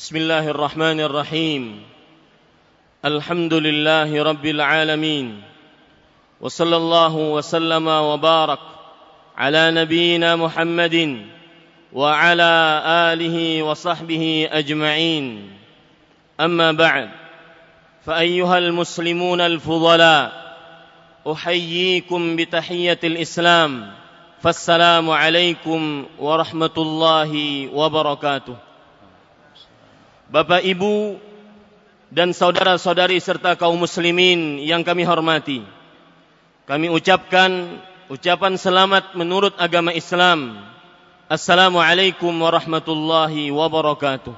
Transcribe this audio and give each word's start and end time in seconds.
بسم 0.00 0.16
الله 0.16 0.48
الرحمن 0.48 1.00
الرحيم 1.00 1.82
الحمد 3.04 3.54
لله 3.54 4.22
رب 4.22 4.46
العالمين 4.46 5.42
وصلى 6.40 6.76
الله 6.76 7.14
وسلم 7.16 7.86
وبارك 7.88 8.58
على 9.36 9.70
نبينا 9.70 10.36
محمد 10.36 11.26
وعلى 11.92 12.52
اله 13.12 13.62
وصحبه 13.62 14.48
اجمعين 14.52 15.50
اما 16.40 16.72
بعد 16.72 17.10
فايها 18.06 18.58
المسلمون 18.58 19.40
الفضلاء 19.40 20.54
احييكم 21.32 22.36
بتحيه 22.36 23.00
الاسلام 23.04 23.92
فالسلام 24.42 25.10
عليكم 25.10 26.06
ورحمه 26.18 26.74
الله 26.78 27.30
وبركاته 27.74 28.69
Bapak 30.30 30.62
Ibu 30.62 31.18
dan 32.14 32.30
saudara-saudari 32.30 33.18
serta 33.18 33.58
kaum 33.58 33.82
muslimin 33.82 34.62
yang 34.62 34.86
kami 34.86 35.02
hormati. 35.02 35.66
Kami 36.70 36.86
ucapkan 36.86 37.82
ucapan 38.06 38.54
selamat 38.54 39.18
menurut 39.18 39.58
agama 39.58 39.90
Islam. 39.90 40.54
Assalamualaikum 41.26 42.30
warahmatullahi 42.30 43.50
wabarakatuh. 43.50 44.30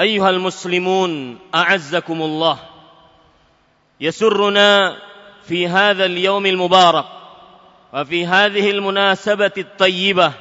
Ayuhal 0.00 0.40
muslimun, 0.40 1.36
a'azzakumullah. 1.52 2.64
Yasurruna 4.00 4.96
fi 5.44 5.68
hadha 5.68 6.08
al 6.08 6.16
al-mubarak 6.40 7.08
wa 7.92 8.00
fi 8.08 8.24
hadhihi 8.24 8.72
al-munasabati 8.72 9.68
at-tayyibah 9.68 10.32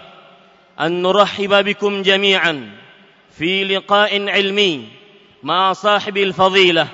an 0.79 1.03
nurahhiba 1.03 1.67
bikum 1.67 1.99
jami'an. 1.99 2.80
في 3.31 3.63
لقاء 3.63 4.11
علمي 4.29 4.87
مع 5.43 5.73
صاحب 5.73 6.17
الفضيلة 6.17 6.87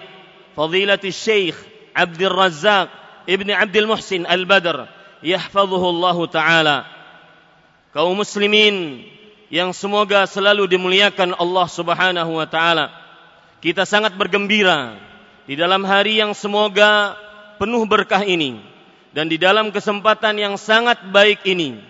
فضيلة 0.55 0.99
الشيخ 1.03 1.55
عبد 1.95 2.21
الرزاق 2.21 2.87
ابن 3.29 3.51
عبد 3.51 3.77
المحسن 3.77 4.25
البدر 4.25 4.85
يحفظه 5.23 5.83
الله 5.89 6.17
taala 6.29 6.77
kaum 7.91 8.13
muslimin 8.13 9.01
yang 9.49 9.73
semoga 9.73 10.29
selalu 10.29 10.69
dimuliakan 10.69 11.33
Allah 11.35 11.65
Subhanahu 11.67 12.31
wa 12.37 12.45
taala 12.45 12.93
kita 13.65 13.89
sangat 13.89 14.13
bergembira 14.13 14.95
di 15.49 15.57
dalam 15.57 15.81
hari 15.83 16.21
yang 16.21 16.37
semoga 16.37 17.17
penuh 17.57 17.81
berkah 17.89 18.21
ini 18.21 18.61
dan 19.17 19.25
di 19.25 19.41
dalam 19.41 19.73
kesempatan 19.73 20.37
yang 20.37 20.55
sangat 20.61 21.01
baik 21.09 21.41
ini 21.49 21.81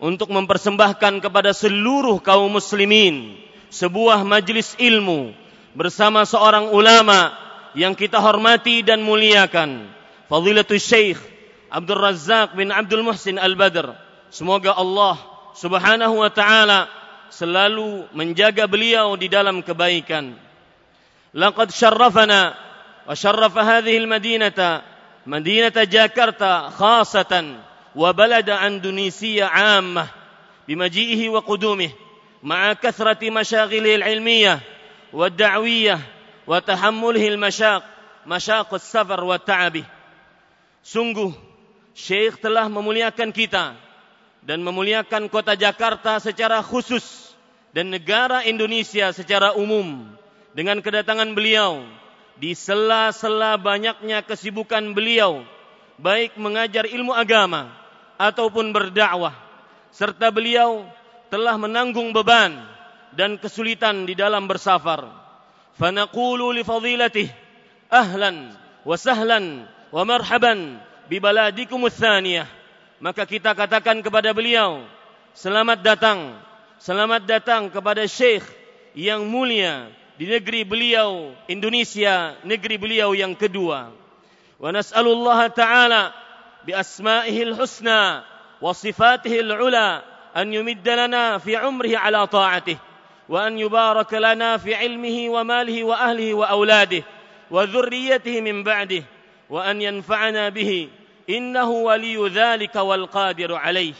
untuk 0.00 0.32
mempersembahkan 0.32 1.20
kepada 1.20 1.52
seluruh 1.52 2.16
kaum 2.24 2.48
muslimin 2.48 3.36
sebuah 3.70 4.26
majelis 4.26 4.74
ilmu 4.76 5.30
bersama 5.78 6.26
seorang 6.26 6.74
ulama 6.74 7.30
yang 7.78 7.94
kita 7.94 8.18
hormati 8.18 8.82
dan 8.82 8.98
muliakan 9.06 9.86
Fadilatul 10.26 10.82
Syekh 10.82 11.18
Abdul 11.70 12.02
Razak 12.02 12.58
bin 12.58 12.74
Abdul 12.74 13.06
Muhsin 13.06 13.38
Al-Badr 13.38 13.94
semoga 14.34 14.74
Allah 14.74 15.22
Subhanahu 15.54 16.18
wa 16.18 16.30
taala 16.34 16.90
selalu 17.30 18.10
menjaga 18.10 18.66
beliau 18.66 19.14
di 19.14 19.30
dalam 19.30 19.62
kebaikan 19.62 20.34
laqad 21.30 21.70
syarrafana 21.70 22.58
wa 23.06 23.14
syarrafa 23.14 23.62
hadhihi 23.62 24.02
al-madinata 24.02 24.82
madinata 25.30 25.86
Jakarta 25.86 26.74
khasatan 26.74 27.62
wa 27.94 28.10
balada 28.10 28.58
Indonesia 28.66 29.46
amah 29.46 30.10
bimaji'ihi 30.66 31.30
wa 31.30 31.38
qudumihi 31.38 32.09
مع 32.42 32.72
كثرة 32.72 33.30
مشاغله 33.30 33.94
العلمية 33.94 34.60
والدعوية 35.12 35.98
وتحمله 36.46 37.24
المشاق 37.28 37.82
مشاق 38.26 38.70
السفر 38.74 39.20
وتعبه 39.24 39.84
sungguh 40.80 41.32
Syekh 41.92 42.40
telah 42.40 42.64
memuliakan 42.72 43.28
kita 43.28 43.76
dan 44.40 44.64
memuliakan 44.64 45.28
kota 45.28 45.52
Jakarta 45.52 46.16
secara 46.16 46.64
khusus 46.64 47.36
dan 47.76 47.92
negara 47.92 48.40
Indonesia 48.48 49.12
secara 49.12 49.52
umum 49.52 50.08
dengan 50.56 50.80
kedatangan 50.80 51.36
beliau 51.36 51.84
di 52.40 52.56
sela-sela 52.56 53.60
banyaknya 53.60 54.24
kesibukan 54.24 54.96
beliau 54.96 55.44
baik 56.00 56.40
mengajar 56.40 56.88
ilmu 56.88 57.12
agama 57.12 57.68
ataupun 58.16 58.72
berdakwah 58.72 59.36
serta 59.92 60.32
beliau 60.32 60.88
telah 61.30 61.54
menanggung 61.56 62.10
beban 62.10 62.58
dan 63.14 63.38
kesulitan 63.38 64.04
di 64.04 64.18
dalam 64.18 64.50
bersafar. 64.50 65.06
Fanaqulu 65.78 66.50
li 66.52 66.66
fadilatih 66.66 67.30
ahlan 67.88 68.50
wa 68.84 68.94
sahlan 68.98 69.64
wa 69.94 70.02
marhaban 70.02 70.82
bi 71.06 71.22
baladikum 71.22 71.86
Maka 73.00 73.24
kita 73.24 73.56
katakan 73.56 74.04
kepada 74.04 74.36
beliau, 74.36 74.84
selamat 75.32 75.80
datang, 75.80 76.36
selamat 76.82 77.24
datang 77.24 77.62
kepada 77.72 78.04
Syekh 78.04 78.44
yang 78.92 79.24
mulia 79.24 79.88
di 80.20 80.28
negeri 80.28 80.68
beliau 80.68 81.32
Indonesia, 81.48 82.36
negeri 82.44 82.76
beliau 82.76 83.16
yang 83.16 83.32
kedua. 83.32 83.88
Wa 84.60 84.68
nas'alullah 84.68 85.48
ta'ala 85.48 86.12
bi 86.68 86.76
asma'ihil 86.76 87.56
husna 87.56 88.20
wa 88.60 88.72
sifatihil 88.76 89.48
'ula 89.48 90.04
أن 90.36 90.54
يمد 90.54 90.88
لنا 90.88 91.38
في 91.38 91.56
عمره 91.56 91.96
على 91.98 92.26
طاعته 92.26 92.76
وأن 93.28 93.58
يبارك 93.58 94.14
لنا 94.14 94.56
في 94.56 94.74
علمه 94.74 95.26
وماله 95.30 95.84
وأهله 95.84 96.34
وأولاده 96.34 97.02
وذريته 97.50 98.40
من 98.40 98.62
بعده 98.62 99.02
وأن 99.50 99.82
ينفعنا 99.82 100.48
به 100.48 100.88
إنه 101.30 101.70
ولي 101.70 102.28
ذلك 102.28 102.74
والقادر 102.76 103.54
عليه 103.54 103.94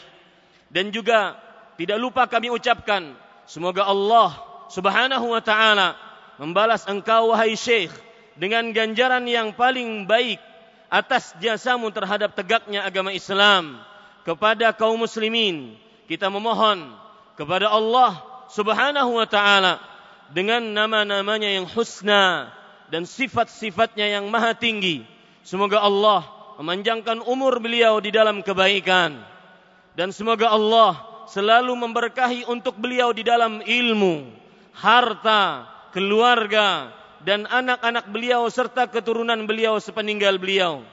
dan 0.71 0.87
juga 0.87 1.35
tidak 1.75 1.99
lupa 1.99 2.23
kami 2.31 2.47
ucapkan 2.47 3.11
semoga 3.43 3.83
Allah 3.83 4.39
Subhanahu 4.71 5.35
wa 5.35 5.43
taala 5.43 5.99
membalas 6.39 6.87
engkau 6.87 7.35
wahai 7.35 7.59
Syekh 7.59 7.91
dengan 8.39 8.71
ganjaran 8.71 9.27
yang 9.27 9.51
paling 9.51 10.07
baik 10.07 10.39
atas 10.87 11.35
jasamu 11.43 11.91
terhadap 11.91 12.31
tegaknya 12.39 12.87
agama 12.87 13.11
Islam 13.11 13.83
kepada 14.23 14.71
kaum 14.71 14.95
muslimin 15.03 15.75
kita 16.11 16.27
memohon 16.27 16.91
kepada 17.39 17.71
Allah 17.71 18.19
Subhanahu 18.51 19.15
wa 19.23 19.23
taala 19.23 19.79
dengan 20.35 20.59
nama-namanya 20.59 21.47
yang 21.55 21.63
husna 21.63 22.51
dan 22.91 23.07
sifat-sifatnya 23.07 24.19
yang 24.19 24.27
maha 24.27 24.51
tinggi. 24.51 25.07
Semoga 25.47 25.79
Allah 25.79 26.27
memanjangkan 26.59 27.23
umur 27.23 27.63
beliau 27.63 28.03
di 28.03 28.11
dalam 28.11 28.43
kebaikan 28.43 29.23
dan 29.95 30.11
semoga 30.11 30.51
Allah 30.51 30.99
selalu 31.31 31.79
memberkahi 31.79 32.43
untuk 32.51 32.75
beliau 32.75 33.15
di 33.15 33.23
dalam 33.23 33.63
ilmu, 33.63 34.27
harta, 34.75 35.63
keluarga 35.95 36.91
dan 37.23 37.47
anak-anak 37.47 38.11
beliau 38.11 38.51
serta 38.51 38.91
keturunan 38.91 39.47
beliau 39.47 39.79
sepeninggal 39.79 40.35
beliau. 40.35 40.83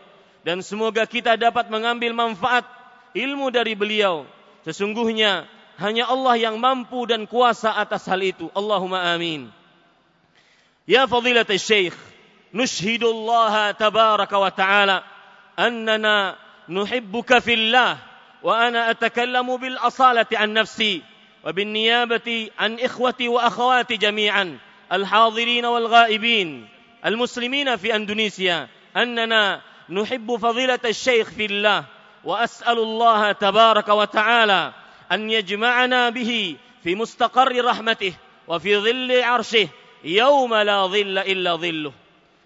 Dan 0.47 0.63
semoga 0.63 1.03
kita 1.11 1.35
dapat 1.35 1.67
mengambil 1.75 2.15
manfaat 2.15 2.63
ilmu 3.19 3.51
dari 3.51 3.75
beliau 3.75 4.23
Sesungguhnya 4.67 5.47
hanya 5.79 6.11
Allah 6.11 6.35
yang 6.41 6.59
mampu 6.59 7.07
dan 7.07 7.31
kuasa 7.31 7.71
atas 7.71 8.09
hal 8.11 8.19
itu. 8.25 8.51
Allahumma 8.57 9.15
amin. 9.15 9.47
Ya 10.89 11.07
fadilat 11.07 11.47
syekh, 11.61 11.95
nushhidullah 12.51 13.77
tabaraka 13.79 14.37
wa 14.41 14.51
ta'ala 14.51 14.97
annana 15.55 16.35
nuhibbuka 16.67 17.45
fillah 17.45 18.01
wa 18.43 18.53
ana 18.57 18.91
atakallamu 18.91 19.61
bil 19.61 19.77
asalati 19.79 20.35
an 20.39 20.57
nafsi 20.57 21.05
wa 21.45 21.53
bin 21.53 21.77
niyabati 21.77 22.49
an 22.57 22.81
ikhwati 22.81 23.29
wa 23.29 23.47
akhawati 23.53 24.01
jami'an 24.01 24.59
al 24.59 24.59
hadirin 25.05 25.07
الحاضرين 25.09 25.65
والغائبين 25.65 26.49
المسلمين 27.07 27.69
في 27.77 27.93
اندونيسيا 27.97 28.69
اننا 28.97 29.61
نحب 29.93 30.37
فضيله 30.41 30.81
الشيخ 30.85 31.31
في 31.37 31.45
fillah 31.49 31.85
وأسأل 32.29 32.77
الله 32.79 33.33
تبارك 33.41 33.89
وتعالى 33.89 34.63
أن 35.13 35.21
يجمعنا 35.33 36.13
به 36.13 36.57
في 36.85 36.91
مستقر 36.95 37.49
رحمته 37.65 38.13
وفي 38.49 38.73
ظل 38.85 39.11
عرشه 39.25 39.69
يوم 40.05 40.53
لا 40.55 40.79
ظل 40.93 41.17
إلا 41.25 41.57
ظله 41.57 41.93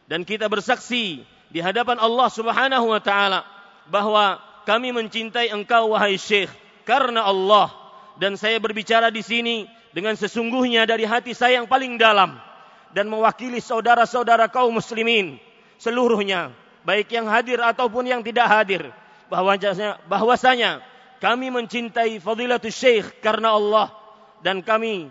dan 0.07 0.23
kita 0.23 0.47
bersaksi 0.47 1.27
di 1.51 1.59
hadapan 1.63 1.99
Allah 1.99 2.29
Subhanahu 2.31 2.87
wa 2.95 3.01
taala 3.03 3.43
bahwa 3.91 4.39
kami 4.71 4.95
mencintai 4.95 5.51
engkau 5.51 5.91
wahai 5.99 6.15
Syekh 6.15 6.53
karena 6.87 7.27
Allah 7.27 7.75
dan 8.23 8.39
saya 8.39 8.63
berbicara 8.63 9.11
di 9.11 9.25
sini 9.27 9.67
dengan 9.91 10.15
sesungguhnya 10.15 10.87
dari 10.87 11.03
hati 11.11 11.35
saya 11.35 11.59
yang 11.59 11.67
paling 11.67 11.99
dalam 11.99 12.39
dan 12.95 13.11
mewakili 13.11 13.59
saudara-saudara 13.59 14.47
kaum 14.47 14.79
muslimin 14.79 15.43
seluruhnya 15.83 16.55
baik 16.87 17.11
yang 17.11 17.27
hadir 17.27 17.59
ataupun 17.59 18.05
yang 18.07 18.23
tidak 18.23 18.47
hadir 18.47 18.95
bahwasanya 19.33 19.97
bahwasanya 20.13 20.71
kami 21.25 21.49
mencintai 21.49 22.21
fadilatul 22.21 22.69
syekh 22.75 23.09
karena 23.25 23.57
Allah 23.57 23.89
dan 24.45 24.61
kami 24.61 25.09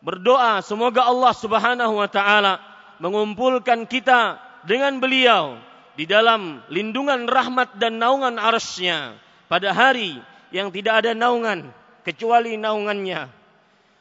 berdoa 0.00 0.64
semoga 0.64 1.04
Allah 1.04 1.34
Subhanahu 1.36 1.94
wa 2.00 2.08
taala 2.08 2.64
mengumpulkan 3.04 3.84
kita 3.84 4.40
dengan 4.64 4.96
beliau 5.04 5.60
di 6.00 6.08
dalam 6.08 6.64
lindungan 6.72 7.28
rahmat 7.28 7.76
dan 7.76 8.00
naungan 8.00 8.40
arsy-Nya 8.40 9.20
pada 9.52 9.76
hari 9.76 10.16
yang 10.48 10.72
tidak 10.72 11.04
ada 11.04 11.12
naungan 11.12 11.68
kecuali 12.08 12.56
naungannya. 12.56 13.26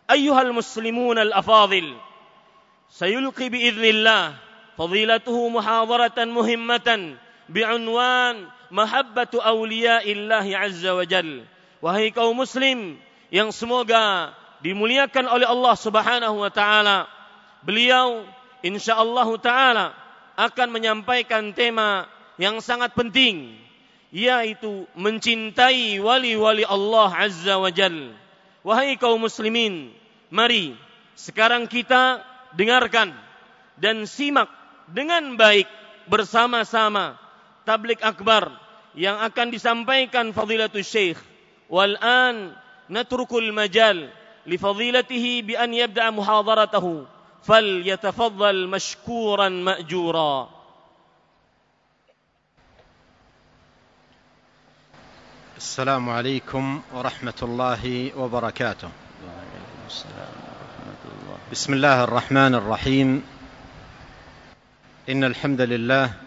Ayyuhal 0.08 0.54
muslimun 0.56 1.20
al-afadil, 1.20 1.92
sayulqi 2.88 3.50
biidznillah 3.52 4.38
fadilatuhu 4.80 5.52
muhadaratan 5.58 6.32
muhimmatan 6.32 7.20
bi'unwan 7.52 8.48
mahabbatu 8.74 9.40
awliyaillahi 9.42 10.56
azza 10.56 10.92
wa 10.96 11.06
jal. 11.08 11.44
Wahai 11.82 12.10
kaum 12.12 12.36
muslim 12.38 12.98
yang 13.30 13.52
semoga 13.54 14.34
dimuliakan 14.66 15.28
oleh 15.30 15.48
Allah 15.48 15.76
Subhanahu 15.78 16.38
wa 16.42 16.52
taala. 16.54 17.06
Beliau 17.64 18.26
insyaallah 18.66 19.28
taala 19.42 19.86
akan 20.38 20.70
menyampaikan 20.74 21.52
tema 21.54 22.06
yang 22.38 22.62
sangat 22.62 22.94
penting 22.94 23.58
yaitu 24.14 24.88
mencintai 24.96 26.00
wali-wali 26.00 26.64
Allah 26.64 27.12
Azza 27.12 27.60
wa 27.60 27.68
Jal. 27.74 28.16
Wahai 28.64 28.96
kaum 28.96 29.20
muslimin, 29.20 29.92
mari 30.32 30.78
sekarang 31.18 31.68
kita 31.68 32.24
dengarkan 32.56 33.12
dan 33.82 34.06
simak 34.08 34.48
dengan 34.88 35.36
baik 35.36 35.68
bersama-sama 36.08 37.20
tablik 37.68 38.00
akbar 38.00 38.48
yang 38.96 39.20
akan 39.20 39.52
disampaikan 39.52 40.32
fadilatul 40.32 40.88
syekh. 40.88 41.20
Wal 41.68 42.00
an 42.00 42.56
natrukul 42.88 43.52
majal 43.52 44.08
li 44.48 44.56
fadilatihi 44.56 45.44
bi 45.44 45.54
an 45.60 45.76
yabda 45.76 46.08
muhadaratahu 46.16 47.04
fal 47.44 47.68
yatafaddal 47.84 48.72
mashkuran 48.72 49.68
ma'jura. 49.68 50.56
السلام 55.58 56.06
عليكم 56.10 56.66
ورحمة 56.94 57.40
الله 57.42 57.84
وبركاته 58.14 58.90
بسم 61.50 61.72
الله 61.74 61.98
الرحمن 62.04 62.54
الرحيم 62.62 63.10
إن 65.10 65.22
الحمد 65.26 65.58
لله 65.66 66.27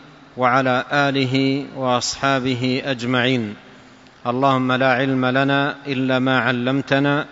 وعلى 0.37 0.83
اله 0.91 1.65
واصحابه 1.77 2.81
اجمعين 2.85 3.55
اللهم 4.27 4.71
لا 4.71 4.91
علم 4.93 5.25
لنا 5.25 5.75
الا 5.87 6.19
ما 6.19 6.39
علمتنا 6.39 7.25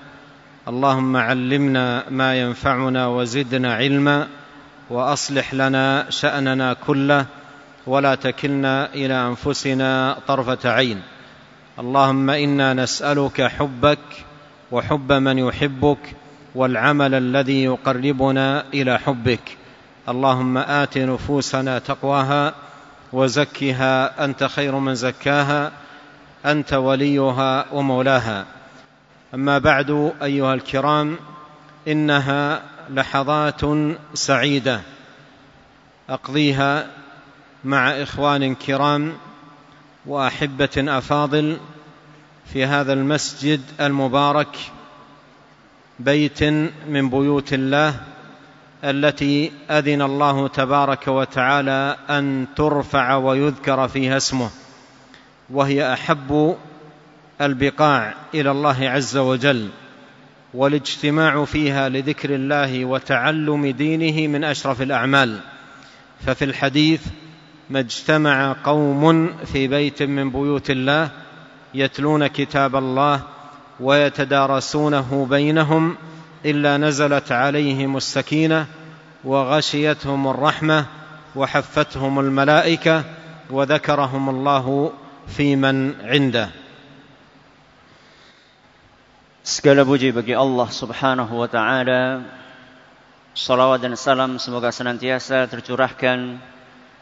اللهم 0.67 1.17
علمنا 1.17 2.03
ما 2.09 2.39
ينفعنا 2.41 3.07
وزدنا 3.07 3.73
علما 3.75 4.27
واصلح 4.89 5.53
لنا 5.53 6.09
شاننا 6.09 6.73
كله 6.73 7.25
ولا 7.87 8.15
تكلنا 8.15 8.93
الى 8.93 9.13
انفسنا 9.13 10.17
طرفه 10.27 10.69
عين 10.69 11.01
اللهم 11.79 12.29
انا 12.29 12.73
نسالك 12.73 13.41
حبك 13.41 13.99
وحب 14.71 15.11
من 15.11 15.37
يحبك 15.37 15.99
والعمل 16.55 17.13
الذي 17.15 17.63
يقربنا 17.63 18.63
الى 18.73 18.99
حبك 18.99 19.57
اللهم 20.09 20.57
ات 20.57 20.97
نفوسنا 20.97 21.79
تقواها 21.79 22.53
وزكها 23.13 24.25
أنت 24.25 24.43
خير 24.43 24.75
من 24.75 24.95
زكاها 24.95 25.71
أنت 26.45 26.73
وليها 26.73 27.65
ومولاها 27.71 28.45
أما 29.33 29.57
بعد 29.57 30.13
أيها 30.21 30.53
الكرام 30.53 31.15
إنها 31.87 32.61
لحظات 32.89 33.61
سعيدة 34.13 34.81
أقضيها 36.09 36.87
مع 37.63 37.89
إخوان 37.89 38.55
كرام 38.55 39.13
وأحبة 40.05 40.69
أفاضل 40.77 41.57
في 42.53 42.65
هذا 42.65 42.93
المسجد 42.93 43.61
المبارك 43.79 44.57
بيت 45.99 46.43
من 46.89 47.09
بيوت 47.09 47.53
الله 47.53 47.93
التي 48.83 49.51
اذن 49.71 50.01
الله 50.01 50.47
تبارك 50.47 51.07
وتعالى 51.07 51.95
ان 52.09 52.45
ترفع 52.55 53.15
ويذكر 53.15 53.87
فيها 53.87 54.17
اسمه 54.17 54.49
وهي 55.49 55.93
احب 55.93 56.55
البقاع 57.41 58.13
الى 58.33 58.51
الله 58.51 58.89
عز 58.89 59.17
وجل 59.17 59.69
والاجتماع 60.53 61.45
فيها 61.45 61.89
لذكر 61.89 62.35
الله 62.35 62.85
وتعلم 62.85 63.67
دينه 63.67 64.27
من 64.27 64.43
اشرف 64.43 64.81
الاعمال 64.81 65.39
ففي 66.25 66.45
الحديث 66.45 67.01
ما 67.69 67.79
اجتمع 67.79 68.55
قوم 68.63 69.29
في 69.53 69.67
بيت 69.67 70.03
من 70.03 70.29
بيوت 70.29 70.69
الله 70.71 71.09
يتلون 71.73 72.27
كتاب 72.27 72.75
الله 72.75 73.21
ويتدارسونه 73.79 75.27
بينهم 75.29 75.95
إلا 76.45 76.77
نزلت 76.77 77.31
عليهم 77.31 77.97
السكينة 77.97 78.65
وغشيتهم 79.23 80.27
الرحمة 80.27 80.85
وحفتهم 81.35 82.19
الملائكة 82.19 83.03
وذكرهم 83.49 84.29
الله 84.29 84.91
في 85.27 85.55
من 85.55 85.93
عنده 86.03 86.49
Segala 89.39 89.81
puji 89.81 90.13
bagi 90.13 90.35
Allah 90.37 90.69
subhanahu 90.69 91.41
wa 91.41 91.49
ta'ala 91.49 92.21
Salawat 93.33 93.81
dan 93.81 93.97
salam 93.97 94.37
semoga 94.37 94.69
senantiasa 94.69 95.47
tercurahkan 95.49 96.37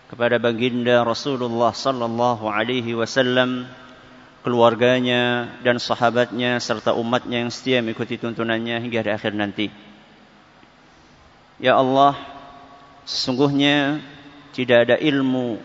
Kepada 0.07 0.39
baginda 0.39 1.03
Rasulullah 1.03 1.75
sallallahu 1.75 2.47
alaihi 2.47 2.93
wasallam 2.95 3.67
keluarganya 4.47 5.51
dan 5.59 5.75
sahabatnya 5.75 6.63
serta 6.63 6.95
umatnya 6.95 7.43
yang 7.43 7.51
setia 7.51 7.83
mengikuti 7.83 8.15
tuntunannya 8.15 8.79
hingga 8.79 9.03
di 9.03 9.11
akhir 9.11 9.35
nanti. 9.35 9.67
Ya 11.59 11.75
Allah, 11.75 12.15
sesungguhnya 13.03 13.99
tidak 14.55 14.87
ada 14.87 14.95
ilmu 15.03 15.59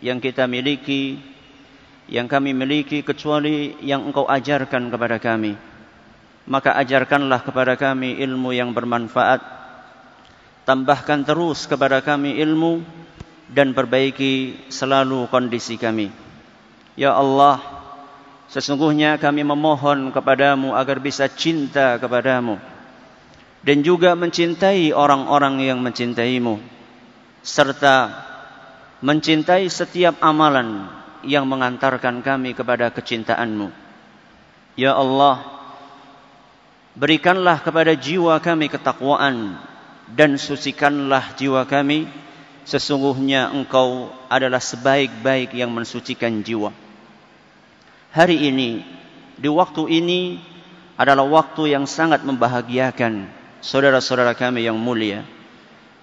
yang 0.00 0.16
kita 0.16 0.48
miliki, 0.48 1.20
yang 2.08 2.24
kami 2.24 2.56
miliki 2.56 3.04
kecuali 3.04 3.76
yang 3.84 4.08
Engkau 4.08 4.24
ajarkan 4.24 4.88
kepada 4.88 5.20
kami. 5.20 5.52
Maka 6.48 6.72
ajarkanlah 6.80 7.44
kepada 7.44 7.76
kami 7.76 8.16
ilmu 8.16 8.56
yang 8.56 8.72
bermanfaat. 8.72 9.44
Tambahkan 10.64 11.28
terus 11.28 11.68
kepada 11.68 12.00
kami 12.00 12.40
ilmu 12.40 12.80
dan 13.52 13.76
perbaiki 13.76 14.56
selalu 14.72 15.28
kondisi 15.28 15.74
kami. 15.76 16.08
Ya 16.96 17.12
Allah, 17.18 17.81
Sesungguhnya 18.52 19.16
kami 19.16 19.48
memohon 19.48 20.12
kepadamu 20.12 20.76
agar 20.76 21.00
bisa 21.00 21.24
cinta 21.24 21.96
kepadamu 21.96 22.60
dan 23.64 23.80
juga 23.80 24.12
mencintai 24.12 24.92
orang-orang 24.92 25.64
yang 25.64 25.80
mencintaimu 25.80 26.60
serta 27.40 28.12
mencintai 29.00 29.72
setiap 29.72 30.20
amalan 30.20 30.84
yang 31.24 31.48
mengantarkan 31.48 32.20
kami 32.20 32.52
kepada 32.52 32.92
kecintaanmu. 32.92 33.72
Ya 34.76 35.00
Allah, 35.00 35.48
berikanlah 36.92 37.64
kepada 37.64 37.96
jiwa 37.96 38.36
kami 38.36 38.68
ketakwaan 38.68 39.56
dan 40.12 40.36
sucikanlah 40.36 41.40
jiwa 41.40 41.64
kami. 41.64 42.04
Sesungguhnya 42.68 43.48
engkau 43.48 44.12
adalah 44.28 44.60
sebaik-baik 44.62 45.56
yang 45.56 45.72
mensucikan 45.72 46.44
jiwa 46.44 46.70
hari 48.12 48.52
ini, 48.52 48.84
di 49.40 49.48
waktu 49.48 49.88
ini 49.88 50.20
adalah 51.00 51.24
waktu 51.24 51.72
yang 51.72 51.88
sangat 51.88 52.20
membahagiakan 52.22 53.26
saudara-saudara 53.64 54.36
kami 54.36 54.68
yang 54.68 54.76
mulia. 54.76 55.24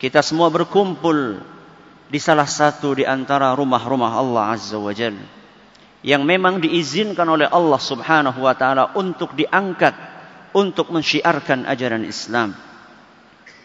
Kita 0.02 0.26
semua 0.26 0.50
berkumpul 0.50 1.38
di 2.10 2.18
salah 2.20 2.50
satu 2.50 2.98
di 2.98 3.06
antara 3.06 3.54
rumah-rumah 3.54 4.10
Allah 4.18 4.44
Azza 4.58 4.76
wa 4.82 4.90
Jal. 4.92 5.16
Yang 6.00 6.24
memang 6.24 6.64
diizinkan 6.64 7.28
oleh 7.28 7.44
Allah 7.52 7.76
subhanahu 7.76 8.40
wa 8.40 8.56
ta'ala 8.56 8.96
untuk 8.96 9.36
diangkat, 9.36 9.92
untuk 10.56 10.88
mensyiarkan 10.96 11.68
ajaran 11.68 12.08
Islam. 12.08 12.56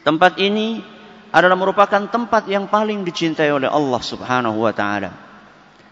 Tempat 0.02 0.34
ini 0.42 0.82
adalah 1.30 1.54
merupakan 1.54 2.02
tempat 2.10 2.50
yang 2.50 2.66
paling 2.66 3.06
dicintai 3.06 3.54
oleh 3.54 3.70
Allah 3.70 4.02
subhanahu 4.02 4.66
wa 4.66 4.74
ta'ala. 4.74 5.23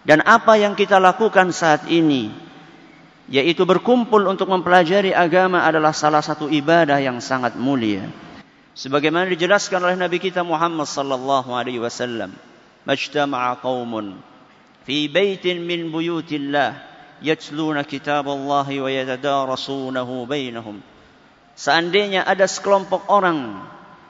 Dan 0.03 0.23
apa 0.27 0.59
yang 0.59 0.75
kita 0.75 0.99
lakukan 0.99 1.55
saat 1.55 1.87
ini, 1.87 2.35
yaitu 3.31 3.63
berkumpul 3.63 4.27
untuk 4.27 4.51
mempelajari 4.51 5.15
agama 5.15 5.63
adalah 5.63 5.95
salah 5.95 6.19
satu 6.19 6.51
ibadah 6.51 6.99
yang 6.99 7.23
sangat 7.23 7.55
mulia. 7.55 8.11
Sebagaimana 8.75 9.31
dijelaskan 9.31 9.79
oleh 9.79 9.95
Nabi 9.95 10.19
kita 10.19 10.43
Muhammad 10.43 10.91
sallallahu 10.91 11.55
alaihi 11.55 11.79
wasallam, 11.79 12.35
"Majtama'a 12.83 13.63
qaumun 13.63 14.19
fi 14.83 15.07
baitin 15.07 15.63
min 15.63 15.87
buyutillah 15.95 16.83
yatluna 17.23 17.87
kitaballahi 17.87 18.83
wa 18.83 18.91
yatadarasunahu 18.91 20.27
bainahum." 20.27 20.83
Seandainya 21.55 22.27
ada 22.27 22.49
sekelompok 22.51 23.07
orang 23.13 23.61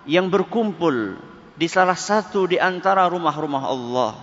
yang 0.08 0.30
berkumpul 0.32 1.20
di 1.58 1.66
salah 1.68 1.98
satu 1.98 2.46
di 2.48 2.56
antara 2.56 3.10
rumah-rumah 3.10 3.64
Allah, 3.66 4.14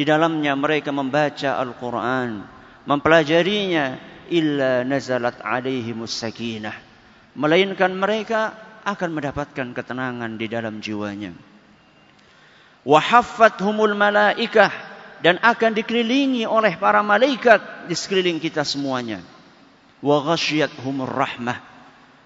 di 0.00 0.08
dalamnya 0.08 0.56
mereka 0.56 0.96
membaca 0.96 1.60
Al-Quran, 1.60 2.40
mempelajarinya, 2.88 4.00
illa 4.32 4.80
nazalat 4.80 5.44
alaihimus 5.44 6.24
sakinah. 6.24 6.72
Melainkan 7.36 7.92
mereka 7.92 8.56
akan 8.80 9.12
mendapatkan 9.20 9.76
ketenangan 9.76 10.40
di 10.40 10.48
dalam 10.48 10.80
jiwanya. 10.80 11.36
humul 13.60 13.92
malaikah 13.92 14.72
dan 15.20 15.36
akan 15.36 15.76
dikelilingi 15.76 16.48
oleh 16.48 16.80
para 16.80 17.04
malaikat 17.04 17.60
di 17.84 17.92
sekeliling 17.92 18.40
kita 18.40 18.64
semuanya. 18.64 19.20
Wa 20.00 20.24
ghasyiyatuhumur 20.24 21.12
rahmah 21.12 21.60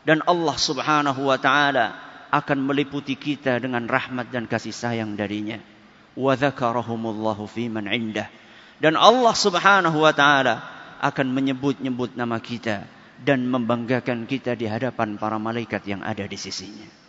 dan 0.06 0.22
Allah 0.30 0.54
Subhanahu 0.62 1.26
wa 1.26 1.42
taala 1.42 1.90
akan 2.30 2.70
meliputi 2.70 3.18
kita 3.18 3.58
dengan 3.58 3.82
rahmat 3.90 4.30
dan 4.30 4.46
kasih 4.46 4.70
sayang 4.70 5.18
darinya. 5.18 5.73
wadzakarahumullahu 6.16 7.46
fiman 7.50 7.86
indah. 7.90 8.30
Dan 8.78 8.94
Allah 8.98 9.34
Subhanahu 9.34 9.98
wa 10.02 10.10
taala 10.16 10.62
akan 11.02 11.26
menyebut-nyebut 11.30 12.16
nama 12.16 12.38
kita 12.40 12.86
dan 13.22 13.46
membanggakan 13.46 14.26
kita 14.26 14.58
di 14.58 14.66
hadapan 14.66 15.20
para 15.20 15.38
malaikat 15.38 15.84
yang 15.86 16.02
ada 16.06 16.24
di 16.26 16.38
sisinya. 16.40 17.02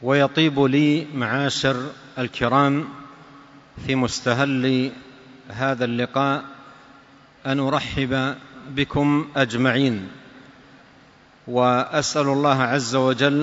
wa 0.00 0.16
ويطيب 0.16 0.56
لي 0.72 1.12
معاشر 1.12 1.76
الكرام 2.18 2.74
في 3.84 3.92
مستهل 4.00 4.64
هذا 5.52 5.84
اللقاء 5.84 6.36
أن 7.46 7.56
أرحب 7.60 8.12
بكم 8.72 9.08
أجمعين 9.36 9.96
وأسأل 11.48 12.26
الله 12.32 12.58
عز 12.64 12.94
وجل 12.96 13.40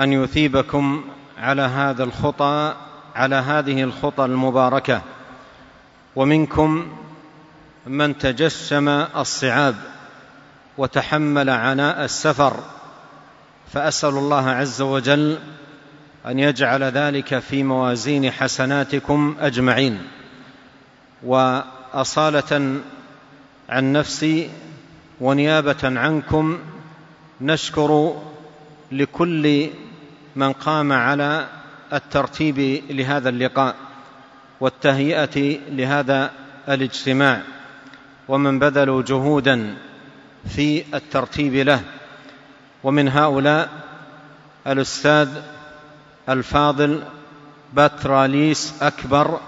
أن 0.00 0.08
يثيبكم 0.12 0.84
على 1.38 1.62
هذا 1.62 2.04
الخطى 2.04 2.74
على 3.16 3.36
هذه 3.36 3.82
الخطى 3.82 4.24
المباركه 4.24 5.02
ومنكم 6.16 6.86
من 7.86 8.18
تجسم 8.18 8.88
الصعاب 8.88 9.74
وتحمل 10.78 11.50
عناء 11.50 12.04
السفر 12.04 12.56
فاسال 13.72 14.10
الله 14.10 14.50
عز 14.50 14.82
وجل 14.82 15.38
ان 16.26 16.38
يجعل 16.38 16.82
ذلك 16.84 17.38
في 17.38 17.62
موازين 17.62 18.30
حسناتكم 18.30 19.36
اجمعين 19.40 20.02
واصاله 21.26 22.76
عن 23.68 23.92
نفسي 23.92 24.50
ونيابه 25.20 25.84
عنكم 26.00 26.58
نشكر 27.40 28.14
لكل 28.92 29.68
من 30.36 30.52
قام 30.52 30.92
على 30.92 31.46
الترتيب 31.92 32.58
لهذا 32.90 33.28
اللقاء 33.28 33.74
والتهيئه 34.60 35.58
لهذا 35.70 36.30
الاجتماع 36.68 37.42
ومن 38.28 38.58
بذلوا 38.58 39.02
جهودا 39.02 39.76
في 40.46 40.84
الترتيب 40.96 41.54
له 41.54 41.80
ومن 42.84 43.08
هؤلاء 43.08 43.68
الاستاذ 44.66 45.28
الفاضل 46.28 47.02
باتراليس 47.72 48.74
اكبر 48.82 49.40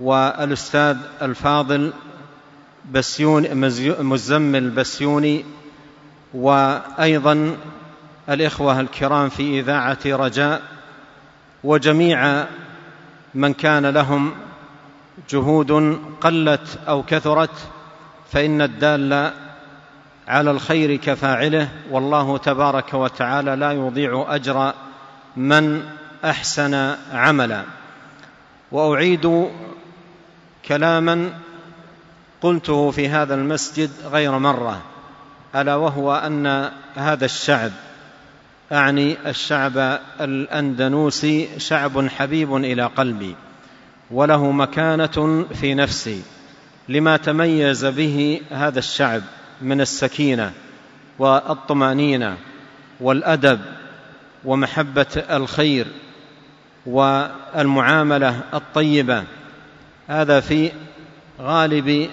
والاستاذ 0.00 0.96
الفاضل 1.22 1.92
بسيون 2.92 3.54
مزمل 4.04 4.70
بسيوني 4.70 5.44
وايضا 6.34 7.56
الإخوة 8.28 8.80
الكرام 8.80 9.28
في 9.28 9.60
إذاعة 9.60 9.98
رجاء 10.06 10.62
وجميع 11.64 12.44
من 13.34 13.54
كان 13.54 13.86
لهم 13.86 14.34
جهود 15.30 15.98
قلت 16.20 16.78
أو 16.88 17.02
كثرت 17.02 17.70
فإن 18.32 18.62
الدال 18.62 19.32
على 20.28 20.50
الخير 20.50 20.96
كفاعله 20.96 21.68
والله 21.90 22.38
تبارك 22.38 22.94
وتعالى 22.94 23.56
لا 23.56 23.72
يضيع 23.72 24.26
أجر 24.28 24.72
من 25.36 25.82
أحسن 26.24 26.74
عملا 27.12 27.62
وأعيد 28.72 29.44
كلاما 30.66 31.30
قلته 32.40 32.90
في 32.90 33.08
هذا 33.08 33.34
المسجد 33.34 33.90
غير 34.12 34.38
مرة 34.38 34.80
ألا 35.54 35.76
وهو 35.76 36.14
أن 36.14 36.70
هذا 36.96 37.24
الشعب 37.24 37.70
اعني 38.72 39.16
الشعب 39.26 40.00
الاندنوسي 40.20 41.48
شعب 41.60 42.08
حبيب 42.08 42.56
الى 42.56 42.82
قلبي 42.82 43.34
وله 44.10 44.50
مكانه 44.50 45.46
في 45.60 45.74
نفسي 45.74 46.22
لما 46.88 47.16
تميز 47.16 47.84
به 47.86 48.40
هذا 48.50 48.78
الشعب 48.78 49.22
من 49.62 49.80
السكينه 49.80 50.52
والطمانينه 51.18 52.36
والادب 53.00 53.60
ومحبه 54.44 55.06
الخير 55.16 55.86
والمعامله 56.86 58.40
الطيبه 58.54 59.24
هذا 60.08 60.40
في 60.40 60.72
غالب 61.40 62.10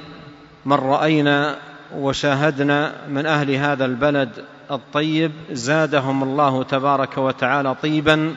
من 0.66 0.74
راينا 0.74 1.56
وشاهدنا 1.96 2.94
من 3.10 3.26
اهل 3.26 3.52
هذا 3.52 3.86
البلد 3.86 4.30
الطيب 4.72 5.32
زادهم 5.52 6.24
الله 6.24 6.64
تبارك 6.64 7.18
وتعالى 7.18 7.76
طيبا 7.84 8.36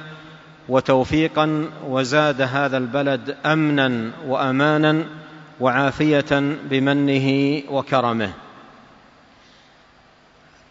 وتوفيقا 0.69 1.67
وزاد 1.89 2.41
هذا 2.43 2.77
البلد 2.77 3.37
امنا 3.47 4.11
وامانا 4.27 4.93
وعافيه 5.61 6.33
بمنه 6.71 7.27
وكرمه 7.71 8.33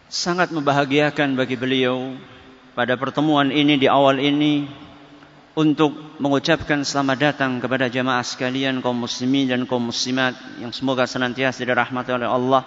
sangat 0.08 0.48
membahagiakan 0.56 1.36
bagi 1.36 1.52
beliau 1.58 2.14
pada 2.72 2.94
pertemuan 2.96 3.50
ini 3.52 3.76
di 3.76 3.90
awal 3.92 4.16
ini 4.22 4.64
untuk 5.58 5.92
mengucapkan 6.22 6.80
selamat 6.86 7.18
datang 7.28 7.58
kepada 7.60 7.90
jemaah 7.92 8.22
sekalian 8.24 8.78
kaum 8.80 9.04
muslimin 9.04 9.50
dan 9.52 9.62
kaum 9.68 9.90
muslimat 9.92 10.32
yang 10.64 10.70
semoga 10.72 11.02
senantiasa 11.04 11.60
dirahmati 11.66 12.08
oleh 12.14 12.24
Allah 12.30 12.62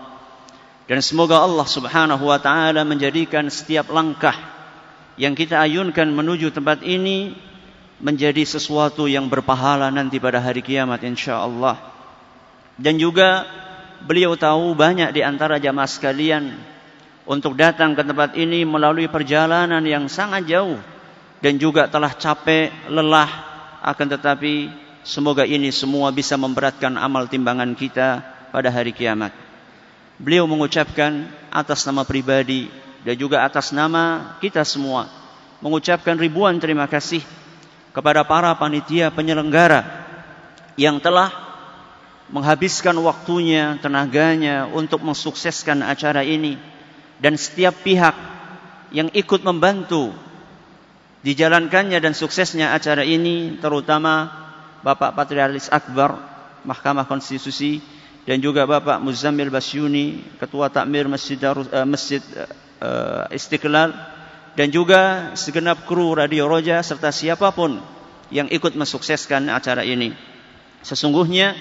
Dan 0.91 0.99
semoga 0.99 1.39
Allah 1.39 1.63
Subhanahu 1.63 2.19
wa 2.27 2.35
taala 2.35 2.83
menjadikan 2.83 3.47
setiap 3.47 3.87
langkah 3.95 4.35
yang 5.15 5.31
kita 5.39 5.55
ayunkan 5.63 6.11
menuju 6.11 6.51
tempat 6.51 6.83
ini 6.83 7.31
menjadi 8.03 8.43
sesuatu 8.43 9.07
yang 9.07 9.31
berpahala 9.31 9.87
nanti 9.87 10.19
pada 10.19 10.43
hari 10.43 10.59
kiamat 10.59 10.99
insyaallah. 11.07 11.79
Dan 12.75 12.99
juga 12.99 13.47
beliau 14.03 14.35
tahu 14.35 14.75
banyak 14.75 15.15
di 15.15 15.23
antara 15.23 15.63
jamaah 15.63 15.87
sekalian 15.87 16.59
untuk 17.23 17.55
datang 17.55 17.95
ke 17.95 18.03
tempat 18.03 18.35
ini 18.35 18.67
melalui 18.67 19.07
perjalanan 19.07 19.87
yang 19.87 20.11
sangat 20.11 20.43
jauh 20.43 20.75
dan 21.39 21.55
juga 21.55 21.87
telah 21.87 22.11
capek, 22.11 22.67
lelah 22.91 23.31
akan 23.79 24.07
tetapi 24.11 24.67
semoga 25.07 25.47
ini 25.47 25.71
semua 25.71 26.11
bisa 26.11 26.35
memberatkan 26.35 26.99
amal 26.99 27.31
timbangan 27.31 27.79
kita 27.79 28.19
pada 28.51 28.67
hari 28.67 28.91
kiamat 28.91 29.31
beliau 30.21 30.45
mengucapkan 30.45 31.25
atas 31.49 31.81
nama 31.89 32.05
pribadi 32.05 32.69
dan 33.01 33.17
juga 33.17 33.41
atas 33.41 33.73
nama 33.73 34.37
kita 34.37 34.61
semua 34.61 35.09
mengucapkan 35.65 36.13
ribuan 36.15 36.61
terima 36.61 36.85
kasih 36.85 37.25
kepada 37.91 38.21
para 38.21 38.53
panitia 38.53 39.09
penyelenggara 39.09 40.05
yang 40.77 41.01
telah 41.01 41.33
menghabiskan 42.31 42.95
waktunya, 43.01 43.75
tenaganya 43.81 44.69
untuk 44.71 45.01
mensukseskan 45.03 45.83
acara 45.83 46.21
ini 46.21 46.55
dan 47.17 47.35
setiap 47.35 47.75
pihak 47.81 48.13
yang 48.93 49.09
ikut 49.11 49.41
membantu 49.43 50.13
dijalankannya 51.25 51.97
dan 51.97 52.13
suksesnya 52.13 52.71
acara 52.77 53.01
ini 53.03 53.57
terutama 53.59 54.29
Bapak 54.85 55.17
Patrialis 55.17 55.67
Akbar 55.69 56.17
Mahkamah 56.63 57.05
Konstitusi 57.09 57.81
dan 58.27 58.37
juga 58.37 58.65
Bapak 58.69 59.01
Muzammil 59.01 59.49
Basyuni, 59.49 60.21
Ketua 60.37 60.69
Takmir 60.69 61.09
Masjid, 61.09 61.37
Darus, 61.41 61.65
uh, 61.73 61.87
Masjid 61.89 62.21
uh, 62.81 63.25
Istiqlal, 63.33 63.89
dan 64.53 64.67
juga 64.69 65.33
segenap 65.33 65.89
kru 65.89 66.13
Radio 66.13 66.45
Roja 66.45 66.83
serta 66.85 67.09
siapapun 67.09 67.81
yang 68.29 68.45
ikut 68.53 68.77
mensukseskan 68.77 69.49
acara 69.49 69.81
ini. 69.81 70.13
Sesungguhnya 70.85 71.57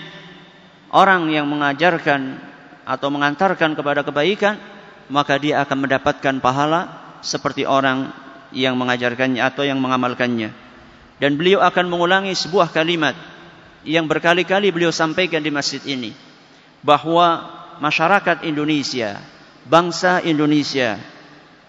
orang 0.92 1.32
yang 1.32 1.48
mengajarkan 1.48 2.40
atau 2.84 3.08
mengantarkan 3.08 3.72
kepada 3.78 4.04
kebaikan, 4.04 4.60
maka 5.08 5.40
dia 5.40 5.64
akan 5.64 5.86
mendapatkan 5.88 6.34
pahala 6.42 6.80
seperti 7.24 7.64
orang 7.64 8.12
yang 8.52 8.76
mengajarkannya 8.76 9.40
atau 9.48 9.64
yang 9.64 9.80
mengamalkannya. 9.80 10.50
Dan 11.20 11.36
beliau 11.36 11.60
akan 11.60 11.88
mengulangi 11.88 12.32
sebuah 12.32 12.72
kalimat 12.72 13.12
yang 13.84 14.08
berkali-kali 14.08 14.72
beliau 14.72 14.92
sampaikan 14.92 15.40
di 15.44 15.52
masjid 15.52 15.80
ini 15.84 16.10
bahwa 16.80 17.44
masyarakat 17.80 18.44
Indonesia, 18.48 19.20
bangsa 19.68 20.20
Indonesia 20.24 20.96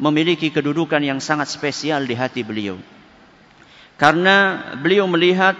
memiliki 0.01 0.49
kedudukan 0.49 1.03
yang 1.03 1.19
sangat 1.21 1.51
spesial 1.51 2.07
di 2.07 2.15
hati 2.17 2.41
beliau. 2.41 2.79
Karena 3.99 4.71
beliau 4.81 5.05
melihat 5.05 5.53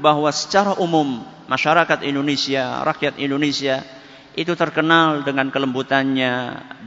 bahwa 0.00 0.32
secara 0.32 0.78
umum 0.80 1.20
masyarakat 1.50 2.06
Indonesia, 2.08 2.80
rakyat 2.88 3.20
Indonesia 3.20 3.84
itu 4.32 4.54
terkenal 4.56 5.26
dengan 5.28 5.52
kelembutannya, 5.52 6.34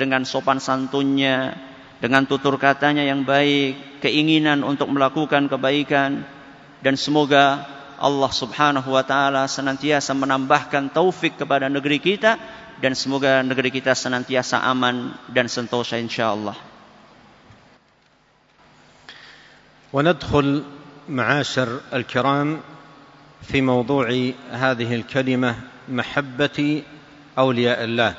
dengan 0.01 0.25
sopan 0.25 0.57
santunnya, 0.57 1.53
dengan 2.01 2.25
tutur 2.25 2.57
katanya 2.57 3.05
yang 3.05 3.22
baik, 3.22 4.01
keinginan 4.01 4.65
untuk 4.65 4.89
melakukan 4.89 5.45
kebaikan, 5.45 6.25
dan 6.81 6.98
semoga 6.98 7.75
Allah 8.00 8.28
Subhanahu 8.30 8.90
wa 8.92 9.04
taala 9.08 9.48
senantiasa 9.48 10.12
menambahkan 10.12 10.92
taufik 10.92 11.40
kepada 11.40 11.72
negeri 11.72 12.00
kita 12.04 12.36
dan 12.84 12.92
semoga 12.92 13.40
negeri 13.40 13.72
kita 13.72 13.96
senantiasa 13.96 14.60
aman 14.60 15.16
dan 15.32 15.48
sentosa 15.48 15.96
insyaallah. 15.96 16.56
Wa 19.96 20.00
nadkhul 20.04 20.64
ma'asyar 21.08 21.70
al 21.88 22.04
وندخل 22.04 22.04
معاشر 22.04 22.04
الكرام 22.04 22.50
في 23.48 23.58
موضوع 23.64 24.08
هذه 24.52 24.90
الكلمة 24.96 25.52
محبة 25.90 26.60
أولياء 27.40 27.84
الله 27.84 28.14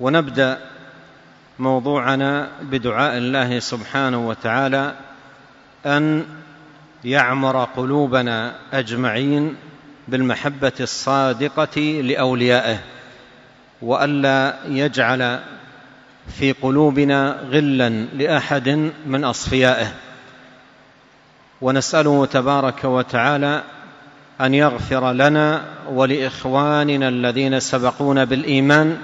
ونبدأ 0.00 0.50
موضوعنا 1.58 2.32
بدعاء 2.62 3.12
الله 3.22 3.50
سبحانه 3.58 4.18
وتعالى 4.28 4.84
أن 5.86 6.24
يعمر 7.06 7.64
قلوبنا 7.64 8.54
اجمعين 8.72 9.54
بالمحبه 10.08 10.72
الصادقه 10.80 11.80
لاوليائه 11.80 12.76
والا 13.82 14.56
يجعل 14.68 15.38
في 16.28 16.52
قلوبنا 16.52 17.36
غلا 17.50 17.88
لاحد 17.90 18.90
من 19.06 19.24
اصفيائه 19.24 19.92
ونساله 21.60 22.26
تبارك 22.26 22.84
وتعالى 22.84 23.62
ان 24.40 24.54
يغفر 24.54 25.12
لنا 25.12 25.62
ولاخواننا 25.88 27.08
الذين 27.08 27.60
سبقونا 27.60 28.24
بالايمان 28.24 28.98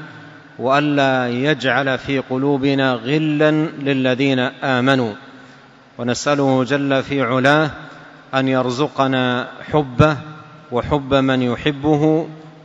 والا 0.58 1.28
يجعل 1.28 1.98
في 1.98 2.18
قلوبنا 2.18 2.92
غلا 2.92 3.50
للذين 3.78 4.38
امنوا 4.64 5.12
ونساله 5.98 6.64
جل 6.64 7.02
في 7.02 7.22
علاه 7.22 7.70
أن 8.34 8.48
يرزقنا 8.48 9.48
حبه 9.72 10.16
وحب 10.72 11.14
من 11.14 11.42
يحبه 11.42 12.02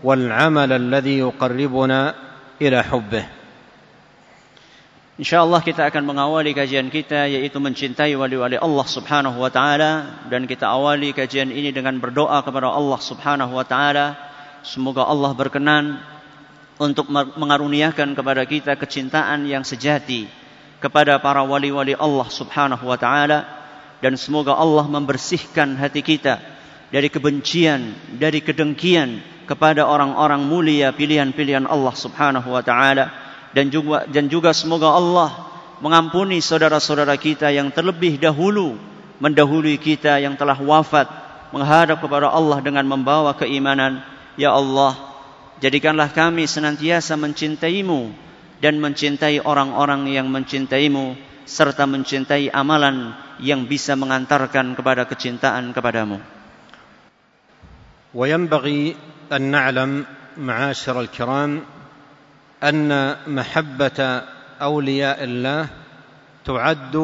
والعمل 0.04 0.70
الذي 0.74 1.16
يقربنا 1.20 2.14
إلى 2.62 2.80
حبه 2.84 3.26
InsyaAllah 5.16 5.64
kita 5.64 5.88
akan 5.88 6.12
mengawali 6.12 6.52
kajian 6.52 6.92
kita 6.92 7.32
yaitu 7.32 7.56
mencintai 7.56 8.12
wali-wali 8.20 8.60
Allah 8.60 8.84
subhanahu 8.84 9.40
wa 9.40 9.48
ta'ala. 9.48 9.92
Dan 10.28 10.44
kita 10.44 10.68
awali 10.68 11.16
kajian 11.16 11.56
ini 11.56 11.72
dengan 11.72 11.96
berdoa 12.04 12.44
kepada 12.44 12.68
Allah 12.68 13.00
subhanahu 13.00 13.56
wa 13.56 13.64
ta'ala. 13.64 14.12
Semoga 14.68 15.08
Allah 15.08 15.32
berkenan 15.32 16.04
untuk 16.76 17.08
mengaruniakan 17.16 18.12
kepada 18.12 18.44
kita 18.44 18.76
kecintaan 18.76 19.48
yang 19.48 19.64
sejati 19.64 20.28
kepada 20.84 21.16
para 21.24 21.48
wali-wali 21.48 21.96
Allah 21.96 22.28
subhanahu 22.28 22.84
wa 22.84 23.00
ta'ala. 23.00 23.65
dan 24.04 24.20
semoga 24.20 24.56
Allah 24.56 24.84
membersihkan 24.88 25.76
hati 25.80 26.04
kita 26.04 26.40
dari 26.92 27.08
kebencian, 27.08 27.96
dari 28.16 28.44
kedengkian 28.44 29.24
kepada 29.46 29.86
orang-orang 29.88 30.42
mulia 30.44 30.92
pilihan-pilihan 30.96 31.70
Allah 31.70 31.94
Subhanahu 31.96 32.50
wa 32.50 32.64
taala 32.66 33.14
dan 33.54 33.70
juga 33.72 34.04
dan 34.10 34.28
juga 34.28 34.52
semoga 34.52 34.90
Allah 34.92 35.30
mengampuni 35.80 36.40
saudara-saudara 36.40 37.16
kita 37.16 37.52
yang 37.54 37.70
terlebih 37.72 38.20
dahulu 38.20 38.80
mendahului 39.22 39.80
kita 39.80 40.20
yang 40.20 40.36
telah 40.36 40.58
wafat 40.60 41.08
menghadap 41.56 42.04
kepada 42.04 42.32
Allah 42.32 42.60
dengan 42.60 42.84
membawa 42.84 43.32
keimanan 43.38 44.04
ya 44.36 44.52
Allah 44.52 44.98
jadikanlah 45.64 46.10
kami 46.12 46.50
senantiasa 46.50 47.16
mencintaimu 47.16 48.12
dan 48.60 48.80
mencintai 48.82 49.40
orang-orang 49.40 50.10
yang 50.10 50.28
mencintaimu 50.28 51.16
serta 51.46 51.86
mencintai 51.86 52.50
amalan 52.52 53.14
yang 53.42 53.68
bisa 53.68 53.96
mengantarkan 54.00 54.76
kepada 54.76 55.04
kecintaan 55.10 55.72
kepadamu. 55.76 56.20
وينبغي 58.16 58.96
أن 59.28 59.42
نعلم 59.52 59.92
معاشر 60.40 60.96
الكرام 61.04 61.52
أن 62.64 62.90
محبة 63.28 64.00
أولياء 64.64 65.20
الله 65.24 65.62
تعد 66.48 66.96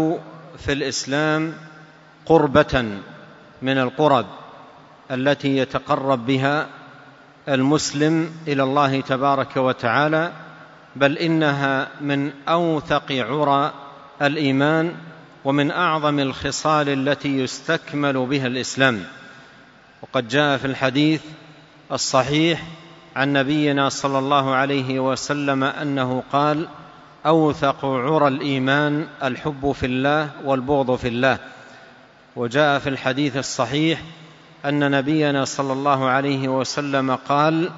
في 0.56 0.72
الإسلام 0.72 1.42
قربة 2.26 2.74
من 3.62 3.78
القرب 3.78 4.28
التي 5.12 5.52
يتقرب 5.58 6.26
بها 6.26 6.68
المسلم 7.48 8.48
إلى 8.48 8.64
الله 8.64 8.92
تبارك 9.02 9.58
وتعالى 9.58 10.32
بل 10.96 11.18
إنها 11.18 11.88
من 12.02 12.32
أوثق 12.48 13.12
عرى 13.12 13.64
الإيمان 14.22 14.96
ومن 15.46 15.72
اعظم 15.72 16.20
الخصال 16.20 16.90
التي 16.90 17.38
يستكمل 17.40 18.26
بها 18.26 18.48
الاسلام 18.48 19.04
وقد 20.02 20.28
جاء 20.28 20.58
في 20.58 20.66
الحديث 20.68 21.22
الصحيح 21.92 22.62
عن 23.16 23.34
نبينا 23.34 23.90
صلى 23.90 24.20
الله 24.20 24.56
عليه 24.56 25.00
وسلم 25.12 25.64
انه 25.64 26.24
قال 26.32 26.68
اوثق 27.26 27.86
عرى 27.86 28.28
الايمان 28.28 29.08
الحب 29.24 29.72
في 29.72 29.86
الله 29.86 30.30
والبغض 30.46 30.96
في 30.96 31.08
الله 31.08 31.38
وجاء 32.36 32.80
في 32.80 32.90
الحديث 32.90 33.38
الصحيح 33.38 34.02
ان 34.66 34.92
نبينا 34.92 35.46
صلى 35.46 35.74
الله 35.74 36.06
عليه 36.10 36.48
وسلم 36.48 37.16
قال 37.16 37.70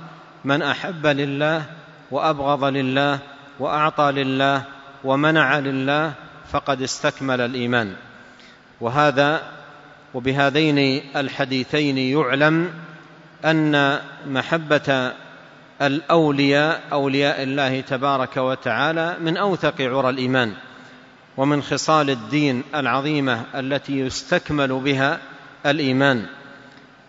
من 0.45 0.61
احب 0.61 1.05
لله 1.07 1.63
وابغض 2.11 2.63
لله 2.63 3.19
واعطى 3.59 4.11
لله 4.11 4.63
ومنع 5.03 5.59
لله 5.59 6.13
فقد 6.51 6.81
استكمل 6.81 7.41
الإيمان 7.41 7.93
وهذا 8.81 9.41
وبهذين 10.13 10.77
الحديثين 11.15 11.97
يعلم 11.97 12.69
أن 13.45 13.99
محبة 14.27 15.11
الأولياء 15.81 16.81
أولياء 16.91 17.43
الله 17.43 17.81
تبارك 17.81 18.37
وتعالى 18.37 19.15
من 19.21 19.37
أوثق 19.37 19.81
عرى 19.81 20.09
الإيمان 20.09 20.53
ومن 21.37 21.61
خصال 21.61 22.09
الدين 22.09 22.63
العظيمة 22.75 23.41
التي 23.55 23.99
يستكمل 23.99 24.67
بها 24.67 25.19
الإيمان 25.65 26.25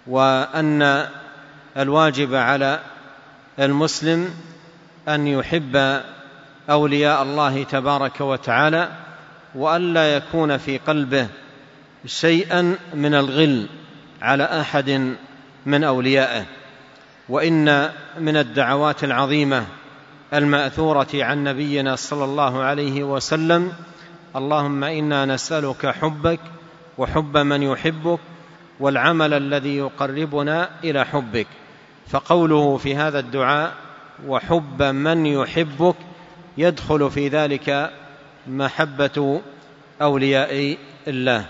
وأن 0.06 1.06
الواجب 1.76 2.34
على 2.34 2.80
المسلم 3.60 4.30
أن 5.08 5.26
يحب 5.26 6.00
أولياء 6.70 7.22
الله 7.22 7.62
تبارك 7.62 8.20
وتعالى 8.20 8.88
والا 9.54 10.16
يكون 10.16 10.56
في 10.56 10.78
قلبه 10.78 11.28
شيئا 12.06 12.76
من 12.94 13.14
الغل 13.14 13.66
على 14.22 14.44
احد 14.44 15.12
من 15.66 15.84
اوليائه 15.84 16.44
وان 17.28 17.88
من 18.20 18.36
الدعوات 18.36 19.04
العظيمه 19.04 19.66
الماثوره 20.34 21.06
عن 21.14 21.44
نبينا 21.44 21.96
صلى 21.96 22.24
الله 22.24 22.62
عليه 22.62 23.04
وسلم 23.04 23.72
اللهم 24.36 24.84
انا 24.84 25.26
نسالك 25.26 25.86
حبك 25.86 26.40
وحب 26.98 27.36
من 27.36 27.62
يحبك 27.62 28.18
والعمل 28.80 29.34
الذي 29.34 29.76
يقربنا 29.76 30.68
الى 30.84 31.04
حبك 31.04 31.46
فقوله 32.08 32.76
في 32.76 32.96
هذا 32.96 33.18
الدعاء 33.18 33.72
وحب 34.26 34.82
من 34.82 35.26
يحبك 35.26 35.94
يدخل 36.58 37.10
في 37.10 37.28
ذلك 37.28 37.90
mahabbatu 38.48 39.40
awliyai 39.96 40.76
Allah. 41.08 41.48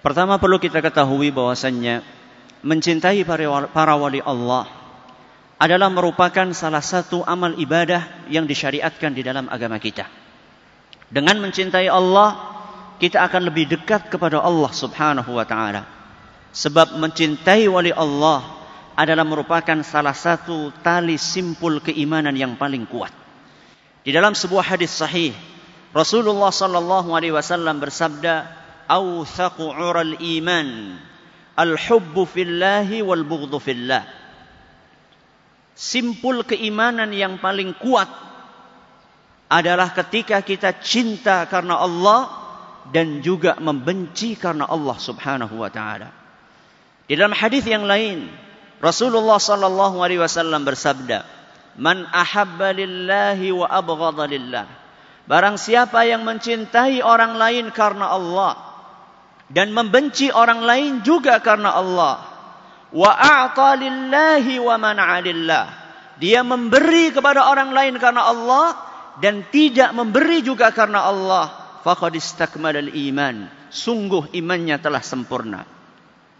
Pertama 0.00 0.38
perlu 0.40 0.56
kita 0.56 0.80
ketahui 0.80 1.28
bahwasannya 1.34 2.00
mencintai 2.64 3.22
para 3.70 3.94
wali 4.00 4.22
Allah 4.24 4.64
adalah 5.60 5.92
merupakan 5.92 6.48
salah 6.56 6.80
satu 6.80 7.20
amal 7.26 7.52
ibadah 7.60 8.24
yang 8.32 8.48
disyariatkan 8.48 9.12
di 9.12 9.20
dalam 9.20 9.44
agama 9.52 9.76
kita. 9.76 10.08
Dengan 11.10 11.36
mencintai 11.44 11.90
Allah, 11.90 12.32
kita 13.02 13.20
akan 13.28 13.50
lebih 13.52 13.68
dekat 13.68 14.08
kepada 14.08 14.40
Allah 14.40 14.70
Subhanahu 14.72 15.30
wa 15.36 15.44
taala. 15.44 15.82
Sebab 16.54 16.96
mencintai 16.96 17.68
wali 17.68 17.92
Allah 17.92 18.40
adalah 18.96 19.22
merupakan 19.26 19.84
salah 19.86 20.16
satu 20.16 20.72
tali 20.80 21.14
simpul 21.20 21.78
keimanan 21.84 22.32
yang 22.34 22.56
paling 22.56 22.88
kuat. 22.88 23.12
Di 24.00 24.10
dalam 24.16 24.32
sebuah 24.32 24.64
hadis 24.64 24.88
sahih, 24.96 25.36
Rasulullah 25.92 26.48
sallallahu 26.48 27.12
alaihi 27.12 27.36
wasallam 27.36 27.84
bersabda, 27.84 28.48
"Awthaqu 28.88 29.60
'ural 29.76 30.16
iman 30.16 30.96
al-hubbu 31.52 32.24
fillahi 32.24 33.04
wal 33.04 33.28
bughdhu 33.28 33.60
fillah." 33.60 34.08
Simpul 35.76 36.44
keimanan 36.48 37.12
yang 37.12 37.36
paling 37.44 37.76
kuat 37.76 38.08
adalah 39.52 39.92
ketika 39.92 40.40
kita 40.40 40.76
cinta 40.80 41.44
karena 41.44 41.76
Allah 41.80 42.22
dan 42.92 43.20
juga 43.20 43.60
membenci 43.60 44.32
karena 44.36 44.64
Allah 44.64 44.96
Subhanahu 44.96 45.60
wa 45.60 45.68
taala. 45.68 46.08
Di 47.04 47.18
dalam 47.20 47.36
hadis 47.36 47.68
yang 47.68 47.84
lain, 47.84 48.32
Rasulullah 48.80 49.36
sallallahu 49.36 50.00
alaihi 50.00 50.24
wasallam 50.24 50.64
bersabda, 50.64 51.28
Man 51.78 52.02
ahabba 52.10 52.74
lillahi 52.74 53.54
wa 53.54 53.66
abghadha 53.70 54.26
lillah. 54.26 54.66
Barang 55.30 55.54
siapa 55.54 56.02
yang 56.08 56.26
mencintai 56.26 56.98
orang 57.06 57.38
lain 57.38 57.70
karena 57.70 58.10
Allah 58.10 58.58
dan 59.50 59.70
membenci 59.70 60.34
orang 60.34 60.66
lain 60.66 61.06
juga 61.06 61.38
karena 61.38 61.70
Allah. 61.70 62.14
Wa 62.90 63.12
a'ta 63.46 63.78
lillahi 63.78 64.58
wa 64.58 64.74
mana'a 64.74 65.22
lillah. 65.22 65.64
Dia 66.18 66.42
memberi 66.42 67.14
kepada 67.14 67.46
orang 67.46 67.70
lain 67.70 67.94
karena 68.02 68.26
Allah 68.26 68.74
dan 69.22 69.46
tidak 69.46 69.94
memberi 69.94 70.42
juga 70.42 70.74
karena 70.74 71.06
Allah. 71.06 71.44
Faqad 71.86 72.18
istakmalal 72.18 72.90
iman. 72.92 73.46
Sungguh 73.70 74.34
imannya 74.34 74.76
telah 74.82 75.00
sempurna. 75.06 75.62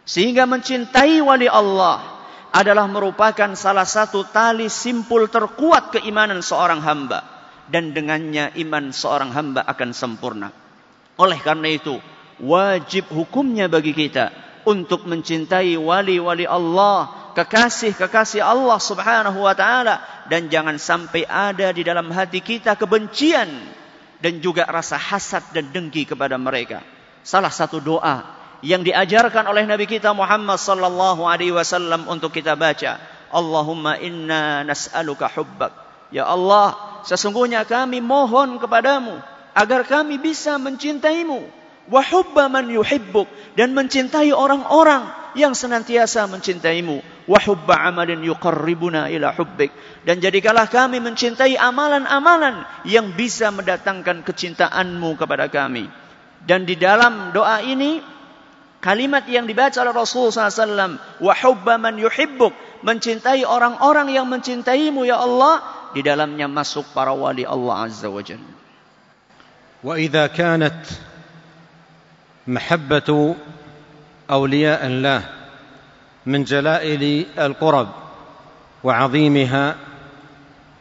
Sehingga 0.04 0.44
mencintai 0.50 1.22
wali 1.22 1.46
Allah 1.46 2.19
adalah 2.50 2.90
merupakan 2.90 3.54
salah 3.54 3.86
satu 3.86 4.26
tali 4.26 4.66
simpul 4.66 5.30
terkuat 5.30 5.94
keimanan 5.94 6.42
seorang 6.42 6.82
hamba 6.82 7.22
dan 7.70 7.94
dengannya 7.94 8.50
iman 8.66 8.90
seorang 8.90 9.30
hamba 9.30 9.62
akan 9.70 9.94
sempurna. 9.94 10.50
Oleh 11.14 11.38
karena 11.38 11.70
itu, 11.70 12.02
wajib 12.42 13.06
hukumnya 13.14 13.70
bagi 13.70 13.94
kita 13.94 14.34
untuk 14.66 15.06
mencintai 15.06 15.78
wali-wali 15.78 16.44
Allah, 16.50 17.30
kekasih-kekasih 17.38 18.42
Allah 18.42 18.78
Subhanahu 18.82 19.46
wa 19.46 19.54
taala 19.54 20.02
dan 20.26 20.50
jangan 20.50 20.74
sampai 20.82 21.22
ada 21.30 21.70
di 21.70 21.86
dalam 21.86 22.10
hati 22.10 22.42
kita 22.42 22.74
kebencian 22.74 23.46
dan 24.18 24.42
juga 24.42 24.66
rasa 24.66 24.98
hasad 24.98 25.54
dan 25.54 25.70
dengki 25.70 26.02
kepada 26.02 26.34
mereka. 26.34 26.82
Salah 27.22 27.52
satu 27.52 27.78
doa 27.78 28.39
yang 28.60 28.84
diajarkan 28.84 29.48
oleh 29.48 29.64
Nabi 29.64 29.88
kita 29.88 30.12
Muhammad 30.12 30.60
sallallahu 30.60 31.24
alaihi 31.24 31.56
wasallam 31.56 32.06
untuk 32.08 32.32
kita 32.36 32.56
baca. 32.56 33.00
Allahumma 33.32 33.96
inna 34.00 34.64
nas'aluka 34.66 35.28
hubbak. 35.32 35.72
Ya 36.10 36.26
Allah, 36.26 36.74
sesungguhnya 37.06 37.62
kami 37.64 38.02
mohon 38.02 38.58
kepadamu 38.60 39.16
agar 39.54 39.86
kami 39.86 40.18
bisa 40.18 40.58
mencintaimu 40.58 41.38
wa 41.90 42.02
hubba 42.04 42.50
man 42.52 42.66
yuhibbuk 42.68 43.30
dan 43.56 43.72
mencintai 43.74 44.34
orang-orang 44.34 45.08
yang 45.38 45.54
senantiasa 45.54 46.26
mencintaimu 46.26 46.98
wa 47.30 47.38
hubba 47.38 47.86
amalin 47.86 48.18
yuqarribuna 48.26 49.06
ila 49.14 49.30
hubbik 49.30 49.70
dan 50.02 50.18
jadikanlah 50.18 50.66
kami 50.66 50.98
mencintai 50.98 51.54
amalan-amalan 51.54 52.66
yang 52.82 53.14
bisa 53.14 53.54
mendatangkan 53.54 54.26
kecintaanmu 54.26 55.14
kepada 55.18 55.46
kami 55.46 55.86
dan 56.46 56.66
di 56.66 56.74
dalam 56.74 57.30
doa 57.30 57.62
ini 57.62 58.02
Kalimat 58.80 59.28
yang 59.28 59.44
dibaca 59.44 59.76
oleh 59.84 59.92
Rasulullah 59.92 60.48
SAW, 60.48 61.20
wahubba 61.20 61.76
man 61.76 62.00
yuhibbuk, 62.00 62.56
mencintai 62.80 63.44
orang-orang 63.44 64.08
yang 64.16 64.24
mencintaimu 64.24 65.04
ya 65.04 65.20
Allah, 65.20 65.60
di 65.92 66.00
dalamnya 66.00 66.48
masuk 66.48 66.88
para 66.96 67.12
wali 67.12 67.44
Allah 67.44 67.84
Azza 67.84 68.08
wa 68.08 68.24
Jalla. 68.24 68.52
Wa 69.84 70.00
idza 70.00 70.32
kanat 70.32 70.76
mahabbatu 72.48 73.36
awliya 74.28 74.80
Allah 74.80 75.28
min 76.28 76.44
jalail 76.48 77.04
al-qurab 77.36 77.88
wa 78.84 78.88
'azimha 78.96 79.64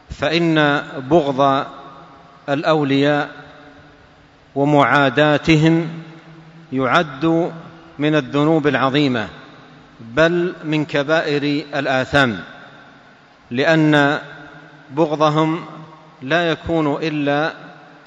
fa 0.08 0.28
inna 0.32 1.04
bughdha 1.06 1.78
ومعاداتهم 4.50 5.76
يعد 6.74 7.24
من 8.00 8.16
الذنوب 8.16 8.68
العظيمه 8.68 9.28
بل 10.14 10.54
من 10.64 10.86
كبائر 10.86 11.44
الاثام 11.80 12.40
لان 13.52 14.20
بغضهم 14.92 15.66
لا 16.22 16.50
يكون 16.50 16.94
الا 16.94 17.54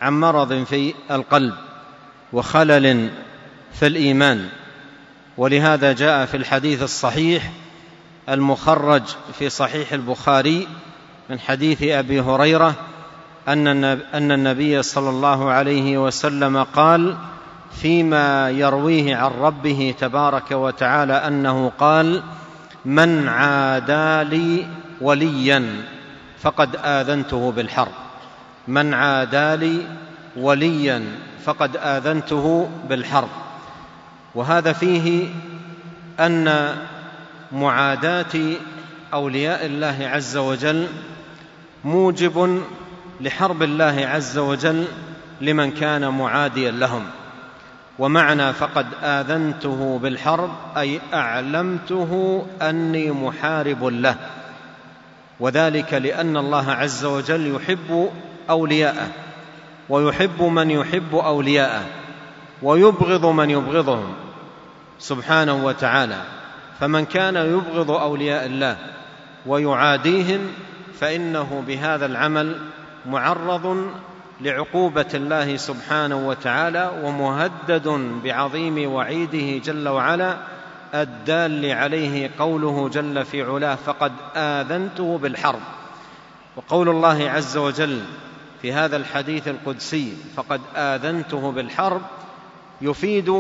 عن 0.01 0.21
مرض 0.21 0.65
في 0.65 0.95
القلب 1.11 1.53
وخلل 2.33 3.11
في 3.73 3.87
الايمان 3.87 4.49
ولهذا 5.37 5.93
جاء 5.93 6.27
في 6.27 6.37
الحديث 6.37 6.83
الصحيح 6.83 7.51
المخرج 8.29 9.03
في 9.39 9.49
صحيح 9.49 9.93
البخاري 9.93 10.69
من 11.31 11.39
حديث 11.41 11.83
ابي 11.83 12.21
هريره 12.21 12.75
ان 13.49 14.33
النبي 14.33 14.83
صلى 14.83 15.11
الله 15.11 15.51
عليه 15.51 16.07
وسلم 16.07 16.63
قال 16.63 17.17
فيما 17.73 18.51
يرويه 18.51 19.17
عن 19.17 19.31
ربه 19.41 19.95
تبارك 19.99 20.51
وتعالى 20.51 21.13
أنه 21.13 21.73
قال 21.79 22.23
من 22.85 23.29
عادى 23.29 24.37
لي 24.37 24.67
وليا 25.01 25.85
فقد 26.41 26.77
آذنته 26.85 27.53
بالحرب 27.53 27.93
من 28.69 28.95
عادى 28.95 29.57
لي 29.67 29.83
وليا 30.37 31.05
فقد 31.45 31.77
آذنته 31.77 32.69
بالحرب 32.89 33.29
وهذا 34.35 34.73
فيه 34.73 35.29
أن 36.21 36.75
معاداة 37.53 38.53
أولياء 39.15 39.67
الله 39.67 39.99
عز 40.13 40.37
وجل 40.37 40.87
موجب 41.85 42.63
لحرب 43.21 43.63
الله 43.63 44.09
عز 44.13 44.39
وجل 44.39 44.85
لمن 45.41 45.71
كان 45.71 46.09
معاديا 46.19 46.71
لهم 46.71 47.03
ومعنى 47.99 48.53
فقد 48.53 48.87
اذنته 49.03 49.99
بالحرب 50.03 50.51
اي 50.77 51.01
اعلمته 51.15 52.45
اني 52.63 53.11
محارب 53.11 53.85
له 53.85 54.17
وذلك 55.41 55.95
لان 55.95 56.37
الله 56.37 56.71
عز 56.73 57.05
وجل 57.05 57.55
يحب 57.57 58.11
اولياءه 58.51 59.09
ويحب 59.89 60.43
من 60.43 60.71
يحب 60.71 61.15
اولياءه 61.15 61.85
ويبغض 62.63 63.27
من 63.27 63.51
يبغضهم 63.51 64.15
سبحانه 64.99 65.65
وتعالى 65.65 66.21
فمن 66.81 67.05
كان 67.05 67.37
يبغض 67.37 67.91
اولياء 67.91 68.47
الله 68.47 68.77
ويعاديهم 69.47 70.41
فانه 71.01 71.63
بهذا 71.67 72.07
العمل 72.07 72.57
معرض 73.07 73.91
لعقوبه 74.43 75.07
الله 75.15 75.57
سبحانه 75.57 76.29
وتعالى 76.29 76.91
ومهدد 77.03 77.89
بعظيم 78.25 78.93
وعيده 78.93 79.65
جل 79.73 79.89
وعلا 79.89 80.37
الدال 80.95 81.71
عليه 81.73 82.31
قوله 82.39 82.89
جل 82.89 83.25
في 83.25 83.43
علاه 83.43 83.75
فقد 83.75 84.13
اذنته 84.37 85.19
بالحرب 85.19 85.61
وقول 86.57 86.89
الله 86.89 87.31
عز 87.31 87.57
وجل 87.57 88.01
في 88.63 88.73
هذا 88.73 88.97
الحديث 88.97 89.49
القدسي 89.49 90.17
فقد 90.37 90.61
اذنته 90.77 91.53
بالحرب 91.53 92.03
يفيد 92.81 93.35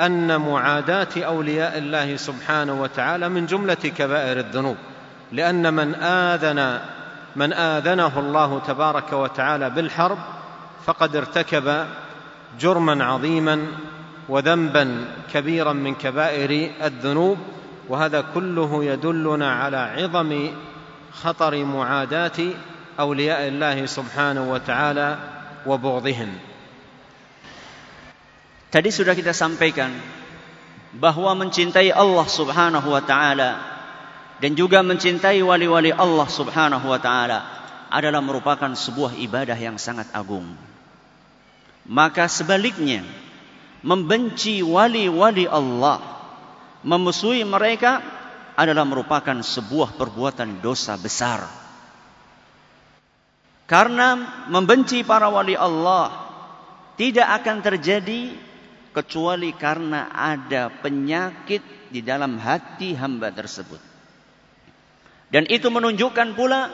ان 0.00 0.40
معاداه 0.40 1.08
اولياء 1.16 1.78
الله 1.78 2.16
سبحانه 2.16 2.82
وتعالى 2.82 3.28
من 3.28 3.46
جمله 3.46 3.74
كبائر 3.74 4.38
الذنوب 4.38 4.76
لان 5.32 5.74
من 5.74 5.94
اذن 5.94 6.80
من 7.36 7.52
آذنه 7.52 8.18
الله 8.18 8.60
تبارك 8.66 9.12
وتعالى 9.12 9.70
بالحرب 9.70 10.18
فقد 10.86 11.16
ارتكب 11.16 11.86
جرما 12.60 13.04
عظيما 13.04 13.66
وذنبا 14.28 15.04
كبيرا 15.34 15.72
من 15.72 15.94
كبائر 15.94 16.70
الذنوب 16.84 17.38
وهذا 17.88 18.24
كله 18.34 18.84
يدلنا 18.84 19.52
على 19.54 19.76
عظم 19.76 20.50
خطر 21.12 21.64
معاداه 21.64 22.38
اولياء 23.00 23.48
الله 23.48 23.86
سبحانه 23.86 24.52
وتعالى 24.52 25.16
وبغضهم 25.66 25.66
wa 25.68 25.76
bughdihim 25.76 26.30
Tadi 28.70 28.88
sudah 28.92 29.12
kita 29.16 29.32
sampaikan 29.34 29.88
bahwa 30.96 31.32
mencintai 31.40 31.88
Allah 31.90 32.24
Subhanahu 32.28 32.88
wa 32.92 33.00
taala 33.02 33.77
dan 34.38 34.54
juga 34.54 34.80
mencintai 34.86 35.42
wali-wali 35.42 35.90
Allah 35.90 36.28
Subhanahu 36.30 36.86
wa 36.86 37.00
taala 37.02 37.42
adalah 37.90 38.22
merupakan 38.22 38.70
sebuah 38.70 39.18
ibadah 39.18 39.58
yang 39.58 39.76
sangat 39.80 40.10
agung. 40.14 40.46
Maka 41.88 42.28
sebaliknya, 42.28 43.00
membenci 43.80 44.60
wali-wali 44.60 45.48
Allah, 45.48 45.98
memusuhi 46.84 47.42
mereka 47.48 48.04
adalah 48.54 48.84
merupakan 48.84 49.40
sebuah 49.40 49.96
perbuatan 49.96 50.60
dosa 50.60 50.94
besar. 51.00 51.48
Karena 53.68 54.16
membenci 54.52 55.00
para 55.04 55.28
wali 55.32 55.56
Allah 55.56 56.12
tidak 57.00 57.28
akan 57.42 57.56
terjadi 57.64 58.32
kecuali 58.92 59.52
karena 59.56 60.12
ada 60.12 60.68
penyakit 60.72 61.60
di 61.92 62.04
dalam 62.04 62.36
hati 62.40 62.92
hamba 62.96 63.28
tersebut. 63.32 63.87
Dan 65.28 65.44
itu 65.52 65.68
menunjukkan 65.68 66.34
pula 66.36 66.72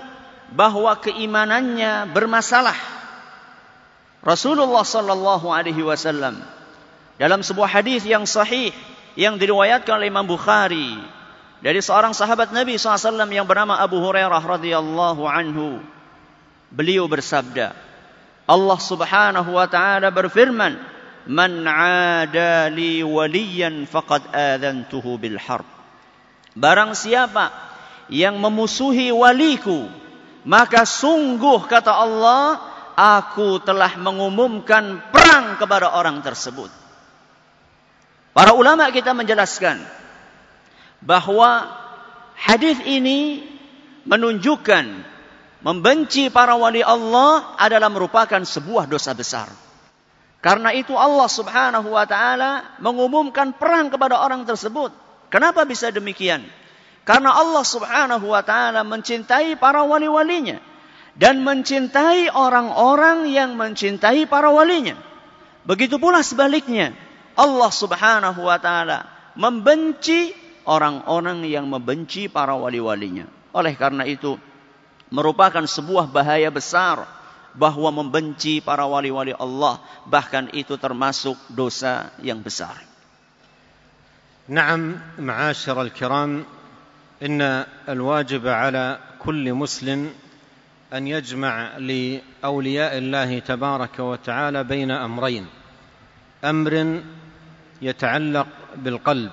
bahwa 0.54 0.94
keimanannya 1.02 2.10
bermasalah. 2.14 2.76
Rasulullah 4.24 4.86
sallallahu 4.86 5.52
alaihi 5.52 5.84
wasallam 5.84 6.40
dalam 7.20 7.44
sebuah 7.44 7.68
hadis 7.68 8.06
yang 8.08 8.24
sahih 8.24 8.72
yang 9.20 9.36
diriwayatkan 9.36 10.00
oleh 10.00 10.08
Imam 10.08 10.24
Bukhari 10.24 10.96
dari 11.60 11.78
seorang 11.82 12.10
sahabat 12.16 12.50
Nabi 12.52 12.74
SAW 12.76 13.16
yang 13.30 13.44
bernama 13.48 13.78
Abu 13.80 14.00
Hurairah 14.04 14.42
radhiyallahu 14.42 15.22
anhu. 15.28 15.78
Beliau 16.74 17.06
bersabda, 17.06 17.76
Allah 18.48 18.78
Subhanahu 18.80 19.50
wa 19.54 19.66
taala 19.70 20.08
berfirman, 20.10 20.72
"Man 21.28 21.52
'ada 21.68 22.68
waliyan 23.06 23.86
faqad 23.86 24.24
adantuhu 24.34 25.20
bil 25.20 25.36
harb." 25.38 25.68
Barang 26.58 26.96
siapa 26.98 27.52
yang 28.12 28.36
memusuhi 28.36 29.08
waliku, 29.14 29.88
maka 30.44 30.84
sungguh 30.84 31.64
kata 31.64 31.92
Allah, 31.92 32.58
aku 32.98 33.60
telah 33.64 33.96
mengumumkan 33.96 35.00
perang 35.08 35.56
kepada 35.56 35.92
orang 35.96 36.20
tersebut. 36.20 36.68
Para 38.34 38.52
ulama 38.58 38.90
kita 38.90 39.14
menjelaskan 39.14 39.78
bahwa 41.00 41.70
hadis 42.34 42.76
ini 42.82 43.46
menunjukkan 44.04 44.84
membenci 45.62 46.28
para 46.34 46.58
wali 46.58 46.82
Allah 46.84 47.54
adalah 47.56 47.88
merupakan 47.88 48.42
sebuah 48.42 48.90
dosa 48.90 49.14
besar. 49.14 49.48
Karena 50.44 50.76
itu 50.76 50.92
Allah 50.92 51.24
Subhanahu 51.24 51.88
wa 51.94 52.04
taala 52.04 52.76
mengumumkan 52.82 53.54
perang 53.56 53.88
kepada 53.88 54.20
orang 54.20 54.44
tersebut. 54.44 54.92
Kenapa 55.32 55.64
bisa 55.64 55.88
demikian? 55.88 56.44
Karena 57.04 57.36
Allah 57.36 57.64
Subhanahu 57.68 58.26
wa 58.32 58.40
taala 58.40 58.80
mencintai 58.80 59.60
para 59.60 59.84
wali-walinya 59.84 60.56
dan 61.20 61.44
mencintai 61.44 62.32
orang-orang 62.32 63.28
yang 63.28 63.54
mencintai 63.60 64.24
para 64.24 64.48
walinya. 64.48 64.96
Begitu 65.68 66.00
pula 66.00 66.24
sebaliknya, 66.24 66.96
Allah 67.36 67.70
Subhanahu 67.70 68.40
wa 68.40 68.56
taala 68.56 69.04
membenci 69.36 70.32
orang-orang 70.64 71.44
yang 71.44 71.68
membenci 71.68 72.32
para 72.32 72.56
wali-walinya. 72.56 73.28
Oleh 73.52 73.76
karena 73.76 74.08
itu, 74.08 74.40
merupakan 75.12 75.60
sebuah 75.62 76.08
bahaya 76.08 76.48
besar 76.48 77.04
bahwa 77.52 78.00
membenci 78.00 78.64
para 78.64 78.88
wali-wali 78.88 79.36
Allah, 79.36 79.76
bahkan 80.08 80.48
itu 80.56 80.80
termasuk 80.80 81.36
dosa 81.52 82.16
yang 82.24 82.40
besar. 82.40 82.80
نعم 84.48 84.96
al-Kiram. 85.52 86.53
إن 87.24 87.64
الواجب 87.88 88.48
على 88.48 88.98
كل 89.18 89.54
مسلم 89.54 90.10
أن 90.94 91.06
يجمع 91.08 91.76
لأولياء 91.76 92.98
الله 92.98 93.38
تبارك 93.38 93.98
وتعالى 94.00 94.64
بين 94.64 94.90
أمرين 94.90 95.46
أمر 96.44 97.02
يتعلق 97.82 98.46
بالقلب 98.76 99.30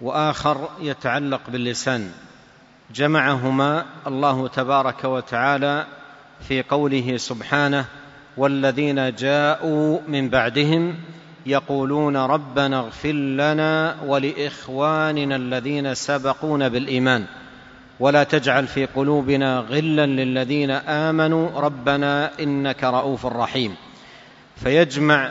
وآخر 0.00 0.68
يتعلق 0.80 1.40
باللسان 1.48 2.10
جمعهما 2.94 3.86
الله 4.06 4.48
تبارك 4.48 5.04
وتعالى 5.04 5.86
في 6.48 6.62
قوله 6.62 7.16
سبحانه 7.16 7.84
والذين 8.36 9.14
جاءوا 9.14 9.98
من 10.08 10.28
بعدهم 10.28 10.94
يقولون 11.50 12.16
ربنا 12.16 12.80
اغفر 12.80 13.12
لنا 13.12 13.96
ولاخواننا 14.06 15.36
الذين 15.36 15.94
سبقونا 15.94 16.68
بالايمان 16.68 17.24
ولا 18.00 18.24
تجعل 18.24 18.66
في 18.66 18.86
قلوبنا 18.86 19.58
غلا 19.58 20.06
للذين 20.06 20.70
امنوا 20.70 21.60
ربنا 21.60 22.30
انك 22.40 22.84
رؤوف 22.84 23.26
رحيم 23.26 23.74
فيجمع 24.56 25.30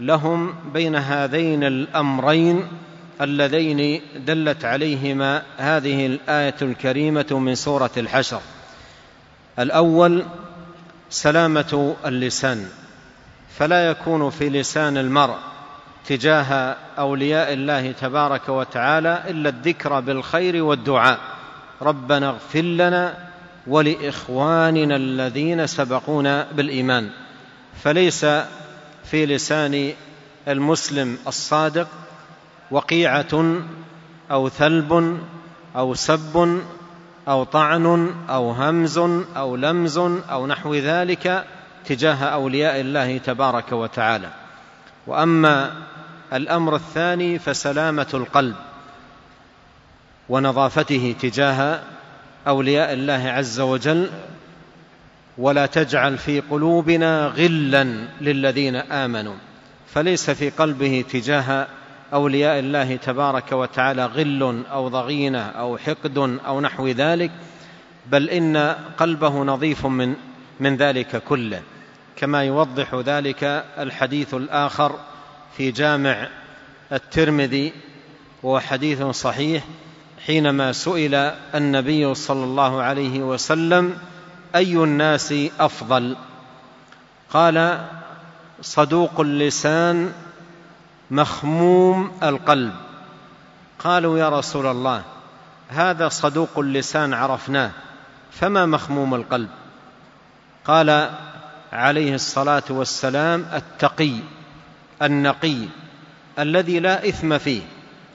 لهم 0.00 0.54
بين 0.72 0.96
هذين 0.96 1.64
الامرين 1.64 2.60
اللذين 3.20 4.00
دلت 4.26 4.64
عليهما 4.64 5.42
هذه 5.56 6.06
الايه 6.06 6.54
الكريمه 6.62 7.26
من 7.30 7.54
سوره 7.54 7.90
الحشر 7.96 8.40
الاول 9.58 10.24
سلامه 11.10 11.94
اللسان 12.06 12.64
فلا 13.58 13.86
يكون 13.90 14.30
في 14.30 14.48
لسان 14.50 14.96
المرء 14.96 15.34
تجاه 16.06 16.76
أولياء 16.98 17.52
الله 17.52 17.92
تبارك 17.92 18.48
وتعالى 18.48 19.22
إلا 19.28 19.48
الذكر 19.48 20.00
بالخير 20.00 20.62
والدعاء 20.64 21.18
ربنا 21.82 22.28
اغفر 22.28 22.62
لنا 22.62 23.18
ولإخواننا 23.66 24.96
الذين 24.96 25.66
سبقونا 25.66 26.46
بالإيمان 26.52 27.10
فليس 27.82 28.24
في 29.04 29.26
لسان 29.26 29.92
المسلم 30.48 31.18
الصادق 31.26 31.88
وقيعة 32.70 33.56
أو 34.30 34.48
ثلب 34.48 35.18
أو 35.76 35.94
سب 35.94 36.60
أو 37.28 37.44
طعن 37.44 38.14
أو 38.28 38.50
همز 38.50 38.98
أو 39.36 39.56
لمز 39.56 39.98
أو 40.30 40.46
نحو 40.46 40.74
ذلك 40.74 41.44
تجاه 41.86 42.24
اولياء 42.24 42.80
الله 42.80 43.18
تبارك 43.18 43.72
وتعالى 43.72 44.28
واما 45.06 45.70
الامر 46.32 46.74
الثاني 46.76 47.38
فسلامه 47.38 48.06
القلب 48.14 48.54
ونظافته 50.28 51.14
تجاه 51.20 51.80
اولياء 52.48 52.92
الله 52.92 53.28
عز 53.28 53.60
وجل 53.60 54.10
ولا 55.38 55.66
تجعل 55.66 56.18
في 56.18 56.40
قلوبنا 56.40 57.26
غلا 57.26 57.82
للذين 58.20 58.76
امنوا 58.76 59.34
فليس 59.94 60.30
في 60.30 60.50
قلبه 60.50 61.04
تجاه 61.10 61.66
اولياء 62.14 62.58
الله 62.58 62.96
تبارك 62.96 63.52
وتعالى 63.52 64.06
غل 64.06 64.62
او 64.72 64.88
ضغينه 64.88 65.42
او 65.48 65.78
حقد 65.78 66.18
او 66.46 66.60
نحو 66.60 66.88
ذلك 66.88 67.30
بل 68.06 68.28
ان 68.30 68.56
قلبه 68.98 69.42
نظيف 69.44 69.86
من 69.86 70.14
من 70.60 70.76
ذلك 70.76 71.22
كله 71.22 71.62
كما 72.22 72.42
يوضح 72.44 72.94
ذلك 72.94 73.44
الحديث 73.78 74.34
الآخر 74.34 74.94
في 75.56 75.70
جامع 75.70 76.28
الترمذي 76.92 77.72
وهو 78.42 78.60
حديث 78.60 79.02
صحيح 79.02 79.64
حينما 80.26 80.72
سئل 80.72 81.14
النبي 81.54 82.14
صلى 82.14 82.44
الله 82.44 82.82
عليه 82.82 83.20
وسلم 83.20 83.98
أي 84.54 84.72
الناس 84.76 85.34
أفضل 85.60 86.16
قال 87.30 87.86
صدوق 88.62 89.20
اللسان 89.20 90.12
مخموم 91.10 92.12
القلب 92.22 92.72
قالوا 93.78 94.18
يا 94.18 94.28
رسول 94.28 94.66
الله 94.66 95.02
هذا 95.70 96.08
صدوق 96.08 96.58
اللسان 96.58 97.14
عرفناه 97.14 97.70
فما 98.30 98.66
مخموم 98.66 99.14
القلب 99.14 99.48
قال 100.64 101.10
عليه 101.72 102.14
الصلاة 102.20 102.64
والسلام 102.70 103.46
التقي 103.54 104.20
النقي 105.02 105.58
الذي 106.38 106.76
لا 106.84 107.08
إثم 107.08 107.38
فيه 107.38 107.62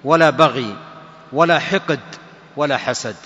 ولا 0.04 0.30
بغي 0.30 0.76
ولا 1.34 1.58
حقد 1.60 2.00
ولا 2.58 2.78
حسد. 2.78 3.18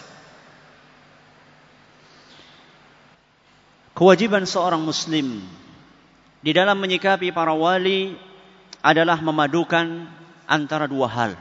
Kewajiban 3.91 4.47
seorang 4.47 4.79
muslim 4.81 5.43
di 6.41 6.55
dalam 6.55 6.79
menyikapi 6.79 7.35
para 7.35 7.51
wali 7.51 8.15
adalah 8.81 9.19
memadukan 9.19 10.07
antara 10.47 10.87
dua 10.87 11.11
hal. 11.11 11.31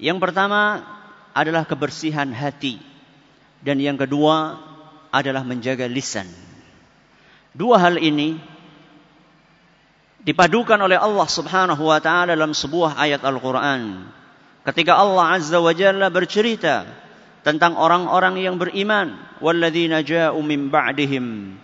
Yang 0.00 0.18
pertama 0.18 0.80
adalah 1.36 1.68
kebersihan 1.68 2.32
hati 2.34 2.80
dan 3.62 3.76
yang 3.78 4.00
kedua 4.00 4.58
adalah 5.14 5.46
menjaga 5.46 5.86
lisan. 5.86 6.26
Dua 7.54 7.78
hal 7.78 8.02
ini 8.02 8.34
dipadukan 10.26 10.74
oleh 10.74 10.98
Allah 10.98 11.28
Subhanahu 11.30 11.86
wa 11.86 12.02
taala 12.02 12.34
dalam 12.34 12.50
sebuah 12.50 12.98
ayat 12.98 13.22
Al-Qur'an. 13.22 14.10
Ketika 14.66 14.98
Allah 14.98 15.38
Azza 15.38 15.62
wa 15.62 15.70
Jalla 15.70 16.10
bercerita 16.10 16.82
tentang 17.46 17.78
orang-orang 17.78 18.42
yang 18.42 18.58
beriman, 18.58 19.14
walladzina 19.38 20.02
ja'u 20.02 20.42
min 20.42 20.66
ba'dihim 20.66 21.54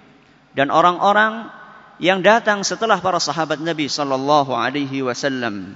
dan 0.54 0.70
orang-orang 0.70 1.50
yang 1.98 2.22
datang 2.22 2.62
setelah 2.62 2.96
para 3.02 3.18
sahabat 3.18 3.58
Nabi 3.58 3.90
sallallahu 3.90 4.54
alaihi 4.54 5.02
wasallam. 5.02 5.74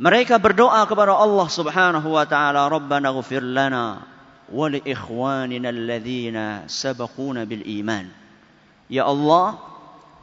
Mereka 0.00 0.40
berdoa 0.40 0.80
kepada 0.88 1.12
Allah 1.12 1.48
Subhanahu 1.52 2.08
wa 2.08 2.24
taala, 2.24 2.66
"Rabbana 2.72 3.12
ighfir 3.14 3.44
lana 3.44 4.13
ولإخواننا 4.52 5.68
الذين 5.70 6.36
سبقونا 6.68 7.40
بالإيمان 7.44 8.06
Ya 8.84 9.08
Allah 9.08 9.56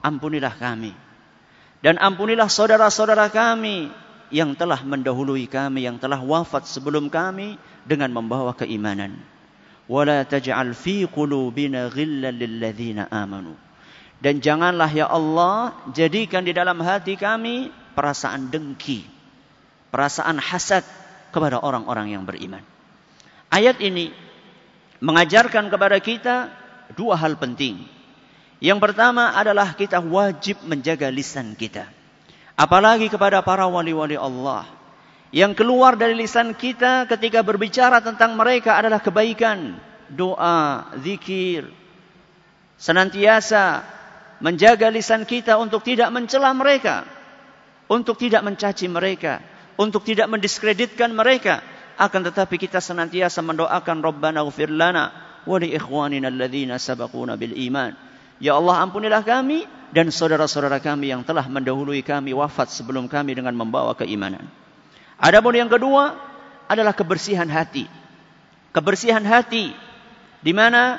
ampunilah 0.05 0.53
kami 0.53 0.93
dan 1.81 1.97
ampunilah 1.97 2.45
saudara-saudara 2.45 3.33
kami 3.33 3.89
yang 4.29 4.53
telah 4.53 4.77
mendahului 4.85 5.49
kami 5.49 5.89
yang 5.89 5.97
telah 5.97 6.21
wafat 6.21 6.69
sebelum 6.69 7.09
kami 7.09 7.57
dengan 7.89 8.13
membawa 8.13 8.53
keimanan 8.53 9.17
wala 9.89 10.21
taj'al 10.29 10.77
fi 10.77 11.09
qulubina 11.09 11.89
ghillan 11.89 12.37
lil 12.37 12.61
ladzina 12.61 13.09
amanu 13.09 13.57
dan 14.21 14.37
janganlah 14.37 14.93
ya 14.93 15.09
Allah 15.09 15.73
jadikan 15.97 16.45
di 16.45 16.53
dalam 16.53 16.77
hati 16.85 17.17
kami 17.17 17.73
perasaan 17.97 18.53
dengki 18.53 19.01
perasaan 19.89 20.37
hasad 20.37 20.85
kepada 21.33 21.57
orang-orang 21.65 22.13
yang 22.13 22.29
beriman 22.29 22.61
Ayat 23.51 23.83
ini 23.83 24.15
mengajarkan 25.03 25.67
kepada 25.67 25.99
kita 25.99 26.35
dua 26.95 27.19
hal 27.19 27.35
penting. 27.35 27.83
Yang 28.63 28.79
pertama 28.79 29.35
adalah 29.35 29.75
kita 29.75 29.99
wajib 29.99 30.63
menjaga 30.63 31.11
lisan 31.11 31.51
kita. 31.59 31.83
Apalagi 32.55 33.11
kepada 33.11 33.43
para 33.43 33.67
wali-wali 33.67 34.15
Allah. 34.15 34.63
Yang 35.35 35.59
keluar 35.63 35.99
dari 35.99 36.15
lisan 36.15 36.55
kita 36.55 37.07
ketika 37.11 37.43
berbicara 37.43 37.99
tentang 38.03 38.35
mereka 38.39 38.79
adalah 38.79 39.03
kebaikan, 39.03 39.75
doa, 40.11 40.87
zikir. 41.03 41.67
Senantiasa 42.79 43.83
menjaga 44.39 44.87
lisan 44.91 45.23
kita 45.27 45.55
untuk 45.59 45.83
tidak 45.87 46.07
mencela 46.11 46.51
mereka, 46.55 47.07
untuk 47.91 48.15
tidak 48.19 48.43
mencaci 48.47 48.87
mereka, 48.91 49.39
untuk 49.79 50.03
tidak 50.03 50.27
mendiskreditkan 50.27 51.15
mereka, 51.15 51.63
akan 52.01 52.25
tetapi 52.25 52.57
kita 52.57 52.81
senantiasa 52.81 53.45
mendoakan 53.45 54.01
Rabbana 54.01 54.41
ufir 54.41 54.73
lana 54.73 55.13
wa 55.45 55.57
li 55.61 55.69
ikhwanina 55.77 56.33
alladhina 56.33 56.81
sabaquna 56.81 57.37
bil 57.37 57.53
iman. 57.53 57.93
Ya 58.41 58.57
Allah 58.57 58.81
ampunilah 58.89 59.21
kami 59.21 59.69
dan 59.93 60.09
saudara-saudara 60.09 60.81
kami 60.81 61.13
yang 61.13 61.21
telah 61.21 61.45
mendahului 61.45 62.01
kami 62.01 62.33
wafat 62.33 62.73
sebelum 62.73 63.05
kami 63.05 63.37
dengan 63.37 63.53
membawa 63.53 63.93
keimanan. 63.93 64.49
Adapun 65.21 65.53
yang 65.53 65.69
kedua 65.69 66.17
adalah 66.65 66.97
kebersihan 66.97 67.45
hati. 67.45 67.85
Kebersihan 68.73 69.21
hati 69.21 69.69
di 70.41 70.51
mana 70.57 70.97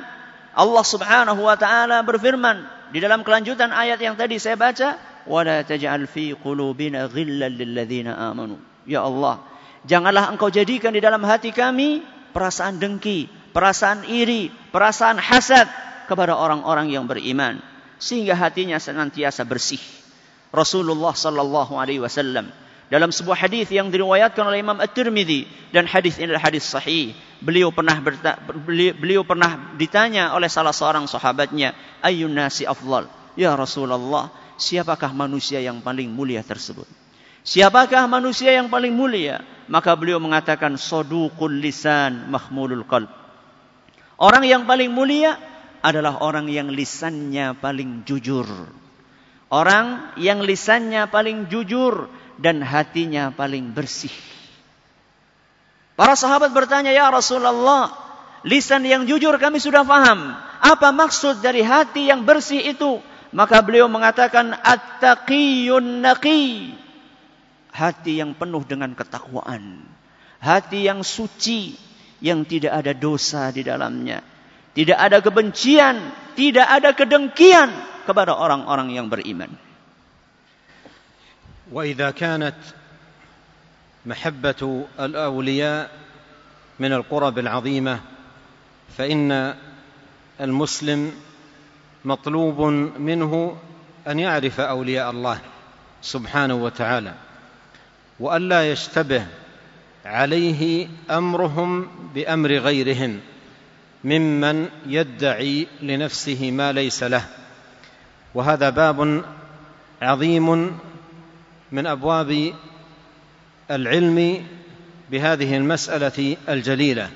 Allah 0.55 0.87
Subhanahu 0.87 1.43
wa 1.51 1.59
taala 1.59 2.07
berfirman 2.07 2.62
di 2.95 3.03
dalam 3.03 3.27
kelanjutan 3.27 3.75
ayat 3.75 3.99
yang 3.99 4.15
tadi 4.15 4.38
saya 4.38 4.55
baca, 4.55 5.03
la 5.27 5.67
taj'al 5.67 6.07
fi 6.07 6.31
qulubina 6.38 7.11
ghillan 7.11 7.51
lil 7.59 7.75
ladzina 7.75 8.15
amanu." 8.31 8.55
Ya 8.87 9.03
Allah, 9.03 9.43
Janganlah 9.83 10.31
engkau 10.31 10.47
jadikan 10.47 10.95
di 10.95 11.03
dalam 11.03 11.23
hati 11.27 11.51
kami 11.51 12.07
perasaan 12.31 12.79
dengki, 12.79 13.27
perasaan 13.51 14.07
iri, 14.07 14.47
perasaan 14.71 15.18
hasad 15.18 15.66
kepada 16.07 16.38
orang-orang 16.38 16.90
yang 16.95 17.11
beriman 17.11 17.59
sehingga 17.99 18.38
hatinya 18.38 18.79
senantiasa 18.79 19.42
bersih. 19.42 19.83
Rasulullah 20.55 21.16
sallallahu 21.18 21.75
alaihi 21.81 21.99
wasallam 21.99 22.53
dalam 22.95 23.09
sebuah 23.11 23.49
hadis 23.49 23.73
yang 23.75 23.88
diriwayatkan 23.90 24.45
oleh 24.47 24.61
Imam 24.62 24.77
At-Tirmizi 24.79 25.49
dan 25.75 25.88
hadis 25.90 26.14
ini 26.23 26.29
adalah 26.31 26.47
hadis 26.53 26.62
sahih. 26.68 27.16
Beliau 27.42 27.73
pernah 27.75 27.97
berta, 27.99 28.37
beliau 28.95 29.27
pernah 29.27 29.73
ditanya 29.81 30.37
oleh 30.38 30.47
salah 30.47 30.71
seorang 30.77 31.09
sahabatnya, 31.11 31.73
"Ayyun 32.05 32.31
nasi 32.37 32.68
afdal?" 32.68 33.09
"Ya 33.35 33.57
Rasulullah, 33.59 34.29
siapakah 34.62 35.11
manusia 35.16 35.59
yang 35.59 35.81
paling 35.83 36.07
mulia 36.12 36.45
tersebut?" 36.47 36.87
Siapakah 37.42 38.07
manusia 38.07 38.55
yang 38.55 38.71
paling 38.71 38.95
mulia? 38.95 39.42
maka 39.73 39.97
beliau 39.97 40.21
mengatakan 40.21 40.77
sodukul 40.77 41.49
lisan 41.49 42.29
mahmulul 42.29 42.85
qalb. 42.85 43.09
Orang 44.21 44.45
yang 44.45 44.69
paling 44.69 44.93
mulia 44.93 45.41
adalah 45.81 46.21
orang 46.21 46.53
yang 46.53 46.69
lisannya 46.69 47.57
paling 47.57 48.05
jujur. 48.05 48.45
Orang 49.49 50.13
yang 50.21 50.45
lisannya 50.45 51.09
paling 51.09 51.49
jujur 51.49 52.13
dan 52.37 52.61
hatinya 52.61 53.33
paling 53.33 53.73
bersih. 53.73 54.13
Para 55.97 56.21
sahabat 56.21 56.53
bertanya, 56.53 56.93
"Ya 56.93 57.09
Rasulullah, 57.09 57.89
lisan 58.45 58.85
yang 58.85 59.09
jujur 59.09 59.33
kami 59.41 59.57
sudah 59.57 59.89
faham. 59.89 60.37
Apa 60.61 60.93
maksud 60.93 61.41
dari 61.41 61.65
hati 61.65 62.13
yang 62.13 62.29
bersih 62.29 62.77
itu?" 62.77 63.01
Maka 63.33 63.65
beliau 63.65 63.89
mengatakan, 63.89 64.53
"At-taqiyun 64.53 66.05
naqiyun. 66.05 66.82
hati 67.73 68.21
yang 68.21 68.37
penuh 68.37 68.63
dengan 68.69 68.93
ketakwaan, 68.93 69.81
hati 70.39 70.85
yang 70.85 71.01
suci 71.03 71.73
yang 72.23 72.45
tidak 72.45 72.77
ada 72.85 72.93
dosa 72.95 73.49
di 73.51 73.65
dalamnya, 73.67 74.21
tidak 74.77 75.01
ada 75.01 75.19
kebencian, 75.25 75.97
tidak 76.37 76.69
ada 76.69 76.91
kedengkian 76.93 77.73
kepada 78.07 78.37
orang-orang 78.39 78.93
yang 78.95 79.09
beriman. 79.11 79.51
وإذا 81.73 82.13
كانت 82.13 82.61
محبة 84.07 84.61
الأولياء 85.01 85.83
من 86.79 86.93
القرب 86.93 87.37
العظيمة 87.39 87.97
فإن 88.99 89.57
المسلم 90.41 91.01
مطلوب 92.05 92.59
منه 93.01 93.33
أن 94.09 94.17
يعرف 94.21 94.57
أولياء 94.61 95.11
الله 95.11 95.39
سبحانه 96.03 96.55
وتعالى 96.61 97.15
والا 98.23 98.71
يشتبه 98.71 99.27
عليه 100.05 100.89
امرهم 101.11 101.87
بامر 102.15 102.51
غيرهم 102.53 103.21
ممن 104.05 104.69
يدعي 104.87 105.67
لنفسه 105.83 106.51
ما 106.51 106.73
ليس 106.73 107.03
له 107.03 107.25
وهذا 108.35 108.71
باب 108.71 109.23
عظيم 110.03 110.79
من 111.73 111.87
ابواب 111.87 112.53
العلم 113.71 114.45
بهذه 115.11 115.57
المساله 115.57 116.37
الجليله 116.49 117.11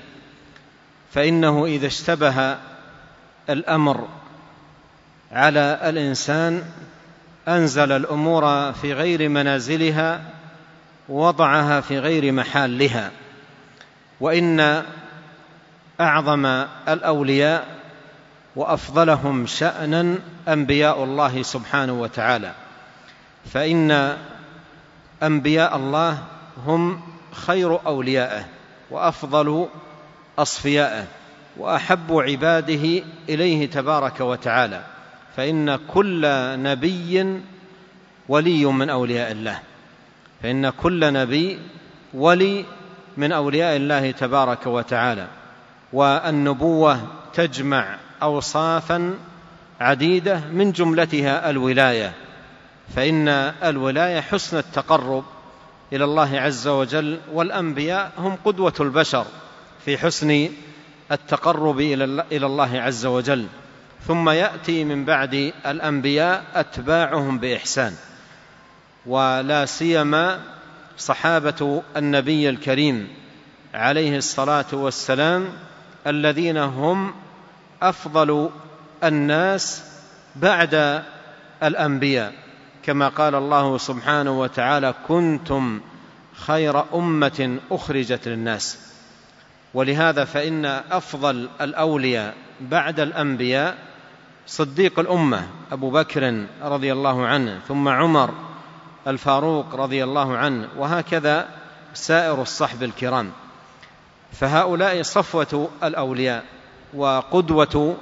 فانه 1.13 1.65
اذا 1.65 1.87
اشتبه 1.87 2.57
الامر 3.49 4.07
على 5.31 5.79
الانسان 5.83 6.61
انزل 7.47 7.91
الامور 7.91 8.73
في 8.73 8.93
غير 8.93 9.29
منازلها 9.29 10.36
وضعها 11.09 11.81
في 11.81 11.99
غير 11.99 12.31
محلها 12.31 13.11
وإن 14.21 14.83
أعظم 16.01 16.45
الأولياء 16.87 17.65
وأفضلهم 18.55 19.45
شأنا 19.45 20.15
أنبياء 20.47 21.03
الله 21.03 21.41
سبحانه 21.41 21.93
وتعالى 22.01 22.53
فإن 23.51 24.17
أنبياء 25.23 25.75
الله 25.75 26.17
هم 26.65 27.01
خير 27.31 27.85
أوليائه 27.85 28.45
وأفضل 28.91 29.67
أصفيائه 30.39 31.05
وأحب 31.57 32.11
عباده 32.13 33.03
إليه 33.29 33.65
تبارك 33.69 34.21
وتعالى 34.21 34.81
فإن 35.37 35.75
كل 35.75 36.21
نبي 36.63 37.41
ولي 38.29 38.65
من 38.65 38.89
أولياء 38.89 39.31
الله 39.31 39.59
فإن 40.43 40.69
كل 40.69 41.13
نبي 41.13 41.59
ولي 42.13 42.65
من 43.17 43.31
أولياء 43.31 43.75
الله 43.75 44.11
تبارك 44.11 44.67
وتعالى 44.67 45.27
والنبوة 45.93 46.99
تجمع 47.33 47.95
أوصافا 48.21 49.13
عديدة 49.81 50.41
من 50.51 50.71
جملتها 50.71 51.49
الولاية 51.49 52.13
فإن 52.95 53.27
الولاية 53.63 54.21
حسن 54.21 54.57
التقرب 54.57 55.23
إلى 55.93 56.03
الله 56.03 56.39
عز 56.39 56.67
وجل 56.67 57.17
والأنبياء 57.33 58.11
هم 58.17 58.37
قدوة 58.45 58.73
البشر 58.79 59.25
في 59.85 59.97
حسن 59.97 60.49
التقرب 61.11 61.79
إلى 62.31 62.45
الله 62.45 62.81
عز 62.81 63.05
وجل 63.05 63.47
ثم 64.07 64.29
يأتي 64.29 64.83
من 64.83 65.05
بعد 65.05 65.33
الأنبياء 65.65 66.43
أتباعهم 66.55 67.37
بإحسان 67.39 67.93
ولا 69.07 69.65
سيما 69.65 70.39
صحابة 70.97 71.81
النبي 71.97 72.49
الكريم 72.49 73.07
عليه 73.73 74.17
الصلاة 74.17 74.65
والسلام 74.73 75.49
الذين 76.07 76.57
هم 76.57 77.13
أفضل 77.81 78.49
الناس 79.03 79.83
بعد 80.35 81.03
الأنبياء 81.63 82.33
كما 82.83 83.07
قال 83.07 83.35
الله 83.35 83.77
سبحانه 83.77 84.39
وتعالى 84.39 84.93
كنتم 85.07 85.81
خير 86.33 86.95
أمة 86.95 87.57
أخرجت 87.71 88.27
للناس 88.27 88.79
ولهذا 89.73 90.25
فإن 90.25 90.65
أفضل 90.91 91.49
الأولياء 91.61 92.33
بعد 92.61 92.99
الأنبياء 92.99 93.77
صديق 94.47 94.99
الأمة 94.99 95.47
أبو 95.71 95.91
بكر 95.91 96.45
رضي 96.61 96.93
الله 96.93 97.25
عنه 97.27 97.59
ثم 97.67 97.87
عمر 97.89 98.33
الفاروق 99.07 99.75
رضي 99.75 100.03
الله 100.03 100.37
عنه 100.37 100.67
وهكذا 100.77 101.47
سائر 101.93 102.41
الصحب 102.41 102.83
الكرام 102.83 103.31
فهؤلاء 104.33 105.01
صفوة 105.01 105.69
الأولياء 105.83 106.43
وقدوة 106.93 107.95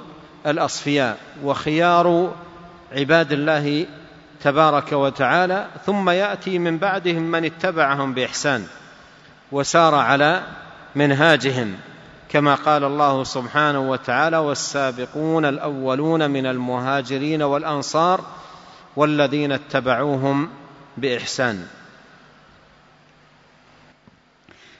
الأصفياء 0.46 1.18
وخيار 1.42 2.32
عباد 2.92 3.32
الله 3.32 3.86
تبارك 4.40 4.92
وتعالى 4.92 5.66
ثم 5.86 6.10
يأتي 6.10 6.58
من 6.58 6.78
بعدهم 6.78 7.22
من 7.22 7.44
اتبعهم 7.44 8.14
بإحسان 8.14 8.66
وسار 9.52 9.94
على 9.94 10.42
منهاجهم 10.94 11.74
كما 12.28 12.54
قال 12.54 12.84
الله 12.84 13.24
سبحانه 13.24 13.80
وتعالى 13.90 14.36
والسابقون 14.38 15.44
الأولون 15.44 16.30
من 16.30 16.46
المهاجرين 16.46 17.42
والأنصار 17.42 18.20
والذين 18.96 19.52
اتبعوهم 19.52 20.48
بإحسان 20.98 21.60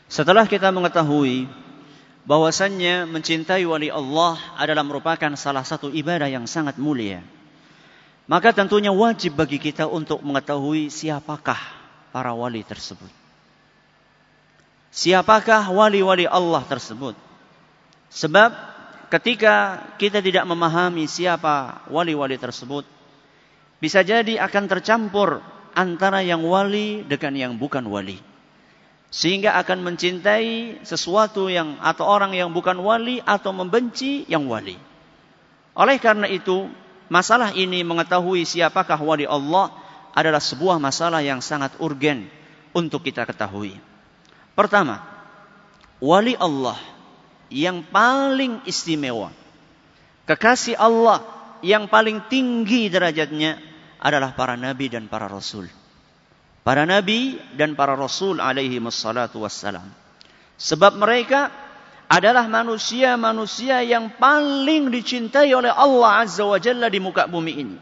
Setelah 0.07 0.47
kita 0.47 0.71
mengetahui 0.71 1.51
bahwasannya 2.31 3.11
mencintai 3.11 3.67
wali 3.67 3.91
Allah 3.91 4.39
adalah 4.55 4.87
merupakan 4.87 5.35
salah 5.35 5.67
satu 5.67 5.91
ibadah 5.91 6.31
yang 6.31 6.47
sangat 6.47 6.79
mulia, 6.79 7.27
maka 8.31 8.55
tentunya 8.55 8.95
wajib 8.95 9.35
bagi 9.35 9.59
kita 9.59 9.83
untuk 9.91 10.23
mengetahui 10.23 10.95
siapakah 10.95 11.59
para 12.15 12.31
wali 12.39 12.63
tersebut. 12.63 13.11
Siapakah 14.95 15.75
wali-wali 15.75 16.31
Allah 16.31 16.63
tersebut? 16.63 17.19
Sebab 18.07 18.55
ketika 19.11 19.83
kita 19.99 20.23
tidak 20.23 20.47
memahami 20.47 21.11
siapa 21.11 21.83
wali-wali 21.91 22.39
tersebut, 22.39 22.87
bisa 23.83 24.07
jadi 24.07 24.39
akan 24.39 24.71
tercampur 24.71 25.43
antara 25.77 26.25
yang 26.25 26.41
wali 26.41 27.05
dengan 27.05 27.37
yang 27.37 27.53
bukan 27.61 27.85
wali. 27.85 28.17
Sehingga 29.13 29.61
akan 29.61 29.85
mencintai 29.93 30.81
sesuatu 30.83 31.53
yang 31.53 31.77
atau 31.85 32.09
orang 32.09 32.33
yang 32.35 32.51
bukan 32.51 32.81
wali 32.81 33.21
atau 33.23 33.53
membenci 33.53 34.25
yang 34.27 34.49
wali. 34.49 34.75
Oleh 35.77 36.01
karena 36.01 36.25
itu, 36.27 36.67
masalah 37.13 37.53
ini 37.53 37.85
mengetahui 37.85 38.49
siapakah 38.49 38.97
wali 38.99 39.29
Allah 39.29 39.71
adalah 40.17 40.41
sebuah 40.41 40.81
masalah 40.81 41.21
yang 41.21 41.45
sangat 41.45 41.77
urgen 41.79 42.25
untuk 42.73 43.05
kita 43.05 43.29
ketahui. 43.29 43.77
Pertama, 44.57 45.05
wali 46.01 46.33
Allah 46.41 46.81
yang 47.53 47.85
paling 47.85 48.65
istimewa, 48.67 49.29
kekasih 50.25 50.77
Allah 50.81 51.21
yang 51.61 51.85
paling 51.87 52.25
tinggi 52.33 52.89
derajatnya 52.91 53.61
adalah 54.01 54.35
para 54.37 54.55
nabi 54.57 54.93
dan 54.93 55.09
para 55.09 55.29
rasul. 55.29 55.69
Para 56.67 56.83
nabi 56.89 57.39
dan 57.55 57.79
para 57.79 57.95
rasul 57.95 58.43
alaihi 58.43 58.83
wassalatu 58.83 59.45
wassalam. 59.47 59.87
Sebab 60.57 60.99
mereka 60.99 61.53
adalah 62.11 62.47
manusia-manusia 62.51 63.83
yang 63.87 64.15
paling 64.17 64.89
dicintai 64.95 65.51
oleh 65.53 65.71
Allah 65.75 66.23
Azza 66.27 66.47
wa 66.47 66.57
Jalla 66.63 66.87
di 66.87 66.99
muka 67.03 67.27
bumi 67.27 67.53
ini. 67.67 67.77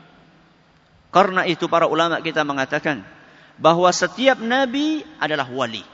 Karena 1.14 1.44
itu 1.46 1.68
para 1.70 1.86
ulama 1.86 2.18
kita 2.18 2.42
mengatakan 2.44 3.04
bahwa 3.60 3.88
setiap 3.94 4.40
nabi 4.42 5.04
adalah 5.22 5.46
wali. 5.48 5.84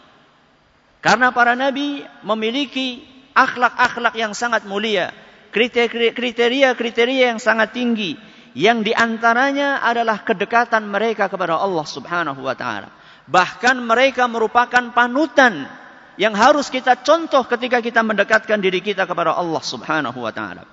Karena 1.05 1.33
para 1.33 1.53
nabi 1.55 2.03
memiliki 2.27 3.05
akhlak-akhlak 3.35 4.15
yang 4.19 4.33
sangat 4.35 4.65
mulia, 4.67 5.13
kriteria-kriteria 5.53 7.25
yang 7.31 7.41
sangat 7.41 7.71
tinggi, 7.77 8.17
yang 8.57 8.83
diantaranya 8.83 9.79
adalah 9.79 10.27
kedekatan 10.27 10.91
mereka 10.91 11.31
kepada 11.31 11.59
Allah 11.59 11.87
Subhanahu 11.87 12.41
wa 12.43 12.55
taala. 12.59 12.91
Bahkan 13.31 13.79
mereka 13.87 14.27
merupakan 14.27 14.91
panutan 14.91 15.71
yang 16.19 16.35
harus 16.35 16.67
kita 16.67 16.99
contoh 17.07 17.47
ketika 17.47 17.79
kita 17.79 18.03
mendekatkan 18.03 18.59
diri 18.59 18.83
kita 18.83 19.07
kepada 19.07 19.39
Allah 19.39 19.63
Subhanahu 19.63 20.19
wa 20.19 20.33
taala. 20.35 20.67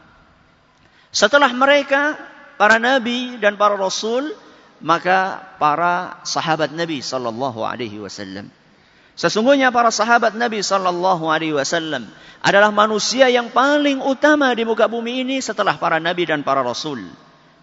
Setelah 1.13 1.53
mereka 1.53 2.17
para 2.57 2.81
nabi 2.81 3.37
dan 3.37 3.61
para 3.61 3.77
rasul, 3.77 4.33
maka 4.81 5.41
para 5.61 6.17
sahabat 6.25 6.73
Nabi 6.73 7.01
sallallahu 7.05 7.61
alaihi 7.61 8.01
wasallam. 8.01 8.49
Sesungguhnya 9.17 9.73
para 9.73 9.89
sahabat 9.89 10.37
Nabi 10.37 10.61
Sallallahu 10.61 11.25
Alaihi 11.25 11.57
Wasallam 11.57 12.05
adalah 12.37 12.69
manusia 12.69 13.25
yang 13.33 13.49
paling 13.49 13.97
utama 13.97 14.53
di 14.53 14.61
muka 14.61 14.85
bumi 14.85 15.25
ini 15.25 15.41
setelah 15.41 15.73
para 15.73 15.97
Nabi 15.97 16.29
dan 16.29 16.45
para 16.45 16.61
Rasul. 16.61 17.01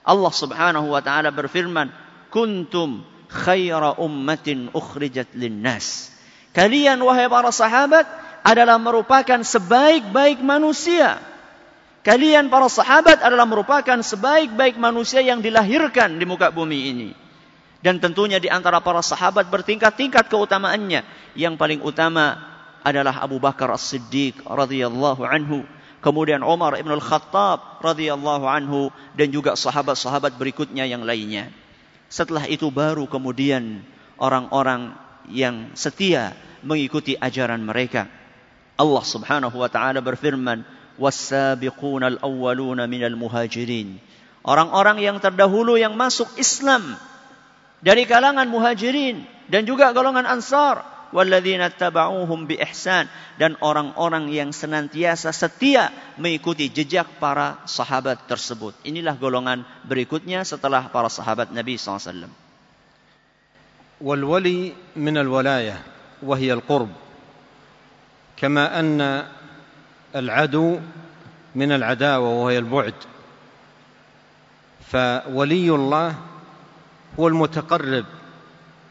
Allah 0.04 0.32
Subhanahu 0.32 0.86
wa 0.92 1.00
taala 1.00 1.32
berfirman, 1.32 1.88
"Kuntum 2.28 3.02
khaira 3.32 3.96
ummatin 3.96 4.68
ukhrijat 4.76 5.32
linnas." 5.32 6.12
Kalian 6.54 7.00
wahai 7.02 7.26
para 7.26 7.48
sahabat 7.48 8.04
adalah 8.44 8.76
merupakan 8.76 9.40
sebaik-baik 9.40 10.44
manusia. 10.44 11.18
Kalian 12.04 12.52
para 12.52 12.68
sahabat 12.68 13.24
adalah 13.24 13.48
merupakan 13.48 13.96
sebaik-baik 14.04 14.76
manusia 14.76 15.24
yang 15.24 15.40
dilahirkan 15.40 16.20
di 16.20 16.28
muka 16.28 16.52
bumi 16.52 16.92
ini. 16.92 17.10
Dan 17.80 17.96
tentunya 17.96 18.36
di 18.36 18.52
antara 18.52 18.84
para 18.84 19.00
sahabat 19.00 19.48
bertingkat-tingkat 19.48 20.28
keutamaannya. 20.28 21.00
Yang 21.32 21.54
paling 21.56 21.80
utama 21.80 22.36
adalah 22.84 23.24
Abu 23.24 23.40
Bakar 23.40 23.72
As-Siddiq 23.72 24.44
radhiyallahu 24.44 25.24
anhu 25.24 25.64
kemudian 26.04 26.44
Umar 26.44 26.76
Ibnul 26.76 27.00
Khattab 27.00 27.80
radhiyallahu 27.80 28.44
anhu 28.44 28.92
dan 29.16 29.32
juga 29.32 29.56
sahabat-sahabat 29.56 30.36
berikutnya 30.36 30.84
yang 30.84 31.00
lainnya. 31.08 31.48
Setelah 32.12 32.44
itu 32.44 32.68
baru 32.68 33.08
kemudian 33.08 33.80
orang-orang 34.20 34.92
yang 35.32 35.72
setia 35.72 36.36
mengikuti 36.60 37.16
ajaran 37.16 37.64
mereka. 37.64 38.04
Allah 38.76 39.00
Subhanahu 39.00 39.56
wa 39.56 39.72
taala 39.72 40.04
berfirman, 40.04 40.68
"Was-sabiquna 41.00 42.12
al-awwaluna 42.20 42.84
minal 42.84 43.16
muhajirin." 43.16 43.96
Orang-orang 44.44 45.00
yang 45.00 45.16
terdahulu 45.24 45.80
yang 45.80 45.96
masuk 45.96 46.28
Islam 46.36 47.00
dari 47.80 48.04
kalangan 48.04 48.44
muhajirin 48.52 49.24
dan 49.48 49.64
juga 49.64 49.88
golongan 49.96 50.28
ansar 50.28 50.84
وَالَّذِينَ 51.14 51.62
tabauhum 51.78 52.42
بِإِحْسَانِ 52.50 53.06
dan 53.38 53.54
orang-orang 53.62 54.26
yang 54.34 54.50
senantiasa 54.50 55.30
setia 55.30 55.94
mengikuti 56.18 56.66
jejak 56.74 57.06
para 57.22 57.62
sahabat 57.70 58.26
tersebut. 58.26 58.74
Inilah 58.82 59.14
golongan 59.14 59.62
berikutnya 59.86 60.42
setelah 60.42 60.90
para 60.90 61.06
sahabat 61.08 61.54
Nabi 61.54 61.78
SAW. 61.78 62.28
والولي 64.02 64.74
من 64.98 65.14
الولاية 65.16 65.78
وهي 66.26 66.52
القرب 66.52 66.90
كما 68.36 68.66
أن 68.80 68.98
العدو 70.16 70.78
من 71.54 71.70
العداوة 71.72 72.28
وهي 72.42 72.58
البعد 72.58 72.98
فولي 74.90 75.68
الله 75.70 76.08
هو 77.20 77.24
المتقرب 77.28 78.06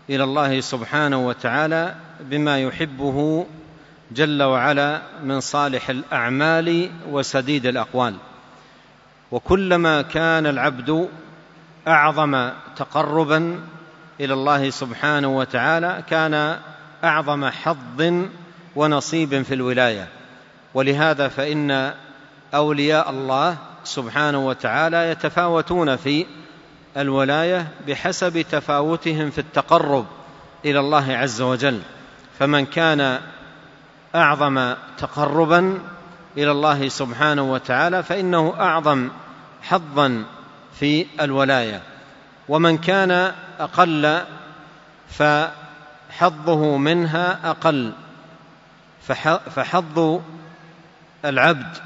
الى 0.10 0.24
الله 0.24 0.52
سبحانه 0.62 1.20
وتعالى 1.28 1.84
بما 2.20 2.60
يحبه 2.64 3.46
جل 4.12 4.44
وعلا 4.44 5.02
من 5.24 5.40
صالح 5.40 5.90
الأعمال 5.90 6.90
وسديد 7.10 7.66
الأقوال 7.66 8.16
وكلما 9.32 10.02
كان 10.02 10.46
العبد 10.48 11.10
أعظم 11.88 12.50
تقربا 12.76 13.60
إلى 14.20 14.34
الله 14.34 14.70
سبحانه 14.70 15.28
وتعالى 15.38 16.04
كان 16.10 16.58
أعظم 17.04 17.46
حظ 17.46 18.14
ونصيب 18.76 19.42
في 19.42 19.54
الولاية 19.54 20.08
ولهذا 20.74 21.28
فإن 21.28 21.94
أولياء 22.54 23.10
الله 23.10 23.58
سبحانه 23.84 24.48
وتعالى 24.48 24.98
يتفاوتون 25.10 25.96
في 25.96 26.26
الولاية 26.98 27.68
بحسب 27.88 28.42
تفاوتهم 28.42 29.30
في 29.30 29.38
التقرب 29.40 30.06
إلى 30.66 30.80
الله 30.80 31.12
عز 31.18 31.42
وجل 31.42 31.80
فمن 32.40 32.66
كان 32.66 33.20
اعظم 34.16 34.74
تقربا 34.98 35.80
الى 36.38 36.52
الله 36.52 36.90
سبحانه 36.90 37.54
وتعالى 37.54 38.04
فانه 38.04 38.54
اعظم 38.60 39.10
حظا 39.62 40.24
في 40.80 41.06
الولايه 41.22 41.82
ومن 42.50 42.78
كان 42.78 43.34
اقل 43.60 44.22
فحظه 45.10 46.78
منها 46.78 47.40
اقل 47.50 47.92
فحظ 49.56 50.20
العبد 51.26 51.78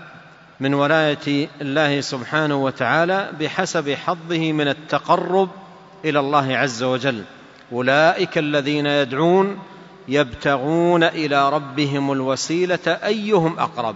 من 0.59 0.73
ولايه 0.73 1.49
الله 1.61 2.01
سبحانه 2.01 2.55
وتعالى 2.55 3.29
بحسب 3.39 3.93
حظه 4.05 4.51
من 4.51 4.67
التقرب 4.67 5.49
الى 6.05 6.19
الله 6.19 6.57
عز 6.57 6.83
وجل 6.83 7.23
اولئك 7.71 8.37
الذين 8.37 8.85
يدعون 8.85 9.57
يبتغون 10.07 11.03
الى 11.03 11.49
ربهم 11.49 12.11
الوسيله 12.11 12.79
ايهم 12.87 13.59
اقرب 13.59 13.95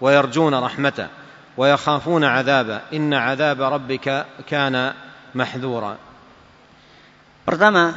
ويرجون 0.00 0.54
رحمته 0.54 1.08
ويخافون 1.56 2.24
عذابه 2.24 2.80
ان 2.92 3.14
عذاب 3.14 3.62
ربك 3.62 4.26
كان 4.46 4.92
محذورا 5.34 5.96
Pertama, 7.40 7.96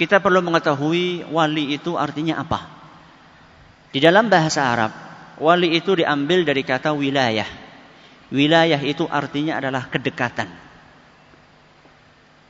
kita 0.00 0.22
perlu 0.24 0.40
mengetahui 0.46 1.28
wali 1.28 1.74
itu 1.76 1.98
artinya 2.00 2.40
apa. 2.40 2.64
Di 3.92 4.00
dalam 4.00 4.30
bahasa 4.32 4.62
Arab, 4.64 4.88
wali 5.42 5.74
itu 5.76 5.98
diambil 6.00 6.48
dari 6.48 6.64
kata 6.64 6.96
wilayah. 6.96 7.44
Wilayah 8.32 8.80
itu 8.80 9.04
artinya 9.04 9.60
adalah 9.60 9.90
kedekatan. 9.92 10.48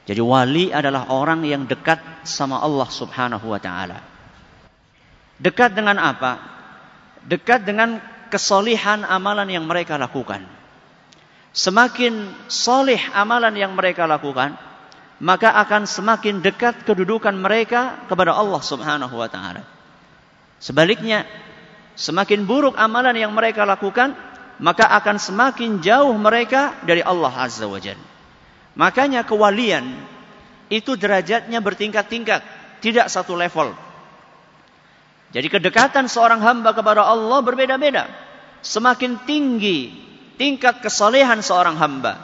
Jadi 0.07 0.23
wali 0.23 0.65
adalah 0.71 1.11
orang 1.11 1.43
yang 1.43 1.67
dekat 1.67 1.99
sama 2.23 2.63
Allah 2.63 2.89
Subhanahu 2.95 3.47
wa 3.51 3.59
taala. 3.59 3.99
Dekat 5.37 5.77
dengan 5.77 6.01
apa? 6.01 6.41
Dekat 7.29 7.69
dengan 7.69 8.01
kesolihan 8.33 9.05
amalan 9.05 9.45
yang 9.53 9.69
mereka 9.69 10.01
lakukan. 10.01 10.45
Semakin 11.53 12.29
solih 12.49 13.01
amalan 13.17 13.53
yang 13.57 13.73
mereka 13.77 14.05
lakukan, 14.05 14.57
maka 15.21 15.53
akan 15.65 15.89
semakin 15.89 16.45
dekat 16.45 16.85
kedudukan 16.85 17.33
mereka 17.33 17.97
kepada 18.09 18.37
Allah 18.37 18.61
Subhanahu 18.61 19.15
wa 19.17 19.29
taala. 19.29 19.65
Sebaliknya, 20.61 21.25
semakin 21.97 22.45
buruk 22.49 22.77
amalan 22.77 23.17
yang 23.17 23.33
mereka 23.33 23.65
lakukan, 23.69 24.13
maka 24.61 24.85
akan 25.01 25.17
semakin 25.21 25.81
jauh 25.85 26.13
mereka 26.21 26.77
dari 26.85 27.01
Allah 27.05 27.33
Azza 27.33 27.69
wa 27.69 27.81
Jalla. 27.81 28.05
Makanya 28.77 29.25
kewalian 29.25 29.85
itu 30.73 30.97
derajatnya 30.97 31.61
bertingkat-tingkat, 31.65 32.41
tidak 32.85 33.09
satu 33.09 33.33
level. 33.37 33.73
Jadi 35.35 35.49
kedekatan 35.51 36.07
seorang 36.07 36.39
hamba 36.43 36.71
kepada 36.77 37.03
Allah 37.07 37.43
berbeda-beda. 37.43 38.07
Semakin 38.63 39.19
tinggi 39.27 39.91
tingkat 40.39 40.83
kesalehan 40.83 41.39
seorang 41.41 41.79
hamba, 41.79 42.19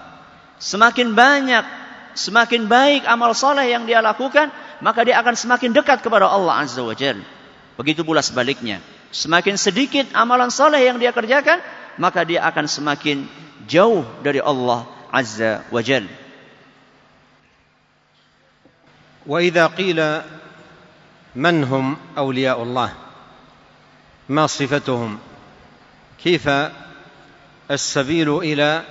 semakin 0.58 1.14
banyak, 1.14 1.62
semakin 2.18 2.66
baik 2.66 3.06
amal 3.06 3.30
soleh 3.32 3.70
yang 3.70 3.86
dia 3.86 4.02
lakukan, 4.02 4.50
maka 4.82 5.06
dia 5.06 5.22
akan 5.22 5.38
semakin 5.38 5.70
dekat 5.70 6.02
kepada 6.02 6.26
Allah 6.26 6.66
Azza 6.66 6.82
wa 6.82 6.92
Jal. 6.94 7.22
Begitu 7.78 8.02
pula 8.04 8.20
sebaliknya. 8.22 8.82
Semakin 9.12 9.56
sedikit 9.60 10.08
amalan 10.16 10.48
soleh 10.50 10.82
yang 10.82 10.98
dia 10.98 11.14
kerjakan, 11.14 11.62
maka 12.00 12.24
dia 12.26 12.42
akan 12.48 12.64
semakin 12.66 13.28
jauh 13.70 14.02
dari 14.26 14.42
Allah 14.42 14.86
Azza 15.14 15.62
wa 15.70 15.80
Jal. 15.82 16.04
idha 19.30 19.66
qila 19.72 20.08
من 21.36 21.64
هم 21.64 21.96
أولياء 22.18 22.62
الله 22.62 22.92
ما 24.28 24.46
صفتهم 24.46 25.18
كيف 26.24 26.50
السبيل 27.70 28.38
إلى 28.38 28.82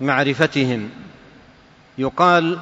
معرفتهم 0.00 0.90
يقال 1.98 2.58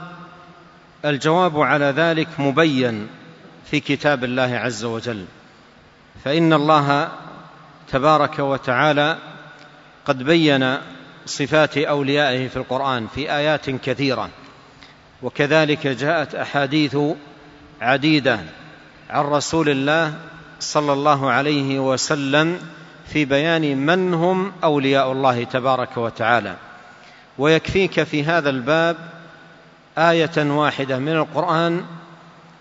الجواب 1.05 1.61
على 1.61 1.85
ذلك 1.85 2.29
مبين 2.39 3.07
في 3.71 3.81
كتاب 3.81 4.25
الله 4.25 4.57
عز 4.57 4.85
وجل 4.85 5.25
فإن 6.25 6.53
الله 6.53 7.09
تبارك 7.93 8.39
وتعالى 8.39 9.19
قد 10.05 10.23
بين 10.23 10.77
صفات 11.27 11.79
أوليائه 11.79 12.49
في 12.49 12.57
القرآن 12.57 13.07
في 13.15 13.33
آيات 13.33 13.71
كثيرة 13.71 14.29
وكذلك 15.23 15.87
جاءت 15.87 16.35
أحاديث 16.35 16.97
عديدة 17.81 18.41
عن 19.15 19.25
رسول 19.25 19.69
الله 19.69 20.15
صلى 20.61 20.93
الله 20.93 21.31
عليه 21.31 21.79
وسلم 21.91 22.59
في 23.07 23.25
بيان 23.25 23.77
من 23.87 24.15
هم 24.15 24.53
أولياء 24.65 25.13
الله 25.13 25.45
تبارك 25.45 25.97
وتعالى 25.97 26.55
ويكفيك 27.39 28.03
في 28.03 28.25
هذا 28.25 28.51
الباب 28.51 28.97
آية 29.99 30.31
واحدة 30.57 30.99
من 30.99 31.13
القرآن 31.17 31.85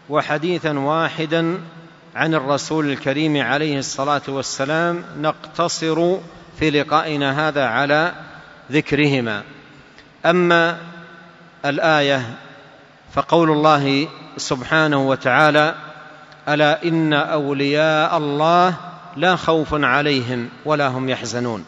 وحديثا 0.10 0.80
واحدا 0.80 1.58
عن 2.16 2.34
الرسول 2.34 2.90
الكريم 2.92 3.42
عليه 3.42 3.78
الصلاة 3.78 4.22
والسلام 4.28 5.04
نقتصر 5.18 6.18
في 6.60 6.70
لقائنا 6.70 7.48
هذا 7.48 7.66
على 7.66 8.14
ذكرهما 8.72 9.44
أما 10.26 10.78
الآية 11.66 12.24
فقول 13.14 13.52
الله 13.52 14.08
سبحانه 14.38 15.08
وتعالى 15.10 15.76
الا 16.50 16.84
ان 16.86 17.14
اولياء 17.14 18.18
الله 18.18 18.76
لا 19.18 19.36
خوف 19.36 19.70
عليهم 19.84 20.50
ولا 20.66 20.88
هم 20.88 21.10
يحزنون 21.10 21.66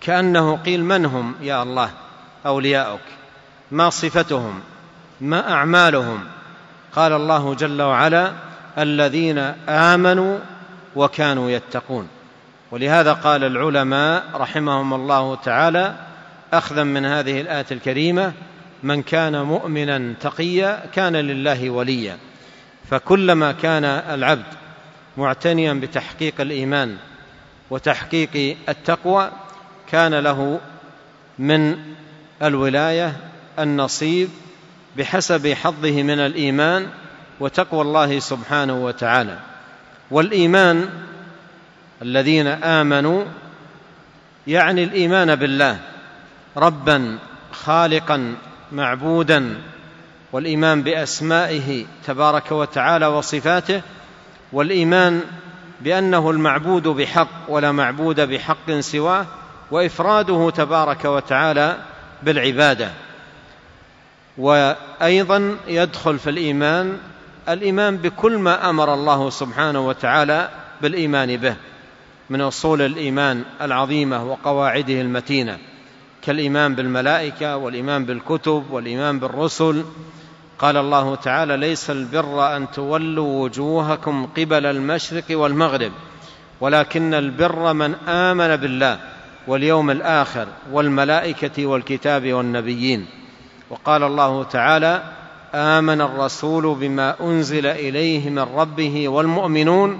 كانه 0.00 0.56
قيل 0.56 0.84
من 0.84 1.06
هم 1.06 1.34
يا 1.42 1.62
الله 1.62 1.90
اولياؤك 2.46 3.00
ما 3.70 3.90
صفتهم 3.90 4.60
ما 5.20 5.52
اعمالهم 5.52 6.20
قال 6.96 7.12
الله 7.12 7.54
جل 7.54 7.82
وعلا 7.82 8.32
الذين 8.78 9.38
امنوا 9.68 10.38
وكانوا 10.96 11.50
يتقون 11.50 12.08
ولهذا 12.70 13.12
قال 13.12 13.44
العلماء 13.44 14.22
رحمهم 14.34 14.94
الله 14.94 15.34
تعالى 15.34 15.94
اخذا 16.52 16.84
من 16.84 17.04
هذه 17.04 17.40
الايه 17.40 17.66
الكريمه 17.70 18.32
من 18.82 19.02
كان 19.02 19.42
مؤمنا 19.42 20.14
تقيا 20.20 20.82
كان 20.94 21.16
لله 21.16 21.70
وليا 21.70 22.18
فكلما 22.90 23.52
كان 23.52 23.84
العبد 23.84 24.44
معتنيا 25.16 25.72
بتحقيق 25.72 26.34
الايمان 26.40 26.96
وتحقيق 27.70 28.56
التقوى 28.68 29.30
كان 29.92 30.14
له 30.14 30.60
من 31.38 31.78
الولايه 32.42 33.16
النصيب 33.58 34.28
بحسب 34.96 35.48
حظه 35.52 36.02
من 36.02 36.18
الايمان 36.18 36.86
وتقوى 37.40 37.80
الله 37.82 38.18
سبحانه 38.18 38.84
وتعالى 38.84 39.38
والايمان 40.10 40.88
الذين 42.02 42.46
امنوا 42.46 43.24
يعني 44.46 44.84
الايمان 44.84 45.34
بالله 45.34 45.78
ربا 46.56 47.18
خالقا 47.52 48.34
معبودا 48.72 49.56
والايمان 50.32 50.82
باسمائه 50.82 51.84
تبارك 52.06 52.52
وتعالى 52.52 53.06
وصفاته 53.06 53.82
والايمان 54.52 55.20
بانه 55.82 56.30
المعبود 56.30 56.88
بحق 56.88 57.28
ولا 57.48 57.72
معبود 57.72 58.20
بحق 58.20 58.70
سواه 58.72 59.26
وافراده 59.70 60.50
تبارك 60.50 61.04
وتعالى 61.04 61.76
بالعباده 62.22 62.90
وايضا 64.38 65.56
يدخل 65.68 66.18
في 66.18 66.30
الايمان 66.30 66.98
الايمان 67.48 67.96
بكل 67.96 68.38
ما 68.38 68.70
امر 68.70 68.94
الله 68.94 69.30
سبحانه 69.30 69.80
وتعالى 69.86 70.48
بالايمان 70.82 71.36
به 71.36 71.56
من 72.30 72.40
اصول 72.40 72.82
الايمان 72.82 73.44
العظيمه 73.62 74.24
وقواعده 74.24 75.00
المتينه 75.00 75.58
كالايمان 76.22 76.74
بالملائكه 76.74 77.56
والايمان 77.56 78.04
بالكتب 78.04 78.64
والايمان 78.70 79.18
بالرسل 79.18 79.84
قال 80.58 80.76
الله 80.76 81.14
تعالى 81.14 81.56
ليس 81.56 81.90
البر 81.90 82.56
أن 82.56 82.70
تولوا 82.70 83.42
وجوهكم 83.44 84.26
قبل 84.36 84.66
المشرق 84.66 85.24
والمغرب 85.30 85.92
ولكن 86.60 87.14
البر 87.14 87.72
من 87.72 87.94
آمن 87.94 88.56
بالله 88.56 88.98
واليوم 89.46 89.90
الآخر 89.90 90.46
والملائكة 90.72 91.66
والكتاب 91.66 92.32
والنبيين 92.32 93.06
وقال 93.70 94.02
الله 94.02 94.44
تعالى 94.44 95.02
آمن 95.54 96.00
الرسول 96.00 96.74
بما 96.78 97.14
أنزل 97.20 97.66
إليه 97.66 98.30
من 98.30 98.46
ربه 98.56 99.08
والمؤمنون 99.08 99.98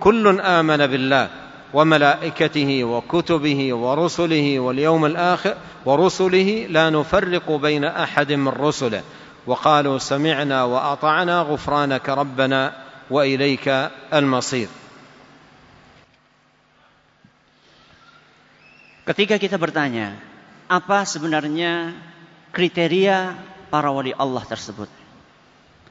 كل 0.00 0.40
آمن 0.40 0.76
بالله 0.76 1.28
وملائكته 1.74 2.84
وكتبه 2.84 3.74
ورسله 3.74 4.60
واليوم 4.60 5.06
الآخر 5.06 5.54
ورسله 5.86 6.66
لا 6.70 6.90
نفرق 6.90 7.52
بين 7.52 7.84
أحد 7.84 8.32
من 8.32 8.48
رسله 8.48 9.02
وقالوا 9.48 9.98
سمعنا 9.98 10.58
وأطعنا 10.64 11.36
غفرانك 11.48 12.06
ربنا 12.08 12.60
وإليك 13.08 13.66
المصير 14.12 14.68
Ketika 19.00 19.42
kita 19.42 19.58
bertanya, 19.58 20.22
apa 20.70 21.02
sebenarnya 21.02 21.98
kriteria 22.54 23.34
para 23.66 23.90
wali 23.90 24.14
Allah 24.14 24.44
tersebut? 24.46 24.86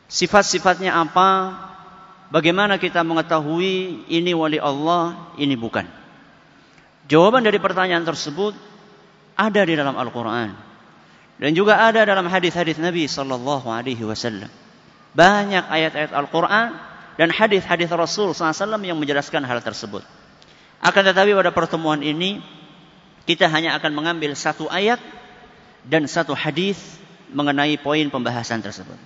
Sifat-sifatnya 0.08 0.96
apa? 0.96 1.52
Bagaimana 2.32 2.80
kita 2.80 3.04
mengetahui 3.04 4.08
ini 4.08 4.32
wali 4.32 4.56
Allah, 4.56 5.36
ini 5.36 5.60
bukan? 5.60 5.84
Jawaban 7.12 7.44
dari 7.44 7.60
pertanyaan 7.60 8.08
tersebut 8.08 8.56
ada 9.36 9.62
di 9.68 9.76
dalam 9.76 10.00
Al-Quran. 10.00 10.56
Dan 11.40 11.56
juga 11.56 11.80
ada 11.80 12.04
dalam 12.04 12.28
hadis-hadis 12.28 12.76
Nabi 12.84 13.08
Sallallahu 13.08 13.72
Alaihi 13.72 14.04
Wasallam. 14.04 14.52
Banyak 15.16 15.72
ayat-ayat 15.72 16.12
Al-Quran 16.12 16.76
dan 17.16 17.30
hadis-hadis 17.32 17.88
Rasul 17.96 18.36
SAW 18.36 18.84
yang 18.84 19.00
menjelaskan 19.00 19.48
hal 19.48 19.64
tersebut. 19.64 20.04
Akan 20.84 21.02
tetapi 21.08 21.32
pada 21.32 21.56
pertemuan 21.56 22.04
ini 22.04 22.44
kita 23.24 23.48
hanya 23.48 23.72
akan 23.80 23.96
mengambil 23.96 24.36
satu 24.36 24.68
ayat 24.68 25.00
dan 25.88 26.04
satu 26.12 26.36
hadis 26.36 26.76
mengenai 27.32 27.80
poin 27.80 28.04
pembahasan 28.12 28.60
tersebut. 28.60 29.00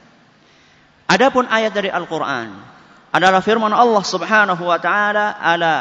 Adapun 1.06 1.46
ayat 1.46 1.70
dari 1.70 1.94
Al-Qur'an 1.94 2.50
adalah 3.14 3.46
firman 3.46 3.70
Allah 3.70 4.02
Subhanahu 4.02 4.64
wa 4.66 4.82
taala, 4.82 5.38
"Ala 5.38 5.76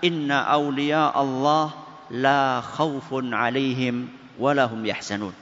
inna 0.00 0.48
awliya 0.48 1.12
Allah 1.12 1.76
la 2.08 2.64
Khufun 2.64 3.36
'alaihim 3.36 4.08
wa 4.40 4.56
lahum 4.56 4.80
yahzanun." 4.80 5.36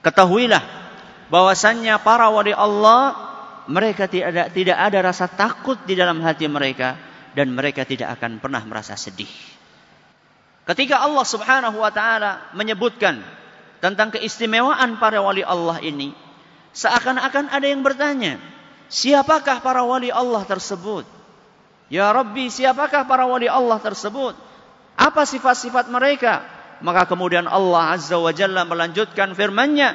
Ketahuilah 0.00 0.64
bahwasannya 1.28 2.00
para 2.00 2.32
wali 2.32 2.56
Allah 2.56 3.12
mereka 3.68 4.08
tidak 4.08 4.48
tidak 4.56 4.78
ada 4.80 4.98
rasa 5.12 5.28
takut 5.28 5.76
di 5.84 5.92
dalam 5.92 6.24
hati 6.24 6.48
mereka 6.48 6.96
dan 7.36 7.52
mereka 7.52 7.84
tidak 7.84 8.16
akan 8.16 8.40
pernah 8.40 8.64
merasa 8.64 8.96
sedih. 8.96 9.28
Ketika 10.64 11.04
Allah 11.04 11.26
Subhanahu 11.28 11.84
wa 11.84 11.92
taala 11.92 12.48
menyebutkan 12.56 13.20
tentang 13.84 14.12
keistimewaan 14.16 14.96
para 14.96 15.20
wali 15.20 15.44
Allah 15.44 15.76
ini, 15.84 16.16
seakan-akan 16.72 17.52
ada 17.52 17.66
yang 17.68 17.84
bertanya, 17.84 18.40
siapakah 18.88 19.60
para 19.60 19.84
wali 19.84 20.08
Allah 20.08 20.44
tersebut? 20.48 21.04
Ya 21.92 22.08
Rabbi, 22.14 22.48
siapakah 22.48 23.04
para 23.04 23.28
wali 23.28 23.50
Allah 23.52 23.76
tersebut? 23.82 24.32
Apa 24.96 25.28
sifat-sifat 25.28 25.92
mereka? 25.92 26.44
Maka 26.80 27.08
kemudian 27.12 27.44
Allah 27.44 27.96
Azza 27.96 28.16
wa 28.16 28.32
Jalla 28.32 28.64
melanjutkan 28.64 29.36
firman-Nya, 29.36 29.88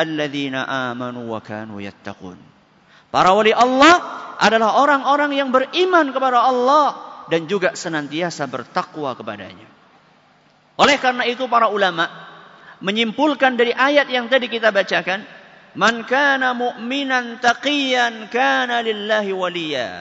"Alladzina 0.00 0.64
amanu 0.66 1.28
wa 1.28 1.40
kanu 1.44 1.80
yattaqun." 1.84 2.40
Para 3.12 3.36
wali 3.36 3.52
Allah 3.52 4.00
adalah 4.40 4.80
orang-orang 4.80 5.36
yang 5.36 5.52
beriman 5.52 6.06
kepada 6.16 6.40
Allah 6.48 6.96
dan 7.28 7.44
juga 7.44 7.76
senantiasa 7.76 8.48
bertakwa 8.48 9.12
kepadanya. 9.12 9.68
Oleh 10.80 10.96
karena 10.96 11.28
itu 11.28 11.44
para 11.44 11.68
ulama 11.68 12.08
menyimpulkan 12.80 13.60
dari 13.60 13.76
ayat 13.76 14.08
yang 14.08 14.32
tadi 14.32 14.48
kita 14.48 14.72
bacakan, 14.72 15.26
"Man 15.76 16.08
kana 16.08 16.56
mu'minan 16.56 17.36
taqiyan 17.44 18.32
kana 18.32 18.80
lillahi 18.80 19.32
waliya." 19.36 19.92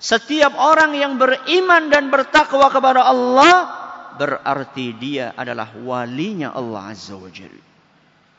Setiap 0.00 0.56
orang 0.56 0.96
yang 0.96 1.20
beriman 1.20 1.88
dan 1.92 2.08
bertakwa 2.08 2.70
kepada 2.72 3.00
Allah, 3.04 3.85
berarti 4.18 4.96
dia 4.96 5.36
adalah 5.36 5.68
walinya 5.76 6.56
Allah 6.56 6.90
Azza 6.96 7.14
wa 7.14 7.28
Jal. 7.28 7.52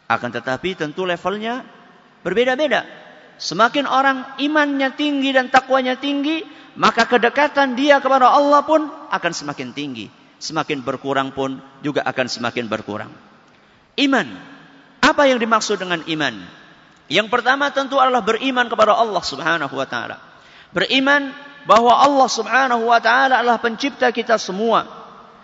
Akan 0.09 0.33
tetapi 0.33 0.73
tentu 0.73 1.05
levelnya 1.05 1.61
berbeda-beda. 2.25 2.83
Semakin 3.37 3.85
orang 3.85 4.25
imannya 4.41 4.97
tinggi 4.97 5.29
dan 5.29 5.53
takwanya 5.53 5.93
tinggi, 6.01 6.41
maka 6.73 7.05
kedekatan 7.05 7.77
dia 7.77 8.01
kepada 8.01 8.33
Allah 8.33 8.65
pun 8.65 8.89
akan 9.13 9.31
semakin 9.31 9.77
tinggi. 9.77 10.09
Semakin 10.41 10.81
berkurang 10.81 11.29
pun 11.33 11.61
juga 11.85 12.01
akan 12.01 12.25
semakin 12.25 12.65
berkurang. 12.65 13.13
Iman. 13.97 14.25
Apa 15.05 15.29
yang 15.29 15.37
dimaksud 15.37 15.77
dengan 15.79 16.01
iman? 16.03 16.33
Yang 17.07 17.27
pertama 17.31 17.69
tentu 17.71 18.01
adalah 18.01 18.25
beriman 18.25 18.67
kepada 18.67 18.97
Allah 18.97 19.21
Subhanahu 19.23 19.71
wa 19.77 19.87
taala. 19.87 20.17
Beriman 20.75 21.31
bahwa 21.63 21.93
Allah 21.95 22.27
Subhanahu 22.27 22.83
wa 22.91 22.99
taala 22.99 23.39
adalah 23.39 23.61
pencipta 23.61 24.11
kita 24.11 24.35
semua 24.35 24.96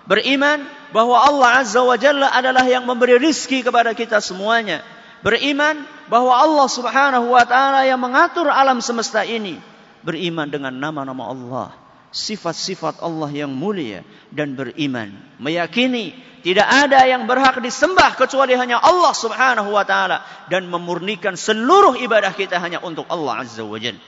Beriman 0.03 0.67
bahwa 0.91 1.15
Allah 1.23 1.63
Azza 1.63 1.79
wa 1.79 1.95
Jalla 1.95 2.27
adalah 2.35 2.67
yang 2.67 2.83
memberi 2.83 3.15
rizki 3.19 3.63
kepada 3.63 3.95
kita 3.95 4.19
semuanya. 4.19 4.83
Beriman 5.23 5.79
bahwa 6.11 6.35
Allah 6.35 6.67
subhanahu 6.67 7.31
wa 7.31 7.47
ta'ala 7.47 7.87
yang 7.87 8.03
mengatur 8.03 8.51
alam 8.51 8.83
semesta 8.83 9.23
ini. 9.23 9.55
Beriman 10.03 10.51
dengan 10.51 10.75
nama-nama 10.75 11.23
Allah. 11.31 11.67
Sifat-sifat 12.11 12.99
Allah 12.99 13.31
yang 13.31 13.49
mulia. 13.55 14.03
Dan 14.27 14.59
beriman. 14.59 15.07
Meyakini 15.39 16.11
tidak 16.43 16.67
ada 16.67 17.07
yang 17.07 17.23
berhak 17.23 17.63
disembah 17.63 18.11
kecuali 18.19 18.51
hanya 18.59 18.83
Allah 18.83 19.15
subhanahu 19.15 19.71
wa 19.71 19.87
ta'ala. 19.87 20.19
Dan 20.51 20.67
memurnikan 20.67 21.39
seluruh 21.39 21.95
ibadah 22.03 22.35
kita 22.35 22.59
hanya 22.59 22.83
untuk 22.83 23.07
Allah 23.07 23.47
azza 23.47 23.63
wa 23.63 23.79
jalla. 23.79 24.03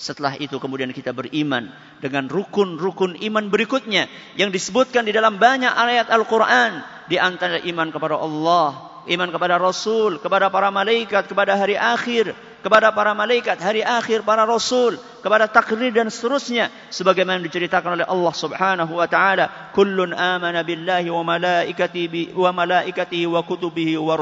Setelah 0.00 0.32
itu 0.40 0.56
kemudian 0.56 0.88
kita 0.96 1.12
beriman 1.12 1.68
dengan 2.00 2.24
rukun-rukun 2.24 3.20
iman 3.20 3.44
berikutnya 3.52 4.08
yang 4.32 4.48
disebutkan 4.48 5.04
di 5.04 5.12
dalam 5.12 5.36
banyak 5.36 5.68
ayat 5.68 6.08
Al-Qur'an 6.08 6.80
di 7.12 7.20
antara 7.20 7.60
iman 7.60 7.92
kepada 7.92 8.16
Allah, 8.16 8.96
iman 9.04 9.28
kepada 9.28 9.60
Rasul, 9.60 10.16
kepada 10.16 10.48
para 10.48 10.72
malaikat, 10.72 11.28
kepada 11.28 11.52
hari 11.52 11.76
akhir, 11.76 12.32
kepada 12.64 12.96
para 12.96 13.12
malaikat, 13.12 13.60
hari 13.60 13.84
akhir, 13.84 14.24
para 14.24 14.48
rasul, 14.48 14.96
kepada 15.20 15.44
takdir 15.52 15.92
dan 15.92 16.08
seterusnya 16.08 16.72
sebagaimana 16.88 17.36
diceritakan 17.44 18.00
oleh 18.00 18.06
Allah 18.08 18.32
Subhanahu 18.36 18.92
wa 19.04 19.04
taala, 19.04 19.52
"Kullun 19.76 20.16
amana 20.16 20.64
billahi 20.64 21.12
wa 21.12 21.28
malaikatihi 21.36 22.32
wa 22.32 22.48
malaikatihi 22.56 23.28
wa 23.28 23.44
kutubihi 23.44 24.00
wa 24.00 24.16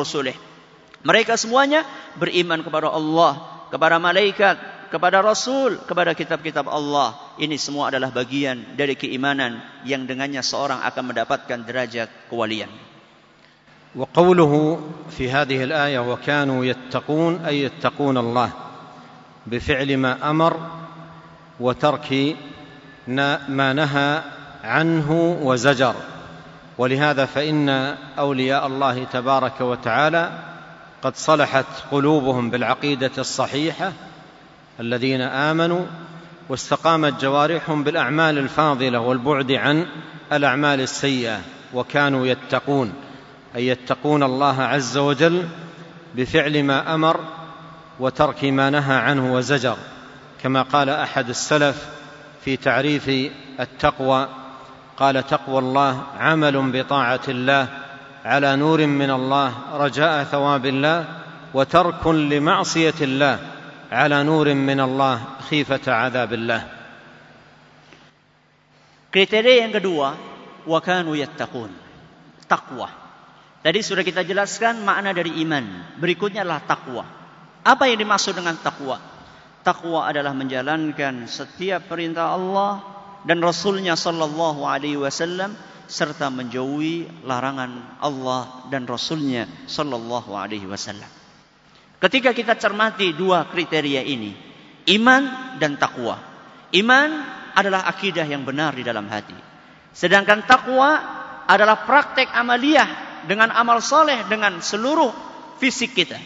Mereka 1.07 1.39
semuanya 1.39 1.87
beriman 2.19 2.63
kepada 2.67 2.91
Allah, 2.95 3.63
kepada 3.75 3.99
malaikat, 4.03 4.78
kepada 4.89 5.21
Rasul, 5.21 5.79
kepada 5.85 6.17
kitab-kitab 6.17 6.67
Allah. 6.67 7.37
Ini 7.37 7.57
semua 7.61 7.93
adalah 7.93 8.09
bagian 8.11 8.75
dari 8.75 8.97
keimanan 8.97 9.61
yang 9.85 10.09
dengannya 10.09 10.41
seorang 10.41 10.81
akan 10.83 11.05
mendapatkan 11.15 11.59
derajat 11.65 12.09
kewalian. 12.33 12.89
وقوله 13.97 14.53
في 15.17 15.33
هذه 15.33 15.65
الآية 15.65 15.99
وكانوا 16.13 16.61
يتقون 16.65 17.41
أي 17.49 17.63
يتقون 17.67 18.17
الله 18.21 18.49
بفعل 19.49 19.97
ما 19.97 20.31
أمر 20.31 20.53
وترك 21.61 22.09
ما 23.49 23.69
نهى 23.73 24.11
عنه 24.65 25.09
وزجر 25.43 25.95
ولهذا 26.79 27.25
فإن 27.27 27.69
أولياء 28.19 28.67
الله 28.67 29.05
تبارك 29.05 29.61
وتعالى 29.61 30.25
قد 31.03 31.15
صلحت 31.17 31.71
قلوبهم 31.91 32.51
بالعقيدة 32.51 33.17
الصحيحة 33.19 33.93
الذين 34.81 35.21
امنوا 35.21 35.85
واستقامت 36.49 37.21
جوارحهم 37.23 37.85
بالاعمال 37.85 38.39
الفاضله 38.39 38.99
والبعد 39.01 39.53
عن 39.53 39.87
الاعمال 40.33 40.81
السيئه 40.81 41.41
وكانوا 41.75 42.27
يتقون 42.27 42.93
اي 43.57 43.67
يتقون 43.69 44.23
الله 44.23 44.63
عز 44.63 44.99
وجل 44.99 45.49
بفعل 46.17 46.63
ما 46.63 46.95
امر 46.95 47.21
وترك 48.01 48.45
ما 48.45 48.71
نهى 48.71 48.97
عنه 48.97 49.35
وزجر 49.35 49.77
كما 50.43 50.63
قال 50.63 50.91
احد 50.91 51.29
السلف 51.29 51.87
في 52.45 52.57
تعريف 52.57 53.11
التقوى 53.61 54.29
قال 54.97 55.27
تقوى 55.27 55.59
الله 55.59 56.03
عمل 56.19 56.73
بطاعه 56.83 57.21
الله 57.29 57.69
على 58.25 58.57
نور 58.57 58.87
من 58.87 59.11
الله 59.11 59.53
رجاء 59.73 60.25
ثواب 60.25 60.67
الله 60.67 61.05
وترك 61.55 62.07
لمعصيه 62.07 62.95
الله 63.01 63.39
على 63.91 64.17
نور 64.21 64.53
من 64.53 64.79
الله 64.81 65.15
خيفة 65.49 65.85
عذاب 65.89 66.31
الله 66.33 66.63
kriteria 69.09 69.55
yang 69.65 69.73
kedua 69.73 70.09
wakanu 70.69 71.17
yattaqun 71.17 71.73
takwa 72.45 72.93
tadi 73.65 73.81
sudah 73.81 74.05
kita 74.05 74.29
jelaskan 74.29 74.85
makna 74.85 75.17
dari 75.17 75.41
iman 75.41 75.97
berikutnya 75.97 76.45
adalah 76.45 76.61
takwa 76.69 77.05
apa 77.65 77.85
yang 77.89 78.05
dimaksud 78.05 78.37
dengan 78.37 78.61
takwa 78.61 79.01
takwa 79.65 80.05
adalah 80.05 80.37
menjalankan 80.37 81.25
setiap 81.25 81.89
perintah 81.89 82.37
Allah 82.37 82.85
dan 83.25 83.41
Rasulnya 83.41 83.97
Sallallahu 83.97 84.69
Alaihi 84.69 85.01
Wasallam 85.01 85.57
serta 85.89 86.29
menjauhi 86.29 87.09
larangan 87.25 87.97
Allah 88.05 88.69
dan 88.69 88.85
Rasulnya 88.85 89.49
Sallallahu 89.65 90.37
Alaihi 90.37 90.69
Wasallam 90.69 91.09
Ketika 91.99 92.31
kita 92.31 92.55
cermati 92.55 93.11
dua 93.11 93.51
kriteria 93.51 94.07
ini, 94.07 94.31
iman 94.95 95.53
dan 95.59 95.75
takwa. 95.75 96.15
Iman 96.71 97.11
adalah 97.59 97.91
akidah 97.91 98.23
yang 98.23 98.47
benar 98.47 98.71
di 98.79 98.87
dalam 98.87 99.11
hati. 99.11 99.35
Sedangkan 99.91 100.47
takwa 100.47 100.95
adalah 101.51 101.83
praktek 101.83 102.31
amaliyah 102.31 102.89
dengan 103.27 103.51
amal 103.51 103.83
soleh 103.83 104.23
dengan 104.31 104.63
seluruh 104.63 105.11
fisik 105.59 105.97
kita. 105.99 106.21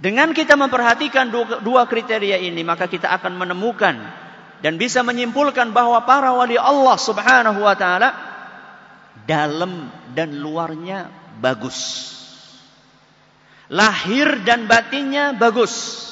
Dengan 0.00 0.36
kita 0.36 0.52
memperhatikan 0.56 1.32
dua, 1.64 1.82
kriteria 1.88 2.40
ini, 2.44 2.60
maka 2.60 2.88
kita 2.92 3.08
akan 3.20 3.36
menemukan 3.40 3.96
dan 4.60 4.76
bisa 4.76 5.00
menyimpulkan 5.00 5.72
bahwa 5.72 6.04
para 6.04 6.28
wali 6.36 6.60
Allah 6.60 6.96
Subhanahu 7.00 7.60
wa 7.64 7.72
taala 7.76 8.12
dalam 9.24 9.88
dan 10.12 10.36
luarnya 10.44 11.08
bagus 11.40 12.19
lahir 13.70 14.42
dan 14.42 14.66
batinnya 14.66 15.32
bagus. 15.32 16.02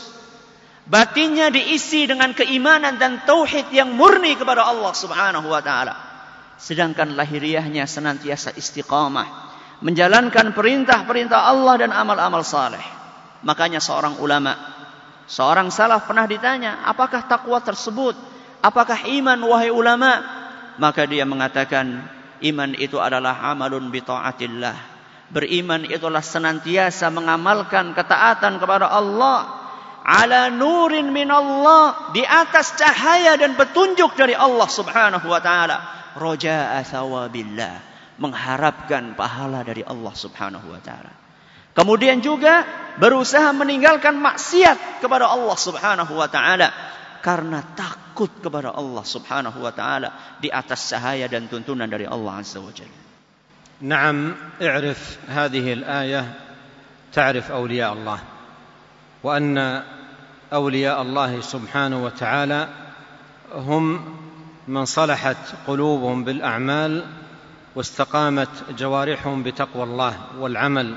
Batinnya 0.88 1.52
diisi 1.52 2.08
dengan 2.08 2.32
keimanan 2.32 2.96
dan 2.96 3.20
tauhid 3.28 3.68
yang 3.76 3.92
murni 3.92 4.38
kepada 4.40 4.64
Allah 4.64 4.94
Subhanahu 4.96 5.44
wa 5.44 5.60
taala. 5.60 5.92
Sedangkan 6.56 7.12
lahiriahnya 7.12 7.84
senantiasa 7.84 8.56
istiqamah 8.56 9.52
menjalankan 9.84 10.56
perintah-perintah 10.56 11.44
Allah 11.44 11.74
dan 11.84 11.90
amal-amal 11.92 12.40
saleh. 12.40 12.80
Makanya 13.44 13.78
seorang 13.84 14.16
ulama, 14.18 14.56
seorang 15.28 15.68
salaf 15.68 16.08
pernah 16.08 16.24
ditanya, 16.26 16.82
"Apakah 16.88 17.28
takwa 17.28 17.60
tersebut? 17.60 18.16
Apakah 18.64 19.04
iman 19.06 19.38
wahai 19.44 19.68
ulama?" 19.68 20.24
Maka 20.80 21.04
dia 21.06 21.22
mengatakan, 21.28 22.00
"Iman 22.40 22.74
itu 22.80 22.96
adalah 22.98 23.38
amalun 23.44 23.92
bi 23.94 24.00
taatillah." 24.02 24.87
Beriman 25.28 25.84
itulah 25.92 26.24
senantiasa 26.24 27.12
mengamalkan 27.12 27.92
ketaatan 27.92 28.56
kepada 28.56 28.88
Allah 28.88 29.44
ala 30.00 30.48
nurin 30.48 31.12
min 31.12 31.28
Allah 31.28 32.12
di 32.16 32.24
atas 32.24 32.72
cahaya 32.80 33.36
dan 33.36 33.52
petunjuk 33.52 34.16
dari 34.16 34.32
Allah 34.32 34.64
Subhanahu 34.64 35.28
wa 35.28 35.36
taala 35.44 35.78
roja'a 36.16 36.80
thawabillah 36.80 37.74
mengharapkan 38.16 39.12
pahala 39.20 39.60
dari 39.60 39.84
Allah 39.84 40.14
Subhanahu 40.16 40.64
wa 40.64 40.80
taala 40.80 41.12
kemudian 41.76 42.24
juga 42.24 42.64
berusaha 42.96 43.52
meninggalkan 43.52 44.16
maksiat 44.16 45.04
kepada 45.04 45.28
Allah 45.28 45.56
Subhanahu 45.60 46.12
wa 46.16 46.28
taala 46.32 46.72
karena 47.20 47.60
takut 47.76 48.32
kepada 48.40 48.72
Allah 48.72 49.04
Subhanahu 49.04 49.60
wa 49.60 49.76
taala 49.76 50.40
di 50.40 50.48
atas 50.48 50.88
cahaya 50.88 51.28
dan 51.28 51.52
tuntunan 51.52 51.84
dari 51.84 52.08
Allah 52.08 52.40
Azza 52.40 52.64
wa 52.64 52.72
Jalla 52.72 53.07
نعم 53.80 54.34
اعرف 54.62 55.18
هذه 55.28 55.72
الايه 55.72 56.34
تعرف 57.12 57.50
اولياء 57.50 57.92
الله 57.92 58.18
وان 59.22 59.82
اولياء 60.52 61.02
الله 61.02 61.40
سبحانه 61.40 62.04
وتعالى 62.04 62.68
هم 63.54 64.14
من 64.68 64.84
صلحت 64.84 65.36
قلوبهم 65.66 66.24
بالاعمال 66.24 67.04
واستقامت 67.74 68.48
جوارحهم 68.78 69.42
بتقوى 69.42 69.84
الله 69.84 70.16
والعمل 70.38 70.94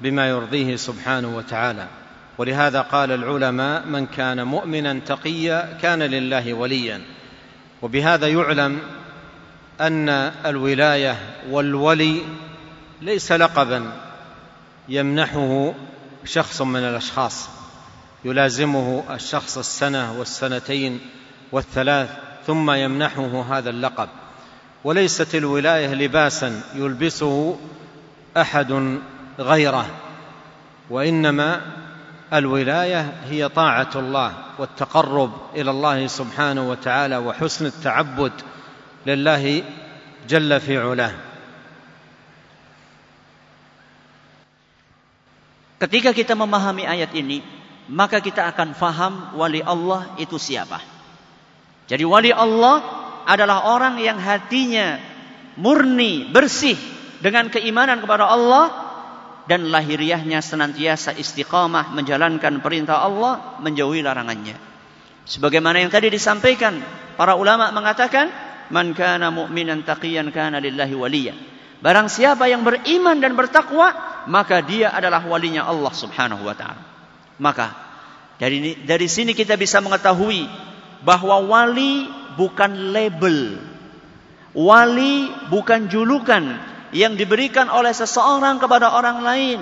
بما 0.00 0.28
يرضيه 0.28 0.76
سبحانه 0.76 1.36
وتعالى 1.36 1.86
ولهذا 2.38 2.80
قال 2.80 3.12
العلماء 3.12 3.86
من 3.86 4.06
كان 4.06 4.42
مؤمنا 4.46 4.98
تقيا 5.06 5.78
كان 5.82 5.98
لله 6.02 6.54
وليا 6.54 7.00
وبهذا 7.82 8.28
يعلم 8.28 8.78
ان 9.80 10.08
الولايه 10.46 11.16
والولي 11.50 12.20
ليس 13.02 13.32
لقبا 13.32 13.92
يمنحه 14.88 15.74
شخص 16.24 16.62
من 16.62 16.80
الاشخاص 16.80 17.48
يلازمه 18.24 19.04
الشخص 19.10 19.58
السنه 19.58 20.12
والسنتين 20.18 21.00
والثلاث 21.52 22.10
ثم 22.46 22.70
يمنحه 22.70 23.44
هذا 23.58 23.70
اللقب 23.70 24.08
وليست 24.84 25.34
الولايه 25.34 25.94
لباسا 25.94 26.60
يلبسه 26.74 27.56
احد 28.36 28.98
غيره 29.38 29.86
وانما 30.90 31.60
الولايه 32.32 33.12
هي 33.30 33.48
طاعه 33.48 33.90
الله 33.94 34.32
والتقرب 34.58 35.32
الى 35.56 35.70
الله 35.70 36.06
سبحانه 36.06 36.68
وتعالى 36.70 37.16
وحسن 37.16 37.66
التعبد 37.66 38.32
لله 39.06 39.44
جل 40.28 40.50
في 40.60 40.74
علاه 40.76 41.14
Ketika 45.80 46.12
kita 46.12 46.36
memahami 46.36 46.84
ayat 46.84 47.08
ini, 47.16 47.40
maka 47.88 48.20
kita 48.20 48.44
akan 48.52 48.76
faham 48.76 49.12
wali 49.32 49.64
Allah 49.64 50.12
itu 50.20 50.36
siapa. 50.36 50.76
Jadi 51.88 52.04
wali 52.04 52.28
Allah 52.36 52.84
adalah 53.24 53.64
orang 53.64 53.96
yang 53.96 54.20
hatinya 54.20 55.00
murni, 55.56 56.28
bersih 56.28 56.76
dengan 57.24 57.48
keimanan 57.48 58.04
kepada 58.04 58.28
Allah 58.28 58.68
dan 59.48 59.72
lahiriahnya 59.72 60.44
senantiasa 60.44 61.16
istiqamah 61.16 61.96
menjalankan 61.96 62.60
perintah 62.60 63.00
Allah, 63.00 63.56
menjauhi 63.64 64.04
larangannya. 64.04 64.60
Sebagaimana 65.24 65.80
yang 65.80 65.88
tadi 65.88 66.12
disampaikan, 66.12 66.76
para 67.16 67.40
ulama 67.40 67.72
mengatakan 67.72 68.28
man 68.72 68.94
kana 68.94 69.34
mu'minan 69.34 69.82
taqiyan 69.82 70.30
kana 70.32 70.62
lillahi 70.62 70.94
waliya. 70.94 71.34
Barang 71.84 72.06
siapa 72.08 72.46
yang 72.48 72.62
beriman 72.64 73.18
dan 73.20 73.34
bertakwa, 73.34 73.92
maka 74.30 74.62
dia 74.64 74.94
adalah 74.94 75.20
walinya 75.26 75.66
Allah 75.66 75.90
Subhanahu 75.92 76.44
wa 76.46 76.54
taala. 76.54 76.82
Maka 77.42 77.72
dari 78.38 78.78
dari 78.86 79.08
sini 79.10 79.32
kita 79.36 79.56
bisa 79.58 79.80
mengetahui 79.84 80.46
bahwa 81.04 81.40
wali 81.42 82.06
bukan 82.38 82.92
label. 82.94 83.56
Wali 84.54 85.30
bukan 85.50 85.86
julukan 85.90 86.42
yang 86.90 87.14
diberikan 87.14 87.70
oleh 87.70 87.94
seseorang 87.94 88.58
kepada 88.62 88.92
orang 88.94 89.22
lain. 89.22 89.58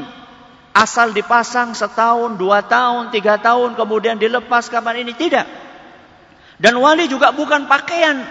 Asal 0.74 1.10
dipasang 1.10 1.74
setahun, 1.74 2.38
dua 2.38 2.62
tahun, 2.62 3.10
tiga 3.10 3.38
tahun, 3.40 3.74
kemudian 3.74 4.16
dilepas 4.20 4.70
kapan 4.70 5.06
ini. 5.06 5.12
Tidak. 5.14 5.46
Dan 6.58 6.78
wali 6.82 7.06
juga 7.10 7.30
bukan 7.34 7.66
pakaian 7.66 8.22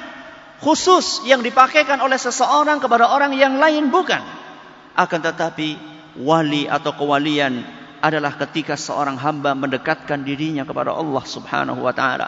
khusus 0.61 1.21
yang 1.29 1.45
dipakaikan 1.45 2.01
oleh 2.01 2.17
seseorang 2.17 2.81
kepada 2.81 3.09
orang 3.13 3.33
yang 3.37 3.61
lain 3.61 3.93
bukan. 3.93 4.21
Akan 4.97 5.21
tetapi 5.21 5.77
wali 6.17 6.65
atau 6.65 6.97
kewalian 6.97 7.61
adalah 8.01 8.33
ketika 8.37 8.73
seorang 8.77 9.17
hamba 9.17 9.53
mendekatkan 9.53 10.25
dirinya 10.25 10.65
kepada 10.65 10.93
Allah 10.93 11.21
Subhanahu 11.25 11.77
wa 11.81 11.93
taala, 11.93 12.27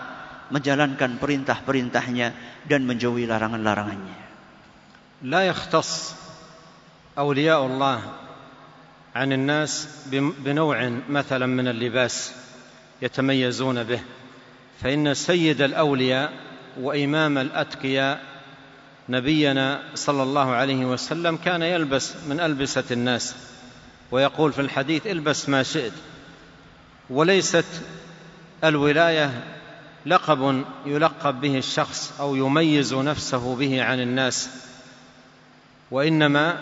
menjalankan 0.54 1.18
perintah-perintahnya 1.18 2.28
dan 2.70 2.86
menjauhi 2.86 3.26
larangan-larangannya. 3.30 4.30
لا 5.20 5.44
يختص 5.52 6.16
أولياء 7.20 7.60
الله 7.60 8.00
عن 9.20 9.30
الناس 9.36 9.72
بنوع 10.48 10.78
مثلا 11.12 11.44
من 11.44 11.68
اللباس 11.68 12.16
يتميزون 13.04 13.84
به 13.84 14.00
فإن 14.80 15.12
سيد 15.20 15.60
الأولياء 15.60 16.32
وإمام 16.80 17.38
الأتقياء 17.38 18.22
نبينا 19.10 19.82
صلى 19.96 20.24
الله 20.24 20.52
عليه 20.52 20.86
وسلم 20.86 21.36
كان 21.38 21.62
يلبس 21.62 22.16
من 22.30 22.40
ألبسة 22.40 22.84
الناس 22.92 23.36
ويقول 24.12 24.54
في 24.54 24.62
الحديث 24.62 25.08
البس 25.08 25.50
ما 25.50 25.64
شئت 25.64 25.94
وليست 27.10 27.66
الولاية 28.64 29.32
لقب 30.06 30.64
يلقب 30.86 31.42
به 31.42 31.58
الشخص 31.58 32.14
أو 32.20 32.36
يميز 32.36 32.94
نفسه 32.94 33.56
به 33.56 33.84
عن 33.84 34.00
الناس 34.00 34.50
وإنما 35.92 36.58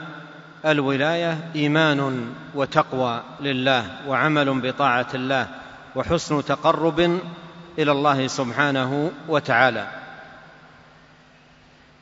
الولاية 0.65 1.51
إيمان 1.55 2.25
وتقوى 2.55 3.23
لله 3.41 3.85
وعمل 4.07 4.59
بطاعة 4.61 5.07
الله 5.13 5.47
وحسن 5.95 6.45
تقرب 6.45 6.99
إلى 7.79 7.91
الله 7.91 8.27
سبحانه 8.27 9.11
وتعالى 9.27 9.87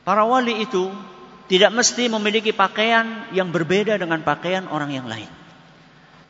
Para 0.06 0.22
wali 0.22 0.62
itu 0.62 0.86
tidak 1.50 1.74
mesti 1.74 2.06
memiliki 2.06 2.54
pakaian 2.54 3.26
yang 3.34 3.50
berbeda 3.50 3.98
dengan 3.98 4.22
pakaian 4.22 4.70
orang 4.70 4.94
yang 4.94 5.10
lain. 5.10 5.26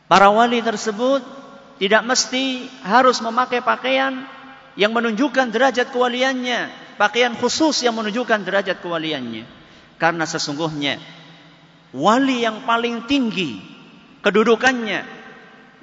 Para 0.08 0.32
wali 0.32 0.64
tersebut 0.64 1.20
tidak 1.76 2.08
mesti 2.08 2.72
harus 2.88 3.20
memakai 3.20 3.60
pakaian 3.60 4.24
yang 4.80 4.96
menunjukkan 4.96 5.52
derajat 5.52 5.92
kewaliannya, 5.92 6.72
pakaian 6.96 7.36
khusus 7.36 7.84
yang 7.84 7.92
menunjukkan 8.00 8.48
derajat 8.48 8.80
kewaliannya. 8.80 9.44
Karena 10.00 10.24
sesungguhnya 10.24 10.96
wali 11.92 12.48
yang 12.48 12.64
paling 12.64 13.04
tinggi 13.04 13.60
kedudukannya, 14.24 15.04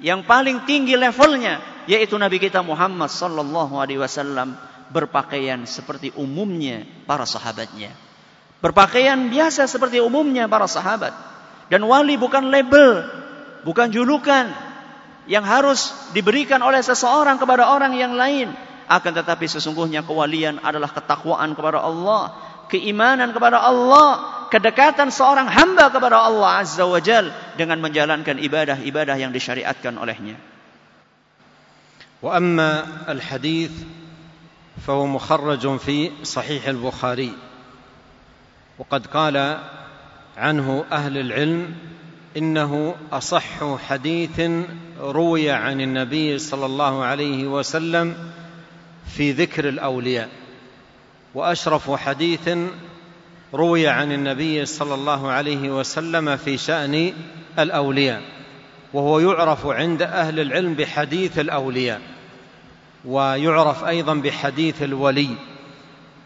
yang 0.02 0.26
paling 0.26 0.66
tinggi 0.66 0.98
levelnya 0.98 1.62
yaitu 1.86 2.18
Nabi 2.18 2.42
kita 2.42 2.58
Muhammad 2.66 3.06
sallallahu 3.06 3.78
alaihi 3.78 4.02
wasallam 4.02 4.58
berpakaian 4.94 5.66
seperti 5.66 6.14
umumnya 6.14 6.86
para 7.02 7.26
sahabatnya. 7.26 7.90
Berpakaian 8.62 9.18
biasa 9.26 9.66
seperti 9.66 9.98
umumnya 9.98 10.46
para 10.46 10.70
sahabat. 10.70 11.10
Dan 11.66 11.82
wali 11.90 12.14
bukan 12.14 12.48
label, 12.54 13.02
bukan 13.66 13.90
julukan 13.90 14.46
yang 15.26 15.42
harus 15.42 15.90
diberikan 16.14 16.62
oleh 16.62 16.78
seseorang 16.78 17.34
kepada 17.42 17.66
orang 17.66 17.98
yang 17.98 18.14
lain. 18.14 18.54
Akan 18.86 19.10
tetapi 19.16 19.48
sesungguhnya 19.50 20.04
kewalian 20.04 20.60
adalah 20.60 20.92
ketakwaan 20.92 21.56
kepada 21.56 21.80
Allah, 21.80 22.22
keimanan 22.68 23.32
kepada 23.32 23.64
Allah, 23.64 24.44
kedekatan 24.52 25.08
seorang 25.08 25.48
hamba 25.48 25.88
kepada 25.88 26.20
Allah 26.20 26.60
Azza 26.62 26.84
wa 26.84 27.00
Jal 27.00 27.32
dengan 27.56 27.80
menjalankan 27.80 28.36
ibadah-ibadah 28.38 29.16
yang 29.16 29.32
disyariatkan 29.32 29.96
olehnya. 29.96 30.36
Wa 32.24 32.36
amma 32.40 33.04
al-hadith 33.08 33.72
فهو 34.80 35.06
مخرج 35.06 35.76
في 35.78 36.10
صحيح 36.22 36.68
البخاري 36.68 37.32
وقد 38.78 39.06
قال 39.06 39.58
عنه 40.36 40.84
أهل 40.92 41.18
العلم 41.18 41.74
إنه 42.36 42.94
أصح 43.12 43.76
حديث 43.78 44.40
روي 45.00 45.50
عن 45.50 45.80
النبي 45.80 46.38
صلى 46.38 46.66
الله 46.66 47.04
عليه 47.04 47.46
وسلم 47.46 48.16
في 49.16 49.32
ذكر 49.32 49.68
الأولياء 49.68 50.28
وأشرف 51.34 51.90
حديث 51.96 52.48
روي 53.54 53.88
عن 53.88 54.12
النبي 54.12 54.66
صلى 54.66 54.94
الله 54.94 55.30
عليه 55.30 55.70
وسلم 55.78 56.36
في 56.36 56.56
شأن 56.56 57.12
الأولياء 57.58 58.22
وهو 58.92 59.18
يعرف 59.20 59.66
عند 59.66 60.02
أهل 60.02 60.40
العلم 60.40 60.74
بحديث 60.74 61.38
الأولياء 61.38 62.00
ويعرف 63.04 63.84
أيضا 63.84 64.14
بحديث 64.14 64.82
الولي 64.82 65.28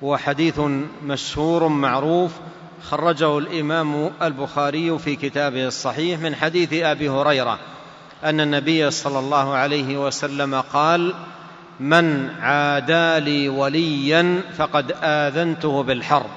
هو 0.05 0.17
حديث 0.17 0.61
مشهور 1.05 1.69
معروف 1.69 2.33
خرجه 2.83 3.39
الإمام 3.39 4.11
البخاري 4.23 4.99
في 4.99 5.17
كتابه 5.17 5.67
الصحيح 5.67 6.21
من 6.21 6.35
حديث 6.35 6.73
أبي 6.73 7.09
هريرة 7.09 7.59
أن 8.25 8.41
النبي 8.41 8.91
صلى 8.91 9.19
الله 9.19 9.55
عليه 9.55 10.07
وسلم 10.07 10.61
قال 10.61 11.15
من 11.81 12.31
عادى 12.41 13.25
لي 13.25 13.49
وليا 13.49 14.41
فقد 14.59 14.95
آذنته 15.03 15.83
بالحرب 15.83 16.31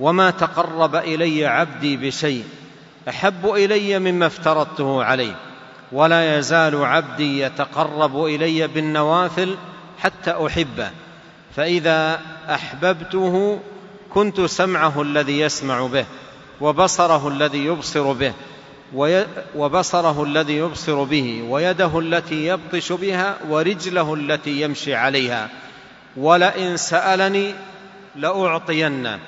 وما 0.00 0.30
تقرب 0.30 0.96
إلي 0.96 1.46
عبدي 1.46 1.96
بشيء 1.96 2.44
أحب 3.08 3.46
إلي 3.48 3.98
مما 3.98 4.26
افترضته 4.26 5.04
عليه 5.04 5.34
ولا 5.92 6.38
يزال 6.38 6.84
عبدي 6.84 7.40
يتقرب 7.40 8.24
الي 8.24 8.66
بالنوافل 8.66 9.56
حتى 9.98 10.30
احبه 10.46 10.90
فاذا 11.56 12.20
احببته 12.50 13.58
كنت 14.14 14.40
سمعه 14.40 15.02
الذي 15.02 15.40
يسمع 15.40 15.86
به 15.86 16.04
وبصره 16.60 17.28
الذي 17.28 17.64
يبصر 17.64 18.12
به 18.12 18.32
وبصره 19.56 20.24
الذي 20.24 20.56
يبصر 20.56 21.02
به 21.02 21.42
ويده 21.50 21.98
التي 21.98 22.46
يبطش 22.46 22.92
بها 22.92 23.36
ورجله 23.50 24.14
التي 24.14 24.60
يمشي 24.60 24.94
عليها 24.94 25.48
ولئن 26.16 26.76
سالني 26.76 27.54
لاعطينه 28.16 29.18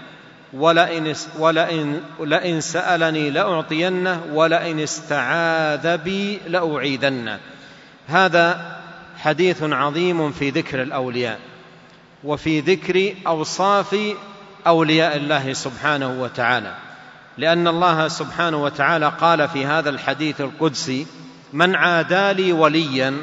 ولئن 0.52 1.14
ولئن 1.38 2.00
لئن 2.20 2.60
سألني 2.60 3.30
لأعطينه 3.30 4.20
ولئن 4.32 4.80
استعاذ 4.80 5.96
بي 5.96 6.38
لأعيدنه 6.48 7.38
هذا 8.06 8.76
حديث 9.18 9.62
عظيم 9.62 10.32
في 10.32 10.50
ذكر 10.50 10.82
الأولياء 10.82 11.38
وفي 12.24 12.60
ذكر 12.60 13.14
أوصاف 13.26 13.96
أولياء 14.66 15.16
الله 15.16 15.52
سبحانه 15.52 16.22
وتعالى 16.22 16.74
لأن 17.38 17.68
الله 17.68 18.08
سبحانه 18.08 18.62
وتعالى 18.62 19.12
قال 19.20 19.48
في 19.48 19.66
هذا 19.66 19.90
الحديث 19.90 20.40
القدسي 20.40 21.06
من 21.52 21.74
عادى 21.74 22.32
لي 22.42 22.52
وليا 22.52 23.16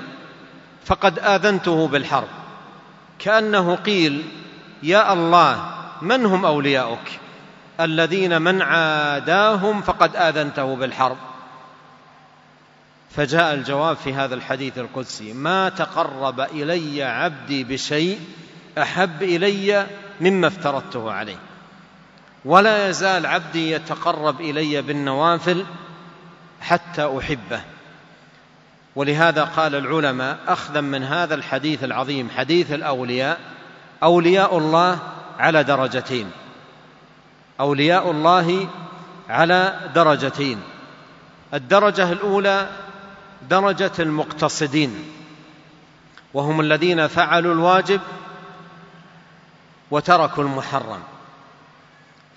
فقد 0.85 1.19
آذنته 1.19 1.87
بالحرب 1.87 2.27
كأنه 3.19 3.75
قيل 3.75 4.23
يا 4.83 5.13
الله 5.13 5.65
من 6.01 6.25
هم 6.25 6.45
أولياؤك 6.45 7.19
الذين 7.79 8.41
من 8.41 8.61
عاداهم 8.61 9.81
فقد 9.81 10.15
آذنته 10.15 10.75
بالحرب 10.75 11.17
فجاء 13.09 13.53
الجواب 13.53 13.97
في 13.97 14.13
هذا 14.13 14.35
الحديث 14.35 14.77
القدسي 14.77 15.33
ما 15.33 15.69
تقرب 15.69 16.39
إلي 16.41 17.03
عبدي 17.03 17.63
بشيء 17.63 18.19
أحب 18.77 19.23
إلي 19.23 19.87
مما 20.21 20.47
افترضته 20.47 21.11
عليه 21.11 21.37
ولا 22.45 22.89
يزال 22.89 23.25
عبدي 23.25 23.71
يتقرب 23.71 24.41
إلي 24.41 24.81
بالنوافل 24.81 25.65
حتى 26.61 27.17
أحبه 27.17 27.61
ولهذا 28.95 29.43
قال 29.43 29.75
العلماء 29.75 30.37
أخذا 30.47 30.81
من 30.81 31.03
هذا 31.03 31.35
الحديث 31.35 31.83
العظيم 31.83 32.29
حديث 32.29 32.71
الأولياء 32.71 33.39
أولياء 34.03 34.57
الله 34.57 34.99
على 35.39 35.63
درجتين 35.63 36.31
اولياء 37.59 38.11
الله 38.11 38.67
على 39.29 39.79
درجتين 39.95 40.61
الدرجه 41.53 42.11
الاولى 42.11 42.69
درجه 43.49 43.91
المقتصدين 43.99 45.09
وهم 46.33 46.61
الذين 46.61 47.07
فعلوا 47.07 47.53
الواجب 47.53 48.01
وتركوا 49.91 50.43
المحرم 50.43 50.99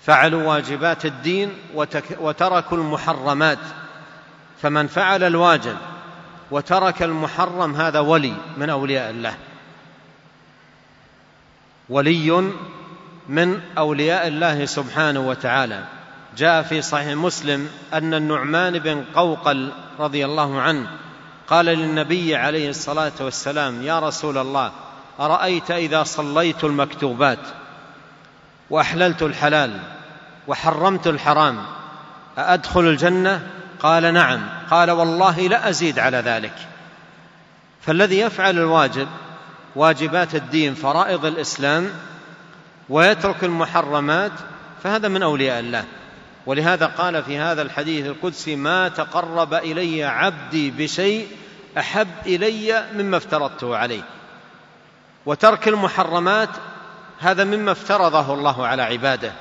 فعلوا 0.01 0.43
واجبات 0.47 1.05
الدين 1.05 1.51
وتركوا 2.19 2.77
المحرمات 2.77 3.59
فمن 4.61 4.87
فعل 4.87 5.23
الواجب 5.23 5.75
وترك 6.51 7.03
المحرم 7.03 7.75
هذا 7.75 7.99
ولي 7.99 8.33
من 8.57 8.69
اولياء 8.69 9.09
الله 9.09 9.35
ولي 11.89 12.51
من 13.29 13.59
أولياء 13.77 14.27
الله 14.27 14.65
سبحانه 14.65 15.19
وتعالى 15.27 15.83
جاء 16.37 16.63
في 16.63 16.81
صحيح 16.81 17.07
مسلم 17.07 17.69
أن 17.93 18.13
النعمان 18.13 18.79
بن 18.79 19.03
قوقل 19.15 19.71
رضي 19.99 20.25
الله 20.25 20.61
عنه 20.61 20.87
قال 21.47 21.65
للنبي 21.65 22.35
عليه 22.35 22.69
الصلاة 22.69 23.11
والسلام 23.21 23.81
يا 23.81 23.99
رسول 23.99 24.37
الله 24.37 24.71
أرأيت 25.19 25.71
إذا 25.71 26.03
صليت 26.03 26.63
المكتوبات 26.63 27.39
وأحللت 28.69 29.21
الحلال 29.23 29.79
وحرمت 30.47 31.07
الحرام 31.07 31.63
أأدخل 32.37 32.81
الجنة 32.81 33.47
قال 33.79 34.13
نعم 34.13 34.49
قال 34.71 34.91
والله 34.91 35.39
لا 35.39 35.69
أزيد 35.69 35.99
على 35.99 36.17
ذلك 36.17 36.53
فالذي 37.81 38.19
يفعل 38.19 38.57
الواجب 38.57 39.07
واجبات 39.75 40.35
الدين 40.35 40.73
فرائض 40.75 41.25
الإسلام 41.25 41.89
ويترك 42.89 43.43
المحرمات 43.43 44.31
فهذا 44.83 45.07
من 45.07 45.23
اولياء 45.23 45.59
الله 45.59 45.83
ولهذا 46.45 46.85
قال 46.85 47.23
في 47.23 47.37
هذا 47.37 47.61
الحديث 47.61 48.05
القدسي 48.05 48.55
ما 48.55 48.87
تقرب 48.87 49.53
الي 49.53 50.03
عبدي 50.03 50.71
بشيء 50.71 51.27
احب 51.77 52.07
الي 52.27 52.85
مما 52.95 53.17
افترضته 53.17 53.77
عليه 53.77 54.01
وترك 55.25 55.67
المحرمات 55.67 56.49
هذا 57.19 57.43
مما 57.43 57.71
افترضه 57.71 58.33
الله 58.33 58.67
على 58.67 58.81
عباده 58.81 59.31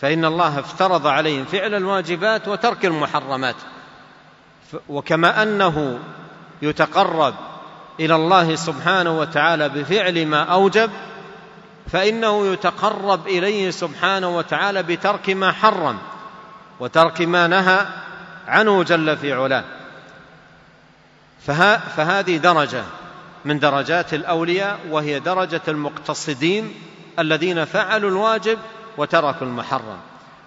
فان 0.00 0.24
الله 0.24 0.60
افترض 0.60 1.06
عليهم 1.06 1.44
فعل 1.44 1.74
الواجبات 1.74 2.48
وترك 2.48 2.84
المحرمات 2.84 3.56
وكما 4.88 5.42
انه 5.42 5.98
يتقرب 6.62 7.34
الى 8.00 8.14
الله 8.14 8.54
سبحانه 8.54 9.18
وتعالى 9.18 9.68
بفعل 9.68 10.26
ما 10.26 10.42
اوجب 10.42 10.90
فانه 11.92 12.46
يتقرب 12.46 13.28
اليه 13.28 13.70
سبحانه 13.70 14.36
وتعالى 14.36 14.82
بترك 14.82 15.30
ما 15.30 15.52
حرم 15.52 15.98
وترك 16.80 17.20
ما 17.22 17.46
نهى 17.46 17.86
عنه 18.48 18.82
جل 18.82 19.16
في 19.16 19.32
علاه 19.32 19.64
فه 21.46 21.76
فهذه 21.76 22.36
درجه 22.36 22.84
من 23.44 23.58
درجات 23.58 24.14
الاولياء 24.14 24.78
وهي 24.90 25.20
درجه 25.20 25.60
المقتصدين 25.68 26.74
الذين 27.18 27.64
فعلوا 27.64 28.10
الواجب 28.10 28.58
وتركوا 28.98 29.46
المحرم 29.46 29.98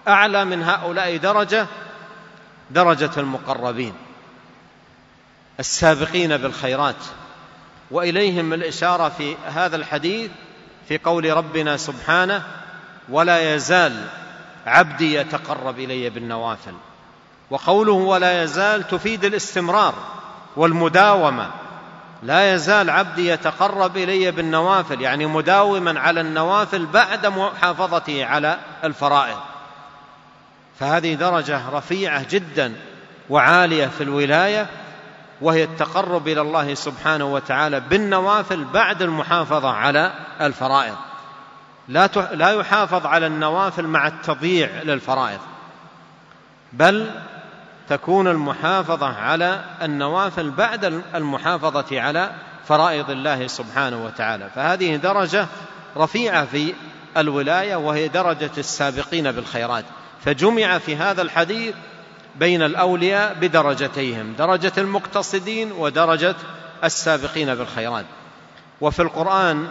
اعلى 0.08 0.44
من 0.44 0.62
هؤلاء 0.62 1.16
درجه 1.16 1.66
درجه 2.70 3.10
المقربين 3.16 3.94
السابقين 5.60 6.36
بالخيرات 6.36 6.96
واليهم 7.90 8.52
الاشاره 8.52 9.08
في 9.08 9.36
هذا 9.48 9.76
الحديث 9.76 10.30
في 10.88 10.98
قول 10.98 11.36
ربنا 11.36 11.76
سبحانه 11.76 12.42
ولا 13.08 13.54
يزال 13.54 14.06
عبدي 14.66 15.14
يتقرب 15.14 15.78
الي 15.78 16.10
بالنوافل 16.10 16.72
وقوله 17.50 17.92
ولا 17.92 18.42
يزال 18.42 18.88
تفيد 18.88 19.24
الاستمرار 19.24 19.94
والمداومه 20.56 21.50
لا 22.22 22.54
يزال 22.54 22.90
عبدي 22.90 23.28
يتقرب 23.28 23.96
الي 23.96 24.30
بالنوافل 24.30 25.00
يعني 25.00 25.26
مداوما 25.26 26.00
على 26.00 26.20
النوافل 26.20 26.86
بعد 26.86 27.26
محافظته 27.26 28.24
على 28.24 28.58
الفرائض 28.84 29.36
فهذه 30.80 31.14
درجه 31.14 31.60
رفيعه 31.72 32.26
جدا 32.30 32.74
وعاليه 33.30 33.86
في 33.86 34.02
الولايه 34.02 34.66
وهي 35.40 35.64
التقرب 35.64 36.28
إلى 36.28 36.40
الله 36.40 36.74
سبحانه 36.74 37.24
وتعالى 37.32 37.80
بالنوافل 37.80 38.64
بعد 38.64 39.02
المحافظة 39.02 39.70
على 39.70 40.12
الفرائض 40.40 40.96
لا 41.88 42.06
لا 42.32 42.50
يحافظ 42.50 43.06
على 43.06 43.26
النوافل 43.26 43.86
مع 43.86 44.06
التضييع 44.06 44.82
للفرائض 44.82 45.38
بل 46.72 47.10
تكون 47.88 48.28
المحافظة 48.28 49.06
على 49.06 49.60
النوافل 49.82 50.50
بعد 50.50 50.84
المحافظة 51.14 52.00
على 52.00 52.30
فرائض 52.68 53.10
الله 53.10 53.46
سبحانه 53.46 54.04
وتعالى 54.04 54.50
فهذه 54.54 54.96
درجة 54.96 55.46
رفيعة 55.96 56.44
في 56.44 56.74
الولاية 57.16 57.76
وهي 57.76 58.08
درجة 58.08 58.50
السابقين 58.58 59.32
بالخيرات 59.32 59.84
فجمع 60.24 60.78
في 60.78 60.96
هذا 60.96 61.22
الحديث 61.22 61.74
بين 62.38 62.62
الاولياء 62.62 63.34
بدرجتيهم 63.40 64.34
درجه 64.38 64.72
المقتصدين 64.78 65.72
ودرجه 65.72 66.34
السابقين 66.84 67.54
بالخيرات 67.54 68.04
وفي 68.80 69.02
القران 69.02 69.68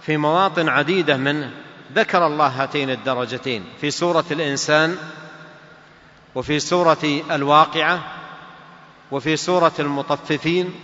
في 0.00 0.16
مواطن 0.16 0.68
عديده 0.68 1.16
منه 1.16 1.50
ذكر 1.94 2.26
الله 2.26 2.46
هاتين 2.46 2.90
الدرجتين 2.90 3.64
في 3.80 3.90
سوره 3.90 4.24
الانسان 4.30 4.96
وفي 6.34 6.58
سوره 6.60 7.22
الواقعه 7.30 8.00
وفي 9.10 9.36
سوره 9.36 9.72
المطففين 9.78 10.74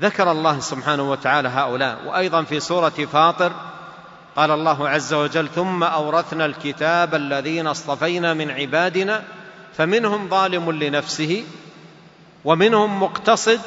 ذكر 0.00 0.30
الله 0.32 0.60
سبحانه 0.60 1.10
وتعالى 1.10 1.48
هؤلاء 1.48 1.98
وايضا 2.06 2.42
في 2.42 2.60
سوره 2.60 2.88
فاطر 3.12 3.52
قال 4.36 4.50
الله 4.50 4.88
عز 4.88 5.14
وجل 5.14 5.48
ثم 5.48 5.82
اورثنا 5.84 6.44
الكتاب 6.46 7.14
الذين 7.14 7.66
اصطفينا 7.66 8.34
من 8.34 8.50
عبادنا 8.50 9.24
فمنهم 9.76 10.28
ظالم 10.28 10.70
لنفسه 10.70 11.44
ومنهم 12.44 13.02
مقتصد 13.02 13.60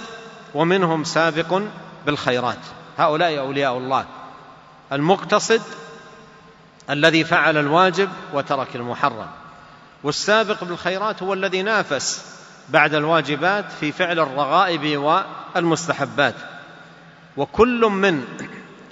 ومنهم 0.55 1.03
سابق 1.03 1.61
بالخيرات 2.05 2.59
هؤلاء 2.97 3.39
اولياء 3.39 3.77
الله 3.77 4.05
المقتصد 4.91 5.61
الذي 6.89 7.23
فعل 7.23 7.57
الواجب 7.57 8.09
وترك 8.33 8.75
المحرم 8.75 9.27
والسابق 10.03 10.63
بالخيرات 10.63 11.23
هو 11.23 11.33
الذي 11.33 11.61
نافس 11.61 12.25
بعد 12.69 12.93
الواجبات 12.93 13.65
في 13.79 13.91
فعل 13.91 14.19
الرغائب 14.19 14.97
والمستحبات 15.55 16.35
وكل 17.37 17.81
من 17.85 18.23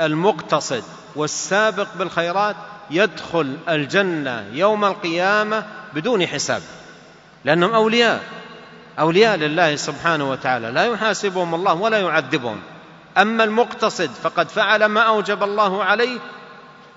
المقتصد 0.01 0.83
والسابق 1.15 1.87
بالخيرات 1.99 2.55
يدخل 2.91 3.57
الجنه 3.69 4.45
يوم 4.53 4.85
القيامه 4.85 5.65
بدون 5.93 6.27
حساب 6.27 6.61
لأنهم 7.45 7.73
أولياء 7.73 8.23
أولياء 8.99 9.35
لله 9.35 9.75
سبحانه 9.75 10.29
وتعالى 10.29 10.67
لا 10.71 10.85
يحاسبهم 10.85 11.55
الله 11.55 11.73
ولا 11.73 11.99
يعذبهم 11.99 12.59
أما 13.17 13.43
المقتصد 13.43 14.09
فقد 14.11 14.49
فعل 14.49 14.85
ما 14.85 15.01
أوجب 15.01 15.43
الله 15.43 15.83
عليه 15.83 16.17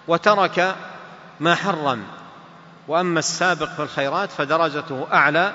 وترك 0.08 0.76
ما 1.40 1.54
حرم 1.54 2.02
وأما 2.88 3.18
السابق 3.18 3.68
في 3.68 3.82
الخيرات 3.82 4.30
فدرجته 4.30 5.06
أعلى 5.12 5.54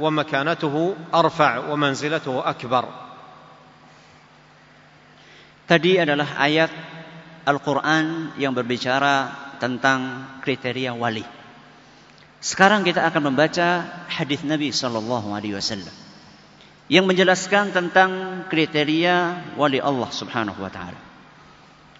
ومكانته 0.00 0.96
أرفع 1.14 1.58
ومنزلته 1.58 2.42
أكبر 2.50 2.84
Tadi 5.64 5.96
adalah 5.96 6.36
ayat 6.44 6.68
Al-Quran 7.48 8.36
yang 8.36 8.52
berbicara 8.52 9.32
tentang 9.56 10.28
kriteria 10.44 10.92
wali. 10.92 11.24
Sekarang 12.44 12.84
kita 12.84 13.00
akan 13.08 13.32
membaca 13.32 13.68
hadis 14.12 14.44
Nabi 14.44 14.68
Sallallahu 14.68 15.32
Alaihi 15.32 15.56
Wasallam 15.56 15.96
yang 16.92 17.08
menjelaskan 17.08 17.72
tentang 17.72 18.44
kriteria 18.52 19.16
wali 19.56 19.80
Allah 19.80 20.12
Subhanahu 20.12 20.60
Wa 20.60 20.68
Taala. 20.68 21.00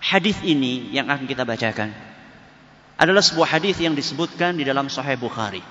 Hadis 0.04 0.36
ini 0.44 0.92
yang 0.92 1.08
akan 1.08 1.24
kita 1.24 1.48
bacakan 1.48 1.96
adalah 3.00 3.24
sebuah 3.24 3.56
hadis 3.56 3.80
yang 3.80 3.96
disebutkan 3.96 4.60
di 4.60 4.68
dalam 4.68 4.92
Sahih 4.92 5.16
Bukhari. 5.16 5.64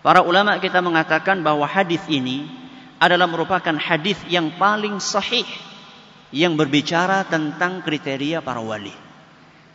Para 0.00 0.24
ulama 0.24 0.56
kita 0.56 0.80
mengatakan 0.80 1.44
bahwa 1.44 1.68
hadis 1.68 2.00
ini 2.08 2.48
adalah 2.96 3.28
merupakan 3.28 3.76
hadis 3.76 4.16
yang 4.32 4.56
paling 4.56 5.04
sahih 5.04 5.44
yang 6.32 6.56
berbicara 6.56 7.28
tentang 7.28 7.84
kriteria 7.84 8.40
para 8.40 8.64
wali. 8.64 9.01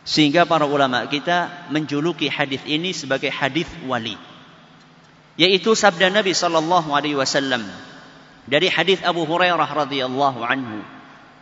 Sehingga 0.08 0.48
para 0.48 0.64
ulama 0.64 1.04
kita 1.04 1.68
menjuluki 1.68 2.32
hadis 2.32 2.64
ini 2.64 2.96
sebagai 2.96 3.28
hadis 3.28 3.68
wali. 3.84 4.16
Yaitu 5.36 5.76
sabda 5.76 6.08
Nabi 6.08 6.32
sallallahu 6.32 6.96
alaihi 6.96 7.12
wasallam 7.14 7.60
dari 8.48 8.72
hadis 8.72 9.04
Abu 9.04 9.28
Hurairah 9.28 9.68
radhiyallahu 9.68 10.40
anhu 10.40 10.80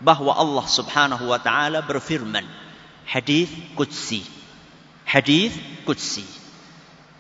bahwa 0.03 0.35
Allah 0.35 0.67
Subhanahu 0.67 1.31
wa 1.31 1.39
taala 1.39 1.79
berfirman 1.87 2.43
hadis 3.07 3.47
qudsi. 3.79 4.27
Hadis 5.07 5.55
qudsi. 5.87 6.27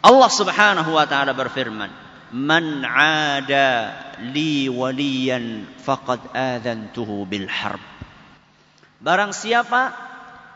Allah 0.02 0.26
Subhanahu 0.26 0.98
wa 0.98 1.06
taala 1.06 1.30
berfirman, 1.30 1.94
"Man 2.34 2.82
'ada 2.82 3.94
li 4.34 4.66
waliyan 4.66 5.62
faqad 5.78 6.26
adantuhu 6.34 7.22
bil 7.30 7.46
harb." 7.46 7.78
Barang 8.98 9.30
siapa 9.30 9.94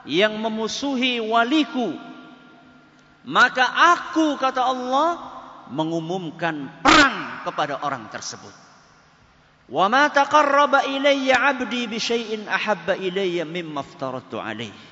yang 0.09 0.37
memusuhi 0.41 1.21
waliku, 1.21 1.93
maka 3.29 3.65
aku 3.69 4.41
kata 4.41 4.63
Allah 4.65 5.09
mengumumkan 5.73 6.69
perang 6.81 7.45
kepada 7.45 7.85
orang 7.85 8.09
tersebut. 8.09 8.53
Wa 9.71 9.87
ma 9.93 10.09
taqarraba 10.11 10.89
ilayya 10.91 11.37
'abdi 11.39 11.85
bi 11.87 11.99
syai'in 12.01 12.49
ahabba 12.51 12.97
ilayya 12.99 13.45
mimma 13.47 13.85
aftaratu 13.87 14.41
'alaihi. 14.41 14.89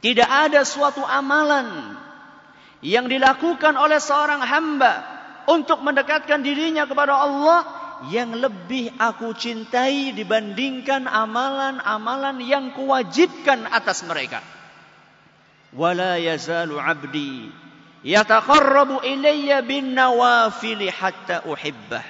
Tidak 0.00 0.24
ada 0.30 0.64
suatu 0.64 1.04
amalan 1.04 1.98
yang 2.80 3.10
dilakukan 3.12 3.76
oleh 3.76 4.00
seorang 4.00 4.40
hamba 4.40 5.04
untuk 5.52 5.84
mendekatkan 5.84 6.40
dirinya 6.40 6.88
kepada 6.88 7.12
Allah 7.20 7.79
yang 8.08 8.32
lebih 8.32 8.96
aku 8.96 9.36
cintai 9.36 10.16
dibandingkan 10.16 11.04
amalan-amalan 11.04 12.40
yang 12.40 12.72
kuwajibkan 12.72 13.68
atas 13.68 14.08
mereka. 14.08 14.40
Wala 15.76 16.16
yazalu 16.16 16.80
abdi 16.80 17.52
yataqarrabu 18.00 19.04
ilayya 19.04 19.60
bin 19.60 19.92
nawafil 19.92 20.80
hatta 20.88 21.44
uhibbah. 21.44 22.04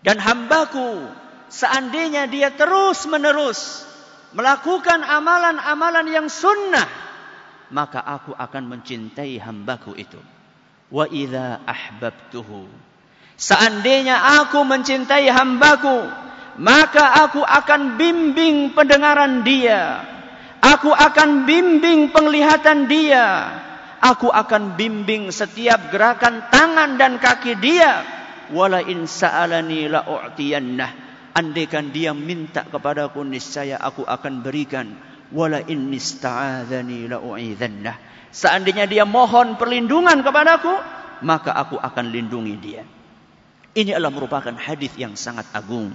Dan 0.00 0.16
hambaku 0.22 1.04
seandainya 1.52 2.24
dia 2.32 2.48
terus 2.56 3.04
menerus 3.04 3.84
melakukan 4.32 5.04
amalan-amalan 5.04 6.06
yang 6.08 6.26
sunnah 6.32 6.86
maka 7.68 7.98
aku 8.00 8.32
akan 8.32 8.72
mencintai 8.72 9.36
hambaku 9.36 9.92
itu. 10.00 10.16
Wa 10.86 11.10
idza 11.10 11.60
ahbabtuhu 11.66 12.70
Seandainya 13.36 14.16
aku 14.40 14.64
mencintai 14.64 15.28
hambaku, 15.28 16.08
maka 16.56 17.20
aku 17.28 17.44
akan 17.44 18.00
bimbing 18.00 18.72
pendengaran 18.72 19.44
dia. 19.44 20.00
Aku 20.64 20.88
akan 20.88 21.44
bimbing 21.44 22.16
penglihatan 22.16 22.88
dia. 22.88 23.52
Aku 24.00 24.32
akan 24.32 24.80
bimbing 24.80 25.28
setiap 25.28 25.92
gerakan 25.92 26.48
tangan 26.48 26.96
dan 26.96 27.20
kaki 27.20 27.60
dia. 27.60 28.02
Wala 28.56 28.80
in 28.80 29.04
sa'alani 29.04 29.92
la'u'tiyannah. 29.92 30.90
Andaikan 31.36 31.92
dia 31.92 32.16
minta 32.16 32.64
kepada 32.64 33.12
kepadaku 33.12 33.20
niscaya 33.28 33.76
aku 33.76 34.08
akan 34.08 34.40
berikan. 34.40 34.96
Wala 35.28 35.60
in 35.68 35.92
nista'adhani 35.92 37.12
la'u'idhannah. 37.12 37.96
Seandainya 38.32 38.88
dia 38.88 39.04
mohon 39.04 39.60
perlindungan 39.60 40.24
kepadaku, 40.24 40.72
maka 41.20 41.52
aku 41.52 41.76
akan 41.76 42.04
lindungi 42.08 42.56
dia. 42.58 42.82
Ini 43.76 43.92
adalah 43.92 44.08
merupakan 44.16 44.56
hadis 44.56 44.96
yang 44.96 45.12
sangat 45.20 45.44
agung. 45.52 45.92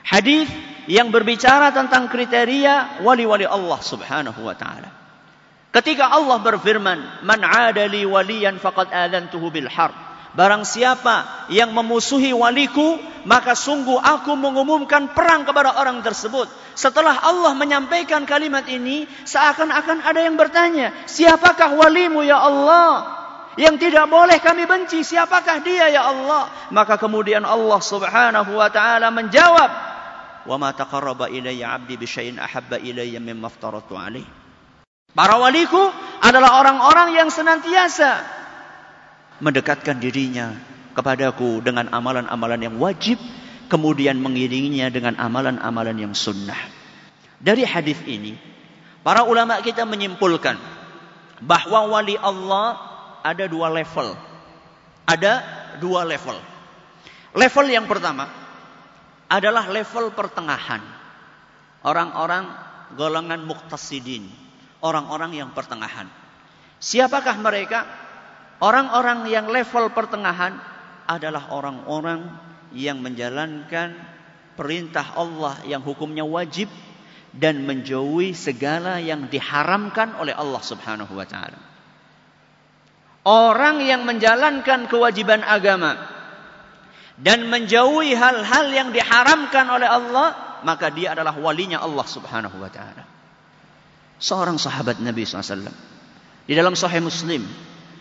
Hadis 0.00 0.48
yang 0.88 1.12
berbicara 1.12 1.68
tentang 1.68 2.08
kriteria 2.08 3.04
wali-wali 3.04 3.44
Allah 3.44 3.76
Subhanahu 3.84 4.40
wa 4.40 4.56
taala. 4.56 4.88
Ketika 5.76 6.08
Allah 6.08 6.40
berfirman, 6.40 7.20
"Man 7.20 7.40
'ada 7.44 7.84
waliyan 7.84 8.56
faqad 8.56 8.88
adantuhu 8.96 9.52
bil 9.52 9.68
harb." 9.68 9.92
Barang 10.32 10.64
siapa 10.64 11.28
yang 11.52 11.76
memusuhi 11.76 12.32
waliku, 12.32 12.96
maka 13.28 13.52
sungguh 13.52 14.00
aku 14.00 14.32
mengumumkan 14.32 15.12
perang 15.12 15.44
kepada 15.44 15.76
orang 15.76 16.00
tersebut. 16.00 16.48
Setelah 16.72 17.12
Allah 17.20 17.52
menyampaikan 17.52 18.24
kalimat 18.24 18.64
ini, 18.72 19.04
seakan-akan 19.28 20.00
ada 20.00 20.24
yang 20.24 20.40
bertanya, 20.40 20.96
"Siapakah 21.04 21.76
walimu 21.76 22.24
ya 22.24 22.40
Allah?" 22.40 23.21
Yang 23.52 23.88
tidak 23.88 24.08
boleh 24.08 24.40
kami 24.40 24.64
benci 24.64 25.04
siapakah 25.04 25.60
dia 25.60 25.92
ya 25.92 26.08
Allah? 26.08 26.48
Maka 26.72 26.96
kemudian 26.96 27.44
Allah 27.44 27.80
Subhanahu 27.84 28.56
wa 28.56 28.68
taala 28.72 29.12
menjawab, 29.12 29.70
"Wa 30.48 30.56
ma 30.56 30.72
taqarraba 30.72 31.28
ilayya 31.28 31.76
'abdi 31.76 32.00
bi 32.00 32.06
syai'in 32.08 32.40
ahabba 32.40 32.80
ilayya 32.80 33.20
mimma 33.20 33.52
aftaratu 33.52 33.92
'alaihi." 33.92 34.24
Para 35.12 35.36
waliku 35.36 35.92
adalah 36.24 36.64
orang-orang 36.64 37.12
yang 37.12 37.28
senantiasa 37.28 38.24
mendekatkan 39.44 40.00
dirinya 40.00 40.56
kepadaku 40.96 41.60
dengan 41.60 41.92
amalan-amalan 41.92 42.72
yang 42.72 42.76
wajib 42.80 43.20
kemudian 43.68 44.16
mengiringinya 44.16 44.88
dengan 44.88 45.20
amalan-amalan 45.20 46.00
yang 46.08 46.14
sunnah. 46.16 46.56
Dari 47.36 47.68
hadis 47.68 48.00
ini, 48.08 48.32
para 49.04 49.28
ulama 49.28 49.60
kita 49.60 49.84
menyimpulkan 49.84 50.56
bahwa 51.44 51.84
wali 51.92 52.16
Allah 52.16 52.91
ada 53.24 53.46
dua 53.46 53.70
level. 53.70 54.12
Ada 55.06 55.32
dua 55.80 56.02
level. 56.02 56.36
Level 57.32 57.66
yang 57.70 57.86
pertama 57.88 58.28
adalah 59.30 59.70
level 59.70 60.12
pertengahan. 60.12 60.82
Orang-orang 61.82 62.46
golongan 62.94 63.42
muktasidin, 63.48 64.28
orang-orang 64.84 65.32
yang 65.34 65.50
pertengahan. 65.56 66.06
Siapakah 66.82 67.40
mereka? 67.40 67.86
Orang-orang 68.62 69.26
yang 69.26 69.50
level 69.50 69.90
pertengahan 69.90 70.58
adalah 71.10 71.50
orang-orang 71.50 72.30
yang 72.76 73.02
menjalankan 73.02 73.98
perintah 74.54 75.10
Allah 75.18 75.58
yang 75.66 75.82
hukumnya 75.82 76.22
wajib 76.22 76.70
dan 77.34 77.66
menjauhi 77.66 78.36
segala 78.38 79.02
yang 79.02 79.26
diharamkan 79.26 80.14
oleh 80.22 80.36
Allah 80.36 80.62
Subhanahu 80.62 81.10
wa 81.10 81.26
taala. 81.26 81.71
Orang 83.22 83.86
yang 83.86 84.02
menjalankan 84.02 84.90
kewajiban 84.90 85.46
agama 85.46 85.94
dan 87.22 87.46
menjauhi 87.46 88.18
hal-hal 88.18 88.66
yang 88.74 88.90
diharamkan 88.90 89.70
oleh 89.70 89.86
Allah, 89.86 90.34
maka 90.66 90.90
dia 90.90 91.14
adalah 91.14 91.30
walinya 91.38 91.78
Allah 91.78 92.02
Subhanahu 92.02 92.58
wa 92.58 92.66
taala. 92.66 93.06
Seorang 94.18 94.58
sahabat 94.58 94.98
Nabi 94.98 95.22
SAW 95.22 95.70
di 96.50 96.54
dalam 96.58 96.74
Sahih 96.74 96.98
Muslim 96.98 97.46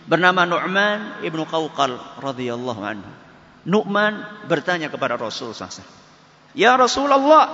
bernama 0.09 0.41
Nu'man 0.49 1.21
ibnu 1.21 1.45
Qawqal 1.45 2.01
radhiyallahu 2.17 2.81
anhu. 2.81 3.11
Nu'man 3.69 4.25
bertanya 4.49 4.89
kepada 4.89 5.21
Rasul 5.21 5.53
SAW. 5.53 5.85
Ya 6.57 6.73
Rasulullah, 6.73 7.45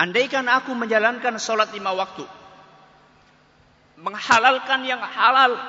Andaikan 0.00 0.48
aku 0.48 0.72
menjalankan 0.72 1.36
sholat 1.36 1.76
lima 1.76 1.92
waktu. 1.92 2.24
Menghalalkan 4.00 4.88
yang 4.88 4.96
halal. 5.04 5.60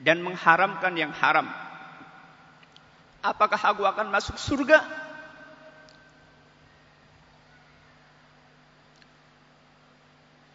Dan 0.00 0.24
mengharamkan 0.24 0.96
yang 0.96 1.12
haram. 1.12 1.44
Apakah 3.20 3.60
aku 3.60 3.84
akan 3.84 4.08
masuk 4.08 4.40
surga? 4.40 4.80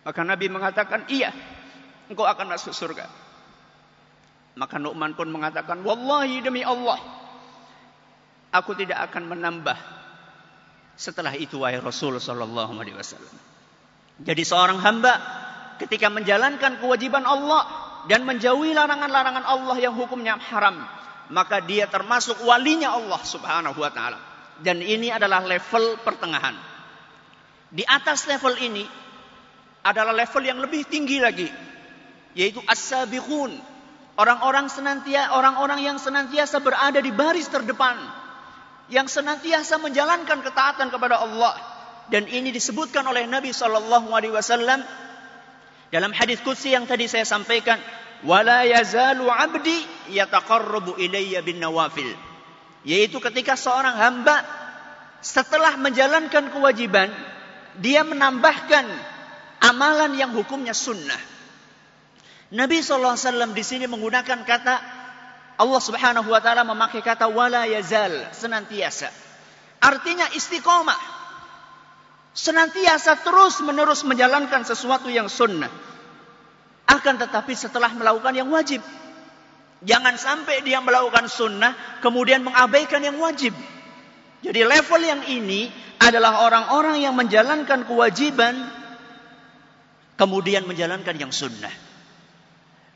Maka 0.09 0.21
Nabi 0.25 0.49
mengatakan, 0.49 1.05
iya, 1.13 1.29
engkau 2.09 2.25
akan 2.25 2.57
masuk 2.57 2.73
surga. 2.73 3.05
Maka 4.57 4.81
Nu'man 4.81 5.13
pun 5.13 5.29
mengatakan, 5.29 5.85
Wallahi 5.85 6.41
demi 6.41 6.61
Allah, 6.65 6.97
Aku 8.63 8.71
tidak 8.71 9.11
akan 9.11 9.35
menambah. 9.35 9.75
Setelah 10.95 11.35
itu 11.35 11.59
wahai 11.59 11.75
Rasul 11.83 12.15
sallallahu 12.23 12.71
alaihi 12.79 12.95
wasallam. 12.95 13.35
Jadi 14.23 14.47
seorang 14.47 14.79
hamba 14.79 15.19
ketika 15.75 16.07
menjalankan 16.07 16.79
kewajiban 16.79 17.27
Allah 17.27 17.67
dan 18.07 18.23
menjauhi 18.23 18.71
larangan-larangan 18.71 19.43
Allah 19.43 19.75
yang 19.75 19.91
hukumnya 19.91 20.39
haram, 20.39 20.79
maka 21.35 21.59
dia 21.67 21.91
termasuk 21.91 22.39
walinya 22.47 22.95
Allah 22.95 23.19
Subhanahu 23.27 23.75
wa 23.75 23.91
taala. 23.91 24.19
Dan 24.63 24.79
ini 24.79 25.11
adalah 25.11 25.43
level 25.43 25.99
pertengahan. 26.07 26.55
Di 27.75 27.83
atas 27.83 28.23
level 28.31 28.55
ini 28.63 28.87
adalah 29.83 30.15
level 30.15 30.43
yang 30.47 30.63
lebih 30.63 30.87
tinggi 30.87 31.19
lagi, 31.19 31.51
yaitu 32.39 32.63
as-sabiqun, 32.71 33.51
orang-orang 34.15 34.71
senantiasa 34.71 35.35
orang-orang 35.35 35.83
yang 35.83 35.99
senantiasa 35.99 36.63
berada 36.63 37.03
di 37.03 37.11
baris 37.11 37.51
terdepan 37.51 37.99
yang 38.91 39.09
senantiasa 39.09 39.81
menjalankan 39.81 40.45
ketaatan 40.45 40.93
kepada 40.93 41.25
Allah 41.25 41.57
dan 42.13 42.29
ini 42.29 42.53
disebutkan 42.53 43.01
oleh 43.05 43.25
Nabi 43.25 43.49
sallallahu 43.49 44.13
alaihi 44.13 44.33
wasallam 44.35 44.85
dalam 45.89 46.11
hadis 46.13 46.37
qudsi 46.45 46.77
yang 46.77 46.85
tadi 46.85 47.09
saya 47.09 47.25
sampaikan 47.25 47.81
wala 48.21 48.61
yazalu 48.67 49.25
'abdi 49.25 49.79
yataqarrabu 50.13 51.01
ilayya 51.01 51.41
bin 51.41 51.57
nawafil 51.57 52.13
yaitu 52.85 53.17
ketika 53.17 53.57
seorang 53.57 53.97
hamba 53.97 54.45
setelah 55.25 55.73
menjalankan 55.81 56.53
kewajiban 56.53 57.09
dia 57.81 58.05
menambahkan 58.05 58.85
amalan 59.65 60.13
yang 60.13 60.29
hukumnya 60.37 60.77
sunnah 60.77 61.17
Nabi 62.53 62.77
Alaihi 62.85 63.17
Wasallam 63.19 63.57
di 63.57 63.65
sini 63.65 63.89
menggunakan 63.89 64.45
kata 64.45 64.75
Allah 65.55 65.79
Subhanahu 65.81 66.27
wa 66.27 66.41
taala 66.43 66.67
memakai 66.67 66.99
kata 66.99 67.31
wala 67.31 67.63
yazal, 67.67 68.11
senantiasa. 68.35 69.07
Artinya 69.79 70.27
istiqomah. 70.35 71.15
Senantiasa 72.35 73.15
terus-menerus 73.23 74.03
menjalankan 74.03 74.67
sesuatu 74.67 75.07
yang 75.07 75.31
sunnah. 75.31 75.71
Akan 76.91 77.15
tetapi 77.15 77.55
setelah 77.55 77.87
melakukan 77.95 78.35
yang 78.35 78.51
wajib. 78.51 78.83
Jangan 79.87 80.19
sampai 80.19 80.59
dia 80.65 80.83
melakukan 80.83 81.31
sunnah 81.31 81.71
kemudian 82.03 82.43
mengabaikan 82.43 82.99
yang 82.99 83.15
wajib. 83.23 83.55
Jadi 84.43 84.61
level 84.67 85.01
yang 85.01 85.23
ini 85.31 85.71
adalah 86.03 86.43
orang-orang 86.43 86.99
yang 86.99 87.15
menjalankan 87.15 87.87
kewajiban 87.87 88.67
kemudian 90.19 90.67
menjalankan 90.67 91.15
yang 91.15 91.31
sunnah. 91.31 91.71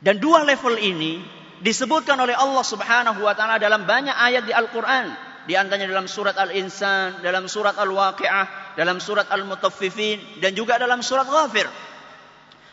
Dan 0.04 0.20
dua 0.20 0.44
level 0.44 0.76
ini 0.76 1.20
disebutkan 1.60 2.16
oleh 2.16 2.32
Allah 2.32 2.64
Subhanahu 2.64 3.20
wa 3.20 3.36
taala 3.36 3.60
dalam 3.60 3.84
banyak 3.84 4.16
ayat 4.16 4.48
di 4.48 4.52
Al-Qur'an, 4.56 5.12
di 5.44 5.54
antaranya 5.56 5.92
dalam 5.92 6.08
surat 6.08 6.32
Al-Insan, 6.36 7.20
dalam 7.20 7.46
surat 7.48 7.76
Al-Waqiah, 7.76 8.74
dalam 8.80 8.96
surat 9.00 9.28
Al-Mutaffifin 9.28 10.40
dan 10.40 10.56
juga 10.56 10.80
dalam 10.80 11.04
surat 11.04 11.28
Ghafir. 11.28 11.68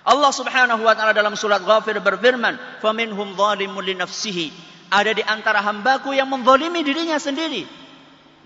Allah 0.07 0.31
Subhanahu 0.31 0.81
wa 0.88 0.95
taala 0.95 1.11
dalam 1.11 1.35
surat 1.35 1.59
Ghafir 1.63 1.99
berfirman, 1.99 2.79
"Faminhum 2.79 3.35
zalimun 3.35 3.83
li 3.83 3.93
nafsihi." 3.99 4.55
Ada 4.88 5.11
di 5.11 5.19
antara 5.27 5.59
hambaku 5.67 6.15
yang 6.15 6.31
menzalimi 6.31 6.79
dirinya 6.79 7.19
sendiri, 7.19 7.67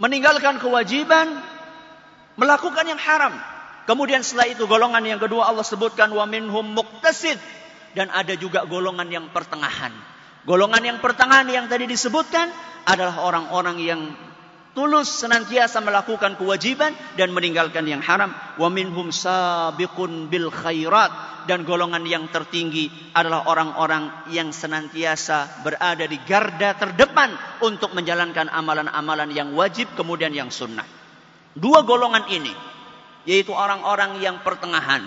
meninggalkan 0.01 0.57
kewajiban, 0.57 1.29
melakukan 2.33 2.89
yang 2.89 2.97
haram. 2.97 3.37
Kemudian 3.85 4.25
setelah 4.25 4.49
itu 4.49 4.65
golongan 4.65 5.05
yang 5.05 5.21
kedua 5.21 5.53
Allah 5.53 5.61
sebutkan 5.61 6.09
Waminhum 6.09 6.49
minhum 6.49 6.65
muqtasid 6.81 7.37
dan 7.93 8.09
ada 8.09 8.33
juga 8.33 8.65
golongan 8.65 9.05
yang 9.13 9.29
pertengahan. 9.29 9.93
Golongan 10.41 10.81
yang 10.81 10.97
pertengahan 11.05 11.45
yang 11.49 11.65
tadi 11.69 11.85
disebutkan 11.85 12.49
adalah 12.89 13.21
orang-orang 13.21 13.77
yang 13.77 14.01
tulus 14.73 15.21
senantiasa 15.21 15.83
melakukan 15.85 16.33
kewajiban 16.33 16.97
dan 17.13 17.29
meninggalkan 17.29 17.85
yang 17.85 18.01
haram. 18.01 18.33
Wa 18.57 18.65
minhum 18.73 19.13
sabiqun 19.13 20.33
bil 20.33 20.49
khairat 20.49 21.45
dan 21.45 21.61
golongan 21.61 22.01
yang 22.09 22.25
tertinggi 22.33 22.89
adalah 23.13 23.45
orang-orang 23.45 24.09
yang 24.33 24.49
senantiasa 24.49 25.61
berada 25.61 26.09
di 26.09 26.17
garda 26.25 26.73
terdepan 26.73 27.37
untuk 27.61 27.93
menjalankan 27.93 28.49
amalan-amalan 28.49 29.29
yang 29.37 29.53
wajib 29.53 29.93
kemudian 29.93 30.33
yang 30.33 30.49
sunnah. 30.49 30.89
Dua 31.53 31.85
golongan 31.85 32.25
ini 32.33 32.53
yaitu 33.29 33.53
orang-orang 33.53 34.17
yang 34.25 34.41
pertengahan 34.41 35.05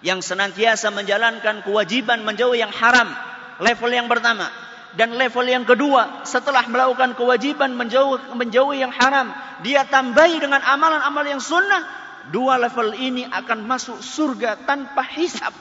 yang 0.00 0.24
senantiasa 0.24 0.88
menjalankan 0.88 1.60
kewajiban 1.60 2.24
menjauhi 2.24 2.64
yang 2.64 2.72
haram 2.72 3.12
level 3.60 3.90
yang 3.92 4.08
pertama 4.08 4.52
dan 4.96 5.12
level 5.16 5.44
yang 5.44 5.64
kedua 5.68 6.24
setelah 6.24 6.64
melakukan 6.68 7.16
kewajiban 7.16 7.72
menjauh 7.76 8.16
menjauhi 8.36 8.80
yang 8.84 8.92
haram 8.92 9.32
dia 9.64 9.84
tambahi 9.88 10.40
dengan 10.40 10.60
amalan-amalan 10.60 11.36
yang 11.38 11.42
sunnah 11.44 11.84
dua 12.32 12.58
level 12.60 12.92
ini 12.96 13.24
akan 13.28 13.64
masuk 13.68 14.00
surga 14.00 14.64
tanpa 14.68 15.04
hisap 15.04 15.52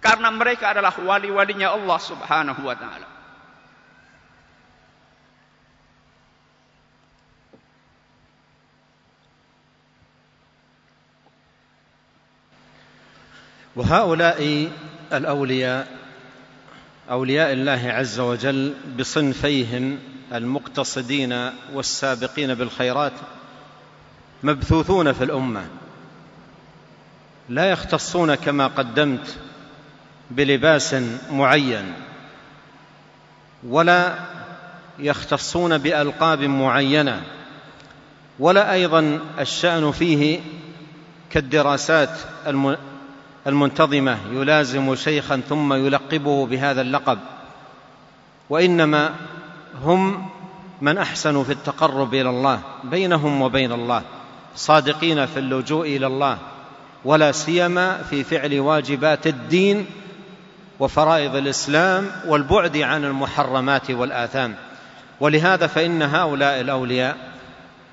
karena 0.00 0.28
mereka 0.32 0.72
adalah 0.76 0.92
wali-walinya 0.96 1.72
Allah 1.72 1.98
Subhanahu 2.00 2.62
wa 2.64 2.76
taala 2.76 3.08
وهؤلاء 13.76 14.40
الأولياء 15.12 16.05
أولياء 17.10 17.52
الله 17.52 17.80
عز 17.86 18.20
وجل 18.20 18.74
بصنفيهم 18.98 19.98
المقتصدين 20.34 21.50
والسابقين 21.74 22.54
بالخيرات 22.54 23.12
مبثوثون 24.42 25.12
في 25.12 25.24
الأمة 25.24 25.62
لا 27.48 27.70
يختصون 27.70 28.34
كما 28.34 28.66
قدمت 28.66 29.36
بلباس 30.30 30.96
معين 31.30 31.92
ولا 33.68 34.14
يختصون 34.98 35.78
بألقاب 35.78 36.40
معينة 36.42 37.22
ولا 38.38 38.72
أيضا 38.72 39.20
الشأن 39.40 39.92
فيه 39.92 40.40
كالدراسات 41.30 42.18
المنتظمه 43.46 44.18
يلازم 44.32 44.94
شيخا 44.94 45.40
ثم 45.48 45.72
يلقبه 45.74 46.46
بهذا 46.46 46.80
اللقب 46.80 47.18
وانما 48.50 49.10
هم 49.84 50.26
من 50.80 50.98
احسنوا 50.98 51.44
في 51.44 51.52
التقرب 51.52 52.14
الى 52.14 52.28
الله 52.30 52.60
بينهم 52.84 53.42
وبين 53.42 53.72
الله 53.72 54.02
صادقين 54.56 55.26
في 55.26 55.36
اللجوء 55.38 55.96
الى 55.96 56.06
الله 56.06 56.38
ولا 57.04 57.32
سيما 57.32 58.02
في 58.02 58.24
فعل 58.24 58.60
واجبات 58.60 59.26
الدين 59.26 59.86
وفرائض 60.80 61.36
الاسلام 61.36 62.06
والبعد 62.26 62.76
عن 62.76 63.04
المحرمات 63.04 63.90
والاثام 63.90 64.54
ولهذا 65.20 65.66
فان 65.66 66.02
هؤلاء 66.02 66.60
الاولياء 66.60 67.16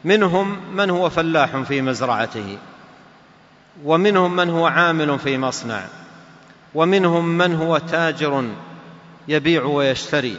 منهم 0.06 0.58
من 0.76 0.90
هو 0.90 1.10
فلاح 1.10 1.58
في 1.58 1.82
مزرعته 1.82 2.58
ومنهم 3.86 4.36
من 4.36 4.50
هو 4.50 4.66
عامل 4.66 5.20
في 5.20 5.38
مصنع 5.38 5.82
ومنهم 6.76 7.26
من 7.38 7.56
هو 7.56 7.78
تاجر 7.78 8.44
يبيع 9.28 9.64
ويشتري 9.64 10.38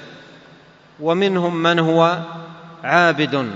ومنهم 1.01 1.57
من 1.63 1.79
هو 1.79 2.19
عابد 2.85 3.53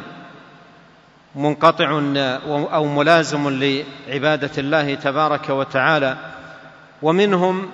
منقطع 1.35 2.01
أو 2.51 2.87
ملازم 2.87 3.49
لعبادة 3.49 4.51
الله 4.59 4.95
تبارك 4.95 5.51
وتعالى 5.51 6.17
ومنهم 7.03 7.71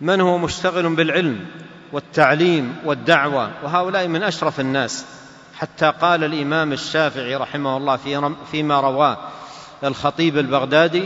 من 0.00 0.20
هو 0.20 0.38
مشتغل 0.38 0.88
بالعلم 0.88 1.46
والتعليم 1.92 2.76
والدعوة 2.84 3.50
وهؤلاء 3.62 4.08
من 4.08 4.22
أشرف 4.22 4.60
الناس 4.60 5.06
حتى 5.58 5.90
قال 6.00 6.24
الإمام 6.24 6.72
الشافعي 6.72 7.36
رحمه 7.36 7.76
الله 7.76 7.96
فيما 8.52 8.80
رواه 8.80 9.18
الخطيب 9.84 10.38
البغدادي 10.38 11.02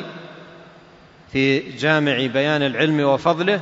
في 1.33 1.59
جامع 1.59 2.27
بيان 2.27 2.63
العلم 2.63 3.01
وفضله 3.01 3.61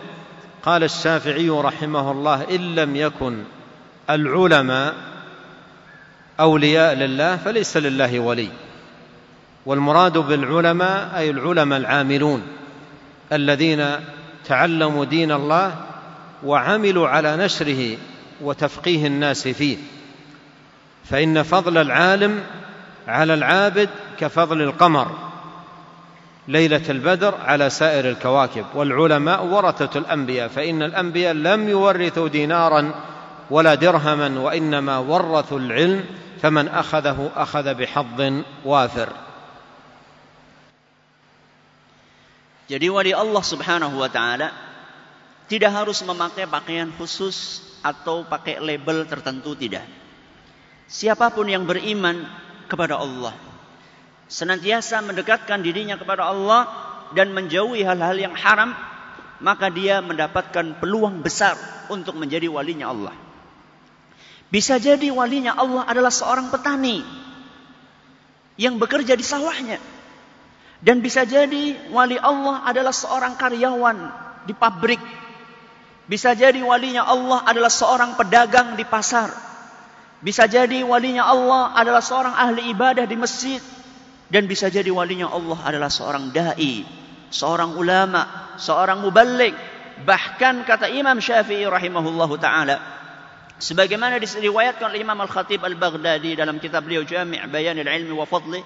قال 0.63 0.85
الشافعي 0.85 1.49
رحمه 1.51 2.11
الله 2.11 2.47
إن 2.51 2.75
لم 2.75 2.97
يكن 2.97 3.43
العلماء 4.11 4.95
أولياء 6.41 6.95
لله 6.95 7.37
فليس 7.37 7.77
لله 7.77 8.21
ولي 8.21 8.49
والمراد 9.67 10.19
بالعلماء 10.19 11.13
أي 11.17 11.31
العلماء 11.31 11.79
العاملون 11.79 12.43
الذين 13.33 13.85
تعلموا 14.49 15.05
دين 15.05 15.33
الله 15.33 15.75
وعملوا 16.45 17.09
على 17.09 17.37
نشره 17.37 17.97
وتفقيه 18.41 19.07
الناس 19.07 19.49
فيه 19.49 19.77
فإن 21.05 21.43
فضل 21.43 21.79
العالم 21.79 22.41
على 23.09 23.35
العابد 23.35 23.89
كفضل 24.19 24.63
القمر 24.63 25.17
ليلة 26.49 26.83
البدر 26.89 27.35
على 27.41 27.71
سائر 27.71 28.11
الكواكب 28.11 28.65
والعلماء 28.75 29.45
ورثة 29.45 29.99
الأنبياء 29.99 30.49
فإن 30.49 30.83
الأنبياء 30.83 31.33
لم 31.35 31.69
يورثوا 31.69 32.29
دينارا 32.29 32.95
ولا 33.51 33.75
درهما 33.75 34.41
وإنما 34.41 34.99
ورثوا 34.99 35.59
العلم 35.59 36.05
فمن 36.43 36.69
أخذه 36.69 37.31
أخذ 37.37 37.75
بحظ 37.75 38.33
وافر 38.65 39.09
Jadi 42.67 42.91
wali 42.91 43.15
Allah 43.15 43.47
subhanahu 43.47 43.95
wa 43.95 44.11
ta'ala 44.11 44.51
tidak 45.47 45.71
harus 45.71 46.03
memakai 46.03 46.51
pakaian 46.51 46.91
khusus 46.99 47.63
atau 47.87 48.27
pakai 48.27 48.59
label 48.59 49.07
tertentu, 49.07 49.55
tidak. 49.55 49.87
Siapapun 50.91 51.47
yang 51.47 51.63
beriman 51.63 52.27
kepada 52.69 52.99
Allah. 53.01 53.35
Senantiasa 54.27 54.99
mendekatkan 55.07 55.63
dirinya 55.63 55.95
kepada 55.95 56.27
Allah 56.27 56.67
dan 57.15 57.31
menjauhi 57.31 57.87
hal-hal 57.87 58.19
yang 58.19 58.35
haram, 58.35 58.75
maka 59.39 59.71
dia 59.71 60.03
mendapatkan 60.03 60.83
peluang 60.83 61.23
besar 61.23 61.55
untuk 61.89 62.19
menjadi 62.19 62.51
walinya 62.51 62.91
Allah. 62.91 63.15
Bisa 64.51 64.79
jadi 64.83 65.11
walinya 65.15 65.55
Allah 65.55 65.87
adalah 65.87 66.11
seorang 66.11 66.51
petani 66.51 67.03
yang 68.59 68.79
bekerja 68.83 69.15
di 69.15 69.23
sawahnya. 69.25 69.79
Dan 70.77 71.01
bisa 71.01 71.25
jadi 71.25 71.89
wali 71.89 72.21
Allah 72.21 72.61
adalah 72.69 72.93
seorang 72.93 73.35
karyawan 73.41 73.97
di 74.45 74.53
pabrik. 74.55 75.01
Bisa 76.07 76.37
jadi 76.37 76.61
walinya 76.63 77.03
Allah 77.09 77.43
adalah 77.49 77.73
seorang 77.73 78.15
pedagang 78.15 78.77
di 78.79 78.85
pasar. 78.87 79.33
Bisa 80.25 80.49
jadi 80.49 80.81
walinya 80.81 81.29
Allah 81.29 81.77
adalah 81.77 82.01
seorang 82.01 82.33
ahli 82.37 82.73
ibadah 82.73 83.05
di 83.05 83.17
masjid. 83.19 83.61
Dan 84.27 84.49
bisa 84.51 84.67
jadi 84.73 84.89
walinya 84.89 85.31
Allah 85.31 85.55
adalah 85.63 85.87
seorang 85.87 86.35
da'i, 86.35 86.83
seorang 87.31 87.79
ulama, 87.79 88.27
seorang 88.59 88.99
mubalik. 89.07 89.55
Bahkan 90.03 90.67
kata 90.67 90.91
Imam 90.91 91.21
Syafi'i 91.23 91.63
rahimahullah 91.69 92.31
ta'ala. 92.43 92.77
Sebagaimana 93.63 94.19
diriwayatkan 94.21 94.91
oleh 94.93 95.01
Imam 95.07 95.17
Al-Khatib 95.23 95.63
Al-Baghdadi 95.65 96.35
dalam 96.37 96.59
kitab 96.61 96.85
beliau 96.91 97.07
Jami' 97.07 97.39
Bayanil 97.49 97.87
Ilmi 97.87 98.13
wa 98.19 98.27
Fadli. 98.29 98.59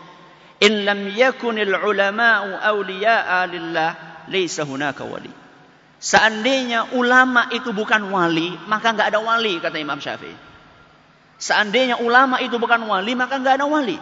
In 0.64 0.72
lam 0.88 1.12
yakunil 1.12 1.76
ulama'u 1.76 2.56
awliya'a 2.64 3.44
lillah, 3.52 3.90
laysa 4.32 4.64
hunaka 4.64 5.04
wali. 5.04 5.30
Seandainya 6.00 6.96
ulama 6.96 7.52
itu 7.52 7.76
bukan 7.76 8.08
wali, 8.08 8.48
maka 8.64 8.96
nggak 8.96 9.12
ada 9.12 9.20
wali, 9.20 9.60
kata 9.60 9.76
Imam 9.76 10.00
Syafi'i. 10.00 10.48
Seandainya 11.40 11.98
ulama 12.04 12.36
itu 12.44 12.60
bukan 12.60 12.84
wali, 12.84 13.16
maka 13.16 13.40
nggak 13.40 13.58
ada 13.58 13.66
wali. 13.66 13.96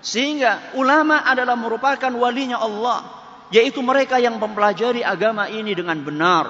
Sehingga 0.00 0.72
ulama 0.72 1.20
adalah 1.20 1.54
merupakan 1.54 2.10
walinya 2.16 2.58
Allah. 2.64 3.04
Yaitu 3.52 3.84
mereka 3.84 4.16
yang 4.16 4.40
mempelajari 4.40 5.04
agama 5.04 5.52
ini 5.52 5.76
dengan 5.76 6.00
benar. 6.00 6.44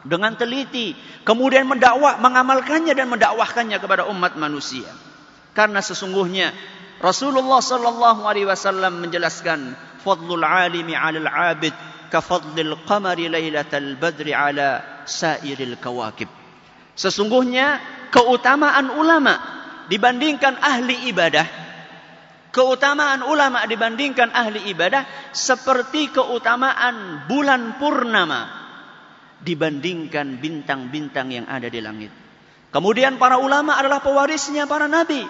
Dengan 0.00 0.32
teliti. 0.32 0.96
Kemudian 1.28 1.68
mendakwah, 1.68 2.16
mengamalkannya 2.24 2.96
dan 2.96 3.12
mendakwahkannya 3.12 3.76
kepada 3.76 4.08
umat 4.08 4.32
manusia. 4.40 4.88
Karena 5.52 5.84
sesungguhnya 5.84 6.50
Rasulullah 7.04 7.60
sallallahu 7.60 8.24
alaihi 8.24 8.48
wasallam 8.48 9.04
menjelaskan 9.04 9.76
fadlul 10.00 10.40
alimi 10.44 10.96
'alal 10.96 11.28
'abid 11.28 11.76
ka 12.08 12.18
fadlil 12.24 12.74
qamari 12.88 13.28
lailatal 13.28 14.00
badri 14.00 14.32
'ala 14.34 14.80
sairil 15.04 15.76
kawakib. 15.78 16.26
Sesungguhnya 16.96 17.78
keutamaan 18.14 18.94
ulama 18.94 19.34
dibandingkan 19.90 20.54
ahli 20.62 21.10
ibadah, 21.10 21.42
keutamaan 22.54 23.26
ulama 23.26 23.66
dibandingkan 23.66 24.30
ahli 24.30 24.70
ibadah 24.70 25.02
seperti 25.34 26.14
keutamaan 26.14 27.26
bulan 27.26 27.74
purnama 27.82 28.62
dibandingkan 29.42 30.38
bintang-bintang 30.38 31.34
yang 31.34 31.46
ada 31.50 31.66
di 31.66 31.82
langit. 31.82 32.14
Kemudian 32.70 33.18
para 33.18 33.42
ulama 33.42 33.74
adalah 33.74 33.98
pewarisnya 33.98 34.70
para 34.70 34.86
nabi. 34.86 35.26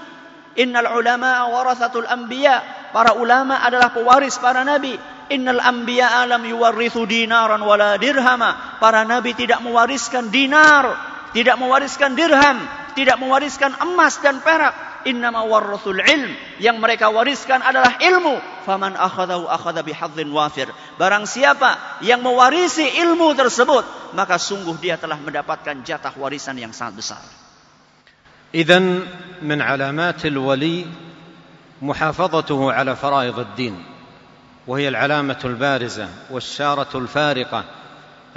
Innal 0.61 0.87
ulama 0.93 1.49
warathatul 1.51 2.07
anbiya. 2.07 2.85
Para 2.95 3.19
ulama 3.19 3.59
adalah 3.65 3.91
pewaris 3.91 4.39
para 4.39 4.63
nabi. 4.65 4.95
Innal 5.29 5.61
anbiya 5.61 6.25
alam 6.25 6.41
yuwarrithu 6.41 7.05
dinaran 7.05 7.61
wala 7.61 8.01
dirhama. 8.01 8.79
Para 8.81 9.05
nabi 9.05 9.37
tidak 9.37 9.61
mewariskan 9.61 10.33
dinar 10.33 11.14
tidak 11.35 11.59
mewariskan 11.59 12.15
dirham, 12.15 12.63
tidak 12.95 13.19
mewariskan 13.19 13.75
emas 13.83 14.23
dan 14.23 14.39
perak. 14.41 14.73
Innama 15.05 15.45
warrathul 15.45 16.01
ilm. 16.01 16.33
Yang 16.63 16.77
mereka 16.81 17.11
wariskan 17.13 17.61
adalah 17.61 18.01
ilmu. 18.01 18.41
Faman 18.65 18.97
akhadahu 18.97 19.45
akhadha 19.53 19.85
bihadzin 19.85 20.33
wafir. 20.33 20.65
Barang 20.97 21.29
siapa 21.29 21.77
yang 22.01 22.25
mewarisi 22.25 22.89
ilmu 23.05 23.37
tersebut, 23.37 23.85
maka 24.17 24.41
sungguh 24.41 24.81
dia 24.81 24.97
telah 24.97 25.21
mendapatkan 25.21 25.85
jatah 25.85 26.15
warisan 26.17 26.57
yang 26.57 26.73
sangat 26.73 27.05
besar. 27.05 27.21
Idan 28.55 29.05
min 29.45 29.59
alamatil 29.61 30.39
wali 30.41 30.89
محافظته 31.85 32.61
ala 32.71 32.95
فرائض 32.97 33.37
الدين 33.39 33.75
وهي 34.67 34.89
العلامه 34.89 35.41
البارزه 35.45 36.09
والشاره 36.33 36.89
الفارقه 36.95 37.65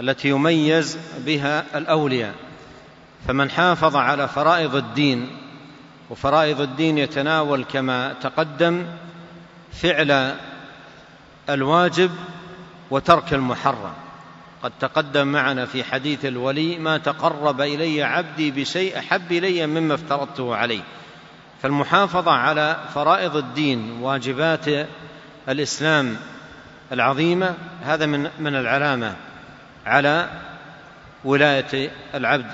التي 0.01 0.27
يميز 0.35 0.97
بها 1.23 1.63
الاولياء 1.77 2.33
فمن 3.27 3.49
حافظ 3.51 3.95
على 3.95 4.27
فرائض 4.27 4.75
الدين 4.75 5.29
وفرائض 6.09 6.61
الدين 6.61 6.97
يتناول 6.97 7.63
كما 7.73 8.13
تقدم 8.21 8.85
فعل 9.73 10.35
الواجب 11.49 12.11
وترك 12.91 13.33
المحرم 13.33 13.93
قد 14.63 14.71
تقدم 14.79 15.27
معنا 15.27 15.65
في 15.65 15.83
حديث 15.83 16.25
الولي 16.25 16.77
ما 16.77 16.97
تقرب 16.97 17.61
الي 17.61 18.03
عبدي 18.03 18.51
بشيء 18.51 18.99
احب 18.99 19.31
الي 19.31 19.67
مما 19.67 19.93
افترضته 19.93 20.55
عليه 20.55 20.81
فالمحافظه 21.63 22.31
على 22.31 22.77
فرائض 22.95 23.35
الدين 23.35 23.91
واجبات 24.01 24.87
الاسلام 25.49 26.17
العظيمه 26.91 27.53
هذا 27.83 28.05
من 28.05 28.29
من 28.39 28.55
العلامه 28.55 29.15
على 29.85 30.27
ولايه 31.25 31.91
العبد 32.15 32.51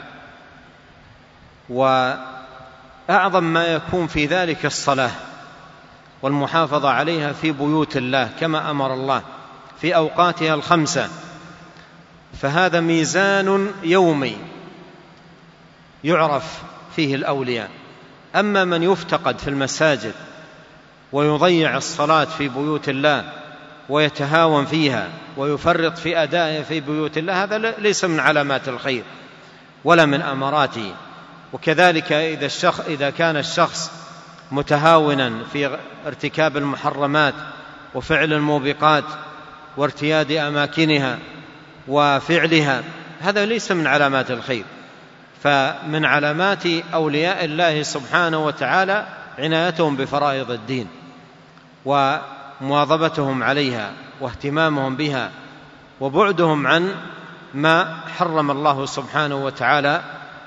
وأعظم 1.70 3.44
ما 3.44 3.64
يكون 3.66 4.08
في 4.08 4.26
ذلك 4.26 4.66
الصلاة 4.66 5.12
والمحافظة 6.22 6.90
عليها 6.90 7.34
في 7.34 7.52
بيوت 7.52 7.98
الله 7.98 8.30
كما 8.40 8.72
أمر 8.72 8.94
الله 8.94 9.22
في 9.82 9.96
أوقاتها 9.96 10.54
الخمسة 10.54 11.10
فهذا 12.42 12.80
ميزان 12.80 13.72
يومي 13.84 14.38
يعرف 16.04 16.62
فيه 16.96 17.16
الأولياء 17.16 17.70
أما 18.36 18.66
من 18.66 18.84
يفتقد 18.84 19.40
في 19.40 19.48
المساجد 19.48 20.14
ويضيع 21.12 21.78
الصلاة 21.78 22.26
في 22.26 22.48
بيوت 22.50 22.90
الله 22.90 23.30
ويتهاون 23.90 24.66
فيها 24.66 25.10
ويفرط 25.38 25.98
في 25.98 26.24
أدائها 26.24 26.64
في 26.64 26.80
بيوت 26.80 27.18
الله 27.18 27.44
هذا 27.44 27.58
ليس 27.58 28.06
من 28.06 28.20
علامات 28.20 28.68
الخير 28.68 29.04
ولا 29.84 30.06
من 30.06 30.22
أمراته 30.22 30.94
وكذلك 31.54 32.12
إذا, 32.12 32.46
الشخص 32.46 32.80
إذا 32.80 33.10
كان 33.10 33.38
الشخص 33.38 33.92
متهاونا 34.52 35.32
في 35.54 35.78
ارتكاب 36.08 36.58
المحرمات 36.58 37.34
وفعل 37.96 38.34
الموبقات 38.34 39.04
وارتياد 39.78 40.32
أماكنها 40.32 41.20
وفعلها 41.88 42.84
هذا 43.22 43.46
ليس 43.46 43.72
من 43.72 43.88
علامات 43.88 44.32
الخير 44.32 44.64
فمن 45.44 46.06
علامات 46.06 46.66
أولياء 46.94 47.46
الله 47.46 47.84
سبحانه 47.84 48.46
وتعالى 48.46 49.06
عنايتهم 49.40 49.96
بفرائض 49.96 50.52
الدين 50.52 50.88
ومواظبتهم 51.86 53.44
عليها 53.44 53.92
واهتمامهم 54.22 54.96
بها 54.96 55.32
وبعدهم 56.00 56.68
عن 56.68 56.92
ما 57.54 57.96
حرم 58.18 58.52
الله 58.52 58.86
سبحانه 58.86 59.36
وتعالى 59.46 60.02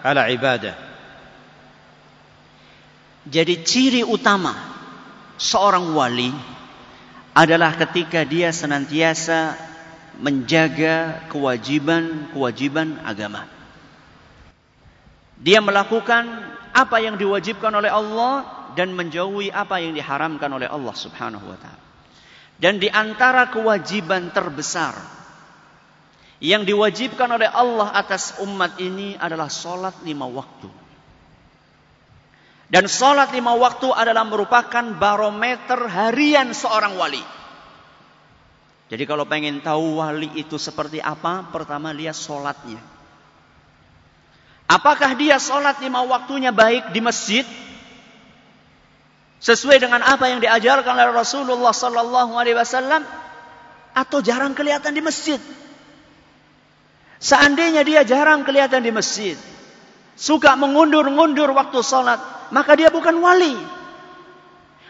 على 0.04 0.20
عباده 0.20 0.74
Jadi 3.27 3.55
ciri 3.66 4.03
utama 4.07 4.55
seorang 5.35 5.90
wali 5.98 6.31
adalah 7.35 7.74
ketika 7.74 8.23
dia 8.23 8.55
senantiasa 8.55 9.59
menjaga 10.23 11.27
kewajiban-kewajiban 11.35 13.03
agama. 13.03 13.44
Dia 15.43 15.59
melakukan 15.61 16.24
apa 16.73 16.97
yang 17.03 17.19
diwajibkan 17.20 17.74
oleh 17.74 17.90
Allah 17.93 18.35
dan 18.78 18.94
menjauhi 18.97 19.51
apa 19.51 19.82
yang 19.82 19.93
diharamkan 19.98 20.48
oleh 20.48 20.70
Allah 20.70 20.94
Subhanahu 20.94 21.44
wa 21.44 21.59
taala. 21.61 21.82
Dan 22.57 22.78
di 22.81 22.89
antara 22.89 23.51
kewajiban 23.53 24.31
terbesar 24.32 24.94
yang 26.40 26.62
diwajibkan 26.65 27.27
oleh 27.28 27.51
Allah 27.51 27.90
atas 27.90 28.39
umat 28.40 28.78
ini 28.81 29.19
adalah 29.19 29.51
sholat 29.53 30.01
lima 30.07 30.24
waktu. 30.31 30.85
Dan 32.66 32.90
sholat 32.90 33.30
lima 33.30 33.55
waktu 33.55 33.86
adalah 33.94 34.26
merupakan 34.26 34.82
barometer 34.98 35.86
harian 35.86 36.51
seorang 36.51 36.98
wali. 36.98 37.22
Jadi 38.90 39.02
kalau 39.06 39.22
pengen 39.26 39.62
tahu 39.62 39.98
wali 40.02 40.30
itu 40.34 40.59
seperti 40.59 40.98
apa, 40.98 41.47
pertama 41.51 41.94
lihat 41.94 42.14
sholatnya. 42.18 42.78
Apakah 44.66 45.14
dia 45.14 45.38
sholat 45.38 45.78
lima 45.78 46.02
waktunya 46.10 46.51
baik 46.51 46.90
di 46.90 46.98
masjid? 46.98 47.47
Sesuai 49.38 49.78
dengan 49.78 50.02
apa 50.02 50.26
yang 50.26 50.43
diajarkan 50.43 50.90
oleh 50.97 51.12
Rasulullah 51.22 51.70
Sallallahu 51.70 52.34
Alaihi 52.34 52.59
Wasallam? 52.59 53.02
Atau 53.94 54.18
jarang 54.26 54.59
kelihatan 54.59 54.90
di 54.90 55.02
masjid? 55.06 55.38
Seandainya 57.22 57.86
dia 57.86 58.02
jarang 58.02 58.43
kelihatan 58.43 58.82
di 58.82 58.90
masjid, 58.93 59.38
suka 60.16 60.56
mengundur-undur 60.56 61.52
waktu 61.52 61.78
salat, 61.84 62.18
maka 62.51 62.72
dia 62.74 62.88
bukan 62.88 63.20
wali. 63.20 63.52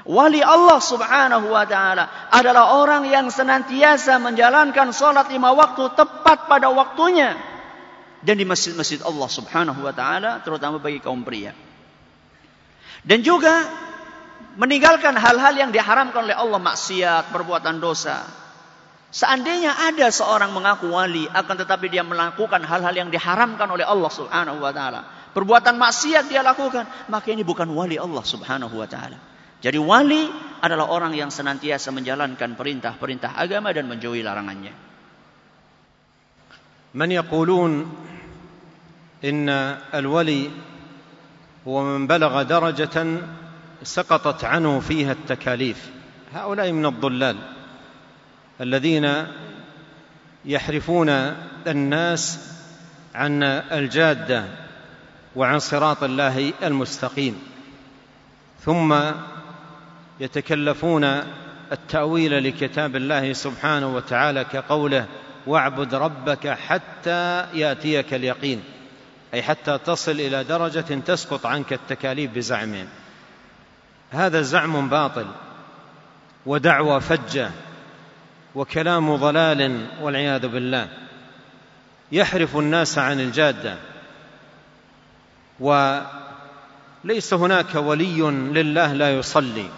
Wali 0.07 0.39
Allah 0.39 0.79
subhanahu 0.79 1.51
wa 1.51 1.67
ta'ala 1.67 2.31
adalah 2.31 2.79
orang 2.79 3.11
yang 3.11 3.27
senantiasa 3.27 4.23
menjalankan 4.23 4.95
sholat 4.95 5.27
lima 5.35 5.51
waktu 5.51 5.83
tepat 5.99 6.47
pada 6.47 6.71
waktunya. 6.71 7.35
Dan 8.23 8.39
di 8.39 8.47
masjid-masjid 8.47 9.03
Allah 9.03 9.27
subhanahu 9.27 9.83
wa 9.83 9.91
ta'ala 9.91 10.47
terutama 10.47 10.79
bagi 10.79 11.03
kaum 11.03 11.27
pria. 11.27 11.59
Dan 13.03 13.27
juga 13.27 13.67
meninggalkan 14.55 15.19
hal-hal 15.19 15.59
yang 15.59 15.75
diharamkan 15.75 16.23
oleh 16.23 16.39
Allah. 16.39 16.59
Maksiat, 16.63 17.35
perbuatan 17.35 17.83
dosa. 17.83 18.23
Seandainya 19.11 19.75
ada 19.91 20.07
seorang 20.07 20.55
mengaku 20.55 20.87
wali 20.87 21.27
akan 21.35 21.67
tetapi 21.67 21.91
dia 21.91 22.07
melakukan 22.07 22.63
hal-hal 22.63 22.95
yang 22.95 23.11
diharamkan 23.11 23.67
oleh 23.67 23.83
Allah 23.83 24.11
subhanahu 24.15 24.63
wa 24.63 24.71
ta'ala. 24.71 25.16
Perbuatan 25.37 25.77
maksiat 25.77 26.33
dia 26.33 26.41
lakukan. 26.41 27.13
Maka 27.13 27.29
ini 27.29 27.45
bukan 27.45 27.69
wali 27.77 28.01
Allah 28.01 28.25
subhanahu 28.25 28.73
wa 28.81 28.89
ta'ala. 28.89 29.21
Jadi 29.61 29.77
wali 29.77 30.25
adalah 30.65 30.89
orang 30.89 31.13
yang 31.13 31.29
senantiasa 31.29 31.93
menjalankan 31.93 32.57
perintah-perintah 32.57 33.37
agama 33.37 33.69
dan 33.77 33.85
menjauhi 33.85 34.25
larangannya. 34.25 34.73
Man 36.97 37.13
yaqulun 37.13 37.85
inna 39.21 39.93
al-wali 39.93 40.49
huwa 41.69 41.81
man 41.85 42.09
balagha 42.09 42.49
darajatan 42.49 43.09
سقطت 43.77 44.41
عنه 44.41 44.81
فيها 44.81 45.13
التكاليف 45.13 45.77
هؤلاء 46.33 46.73
من 46.73 46.87
الضلال 46.97 47.37
الذين 48.65 49.07
يحرفون 50.49 51.11
الناس 51.69 52.25
عن 53.15 53.43
الجاده 53.45 54.41
وعن 55.37 55.59
صراط 55.59 56.03
الله 56.03 56.53
المستقيم 56.63 57.43
ثم 58.65 58.97
يتكلفون 60.21 61.05
التأويل 61.73 62.45
لكتاب 62.45 62.97
الله 62.97 63.33
سبحانه 63.33 63.95
وتعالى 63.97 64.45
كقوله 64.45 65.07
واعبد 65.47 65.95
ربك 65.95 66.49
حتى 66.49 67.47
ياتيك 67.55 68.15
اليقين 68.15 68.63
أي 69.35 69.43
حتى 69.43 69.79
تصل 69.79 70.13
إلى 70.13 70.45
درجة 70.45 70.81
تسقط 70.81 71.47
عنك 71.47 71.73
التكاليف 71.73 72.31
بزعمهم 72.35 72.87
هذا 74.11 74.43
زعم 74.43 74.89
باطل 74.89 75.27
ودعوى 76.47 77.01
فجة 77.01 77.51
وكلام 78.55 79.17
ضلال 79.17 79.87
والعياذ 80.03 80.49
بالله 80.49 80.89
يحرف 82.13 82.57
الناس 82.57 82.99
عن 82.99 83.21
الجاده 83.21 83.77
وليس 85.61 87.35
هناك 87.35 87.75
ولي 87.75 88.21
لله 88.31 88.93
لا 88.93 89.17
يصلي 89.19 89.69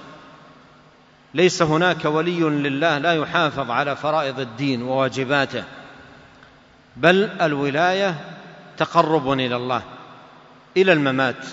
ليس 1.34 1.62
هناك 1.62 2.04
ولي 2.04 2.40
لله 2.40 2.98
لا 2.98 3.12
يحافظ 3.14 3.70
على 3.70 3.96
فرائض 3.96 4.40
الدين 4.40 4.82
وواجباته 4.82 5.64
بل 6.96 7.24
الولاية 7.42 8.14
تقرب 8.76 9.32
إلى 9.32 9.56
الله 9.56 9.82
إلى 10.76 10.92
الممات 10.92 11.46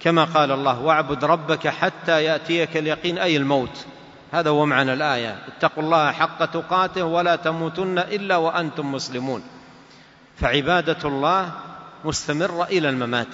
كما 0.00 0.24
قال 0.24 0.52
الله 0.52 0.80
واعبد 0.82 1.24
ربك 1.24 1.68
حتى 1.68 2.24
يأتيك 2.24 2.76
اليقين 2.76 3.18
أي 3.18 3.36
الموت 3.36 3.86
هذا 4.32 4.50
هو 4.50 4.66
معنى 4.66 4.92
الآية 4.92 5.38
اتقوا 5.56 5.82
الله 5.82 6.12
حق 6.12 6.44
تقاته 6.44 7.04
ولا 7.04 7.36
تموتن 7.36 7.98
إلا 7.98 8.36
وأنتم 8.36 8.92
مسلمون 8.92 9.42
فعبادة 10.40 10.98
الله 11.08 11.50
مستمرة 12.04 12.64
إلى 12.64 12.88
الممات 12.88 13.26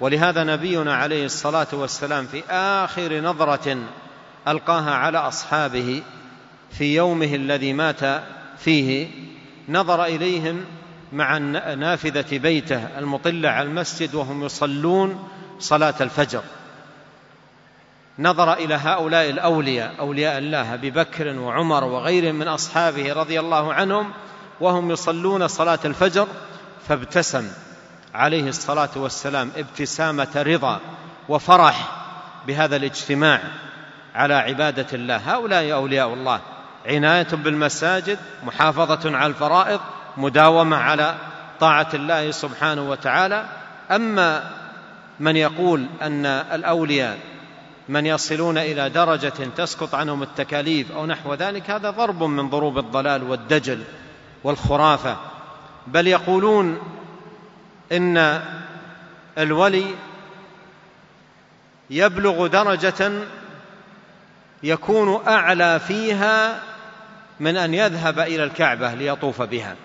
ولهذا 0.00 0.44
نبينا 0.44 0.94
عليه 0.94 1.24
الصلاة 1.24 1.66
والسلام 1.72 2.26
في 2.26 2.42
آخر 2.50 3.20
نظرة 3.20 3.78
ألقاها 4.48 4.94
على 4.94 5.18
أصحابه 5.18 6.02
في 6.70 6.94
يومه 6.96 7.34
الذي 7.34 7.72
مات 7.72 8.00
فيه 8.58 9.08
نظر 9.68 10.04
إليهم 10.04 10.64
مع 11.12 11.38
نافذة 11.38 12.38
بيته 12.38 12.98
المطلة 12.98 13.48
على 13.48 13.68
المسجد 13.68 14.14
وهم 14.14 14.44
يصلون 14.44 15.28
صلاة 15.58 15.94
الفجر 16.00 16.40
نظر 18.18 18.52
إلى 18.52 18.74
هؤلاء 18.74 19.30
الأولياء 19.30 19.94
أولياء 20.00 20.38
الله 20.38 20.74
أبي 20.74 20.90
بكر 20.90 21.38
وعمر 21.38 21.84
وغيرهم 21.84 22.34
من 22.34 22.48
أصحابه 22.48 23.12
رضي 23.12 23.40
الله 23.40 23.74
عنهم 23.74 24.10
وهم 24.60 24.90
يصلون 24.90 25.48
صلاة 25.48 25.78
الفجر 25.84 26.26
فابتسم 26.88 27.48
عليه 28.14 28.48
الصلاه 28.48 28.88
والسلام 28.96 29.50
ابتسامه 29.56 30.28
رضا 30.46 30.80
وفرح 31.28 31.88
بهذا 32.46 32.76
الاجتماع 32.76 33.40
على 34.14 34.34
عباده 34.34 34.86
الله 34.92 35.16
هؤلاء 35.34 35.72
اولياء 35.72 36.14
الله 36.14 36.40
عنايه 36.86 37.26
بالمساجد 37.32 38.18
محافظه 38.46 39.16
على 39.16 39.26
الفرائض 39.30 39.80
مداومه 40.16 40.76
على 40.76 41.14
طاعه 41.60 41.88
الله 41.94 42.30
سبحانه 42.30 42.90
وتعالى 42.90 43.46
اما 43.90 44.50
من 45.20 45.36
يقول 45.36 45.86
ان 46.02 46.26
الاولياء 46.26 47.18
من 47.88 48.06
يصلون 48.06 48.58
الى 48.58 48.88
درجه 48.90 49.32
تسقط 49.56 49.94
عنهم 49.94 50.22
التكاليف 50.22 50.92
او 50.92 51.06
نحو 51.06 51.34
ذلك 51.34 51.70
هذا 51.70 51.90
ضرب 51.90 52.22
من 52.22 52.50
ضروب 52.50 52.78
الضلال 52.78 53.22
والدجل 53.22 53.84
والخرافه 54.44 55.16
بل 55.86 56.06
يقولون 56.06 56.78
إن 57.92 58.42
الولي 59.38 59.84
يبلغ 61.90 62.46
درجة 62.46 63.12
يكون 64.62 65.26
أعلى 65.28 65.80
فيها 65.80 66.62
من 67.40 67.56
أن 67.56 67.74
يذهب 67.74 68.18
إلى 68.18 68.44
الكعبة 68.44 68.94
ليطوف 68.94 69.42
بها 69.42 69.76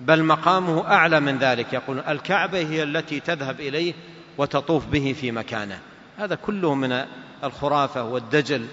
بل 0.00 0.24
مقامه 0.24 0.86
أعلى 0.94 1.20
من 1.20 1.38
ذلك 1.38 1.72
يقول 1.72 1.98
الكعبة 1.98 2.58
هي 2.58 2.82
التي 2.82 3.20
تذهب 3.20 3.60
إليه 3.60 3.94
وتطوف 4.38 4.86
به 4.86 5.16
في 5.20 5.32
مكانه 5.32 5.78
هذا 6.18 6.34
كله 6.34 6.74
من 6.74 7.04
الخرافة 7.44 8.02
والدجل 8.02 8.66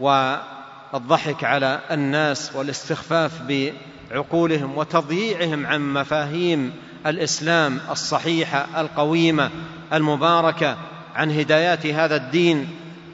والضحك 0.00 1.44
على 1.44 1.80
الناس 1.90 2.56
والاستخفاف 2.56 3.32
بعقولهم 3.42 4.76
وتضييعهم 4.78 5.66
عن 5.66 5.92
مفاهيم 5.94 6.72
الاسلام 7.06 7.80
الصحيحه 7.90 8.80
القويمه 8.80 9.50
المباركه 9.92 10.76
عن 11.14 11.30
هدايات 11.38 11.86
هذا 11.86 12.16
الدين 12.16 12.68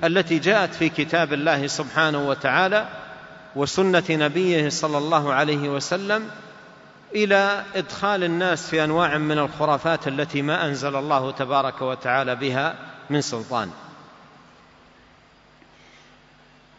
التي 0.04 0.38
جاءت 0.38 0.74
في 0.74 0.88
كتاب 0.88 1.32
الله 1.32 1.66
سبحانه 1.66 2.28
وتعالى 2.28 2.88
وسنه 3.56 4.04
نبيه 4.10 4.68
صلى 4.68 4.98
الله 4.98 5.32
عليه 5.32 5.68
وسلم 5.68 6.28
الى 7.14 7.62
ادخال 7.76 8.24
الناس 8.24 8.70
في 8.70 8.84
انواع 8.84 9.18
من 9.18 9.38
الخرافات 9.38 10.08
التي 10.08 10.42
ما 10.42 10.66
انزل 10.66 10.96
الله 10.96 11.30
تبارك 11.30 11.82
وتعالى 11.82 12.36
بها 12.36 12.74
من 13.10 13.20
سلطان 13.20 13.70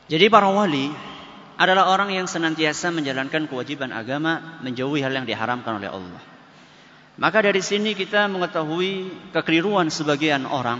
Jadi 0.07 0.31
para 0.31 0.47
wali 0.47 0.87
adalah 1.59 1.91
orang 1.91 2.15
yang 2.15 2.31
senantiasa 2.31 2.95
menjalankan 2.95 3.43
kewajiban 3.43 3.91
agama, 3.91 4.39
menjauhi 4.63 5.03
hal 5.03 5.11
yang 5.11 5.27
diharamkan 5.27 5.83
oleh 5.83 5.91
Allah. 5.91 6.21
Maka 7.17 7.41
dari 7.41 7.65
sini 7.65 7.97
kita 7.97 8.29
mengetahui 8.29 9.09
kekeliruan 9.33 9.89
sebagian 9.89 10.45
orang 10.45 10.77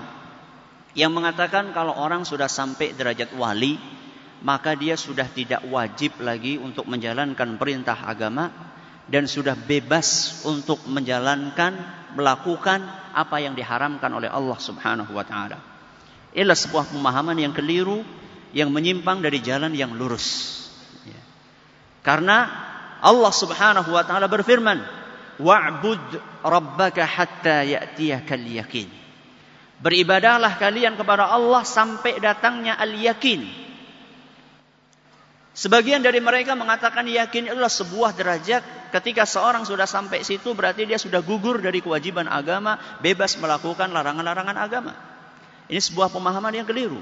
yang 0.93 1.09
mengatakan 1.09 1.73
kalau 1.73 1.97
orang 1.97 2.29
sudah 2.29 2.45
sampai 2.45 2.93
derajat 2.93 3.33
wali, 3.33 3.81
maka 4.45 4.77
dia 4.77 4.93
sudah 4.93 5.25
tidak 5.33 5.65
wajib 5.65 6.13
lagi 6.21 6.61
untuk 6.61 6.85
menjalankan 6.85 7.57
perintah 7.57 7.97
agama 8.05 8.53
dan 9.09 9.25
sudah 9.25 9.57
bebas 9.57 10.41
untuk 10.45 10.77
menjalankan, 10.85 11.73
melakukan 12.13 12.85
apa 13.17 13.41
yang 13.41 13.57
diharamkan 13.57 14.13
oleh 14.13 14.29
Allah 14.29 14.57
Subhanahu 14.61 15.09
wa 15.17 15.25
taala. 15.25 15.57
Inilah 16.37 16.53
sebuah 16.53 16.93
pemahaman 16.93 17.33
yang 17.41 17.49
keliru 17.57 18.05
yang 18.53 18.69
menyimpang 18.69 19.25
dari 19.25 19.41
jalan 19.41 19.73
yang 19.73 19.97
lurus. 19.97 20.61
Ya. 21.01 21.17
Karena 22.05 22.45
Allah 23.01 23.33
Subhanahu 23.33 23.89
wa 23.89 24.05
taala 24.05 24.29
berfirman, 24.29 24.81
wa'bud 25.37 26.01
rabbaka 26.41 27.05
hatta 27.05 27.61
ya'tiyakal 27.65 28.41
yakin. 28.61 28.89
Beribadahlah 29.77 30.57
kalian 30.57 30.97
kepada 30.97 31.29
Allah 31.29 31.61
sampai 31.61 32.17
datangnya 32.17 32.73
al-yakin. 32.81 33.45
Sebagian 35.57 36.01
dari 36.05 36.21
mereka 36.21 36.53
mengatakan 36.53 37.05
yakin 37.09 37.49
adalah 37.49 37.69
sebuah 37.69 38.13
derajat 38.13 38.93
ketika 38.93 39.25
seorang 39.25 39.65
sudah 39.65 39.89
sampai 39.89 40.21
situ 40.21 40.53
berarti 40.53 40.85
dia 40.85 41.01
sudah 41.01 41.21
gugur 41.25 41.57
dari 41.61 41.81
kewajiban 41.81 42.29
agama, 42.29 42.77
bebas 43.01 43.37
melakukan 43.41 43.89
larangan-larangan 43.89 44.57
agama. 44.57 44.93
Ini 45.65 45.81
sebuah 45.81 46.13
pemahaman 46.13 46.53
yang 46.53 46.65
keliru. 46.69 47.01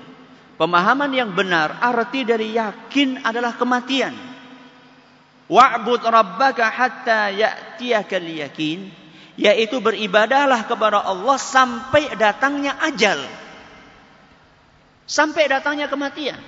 Pemahaman 0.55 1.11
yang 1.11 1.35
benar 1.35 1.83
arti 1.83 2.23
dari 2.23 2.55
yakin 2.55 3.27
adalah 3.27 3.59
kematian. 3.59 4.34
Wa'bud 5.45 6.01
rabbaka 6.01 6.69
hatta 6.73 7.29
ya'tiyakal 7.29 8.25
yakin. 8.45 8.89
Yaitu 9.37 9.77
beribadahlah 9.83 10.63
kepada 10.65 11.03
Allah 11.05 11.35
sampai 11.37 12.07
datangnya 12.17 12.73
ajal. 12.87 13.19
Sampai 15.05 15.45
datangnya 15.51 15.85
kematian. 15.91 16.39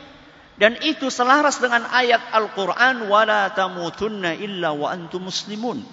Dan 0.58 0.82
itu 0.82 1.12
selaras 1.14 1.62
dengan 1.62 1.86
ayat 1.94 2.34
Al-Quran. 2.34 3.06
Wala 3.12 3.54
tamutunna 3.54 4.34
illa 4.34 4.74
wa 4.74 4.90
antum 4.90 5.30
muslimun. 5.30 5.84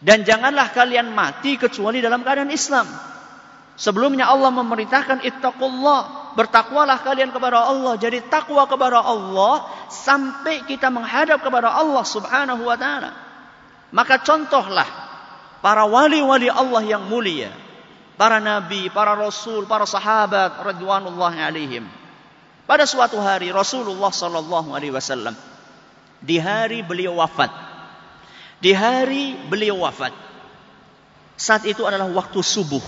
Dan 0.00 0.24
janganlah 0.26 0.72
kalian 0.74 1.12
mati 1.14 1.54
kecuali 1.60 2.00
dalam 2.02 2.24
keadaan 2.26 2.50
Islam. 2.50 2.88
Sebelumnya 3.78 4.26
Allah 4.32 4.48
memerintahkan 4.50 5.22
ittaqullah 5.28 6.29
bertakwalah 6.36 6.98
kalian 7.02 7.30
kepada 7.34 7.62
Allah. 7.66 7.94
Jadi 7.98 8.22
takwa 8.26 8.66
kepada 8.66 9.02
Allah 9.02 9.66
sampai 9.90 10.66
kita 10.66 10.90
menghadap 10.92 11.42
kepada 11.42 11.70
Allah 11.74 12.04
Subhanahu 12.06 12.62
wa 12.66 12.76
taala. 12.78 13.10
Maka 13.90 14.22
contohlah 14.22 14.86
para 15.64 15.84
wali-wali 15.86 16.46
Allah 16.50 16.82
yang 16.86 17.02
mulia, 17.06 17.50
para 18.14 18.38
nabi, 18.38 18.86
para 18.92 19.18
rasul, 19.18 19.66
para 19.66 19.84
sahabat 19.88 20.60
radhiyallahu 20.62 21.34
alaihim. 21.40 21.84
Pada 22.70 22.86
suatu 22.86 23.18
hari 23.18 23.50
Rasulullah 23.50 24.14
sallallahu 24.14 24.70
alaihi 24.78 24.94
wasallam 24.94 25.34
di 26.22 26.38
hari 26.38 26.86
beliau 26.86 27.18
wafat. 27.18 27.50
Di 28.62 28.70
hari 28.76 29.34
beliau 29.48 29.82
wafat. 29.82 30.12
Saat 31.34 31.64
itu 31.66 31.82
adalah 31.88 32.04
waktu 32.12 32.38
subuh 32.44 32.84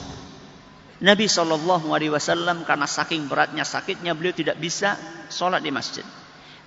Nabi 1.02 1.26
Shallallahu 1.26 1.90
Alaihi 1.90 2.14
Wasallam 2.14 2.62
karena 2.62 2.86
saking 2.86 3.26
beratnya 3.26 3.66
sakitnya 3.66 4.14
beliau 4.14 4.30
tidak 4.38 4.54
bisa 4.62 4.94
sholat 5.26 5.58
di 5.58 5.74
masjid. 5.74 6.06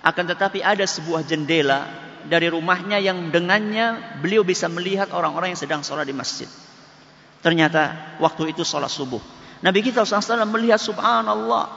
Akan 0.04 0.28
tetapi 0.28 0.60
ada 0.60 0.84
sebuah 0.84 1.24
jendela 1.24 1.88
dari 2.28 2.52
rumahnya 2.52 3.00
yang 3.00 3.32
dengannya 3.32 4.20
beliau 4.20 4.44
bisa 4.44 4.68
melihat 4.68 5.08
orang-orang 5.16 5.56
yang 5.56 5.58
sedang 5.64 5.80
sholat 5.80 6.04
di 6.04 6.12
masjid. 6.12 6.44
Ternyata 7.40 7.96
waktu 8.20 8.52
itu 8.52 8.60
sholat 8.60 8.92
subuh. 8.92 9.24
Nabi 9.64 9.80
kita 9.80 10.04
SAW 10.04 10.44
melihat 10.52 10.84
subhanallah. 10.84 11.72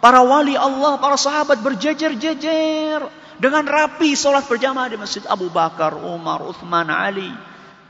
Para 0.00 0.24
wali 0.24 0.56
Allah, 0.56 0.96
para 0.96 1.20
sahabat 1.20 1.60
berjejer-jejer. 1.60 3.04
Dengan 3.38 3.62
rapi 3.68 4.16
sholat 4.16 4.48
berjamaah 4.48 4.88
di 4.88 4.96
masjid. 4.98 5.20
Abu 5.28 5.52
Bakar, 5.52 5.92
Umar, 5.98 6.40
Uthman, 6.46 6.86
Ali. 6.88 7.28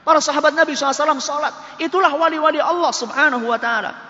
Para 0.02 0.18
sahabat 0.24 0.56
Nabi 0.58 0.72
SAW 0.74 1.20
sholat. 1.20 1.52
Itulah 1.78 2.10
wali-wali 2.16 2.58
Allah 2.64 2.90
subhanahu 2.96 3.44
wa 3.46 3.60
ta'ala. 3.60 4.07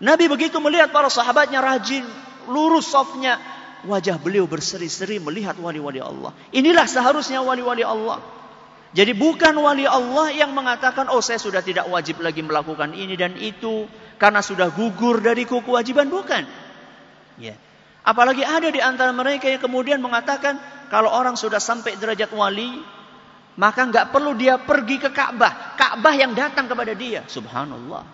Nabi 0.00 0.32
begitu 0.32 0.56
melihat 0.64 0.88
para 0.90 1.12
sahabatnya 1.12 1.60
rajin, 1.60 2.02
lurus 2.48 2.88
sofnya. 2.90 3.36
Wajah 3.80 4.16
beliau 4.20 4.44
berseri-seri 4.48 5.16
melihat 5.20 5.56
wali-wali 5.60 6.00
Allah. 6.04 6.32
Inilah 6.56 6.84
seharusnya 6.88 7.40
wali-wali 7.44 7.80
Allah. 7.84 8.20
Jadi 8.96 9.14
bukan 9.16 9.54
wali 9.60 9.84
Allah 9.88 10.28
yang 10.36 10.52
mengatakan, 10.56 11.08
oh 11.12 11.22
saya 11.24 11.38
sudah 11.40 11.62
tidak 11.64 11.86
wajib 11.88 12.18
lagi 12.24 12.40
melakukan 12.44 12.92
ini 12.96 13.14
dan 13.16 13.36
itu. 13.40 13.88
Karena 14.20 14.40
sudah 14.44 14.68
gugur 14.72 15.20
dari 15.24 15.44
kuku 15.48 15.70
wajiban, 15.72 16.08
Bukan. 16.12 16.72
Ya. 17.40 17.56
Apalagi 18.04 18.40
ada 18.44 18.68
di 18.72 18.80
antara 18.84 19.12
mereka 19.16 19.48
yang 19.48 19.60
kemudian 19.64 19.96
mengatakan, 20.00 20.56
kalau 20.92 21.08
orang 21.12 21.36
sudah 21.40 21.56
sampai 21.60 21.96
derajat 22.00 22.28
wali, 22.36 22.80
maka 23.60 23.80
nggak 23.84 24.08
perlu 24.12 24.32
dia 24.36 24.56
pergi 24.60 24.96
ke 25.00 25.08
Ka'bah. 25.12 25.72
Ka'bah 25.80 26.12
yang 26.16 26.32
datang 26.36 26.64
kepada 26.68 26.92
dia. 26.96 27.24
Subhanallah. 27.28 28.04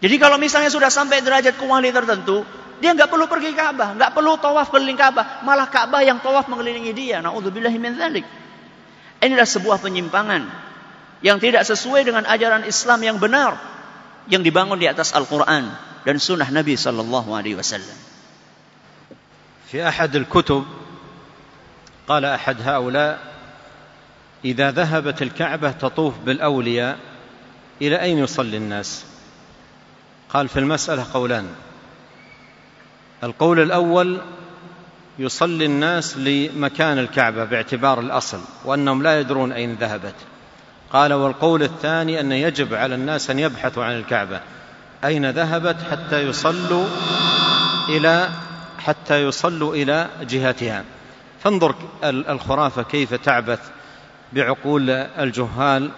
Jadi 0.00 0.16
kalau 0.16 0.40
misalnya 0.40 0.72
sudah 0.72 0.88
sampai 0.88 1.20
derajat 1.20 1.60
kuali 1.60 1.92
tertentu, 1.92 2.40
dia 2.80 2.96
nggak 2.96 3.12
perlu 3.12 3.28
pergi 3.28 3.52
Ka'bah, 3.52 3.92
nggak 3.92 4.10
perlu 4.16 4.40
tawaf 4.40 4.72
keliling 4.72 4.96
Ka'bah, 4.96 5.44
malah 5.44 5.68
Ka'bah 5.68 6.00
yang 6.00 6.16
tawaf 6.24 6.48
mengelilingi 6.48 6.92
dia. 6.96 7.20
Nauzubillahi 7.20 7.76
Ini 7.76 7.86
adalah 8.00 8.38
Inilah 9.20 9.44
sebuah 9.44 9.84
penyimpangan 9.84 10.42
yang 11.20 11.36
tidak 11.36 11.68
sesuai 11.68 12.08
dengan 12.08 12.24
ajaran 12.24 12.64
Islam 12.64 13.00
yang 13.04 13.16
benar 13.20 13.60
yang 14.32 14.40
dibangun 14.40 14.80
di 14.80 14.88
atas 14.88 15.12
Al-Qur'an 15.12 15.68
dan 16.08 16.16
sunnah 16.16 16.48
Nabi 16.48 16.80
sallallahu 16.80 17.28
alaihi 17.36 17.60
wasallam. 17.60 17.96
في 19.70 19.84
أحد 19.86 20.26
الكتب 20.26 20.66
قال 22.08 22.24
أحد 22.24 22.56
هؤلاء 22.64 23.12
إذا 24.44 24.66
ذهبت 24.74 25.22
الكعبة 25.22 25.70
تطوف 25.78 26.14
بالأولياء 26.26 26.98
إلى 27.78 27.96
أين 28.02 28.18
يصلي 28.18 28.56
الناس؟ 28.66 28.90
قال 30.34 30.48
في 30.48 30.58
المسألة 30.58 31.06
قولان 31.14 31.46
القول 33.24 33.60
الأول 33.60 34.18
يصلي 35.18 35.64
الناس 35.66 36.16
لمكان 36.16 36.98
الكعبة 36.98 37.44
باعتبار 37.44 38.00
الأصل 38.00 38.40
وأنهم 38.64 39.02
لا 39.02 39.20
يدرون 39.20 39.52
أين 39.52 39.74
ذهبت 39.74 40.14
قال 40.92 41.12
والقول 41.12 41.62
الثاني 41.62 42.20
أن 42.20 42.32
يجب 42.32 42.74
على 42.74 42.94
الناس 42.94 43.30
أن 43.30 43.38
يبحثوا 43.38 43.84
عن 43.84 43.92
الكعبة 43.92 44.40
أين 45.04 45.30
ذهبت 45.30 45.76
حتى 45.90 46.22
يصلوا 46.22 46.86
إلى 47.88 48.28
حتى 48.78 49.22
يصلوا 49.24 49.74
إلى 49.74 50.08
جهتها 50.22 50.84
فانظر 51.44 51.74
الخرافة 52.04 52.82
كيف 52.82 53.14
تعبث 53.14 53.60
بعقول 54.32 54.90
الجهال 54.90 55.90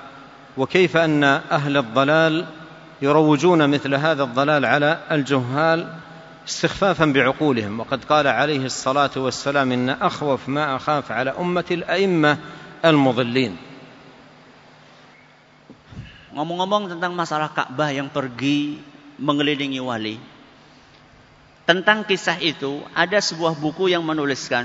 وكيف 0.56 0.96
أن 0.96 1.24
أهل 1.24 1.76
الضلال 1.76 2.44
يروجون 3.02 3.70
مثل 3.70 3.94
هذا 3.94 4.22
الضلال 4.22 4.64
على 4.66 4.98
الجهال 5.10 5.94
استخفافا 6.48 7.04
بعقولهم 7.06 7.80
وقد 7.80 8.04
قال 8.04 8.26
عليه 8.26 8.64
الصلاة 8.66 9.10
والسلام 9.16 9.72
إن 9.72 9.90
أخوف 9.90 10.48
ما 10.48 10.76
أخاف 10.76 11.12
على 11.12 11.30
أمة 11.30 11.64
الأئمة 11.70 12.38
المضلين 12.84 13.56
Ngomong-ngomong 16.32 16.96
tentang 16.96 17.12
masalah 17.12 17.52
Ka'bah 17.52 17.92
yang 17.92 18.08
pergi 18.08 18.80
mengelilingi 19.20 19.76
wali. 19.84 20.16
Tentang 21.68 22.08
kisah 22.08 22.40
itu, 22.40 22.80
ada 22.96 23.20
sebuah 23.20 23.60
buku 23.60 23.92
yang 23.92 24.00
menuliskan, 24.00 24.64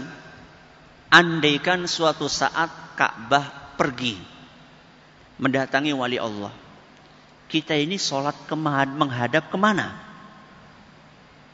Andaikan 1.12 1.84
suatu 1.84 2.32
saat 2.32 2.72
Ka'bah 2.96 3.76
pergi, 3.76 4.16
mendatangi 5.44 5.92
wali 5.92 6.16
Allah. 6.16 6.56
kita 7.48 7.74
ini 7.80 7.96
sholat 7.96 8.36
kemahad, 8.46 8.92
menghadap 8.94 9.48
kemana? 9.50 9.96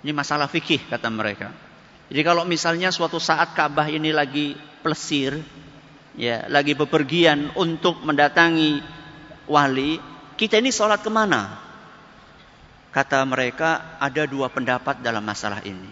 Ini 0.01 0.11
masalah 0.11 0.49
fikih 0.49 0.83
kata 0.91 1.07
mereka. 1.07 1.53
Jadi 2.11 2.21
kalau 2.25 2.43
misalnya 2.43 2.91
suatu 2.91 3.21
saat 3.21 3.55
Ka'bah 3.55 3.87
ini 3.87 4.11
lagi 4.11 4.59
plesir, 4.83 5.39
ya 6.19 6.49
lagi 6.51 6.75
bepergian 6.75 7.55
untuk 7.55 8.03
mendatangi 8.03 8.83
wali, 9.47 10.01
kita 10.35 10.59
ini 10.59 10.73
sholat 10.73 10.99
kemana? 11.05 11.61
Kata 12.91 13.23
mereka 13.25 13.97
ada 13.97 14.27
dua 14.29 14.51
pendapat 14.51 14.99
dalam 15.01 15.23
masalah 15.23 15.63
ini. 15.65 15.89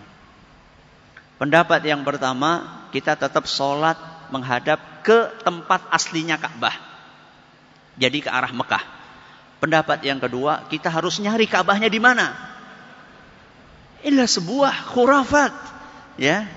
Pendapat 1.41 1.82
yang 1.82 2.06
pertama, 2.06 2.84
kita 2.94 3.18
tetap 3.18 3.49
sholat 3.49 3.98
menghadap 4.30 5.02
ke 5.02 5.34
tempat 5.41 5.82
aslinya 5.90 6.38
Ka'bah. 6.38 6.76
Jadi 7.98 8.22
ke 8.22 8.30
arah 8.30 8.53
Mekah. 8.53 9.01
Pendapat 9.62 10.02
yang 10.02 10.18
kedua, 10.18 10.66
kita 10.74 10.90
harus 10.90 11.22
nyari 11.22 11.46
Ka'bahnya 11.46 11.86
di 11.86 12.02
mana? 12.02 12.34
Inilah 14.02 14.26
sebuah 14.26 14.74
khurafat, 14.90 15.54
ya. 16.18 16.50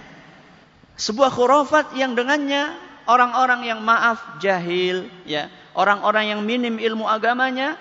Sebuah 0.96 1.28
khurafat 1.28 1.92
yang 2.00 2.16
dengannya 2.16 2.72
orang-orang 3.04 3.68
yang 3.68 3.84
maaf 3.84 4.40
jahil, 4.40 5.04
ya, 5.28 5.52
orang-orang 5.76 6.32
yang 6.32 6.40
minim 6.48 6.80
ilmu 6.80 7.04
agamanya, 7.04 7.76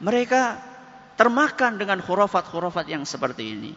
mereka 0.00 0.56
termakan 1.20 1.76
dengan 1.76 2.00
khurafat-khurafat 2.00 2.88
yang 2.88 3.04
seperti 3.04 3.52
ini. 3.52 3.76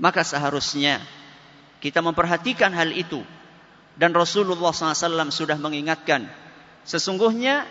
Maka 0.00 0.24
seharusnya 0.24 1.04
kita 1.84 2.00
memperhatikan 2.00 2.72
hal 2.72 2.96
itu. 2.96 3.20
Dan 3.92 4.16
Rasulullah 4.16 4.72
SAW 4.72 5.28
sudah 5.28 5.58
mengingatkan, 5.60 6.24
sesungguhnya 6.88 7.68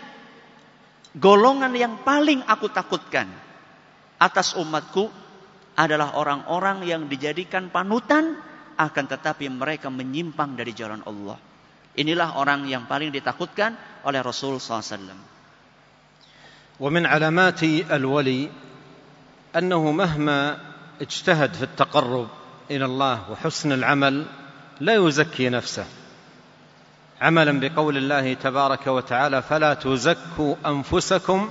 golongan 1.18 1.74
yang 1.74 1.94
paling 2.06 2.40
aku 2.46 2.70
takutkan 2.70 3.26
atas 4.22 4.54
umatku 4.54 5.10
adalah 5.78 6.14
orang-orang 6.14 6.86
yang 6.86 7.02
dijadikan 7.10 7.70
panutan 7.70 8.38
akan 8.78 9.04
tetapi 9.10 9.50
mereka 9.50 9.90
menyimpang 9.90 10.54
dari 10.54 10.70
jalan 10.74 11.02
Allah. 11.06 11.38
Inilah 11.98 12.38
orang 12.38 12.66
yang 12.70 12.86
paling 12.86 13.10
ditakutkan 13.10 13.74
oleh 14.06 14.22
Rasul 14.22 14.62
SAW. 14.62 15.36
ومن 16.78 17.10
علامات 17.10 17.90
الولي 17.90 18.54
أنه 19.50 19.82
مهما 19.82 20.38
اجتهد 21.02 21.52
في 21.58 21.62
التقرب 21.74 22.28
إلى 22.70 22.84
الله 22.86 23.16
وحسن 23.34 23.74
العمل 23.74 24.14
لا 24.86 24.94
يزكي 25.02 25.50
نفسه 25.58 25.86
عملا 27.20 27.60
بقول 27.60 27.96
الله 27.96 28.34
تبارك 28.34 28.86
وتعالى 28.86 29.42
فلا 29.42 29.74
تزكوا 29.74 30.54
انفسكم 30.66 31.50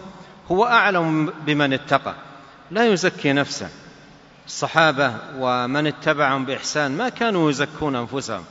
هو 0.52 0.66
اعلم 0.66 1.34
بمن 1.46 1.74
اتقى 1.74 2.14
لا 2.72 2.86
يزكي 2.88 3.34
نفسه 3.34 3.70
الصحابه 4.46 5.14
ومن 5.40 5.88
اتبعهم 5.88 6.46
باحسان 6.46 6.92
ما 6.98 7.10
كانوا 7.10 7.50
يزكون 7.52 7.96
انفسهم 7.96 8.44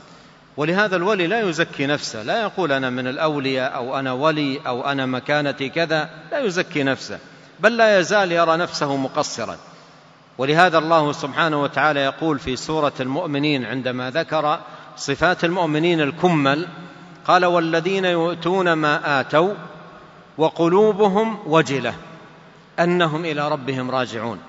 ولهذا 0.57 0.95
الولي 0.95 1.27
لا 1.27 1.41
يزكي 1.41 1.85
نفسه 1.85 2.23
لا 2.23 2.41
يقول 2.41 2.71
انا 2.71 2.89
من 2.89 3.07
الاولياء 3.07 3.75
او 3.75 3.99
انا 3.99 4.11
ولي 4.13 4.59
او 4.67 4.89
انا 4.91 5.05
مكانتي 5.05 5.69
كذا 5.69 6.09
لا 6.31 6.39
يزكي 6.39 6.83
نفسه 6.83 7.19
بل 7.59 7.77
لا 7.77 7.99
يزال 7.99 8.31
يرى 8.31 8.57
نفسه 8.57 8.95
مقصرا 8.97 9.55
ولهذا 10.37 10.77
الله 10.77 11.11
سبحانه 11.11 11.61
وتعالى 11.63 11.99
يقول 11.99 12.39
في 12.39 12.55
سوره 12.55 12.93
المؤمنين 12.99 13.65
عندما 13.65 14.09
ذكر 14.09 14.59
صفات 14.97 15.43
المؤمنين 15.43 16.01
الكمل 16.01 16.67
قال 17.27 17.45
والذين 17.45 18.05
يؤتون 18.05 18.73
ما 18.73 19.19
آتوا 19.19 19.53
وقلوبهم 20.37 21.39
وجلة 21.45 21.93
أنهم 22.79 23.25
إلى 23.25 23.47
ربهم 23.49 23.91
راجعون 23.91 24.39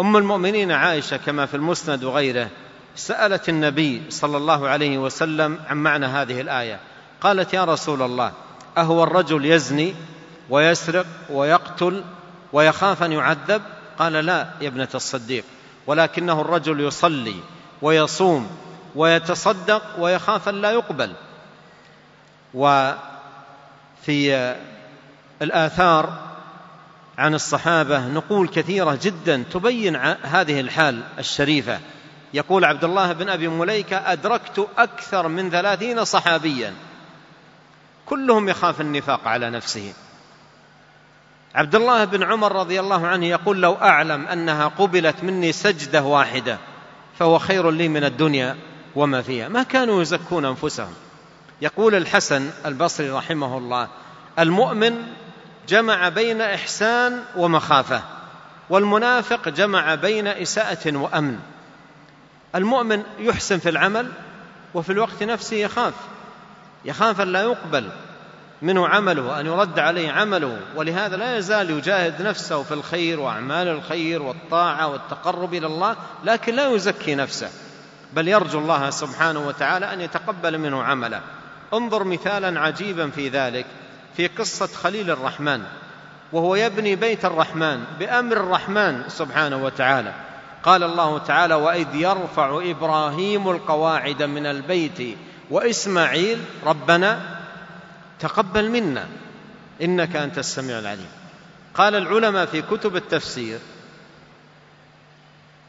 أم 0.00 0.16
المؤمنين 0.16 0.72
عائشة 0.72 1.16
كما 1.16 1.46
في 1.46 1.54
المسند 1.56 2.04
وغيره 2.04 2.48
سألت 2.96 3.48
النبي 3.48 4.02
صلى 4.10 4.36
الله 4.36 4.68
عليه 4.68 4.98
وسلم 4.98 5.58
عن 5.68 5.76
معنى 5.76 6.06
هذه 6.06 6.40
الآية 6.40 6.80
قالت 7.20 7.54
يا 7.54 7.64
رسول 7.64 8.02
الله 8.02 8.32
أهو 8.78 9.02
الرجل 9.02 9.44
يزني 9.44 9.94
ويسرق 10.50 11.06
ويقتل 11.30 12.04
ويخاف 12.52 13.02
أن 13.02 13.12
يعذب 13.12 13.62
قال 13.98 14.12
لا 14.12 14.48
يا 14.60 14.68
ابنة 14.68 14.88
الصديق 14.94 15.44
ولكنه 15.86 16.40
الرجل 16.40 16.80
يصلي 16.80 17.34
ويصوم 17.82 18.50
ويتصدق 18.96 19.82
ويخاف 19.98 20.48
أن 20.48 20.60
لا 20.62 20.70
يقبل 20.70 21.12
وفي 22.54 24.56
الآثار 25.42 26.12
عن 27.18 27.34
الصحابة 27.34 28.08
نقول 28.08 28.48
كثيرة 28.48 28.98
جدا 29.02 29.44
تبين 29.52 29.96
هذه 30.22 30.60
الحال 30.60 31.02
الشريفة 31.18 31.78
يقول 32.34 32.64
عبد 32.64 32.84
الله 32.84 33.12
بن 33.12 33.28
أبي 33.28 33.48
مليكة 33.48 34.12
أدركت 34.12 34.66
أكثر 34.78 35.28
من 35.28 35.50
ثلاثين 35.50 36.04
صحابيا 36.04 36.74
كلهم 38.06 38.48
يخاف 38.48 38.80
النفاق 38.80 39.28
على 39.28 39.50
نفسه 39.50 39.92
عبد 41.54 41.74
الله 41.74 42.04
بن 42.04 42.22
عمر 42.22 42.52
رضي 42.52 42.80
الله 42.80 43.06
عنه 43.06 43.26
يقول 43.26 43.60
لو 43.62 43.74
أعلم 43.74 44.26
أنها 44.26 44.68
قبلت 44.68 45.24
مني 45.24 45.52
سجدة 45.52 46.02
واحدة 46.02 46.58
فهو 47.18 47.38
خير 47.38 47.70
لي 47.70 47.88
من 47.88 48.04
الدنيا 48.04 48.56
وما 48.96 49.22
فيها 49.22 49.48
ما 49.48 49.62
كانوا 49.62 50.02
يزكون 50.02 50.44
أنفسهم 50.44 50.94
يقول 51.62 51.94
الحسن 51.94 52.50
البصري 52.66 53.10
رحمه 53.10 53.58
الله 53.58 53.88
المؤمن 54.38 54.96
جمع 55.68 56.08
بين 56.08 56.40
إحسان 56.40 57.22
ومخافة 57.36 58.02
والمنافق 58.70 59.48
جمع 59.48 59.94
بين 59.94 60.26
إساءة 60.26 60.96
وأمن 60.96 61.38
المؤمن 62.54 63.02
يحسن 63.18 63.58
في 63.58 63.68
العمل 63.68 64.08
وفي 64.74 64.92
الوقت 64.92 65.22
نفسه 65.22 65.56
يخاف 65.56 65.94
يخاف 66.84 67.20
أن 67.20 67.28
لا 67.32 67.42
يقبل 67.42 67.88
منه 68.62 68.88
عمله 68.88 69.22
وأن 69.22 69.46
يرد 69.46 69.78
عليه 69.78 70.10
عمله 70.12 70.56
ولهذا 70.76 71.16
لا 71.16 71.36
يزال 71.36 71.70
يجاهد 71.70 72.22
نفسه 72.22 72.62
في 72.62 72.74
الخير 72.74 73.20
وأعمال 73.20 73.68
الخير 73.68 74.22
والطاعة 74.22 74.86
والتقرب 74.86 75.54
إلى 75.54 75.66
الله 75.66 75.96
لكن 76.24 76.54
لا 76.54 76.68
يزكي 76.68 77.14
نفسه 77.14 77.50
بل 78.14 78.28
يرجو 78.28 78.58
الله 78.58 78.90
سبحانه 78.90 79.46
وتعالى 79.46 79.92
أن 79.92 80.00
يتقبل 80.00 80.58
منه 80.58 80.82
عمله 80.82 81.20
انظر 81.74 82.04
مثالا 82.04 82.60
عجيبا 82.60 83.10
في 83.10 83.28
ذلك 83.28 83.66
في 84.16 84.26
قصة 84.26 84.66
خليل 84.66 85.10
الرحمن 85.10 85.62
وهو 86.32 86.54
يبني 86.54 86.96
بيت 86.96 87.24
الرحمن 87.24 87.84
بأمر 87.98 88.36
الرحمن 88.36 89.02
سبحانه 89.08 89.64
وتعالى 89.64 90.12
قال 90.62 90.82
الله 90.82 91.18
تعالى 91.18 91.54
وإذ 91.54 91.94
يرفع 91.94 92.60
إبراهيم 92.64 93.48
القواعد 93.50 94.22
من 94.22 94.46
البيت 94.46 95.18
وإسماعيل 95.50 96.44
ربنا 96.64 97.38
تقبل 98.18 98.70
منا 98.70 99.06
إنك 99.82 100.16
أنت 100.16 100.38
السميع 100.38 100.78
العليم 100.78 101.08
قال 101.74 101.94
العلماء 101.94 102.46
في 102.46 102.62
كتب 102.62 102.96
التفسير 102.96 103.58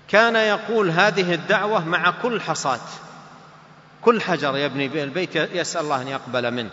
كان 0.07 0.35
يقول 0.35 0.89
هذه 0.89 1.33
الدعوة 1.33 1.85
مع 1.87 2.11
كل 2.21 2.41
حصاة 2.41 2.79
كل 4.05 4.21
حجر 4.21 4.57
يبني 4.57 4.87
به 4.87 5.03
البيت 5.03 5.35
يسأل 5.35 5.81
الله 5.81 6.01
أن 6.01 6.07
يقبل 6.07 6.51
منه 6.51 6.69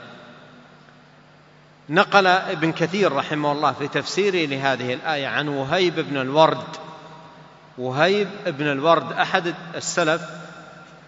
نقل 1.89 2.27
ابن 2.27 2.73
كثير 2.73 3.13
رحمه 3.17 3.53
الله 3.53 3.73
في 3.73 3.89
تفسيره 3.89 4.47
لهذه 4.47 4.95
الآية 4.95 5.27
عن 5.27 5.49
وهيب 5.49 6.01
بن 6.01 6.17
الورد 6.17 6.65
وهيب 7.79 8.29
بن 8.47 8.67
الورد 8.73 9.13
أحد 9.13 9.55
السلف 9.75 10.23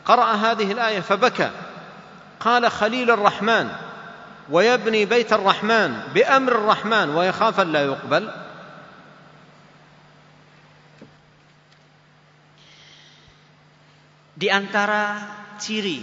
قرأ 0.05 0.33
هذه 0.33 0.73
الآية 0.73 1.01
فبكى 1.01 1.51
قال 2.41 2.71
خليل 2.71 3.11
الرحمن 3.11 3.69
ويبني 4.51 5.05
بيت 5.05 5.33
الرحمن 5.33 6.01
بأمر 6.15 6.53
الرحمن 6.53 7.11
ويخاف 7.15 7.61
أن 7.61 7.73
لا 7.73 7.83
يقبل 7.85 8.31
Di 14.35 14.51
antara 14.51 15.23
ciri 15.63 16.03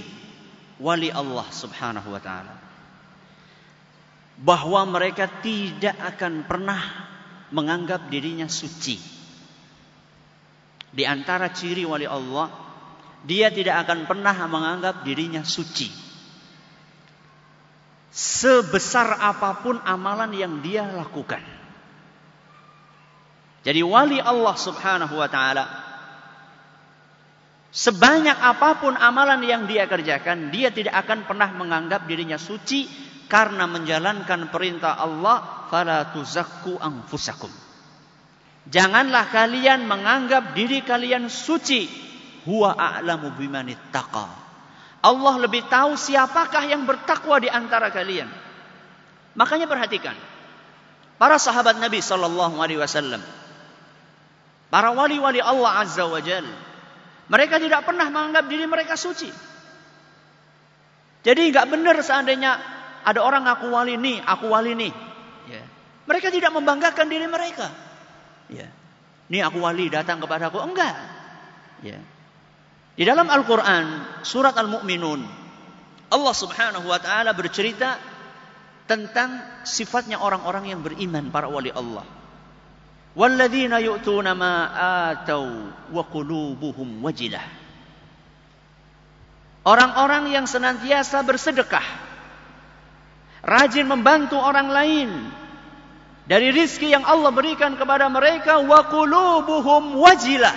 wali 0.79 1.11
Allah 1.11 1.43
Subhanahu 1.51 2.07
wa 2.07 2.21
taala. 2.23 2.55
Bahwa 4.39 4.87
mereka 4.87 5.27
tidak 5.43 5.99
akan 6.15 6.47
pernah 6.47 6.79
menganggap 7.51 8.07
dirinya 8.07 8.47
suci. 8.47 8.95
Di 10.95 11.03
antara 11.03 11.51
ciri 11.51 11.83
wali 11.83 12.07
Allah, 12.07 12.47
dia 13.27 13.51
tidak 13.51 13.83
akan 13.85 14.07
pernah 14.07 14.33
menganggap 14.47 15.03
dirinya 15.03 15.43
suci. 15.43 15.91
Sebesar 18.15 19.19
apapun 19.27 19.75
amalan 19.83 20.31
yang 20.33 20.63
dia 20.63 20.87
lakukan. 20.87 21.43
Jadi 23.67 23.83
wali 23.83 24.23
Allah 24.23 24.55
Subhanahu 24.55 25.19
wa 25.19 25.27
taala 25.27 25.88
Sebanyak 27.69 28.33
apapun 28.33 28.97
amalan 28.97 29.45
yang 29.45 29.69
dia 29.69 29.85
kerjakan, 29.85 30.49
dia 30.49 30.73
tidak 30.73 31.05
akan 31.05 31.29
pernah 31.29 31.53
menganggap 31.53 32.09
dirinya 32.09 32.41
suci 32.41 32.89
karena 33.29 33.69
menjalankan 33.69 34.49
perintah 34.49 34.97
Allah, 34.97 35.69
fala 35.69 36.09
tuzakku 36.09 36.81
Janganlah 38.69 39.25
kalian 39.29 39.85
menganggap 39.85 40.57
diri 40.57 40.81
kalian 40.81 41.29
suci. 41.29 42.09
Huwa 42.49 42.73
a'lamu 42.73 43.37
bimanittaqa. 43.37 44.27
Allah 45.05 45.33
lebih 45.45 45.69
tahu 45.69 45.93
siapakah 45.93 46.65
yang 46.73 46.89
bertakwa 46.89 47.37
di 47.37 47.49
antara 47.53 47.93
kalian. 47.93 48.25
Makanya 49.37 49.69
perhatikan. 49.69 50.17
Para 51.21 51.37
sahabat 51.37 51.77
Nabi 51.77 52.01
sallallahu 52.01 52.55
alaihi 52.63 52.79
wasallam, 52.81 53.19
para 54.73 54.89
wali-wali 54.95 55.43
Allah 55.43 55.83
azza 55.83 56.07
wa 56.07 56.17
mereka 57.29 57.61
tidak 57.61 57.85
pernah 57.85 58.09
menganggap 58.09 58.49
diri 58.49 58.65
mereka 58.65 58.97
suci. 58.97 59.29
Jadi 61.21 61.41
nggak 61.53 61.67
benar 61.69 61.95
seandainya 62.01 62.57
ada 63.05 63.19
orang 63.21 63.45
aku 63.45 63.69
wali 63.69 63.95
ini, 64.01 64.17
aku 64.17 64.49
wali 64.49 64.73
ini. 64.73 64.89
Yeah. 65.45 65.65
Mereka 66.09 66.33
tidak 66.33 66.49
membanggakan 66.57 67.05
diri 67.05 67.29
mereka. 67.29 67.69
Yeah. 68.49 68.73
Nih 69.29 69.45
aku 69.45 69.61
wali 69.61 69.93
datang 69.93 70.17
kepada 70.25 70.49
aku, 70.49 70.57
Enggak. 70.65 70.95
Yeah. 71.85 72.01
Di 72.97 73.05
dalam 73.05 73.29
Al-Quran, 73.29 73.85
surat 74.25 74.57
Al-Mu'minun, 74.57 75.21
Allah 76.09 76.33
subhanahu 76.35 76.89
wa 76.89 76.97
ta'ala 76.97 77.37
bercerita 77.37 77.95
tentang 78.89 79.37
sifatnya 79.69 80.17
orang-orang 80.17 80.73
yang 80.73 80.81
beriman, 80.81 81.29
para 81.29 81.45
wali 81.45 81.69
Allah. 81.69 82.03
Walladzina 83.17 83.81
yu'tuna 83.81 84.37
ma 84.37 84.53
atau 85.15 85.49
wa 85.89 86.03
qulubuhum 86.05 87.01
wajilah. 87.01 87.41
Orang-orang 89.65 90.29
yang 90.33 90.45
senantiasa 90.45 91.25
bersedekah, 91.25 91.83
rajin 93.41 93.85
membantu 93.89 94.37
orang 94.39 94.69
lain 94.69 95.09
dari 96.29 96.53
rizki 96.53 96.93
yang 96.93 97.01
Allah 97.05 97.33
berikan 97.33 97.73
kepada 97.75 98.05
mereka 98.09 98.61
wa 98.61 98.85
qulubuhum 98.87 99.97
wajilah 99.97 100.53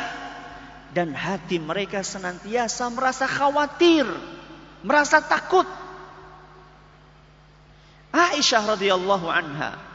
dan 0.92 1.16
hati 1.16 1.56
mereka 1.56 2.04
senantiasa 2.04 2.92
merasa 2.92 3.24
khawatir, 3.24 4.04
merasa 4.84 5.24
takut. 5.24 5.64
Aisyah 8.12 8.76
radhiyallahu 8.76 9.24
anha 9.32 9.91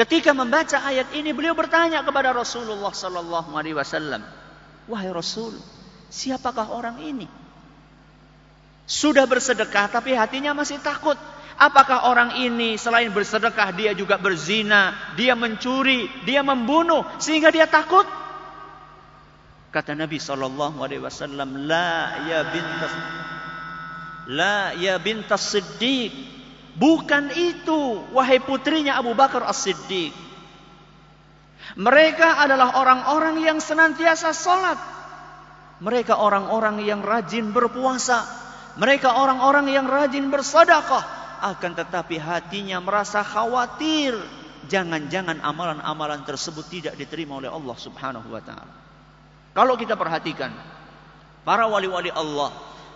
Ketika 0.00 0.32
membaca 0.32 0.80
ayat 0.88 1.12
ini 1.12 1.36
beliau 1.36 1.52
bertanya 1.52 2.00
kepada 2.00 2.32
Rasulullah 2.32 2.88
sallallahu 2.88 3.52
alaihi 3.52 3.76
wasallam, 3.76 4.24
"Wahai 4.88 5.12
Rasul, 5.12 5.52
siapakah 6.08 6.72
orang 6.72 7.04
ini?" 7.04 7.28
Sudah 8.88 9.28
bersedekah 9.28 9.92
tapi 9.92 10.16
hatinya 10.16 10.56
masih 10.56 10.80
takut. 10.80 11.20
Apakah 11.60 12.08
orang 12.08 12.40
ini 12.40 12.80
selain 12.80 13.12
bersedekah 13.12 13.76
dia 13.76 13.92
juga 13.92 14.16
berzina, 14.16 14.96
dia 15.20 15.36
mencuri, 15.36 16.08
dia 16.24 16.40
membunuh 16.40 17.04
sehingga 17.20 17.52
dia 17.52 17.68
takut? 17.68 18.08
Kata 19.68 19.92
Nabi 19.92 20.16
sallallahu 20.16 20.80
alaihi 20.80 21.04
wasallam, 21.04 21.68
"La 21.68 22.24
ya 22.24 22.40
bintas 22.48 22.92
La 24.32 24.70
ya 24.80 24.94
bintas 24.96 25.42
Siddiq, 25.52 26.12
Bukan 26.78 27.34
itu 27.34 27.98
wahai 28.14 28.38
putrinya 28.38 28.94
Abu 29.00 29.16
Bakar 29.18 29.42
As-Siddiq. 29.42 30.14
Mereka 31.74 32.42
adalah 32.46 32.78
orang-orang 32.78 33.42
yang 33.46 33.58
senantiasa 33.62 34.30
sholat. 34.34 34.78
Mereka 35.82 36.14
orang-orang 36.18 36.82
yang 36.84 37.00
rajin 37.02 37.50
berpuasa. 37.54 38.22
Mereka 38.78 39.18
orang-orang 39.18 39.70
yang 39.70 39.86
rajin 39.88 40.28
bersedekah. 40.30 41.02
Akan 41.40 41.72
tetapi 41.74 42.18
hatinya 42.20 42.78
merasa 42.84 43.22
khawatir. 43.24 44.14
Jangan-jangan 44.68 45.40
amalan-amalan 45.42 46.22
tersebut 46.26 46.62
tidak 46.70 46.94
diterima 46.94 47.38
oleh 47.40 47.50
Allah 47.50 47.74
subhanahu 47.80 48.28
wa 48.30 48.42
ta'ala. 48.44 48.74
Kalau 49.56 49.74
kita 49.78 49.94
perhatikan. 49.98 50.52
Para 51.40 51.64
wali-wali 51.70 52.12
Allah 52.12 52.50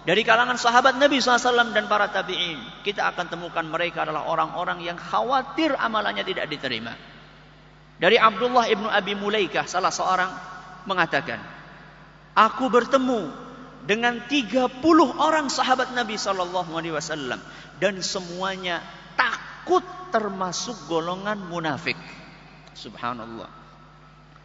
dari 0.04 0.20
kalangan 0.20 0.60
sahabat 0.60 1.00
Nabi 1.00 1.16
SAW 1.16 1.72
dan 1.72 1.88
para 1.88 2.12
tabi'in, 2.12 2.60
kita 2.84 3.08
akan 3.08 3.24
temukan 3.32 3.64
mereka 3.64 4.04
adalah 4.04 4.28
orang-orang 4.28 4.84
yang 4.84 5.00
khawatir 5.00 5.72
amalannya 5.80 6.20
tidak 6.28 6.44
diterima. 6.52 6.92
Dari 7.96 8.20
Abdullah 8.20 8.68
ibnu 8.68 8.84
Abi 8.84 9.16
Mulaikah, 9.16 9.64
salah 9.64 9.88
seorang 9.88 10.28
mengatakan, 10.84 11.40
Aku 12.36 12.68
bertemu 12.68 13.32
dengan 13.88 14.20
30 14.28 14.76
orang 15.24 15.48
sahabat 15.48 15.96
Nabi 15.96 16.20
SAW 16.20 17.40
dan 17.80 17.94
semuanya 18.04 18.84
takut 19.16 19.80
termasuk 20.12 20.84
golongan 20.84 21.40
munafik. 21.48 21.96
Subhanallah. 22.76 23.48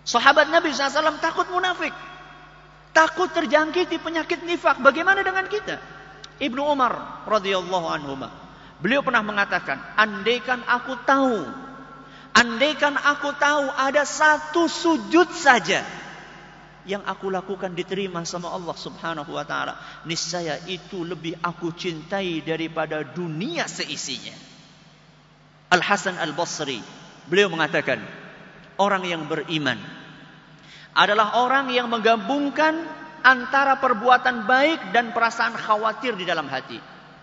Sahabat 0.07 0.47
Nabi 0.55 0.71
SAW 0.71 1.19
takut 1.19 1.51
munafik. 1.51 1.91
Takut 2.99 3.31
terjangkiti 3.31 3.95
penyakit 4.03 4.43
nifak. 4.43 4.83
Bagaimana 4.83 5.23
dengan 5.23 5.47
kita? 5.47 5.79
Ibnu 6.43 6.59
Umar 6.67 7.23
radhiyallahu 7.31 7.87
anhu. 7.87 8.19
Beliau 8.83 8.99
pernah 8.99 9.23
mengatakan, 9.23 9.79
andaikan 9.95 10.59
aku 10.67 10.99
tahu, 11.07 11.47
andaikan 12.35 12.99
aku 12.99 13.31
tahu 13.39 13.71
ada 13.71 14.03
satu 14.03 14.67
sujud 14.67 15.31
saja 15.31 15.79
yang 16.83 16.99
aku 17.07 17.31
lakukan 17.31 17.71
diterima 17.71 18.27
sama 18.27 18.51
Allah 18.51 18.75
Subhanahu 18.75 19.31
wa 19.31 19.47
taala, 19.47 19.79
niscaya 20.03 20.59
itu 20.67 21.07
lebih 21.07 21.39
aku 21.39 21.71
cintai 21.71 22.43
daripada 22.43 23.03
dunia 23.07 23.63
seisinya. 23.71 24.35
Al 25.71 25.79
Hasan 25.79 26.19
Al 26.19 26.35
Basri 26.35 26.83
beliau 27.31 27.47
mengatakan, 27.47 28.03
orang 28.75 29.07
yang 29.07 29.23
beriman 29.31 29.79
adalah 30.99 31.39
orang 31.39 31.71
yang 31.71 31.87
menggabungkan 31.87 32.75
antara 33.23 33.79
perbuatan 33.79 34.43
baik 34.43 34.91
dan 34.91 35.15
perasaan 35.15 35.55
khawatir 35.55 36.19
di 36.19 36.27
dalam 36.27 36.51
hati. 36.51 36.75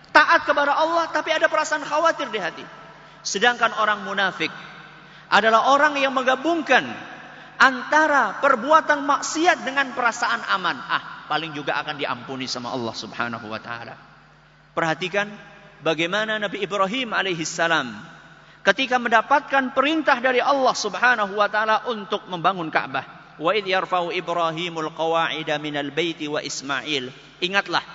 Taat 0.09 0.49
kepada 0.49 0.73
Allah 0.73 1.05
tapi 1.13 1.29
ada 1.29 1.45
perasaan 1.45 1.85
khawatir 1.85 2.33
di 2.33 2.41
hati. 2.41 2.65
Sedangkan 3.21 3.69
orang 3.77 4.01
munafik 4.01 4.49
adalah 5.29 5.69
orang 5.69 5.93
yang 6.01 6.09
menggabungkan 6.09 6.89
antara 7.61 8.41
perbuatan 8.41 9.05
maksiat 9.05 9.61
dengan 9.61 9.93
perasaan 9.93 10.41
aman. 10.57 10.73
Ah, 10.81 11.03
paling 11.29 11.53
juga 11.53 11.77
akan 11.77 12.01
diampuni 12.01 12.49
sama 12.49 12.73
Allah 12.73 12.97
Subhanahu 12.97 13.45
wa 13.45 13.61
taala. 13.61 13.93
Perhatikan 14.73 15.29
bagaimana 15.85 16.41
Nabi 16.41 16.65
Ibrahim 16.65 17.13
salam 17.45 17.93
ketika 18.65 18.97
mendapatkan 18.97 19.77
perintah 19.77 20.17
dari 20.17 20.41
Allah 20.41 20.73
Subhanahu 20.73 21.37
wa 21.37 21.45
taala 21.45 21.85
untuk 21.93 22.25
membangun 22.25 22.73
Ka'bah. 22.73 23.16
Wa 23.37 23.53
id 23.53 23.69
yarfa'u 23.69 24.09
Ibrahimul 24.09 24.89
qawa'ida 24.97 25.61
minal 25.61 25.93
baiti 25.93 26.25
wa 26.25 26.41
Ismail. 26.41 27.13
Ingatlah 27.45 27.85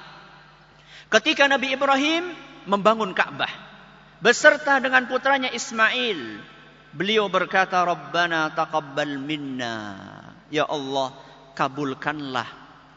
ketika 1.10 1.50
Nabi 1.50 1.74
Ibrahim 1.74 2.30
membangun 2.64 3.10
Ka'bah 3.10 3.50
beserta 4.22 4.78
dengan 4.78 5.10
putranya 5.10 5.50
Ismail. 5.50 6.38
Beliau 6.94 7.26
berkata, 7.26 7.82
"Rabbana 7.82 8.54
taqabbal 8.54 9.18
minna." 9.18 9.74
Ya 10.52 10.68
Allah, 10.68 11.10
kabulkanlah, 11.58 12.46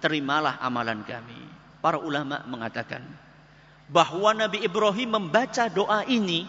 terimalah 0.04 0.60
amalan 0.62 1.02
kami. 1.02 1.40
Para 1.82 1.98
ulama 1.98 2.46
mengatakan 2.46 3.02
bahwa 3.90 4.36
Nabi 4.38 4.62
Ibrahim 4.68 5.18
membaca 5.18 5.66
doa 5.72 6.04
ini 6.06 6.44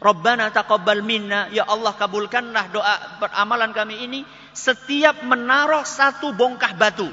Rabbana 0.00 0.48
taqabbal 0.50 1.04
minna. 1.04 1.52
Ya 1.52 1.68
Allah 1.68 1.92
kabulkanlah 1.92 2.72
doa 2.72 2.94
beramalan 3.20 3.70
kami 3.76 4.00
ini. 4.00 4.20
Setiap 4.56 5.20
menaruh 5.28 5.84
satu 5.84 6.32
bongkah 6.32 6.72
batu. 6.74 7.06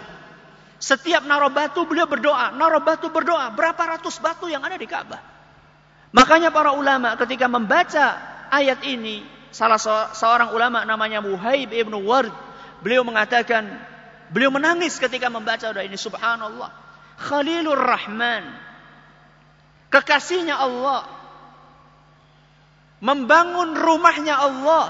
Setiap 0.80 1.28
naruh 1.28 1.52
batu 1.52 1.84
beliau 1.84 2.08
berdoa. 2.08 2.56
Naruh 2.56 2.80
batu 2.82 3.12
berdoa. 3.12 3.52
Berapa 3.52 4.00
ratus 4.00 4.18
batu 4.24 4.48
yang 4.48 4.64
ada 4.64 4.80
di 4.80 4.88
Ka'bah. 4.88 5.20
Makanya 6.16 6.50
para 6.56 6.72
ulama 6.74 7.14
ketika 7.20 7.46
membaca 7.52 8.16
ayat 8.50 8.80
ini. 8.88 9.28
Salah 9.52 9.80
seorang 10.16 10.54
ulama 10.56 10.88
namanya 10.88 11.20
Muhaib 11.20 11.76
ibn 11.76 11.94
Ward. 12.08 12.32
Beliau 12.80 13.04
mengatakan. 13.04 13.68
Beliau 14.32 14.52
menangis 14.54 14.96
ketika 14.96 15.28
membaca 15.28 15.76
doa 15.76 15.84
ini. 15.84 16.00
Subhanallah. 16.00 16.72
Khalilur 17.20 17.76
Rahman. 17.84 18.44
Kekasihnya 19.92 20.60
Allah 20.62 21.08
membangun 23.02 23.78
rumahnya 23.78 24.36
Allah 24.42 24.90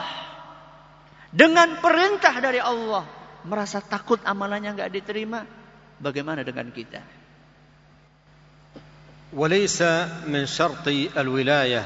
dengan 1.33 1.75
perintah 1.83 2.31
dari 2.39 2.59
Allah, 2.63 3.03
merasa 3.43 3.83
takut 3.83 4.19
amalannya 4.23 4.75
nggak 4.75 4.91
diterima, 4.91 5.43
bagaimana 5.99 6.41
dengan 6.45 6.69
kita? 6.71 7.01
وليس 9.27 9.83
من 10.31 10.47
شرط 10.47 10.87
الولاية 11.11 11.83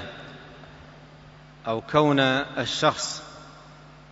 أو 1.68 1.82
كون 1.90 2.22
الشخص 2.54 3.22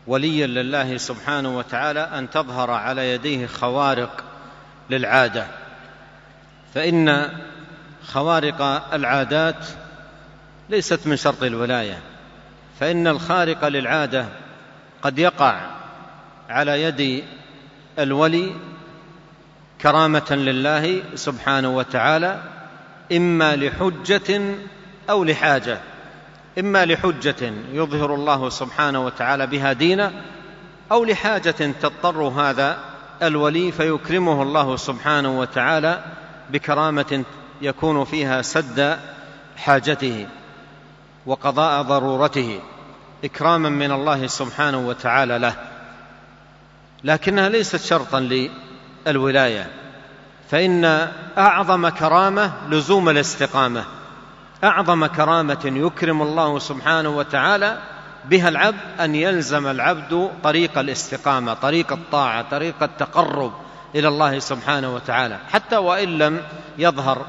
وليا 0.10 0.50
لله 0.50 0.90
سبحانه 0.98 1.54
وتعالى 1.54 2.04
أن 2.10 2.26
تظهر 2.34 2.70
على 2.74 3.14
يديه 3.14 3.46
خوارق 3.54 4.14
للعادة 4.90 5.46
فإن 6.74 7.06
خوارق 8.10 8.60
العادات 8.98 9.62
ليست 10.70 11.08
من 11.08 11.16
شرط 11.16 11.44
الولايه 11.44 12.00
فان 12.80 13.08
الخارق 13.08 13.68
للعاده 13.68 14.26
قد 15.02 15.20
يقع 15.20 15.62
على 16.50 16.84
يد 16.84 17.24
الولي 18.00 18.52
كرامه 19.82 20.32
لله 20.32 21.02
سبحانه 21.16 21.70
وتعالى 21.78 22.42
اما 23.18 23.56
لحجه 23.56 24.42
او 25.10 25.24
لحاجه 25.24 25.78
اما 26.60 26.86
لحجه 26.86 27.54
يظهر 27.74 28.14
الله 28.16 28.50
سبحانه 28.50 29.06
وتعالى 29.06 29.48
بها 29.48 29.74
دينه 29.74 30.12
او 30.92 31.04
لحاجه 31.06 31.52
تضطر 31.82 32.18
هذا 32.24 32.78
الولي 33.24 33.72
فيكرمه 33.72 34.42
الله 34.42 34.76
سبحانه 34.76 35.40
وتعالى 35.40 36.04
بكرامه 36.52 37.24
يكون 37.62 38.04
فيها 38.06 38.42
سد 38.42 38.98
حاجته 39.58 40.26
وقضاء 41.26 41.82
ضرورته 41.82 42.60
إكراما 43.24 43.70
من 43.70 43.92
الله 43.92 44.28
سبحانه 44.28 44.88
وتعالى 44.88 45.38
له 45.38 45.54
لكنها 47.04 47.50
ليست 47.50 47.76
شرطا 47.82 48.30
للولاية 49.08 49.70
فإن 50.50 51.12
أعظم 51.38 51.90
كرامة 51.90 52.52
لزوم 52.70 53.10
الاستقامة 53.10 53.84
أعظم 54.64 55.06
كرامة 55.06 55.60
يكرم 55.76 56.22
الله 56.22 56.60
سبحانه 56.60 57.10
وتعالى 57.10 57.78
بها 58.26 58.50
العبد 58.50 58.78
أن 59.00 59.16
يلزم 59.16 59.68
العبد 59.68 60.30
طريق 60.44 60.78
الاستقامة 60.78 61.54
طريق 61.54 61.92
الطاعة 61.94 62.46
طريق 62.52 62.84
التقرب 62.84 63.52
إلى 63.96 64.08
الله 64.08 64.40
سبحانه 64.40 64.96
وتعالى 64.96 65.38
حتى 65.54 65.78
وإن 65.78 66.18
لم 66.18 66.42
يظهر 66.78 67.26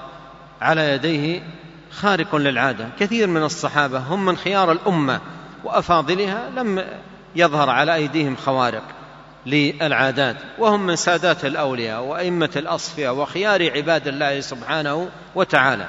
على 0.60 0.90
يديه 0.94 1.42
خارق 1.90 2.36
للعادة 2.36 2.88
كثير 2.98 3.26
من 3.26 3.42
الصحابة 3.42 3.98
هم 3.98 4.24
من 4.24 4.36
خيار 4.36 4.72
الأمة 4.72 5.20
وأفاضلها 5.64 6.50
لم 6.56 6.84
يظهر 7.36 7.70
على 7.70 7.94
أيديهم 7.94 8.36
خوارق 8.36 8.82
للعادات 9.46 10.36
وهم 10.58 10.86
من 10.86 10.96
سادات 10.96 11.44
الأولياء 11.44 12.02
وأئمة 12.02 12.50
الأصفياء 12.56 13.14
وخيار 13.14 13.70
عباد 13.72 14.08
الله 14.08 14.40
سبحانه 14.40 15.08
وتعالى 15.34 15.86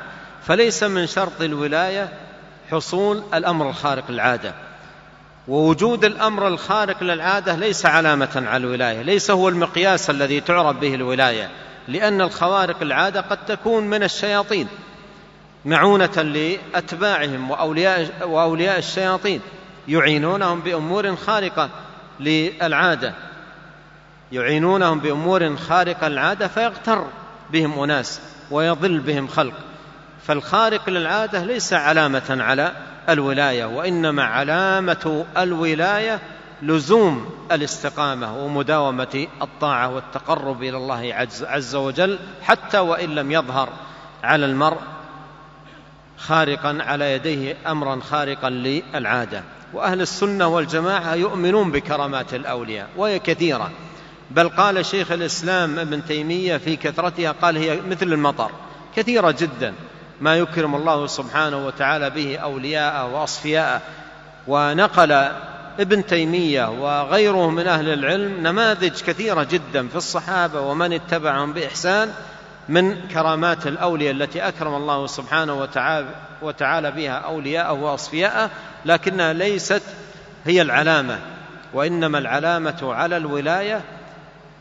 فليس 0.48 0.84
من 0.84 1.08
شرط 1.08 1.42
الولاية 1.42 2.10
حصول 2.72 3.24
الأمر 3.34 3.70
الخارق 3.70 4.12
للعادة 4.12 4.54
ووجود 5.48 6.06
الأمر 6.06 6.48
الخارق 6.48 7.04
للعادة 7.04 7.56
ليس 7.56 7.86
علامة 7.86 8.44
على 8.48 8.64
الولاية 8.68 9.02
ليس 9.02 9.32
هو 9.32 9.50
المقياس 9.50 10.10
الذي 10.10 10.42
تعرف 10.42 10.78
به 10.78 10.96
الولاية 10.96 11.50
لأن 11.88 12.22
الخوارق 12.22 12.82
العادة 12.82 13.22
قد 13.22 13.46
تكون 13.46 13.84
من 13.90 14.04
الشياطين 14.04 14.68
معونه 15.66 16.12
لاتباعهم 16.22 17.52
واولياء 17.52 18.12
واولياء 18.28 18.78
الشياطين 18.80 19.42
يعينونهم 19.88 20.60
بامور 20.60 21.16
خارقه 21.16 21.70
للعاده 22.20 23.14
يعينونهم 24.32 25.00
بامور 25.00 25.56
خارقه 25.58 26.08
للعاده 26.08 26.48
فيغتر 26.48 27.06
بهم 27.52 27.80
اناس 27.80 28.22
ويضل 28.52 29.00
بهم 29.00 29.28
خلق 29.28 29.54
فالخارق 30.28 30.90
للعاده 30.90 31.44
ليس 31.46 31.74
علامه 31.74 32.24
على 32.40 32.72
الولايه 33.10 33.66
وانما 33.66 34.24
علامه 34.24 35.26
الولايه 35.38 36.20
لزوم 36.62 37.30
الاستقامه 37.52 38.38
ومداومه 38.38 39.28
الطاعه 39.42 39.96
والتقرب 39.96 40.64
الى 40.64 40.78
الله 40.78 41.26
عز 41.42 41.76
وجل 41.76 42.20
حتى 42.44 42.80
وان 42.80 43.16
لم 43.16 43.32
يظهر 43.32 43.70
على 44.24 44.46
المرء 44.46 44.78
خارقا 46.28 46.78
على 46.82 47.12
يديه 47.14 47.58
أمرا 47.68 48.00
خارقا 48.02 48.50
للعادة 48.50 49.44
وأهل 49.74 50.02
السنة 50.02 50.48
والجماعة 50.48 51.16
يؤمنون 51.16 51.72
بكرامات 51.72 52.34
الأولياء 52.34 52.88
وهي 52.98 53.20
كثيرة 53.20 53.72
بل 54.32 54.50
قال 54.50 54.86
شيخ 54.86 55.12
الإسلام 55.12 55.80
ابن 55.80 56.06
تيمية 56.06 56.58
في 56.58 56.76
كثرتها 56.76 57.32
قال 57.42 57.58
هي 57.58 57.82
مثل 57.82 58.14
المطر 58.14 58.52
كثيرة 58.96 59.32
جدا 59.40 59.74
ما 60.22 60.38
يكرم 60.38 60.76
الله 60.76 61.08
سبحانه 61.08 61.66
وتعالى 61.68 62.10
به 62.10 62.38
أولياءه 62.38 63.14
وأصفياءه 63.14 63.82
ونقل 64.48 65.12
ابن 65.80 66.06
تيمية 66.06 66.72
وغيره 66.72 67.50
من 67.50 67.68
أهل 67.68 67.90
العلم 67.90 68.48
نماذج 68.48 69.02
كثيرة 69.02 69.44
جدا 69.52 69.88
في 69.88 69.96
الصحابة 69.96 70.62
ومن 70.62 70.94
اتبعهم 70.94 71.54
بإحسان 71.54 72.14
من 72.70 73.08
كرامات 73.08 73.68
الاولياء 73.68 74.12
التي 74.12 74.48
اكرم 74.48 74.76
الله 74.76 75.08
سبحانه 75.08 75.54
وتعالى 76.42 76.92
بها 76.92 77.12
اولياءه 77.12 77.72
واصفياءه 77.74 78.50
لكنها 78.86 79.34
ليست 79.34 79.84
هي 80.46 80.62
العلامه 80.62 81.20
وانما 81.74 82.18
العلامه 82.18 82.80
على 82.96 83.18
الولايه 83.18 83.82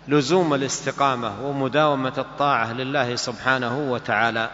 لزوم 0.08 0.54
الاستقامه 0.54 1.32
ومداومه 1.42 2.12
الطاعه 2.18 2.72
لله 2.72 3.16
سبحانه 3.16 3.78
وتعالى 3.78 4.50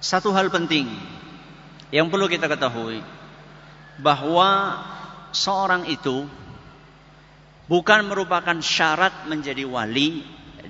Satu 0.00 0.32
hal 0.32 0.48
penting 0.48 0.88
yang 1.92 2.08
perlu 2.08 2.24
kita 2.24 2.48
ketahui 2.48 3.04
bahwa 4.00 4.80
seorang 5.28 5.84
itu 5.92 6.24
bukan 7.68 8.08
merupakan 8.08 8.56
syarat 8.64 9.28
menjadi 9.28 9.68
wali 9.68 10.24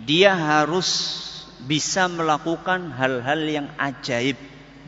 dia 0.06 0.32
harus 0.32 1.18
bisa 1.60 2.09
melakukan 2.09 2.89
hal-hal 2.97 3.40
yang 3.44 3.68
ajaib 3.77 4.36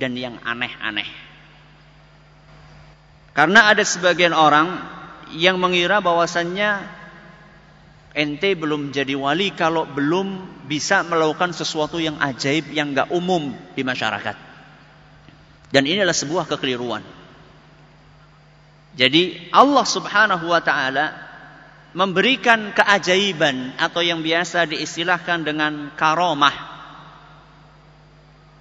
dan 0.00 0.16
yang 0.16 0.40
aneh-aneh. 0.44 1.08
Karena 3.32 3.68
ada 3.72 3.84
sebagian 3.84 4.32
orang 4.36 4.76
yang 5.36 5.56
mengira 5.56 6.00
bahwasannya 6.04 6.84
ente 8.12 8.50
belum 8.56 8.92
jadi 8.92 9.16
wali 9.16 9.52
kalau 9.56 9.88
belum 9.88 10.44
bisa 10.68 11.00
melakukan 11.04 11.56
sesuatu 11.56 11.96
yang 11.96 12.20
ajaib 12.20 12.68
yang 12.72 12.92
gak 12.96 13.08
umum 13.12 13.52
di 13.76 13.82
masyarakat. 13.84 14.36
Dan 15.72 15.84
ini 15.88 16.00
adalah 16.04 16.16
sebuah 16.16 16.44
kekeliruan. 16.48 17.00
Jadi 18.92 19.48
Allah 19.56 19.84
Subhanahu 19.88 20.52
wa 20.52 20.60
taala 20.60 21.21
memberikan 21.92 22.72
keajaiban 22.72 23.76
atau 23.76 24.00
yang 24.00 24.24
biasa 24.24 24.64
diistilahkan 24.64 25.44
dengan 25.44 25.72
karomah 25.92 26.52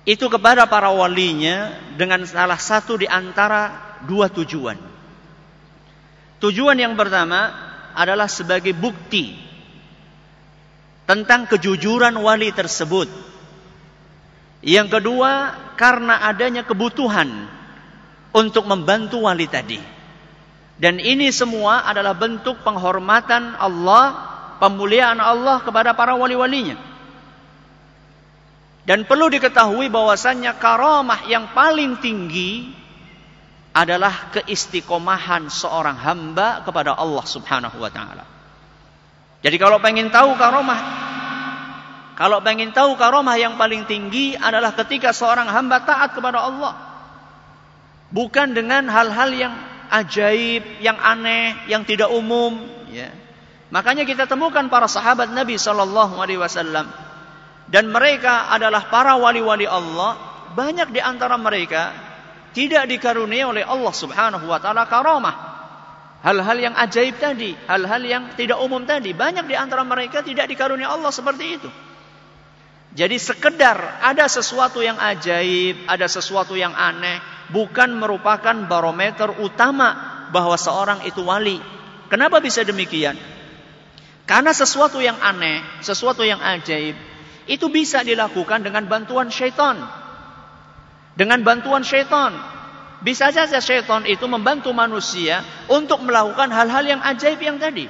itu 0.03 0.25
kepada 0.27 0.67
para 0.67 0.91
walinya 0.91 1.71
dengan 1.95 2.27
salah 2.27 2.59
satu 2.59 2.99
di 2.99 3.05
antara 3.07 3.91
dua 4.09 4.27
tujuan. 4.33 4.75
Tujuan 6.41 6.73
yang 6.77 6.97
pertama 6.97 7.53
adalah 7.93 8.25
sebagai 8.25 8.73
bukti 8.73 9.29
tentang 11.05 11.45
kejujuran 11.45 12.17
wali 12.17 12.49
tersebut. 12.49 13.29
Yang 14.65 14.97
kedua, 15.01 15.31
karena 15.77 16.21
adanya 16.25 16.65
kebutuhan 16.65 17.45
untuk 18.33 18.65
membantu 18.65 19.29
wali 19.29 19.45
tadi. 19.45 19.77
Dan 20.81 20.97
ini 20.97 21.29
semua 21.29 21.85
adalah 21.85 22.17
bentuk 22.17 22.57
penghormatan 22.65 23.53
Allah, 23.53 24.17
pemuliaan 24.57 25.21
Allah 25.21 25.61
kepada 25.61 25.93
para 25.93 26.17
wali-walinya. 26.17 26.73
Dan 28.81 29.05
perlu 29.05 29.29
diketahui 29.29 29.93
bahwasannya 29.93 30.57
karamah 30.57 31.29
yang 31.29 31.53
paling 31.53 32.01
tinggi 32.01 32.65
adalah 33.77 34.33
keistiqomahan 34.33 35.53
seorang 35.53 35.93
hamba 36.01 36.65
kepada 36.65 36.97
Allah 36.97 37.21
Subhanahu 37.29 37.77
wa 37.77 37.91
taala. 37.93 38.25
Jadi 39.45 39.57
kalau 39.61 39.77
pengen 39.77 40.09
tahu 40.09 40.33
karamah 40.33 41.13
kalau 42.17 42.37
pengen 42.45 42.69
tahu 42.73 42.93
karomah 42.97 43.33
yang 43.37 43.53
paling 43.57 43.85
tinggi 43.89 44.33
adalah 44.37 44.73
ketika 44.77 45.09
seorang 45.13 45.45
hamba 45.45 45.85
taat 45.85 46.13
kepada 46.17 46.41
Allah. 46.41 46.73
Bukan 48.11 48.53
dengan 48.57 48.85
hal-hal 48.91 49.29
yang 49.31 49.53
ajaib, 49.91 50.63
yang 50.79 50.95
aneh, 50.95 51.67
yang 51.67 51.83
tidak 51.83 52.07
umum. 52.07 52.55
Ya. 52.95 53.11
Makanya 53.75 54.07
kita 54.07 54.23
temukan 54.25 54.63
para 54.71 54.87
sahabat 54.87 55.35
Nabi 55.35 55.59
Shallallahu 55.59 56.15
Alaihi 56.19 56.39
Wasallam 56.39 56.87
dan 57.67 57.87
mereka 57.91 58.47
adalah 58.47 58.87
para 58.87 59.19
wali-wali 59.19 59.67
Allah. 59.67 60.31
Banyak 60.51 60.91
di 60.91 60.99
antara 60.99 61.39
mereka 61.39 61.95
tidak 62.51 62.83
dikaruniai 62.91 63.47
oleh 63.47 63.63
Allah 63.63 63.93
Subhanahu 63.95 64.43
Wa 64.51 64.59
Taala 64.59 64.83
karomah, 64.83 65.35
Hal-hal 66.27 66.59
yang 66.59 66.75
ajaib 66.75 67.15
tadi, 67.23 67.55
hal-hal 67.71 68.03
yang 68.03 68.23
tidak 68.35 68.59
umum 68.61 68.83
tadi, 68.85 69.15
banyak 69.15 69.47
di 69.47 69.55
antara 69.57 69.87
mereka 69.87 70.19
tidak 70.21 70.51
dikaruniai 70.51 70.91
Allah 70.91 71.07
seperti 71.09 71.45
itu. 71.57 71.65
Jadi 72.91 73.15
sekedar 73.23 74.03
ada 74.03 74.27
sesuatu 74.27 74.83
yang 74.83 74.99
ajaib, 74.99 75.87
ada 75.87 76.11
sesuatu 76.11 76.59
yang 76.59 76.75
aneh, 76.75 77.23
bukan 77.47 77.95
merupakan 77.95 78.51
barometer 78.67 79.31
utama 79.39 79.95
bahwa 80.35 80.59
seorang 80.59 80.99
itu 81.07 81.23
wali. 81.23 81.55
Kenapa 82.11 82.43
bisa 82.43 82.67
demikian? 82.67 83.15
Karena 84.27 84.51
sesuatu 84.51 84.99
yang 84.99 85.15
aneh, 85.23 85.63
sesuatu 85.79 86.27
yang 86.27 86.43
ajaib, 86.43 86.99
itu 87.47 87.65
bisa 87.71 88.03
dilakukan 88.03 88.59
dengan 88.59 88.83
bantuan 88.91 89.31
syaitan. 89.31 89.79
Dengan 91.15 91.39
bantuan 91.47 91.87
syaitan. 91.87 92.35
Bisa 93.01 93.31
saja 93.31 93.63
syaitan 93.63 94.03
itu 94.03 94.27
membantu 94.27 94.69
manusia 94.75 95.41
untuk 95.71 96.03
melakukan 96.03 96.51
hal-hal 96.51 96.83
yang 96.83 97.01
ajaib 97.07 97.39
yang 97.39 97.55
tadi. 97.55 97.87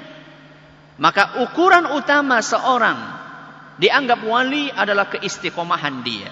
Maka 1.01 1.41
ukuran 1.41 1.89
utama 1.97 2.37
seorang 2.39 3.20
Dianggap 3.81 4.21
wali 4.21 4.69
adalah 4.69 5.09
keistiqomahan 5.09 6.05
dia. 6.05 6.29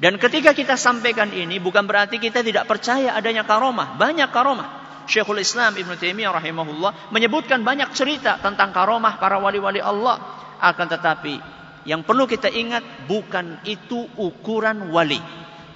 Dan 0.00 0.16
ketika 0.16 0.56
kita 0.56 0.80
sampaikan 0.80 1.28
ini 1.28 1.60
bukan 1.60 1.84
berarti 1.84 2.16
kita 2.16 2.40
tidak 2.40 2.64
percaya 2.64 3.12
adanya 3.12 3.44
karomah. 3.44 4.00
Banyak 4.00 4.32
karomah. 4.32 4.68
Syekhul 5.04 5.44
Islam 5.44 5.76
Ibn 5.76 6.00
Taimiyah 6.00 6.32
rahimahullah 6.32 7.12
menyebutkan 7.12 7.60
banyak 7.68 7.92
cerita 7.92 8.40
tentang 8.40 8.72
karomah 8.72 9.20
para 9.20 9.36
wali-wali 9.44 9.76
Allah. 9.76 10.16
Akan 10.56 10.88
tetapi 10.88 11.36
yang 11.84 12.00
perlu 12.00 12.24
kita 12.24 12.48
ingat 12.48 12.80
bukan 13.12 13.60
itu 13.68 14.00
ukuran 14.16 14.88
wali. 14.88 15.20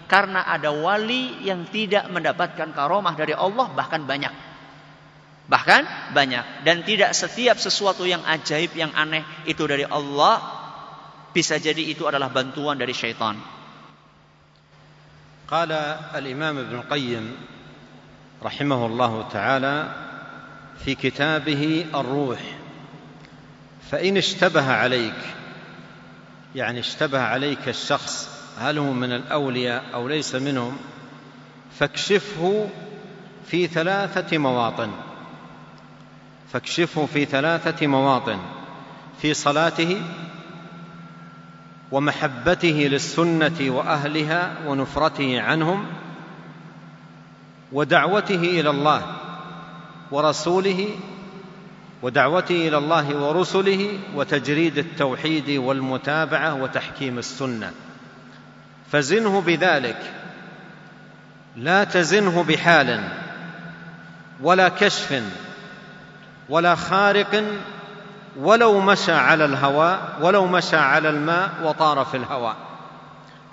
Karena 0.09 0.40
ada 0.48 0.73
wali 0.73 1.44
yang 1.44 1.69
tidak 1.69 2.09
mendapatkan 2.09 2.73
karomah 2.73 3.12
dari 3.12 3.36
Allah 3.36 3.69
bahkan 3.77 4.09
banyak. 4.09 4.32
Bahkan 5.52 6.16
banyak. 6.16 6.65
Dan 6.65 6.81
tidak 6.81 7.12
setiap 7.12 7.60
sesuatu 7.60 8.09
yang 8.09 8.24
ajaib, 8.24 8.73
yang 8.73 8.89
aneh 8.97 9.20
itu 9.44 9.69
dari 9.69 9.85
Allah 9.85 10.57
Bisa 11.34 11.60
jadi 11.60 11.92
itu 11.92 12.09
adalah 12.09 12.30
bantuan 12.32 12.78
dari 12.78 12.94
syaitan. 12.96 13.36
قال 15.48 15.72
الإمام 16.12 16.59
ابن 16.59 16.74
القيم 16.76 17.24
رحمه 18.42 18.80
الله 18.86 19.12
تعالى 19.32 19.76
في 20.84 20.92
كتابه 20.94 21.86
الروح 21.94 22.40
فإن 23.90 24.16
اشتبه 24.16 24.66
عليك 24.72 25.20
يعني 26.55 26.80
اشتبه 26.80 27.20
عليك 27.20 27.64
الشخص 27.68 28.14
هل 28.60 28.78
هو 28.78 28.92
من 28.92 29.12
الأولياء 29.12 29.84
أو 29.94 30.09
ليس 30.09 30.34
منهم 30.34 30.76
فاكشفه 31.80 32.68
في 33.48 33.66
ثلاثة 33.66 34.38
مواطن 34.38 34.90
فاكشفه 36.52 37.06
في 37.06 37.24
ثلاثة 37.24 37.86
مواطن 37.86 38.38
في 39.22 39.34
صلاته 39.34 39.96
ومحبته 41.93 42.89
للسنه 42.90 43.56
واهلها 43.60 44.51
ونفرته 44.66 45.40
عنهم 45.40 45.86
ودعوته 47.73 48.35
الى 48.35 48.70
الله 48.70 49.02
ورسوله 50.10 50.89
ودعوته 52.02 52.69
الى 52.69 52.78
الله 52.78 53.16
ورسله 53.16 53.98
وتجريد 54.15 54.78
التوحيد 54.78 55.51
والمتابعه 55.51 56.55
وتحكيم 56.62 57.19
السنه 57.19 57.73
فزنه 58.93 59.40
بذلك 59.40 60.12
لا 61.56 61.85
تزنه 61.85 62.44
بحال 62.44 63.09
ولا 64.40 64.69
كشف 64.69 65.23
ولا 66.48 66.74
خارق 66.74 67.44
ولو 68.39 68.81
مشى 68.81 69.12
على 69.12 69.44
الهواء 69.44 69.98
ولو 70.20 70.47
مشى 70.47 70.77
على 70.77 71.09
الماء 71.09 71.51
وطار 71.65 72.05
في 72.05 72.16
الهواء 72.16 72.56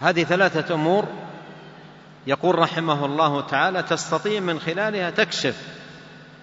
هذه 0.02 0.24
ثلاثة 0.24 0.76
أمور 0.76 1.06
يقول 2.28 2.60
رحمه 2.60 3.06
الله 3.06 3.42
تعالى 3.42 3.84
تستطيع 3.84 4.40
من 4.40 4.60
خلالها 4.60 5.10
تكشف 5.10 5.56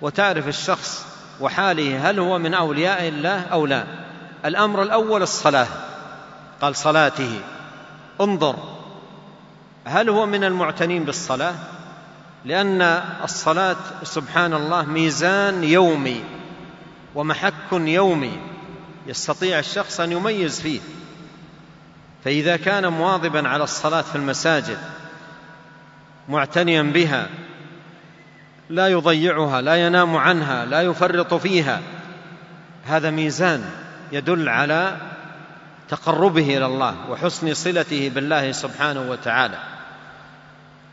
وتعرف 0.03 0.49
الشخص 0.49 1.07
وحاله 1.41 2.11
هل 2.11 2.19
هو 2.21 2.39
من 2.39 2.55
أولياء 2.55 3.09
الله 3.09 3.43
أو 3.53 3.67
لا 3.67 3.85
الأمر 4.45 4.83
الأول 4.83 5.23
الصلاة 5.23 5.67
قال 6.63 6.77
صلاته 6.77 7.41
انظر 8.21 8.57
هل 9.87 10.09
هو 10.11 10.27
من 10.27 10.45
المعتنين 10.45 11.05
بالصلاة 11.05 11.55
لأن 12.45 12.83
الصلاة 13.25 13.77
سبحان 14.03 14.53
الله 14.55 14.83
ميزان 14.83 15.65
يومي 15.65 16.23
ومحك 17.15 17.55
يومي 17.73 18.39
يستطيع 19.07 19.59
الشخص 19.59 20.01
أن 20.01 20.13
يميز 20.13 20.61
فيه 20.61 20.81
فإذا 22.25 22.57
كان 22.57 22.93
مواظبا 22.93 23.49
على 23.49 23.65
الصلاة 23.65 24.03
في 24.03 24.17
المساجد 24.17 24.79
معتنيا 26.29 26.83
بها 26.83 27.27
لا 28.71 28.89
يضيعها 28.89 29.61
لا 29.63 29.87
ينام 29.87 30.17
عنها 30.17 30.65
لا 30.65 30.83
يفرط 30.83 31.35
فيها 31.35 31.81
هذا 32.87 33.11
ميزان 33.11 33.65
يدل 34.13 34.49
على 34.49 34.97
تقربه 35.89 36.57
إلى 36.57 36.67
الله 36.67 36.95
وحسن 37.11 37.55
صلته 37.55 38.09
بالله 38.15 38.53
سبحانه 38.53 39.11
وتعالى 39.11 39.59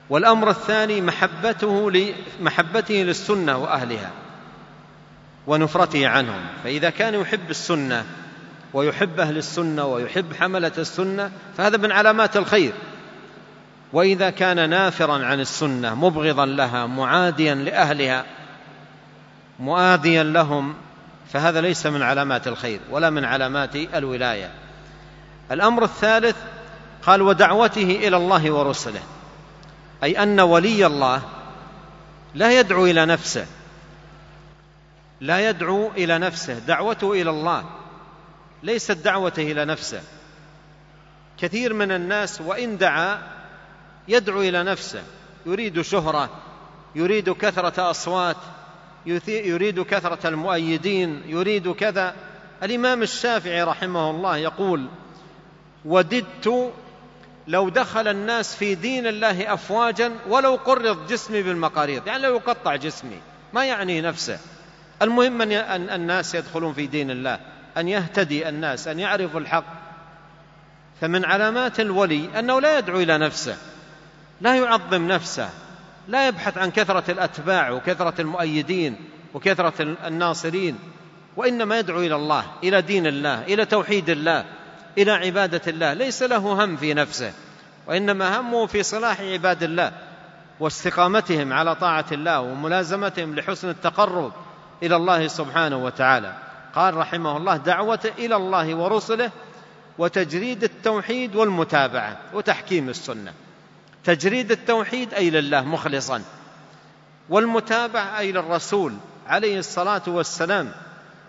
والأمر 0.10 0.50
الثاني 0.50 1.02
محبته, 1.02 1.94
محبته 2.42 2.94
للسنة 2.94 3.58
وأهلها 3.58 4.10
ونفرته 5.50 6.08
عنهم 6.08 6.42
فإذا 6.64 6.90
كان 6.90 7.14
يحب 7.14 7.50
السنة 7.50 8.04
ويحب 8.74 9.20
أهل 9.20 9.38
السنة 9.38 9.86
ويحب 9.86 10.26
حملة 10.40 10.72
السنة 10.78 11.32
فهذا 11.58 11.78
من 11.78 11.92
علامات 11.92 12.38
الخير 12.38 12.72
وإذا 13.94 14.30
كان 14.30 14.70
نافرا 14.70 15.26
عن 15.26 15.40
السنة 15.40 15.96
مبغضا 15.96 16.46
لها 16.46 16.86
معاديا 16.86 17.56
لأهلها 17.56 18.26
مؤاديا 19.60 20.24
لهم 20.24 20.74
فهذا 21.34 21.62
ليس 21.62 21.86
من 21.86 22.02
علامات 22.02 22.48
الخير 22.48 22.80
ولا 22.92 23.10
من 23.10 23.26
علامات 23.26 23.76
الولاية 23.76 24.50
الأمر 25.52 25.84
الثالث 25.84 26.36
قال 27.04 27.22
ودعوته 27.22 27.82
إلى 28.08 28.18
الله 28.18 28.52
ورسله 28.52 29.00
أي 30.04 30.24
أن 30.24 30.40
ولي 30.40 30.86
الله 30.86 31.22
لا 32.36 32.60
يدعو 32.60 32.86
إلى 32.86 33.06
نفسه 33.06 33.46
لا 35.22 35.50
يدعو 35.50 35.92
الى 35.92 36.18
نفسه 36.18 36.60
دعوته 36.60 37.12
الى 37.12 37.30
الله 37.30 37.64
ليست 38.64 38.92
دعوته 38.92 39.42
الى 39.52 39.66
نفسه 39.66 40.02
كثير 41.38 41.74
من 41.74 41.92
الناس 41.92 42.42
وان 42.42 42.78
دعا 42.78 43.22
يدعو 44.08 44.42
الى 44.42 44.64
نفسه 44.64 45.04
يريد 45.46 45.82
شهره 45.82 46.30
يريد 46.96 47.30
كثره 47.30 47.90
اصوات 47.90 48.38
يريد 49.28 49.82
كثره 49.82 50.28
المؤيدين 50.30 51.22
يريد 51.26 51.72
كذا 51.72 52.16
الامام 52.64 53.02
الشافعي 53.04 53.64
رحمه 53.64 54.10
الله 54.12 54.38
يقول 54.38 54.88
وددت 55.86 56.72
لو 57.48 57.70
دخل 57.70 58.08
الناس 58.08 58.56
في 58.56 58.76
دين 58.76 59.08
الله 59.08 59.54
افواجا 59.54 60.12
ولو 60.28 60.56
قرض 60.56 61.08
جسمي 61.08 61.42
بالمقاريض 61.44 62.08
يعني 62.08 62.24
لو 62.24 62.36
يقطع 62.36 62.76
جسمي 62.76 63.22
ما 63.54 63.66
يعني 63.66 64.02
نفسه 64.02 64.40
المهم 65.02 65.42
أن 65.42 65.90
الناس 65.90 66.36
يدخلون 66.36 66.74
في 66.74 66.88
دين 66.88 67.12
الله 67.12 67.40
أن 67.78 67.88
يهتدي 67.88 68.50
الناس 68.50 68.88
أن 68.88 69.00
يعرفوا 69.00 69.40
الحق 69.40 69.66
فمن 71.02 71.26
علامات 71.26 71.80
الولي 71.80 72.40
أنه 72.40 72.62
لا 72.62 72.78
يدعو 72.78 73.00
إلى 73.00 73.18
نفسه 73.18 73.58
لا 74.42 74.56
يعظم 74.56 75.08
نفسه 75.08 75.50
لا 76.08 76.28
يبحث 76.28 76.58
عن 76.58 76.72
كثرة 76.72 77.12
الأتباع 77.12 77.72
وكثرة 77.72 78.14
المؤيدين 78.22 78.96
وكثرة 79.34 79.74
الناصرين 80.08 80.80
وإنما 81.38 81.80
يدعو 81.80 82.00
إلى 82.00 82.16
الله 82.16 82.46
إلى 82.64 82.82
دين 82.82 83.08
الله 83.08 83.42
إلى 83.42 83.66
توحيد 83.66 84.10
الله 84.10 84.46
إلى 84.98 85.12
عبادة 85.12 85.62
الله 85.68 85.94
ليس 85.94 86.24
له 86.24 86.38
هم 86.38 86.78
في 86.78 86.94
نفسه 86.94 87.34
وإنما 87.88 88.40
همه 88.40 88.66
في 88.68 88.84
صلاح 88.84 89.22
عباد 89.22 89.64
الله 89.64 89.92
واستقامتهم 90.60 91.54
على 91.54 91.76
طاعة 91.76 92.06
الله 92.12 92.40
وملازمتهم 92.42 93.36
لحسن 93.36 93.70
التقرب 93.70 94.32
إلى 94.84 94.96
الله 94.96 95.28
سبحانه 95.28 95.78
وتعالى 95.78 96.34
قال 96.76 96.94
رحمه 96.94 97.38
الله 97.38 97.58
دعوة 97.58 98.12
إلى 98.18 98.36
الله 98.36 98.76
ورسله 98.76 99.32
وتجريد 99.98 100.64
التوحيد 100.64 101.36
والمتابعة 101.36 102.18
وتحكيم 102.34 102.90
السنة 102.90 103.34
تجريد 104.04 104.52
التوحيد 104.52 105.14
أي 105.14 105.30
لله 105.30 105.62
مخلصا 105.66 106.22
والمتابعة 107.30 108.20
أي 108.20 108.32
للرسول 108.32 108.94
عليه 109.28 109.60
الصلاة 109.60 110.02
والسلام 110.08 110.72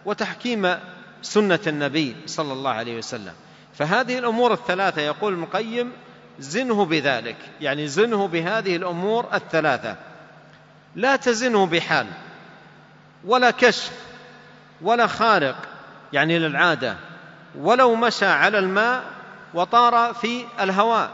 وتحكيم 0.06 0.74
سنة 1.22 1.58
النبي 1.66 2.16
صلى 2.26 2.52
الله 2.52 2.70
عليه 2.70 2.98
وسلم 2.98 3.32
فهذه 3.78 4.18
الأمور 4.18 4.52
الثلاثة 4.52 5.02
يقول 5.02 5.32
ابن 5.32 5.42
القيم 5.42 5.92
زنه 6.38 6.84
بذلك 6.84 7.36
يعني 7.60 7.88
زنه 7.88 8.28
بهذه 8.28 8.76
الأمور 8.76 9.26
الثلاثة 9.34 9.96
لا 10.96 11.16
تزنه 11.16 11.66
بحال 11.66 12.06
ولا 13.24 13.50
كشف 13.50 13.90
ولا 14.82 15.06
خارق 15.06 15.56
يعني 16.12 16.38
للعاده 16.38 16.96
ولو 17.58 17.94
مشى 17.94 18.26
على 18.26 18.58
الماء 18.58 19.04
وطار 19.54 20.14
في 20.14 20.44
الهواء 20.60 21.10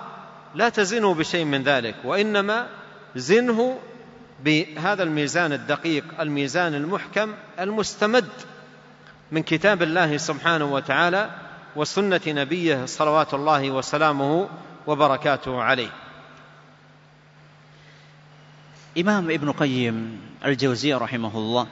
لا 0.54 0.68
تزنه 0.68 1.14
بشيء 1.14 1.44
من 1.44 1.62
ذلك 1.62 1.94
وانما 2.04 2.66
زنه 3.16 3.78
بهذا 4.44 5.02
الميزان 5.02 5.52
الدقيق 5.52 6.04
الميزان 6.20 6.74
المحكم 6.74 7.32
المستمد 7.60 8.28
من 9.32 9.42
كتاب 9.42 9.82
الله 9.82 10.16
سبحانه 10.16 10.64
وتعالى 10.64 11.30
وسنه 11.76 12.20
نبيه 12.28 12.86
صلوات 12.86 13.34
الله 13.34 13.70
وسلامه 13.70 14.48
وبركاته 14.86 15.62
عليه 15.62 15.88
امام 18.98 19.30
ابن 19.30 19.52
قيم 19.52 20.20
الجوزي 20.44 20.94
رحمه 20.94 21.36
الله 21.38 21.66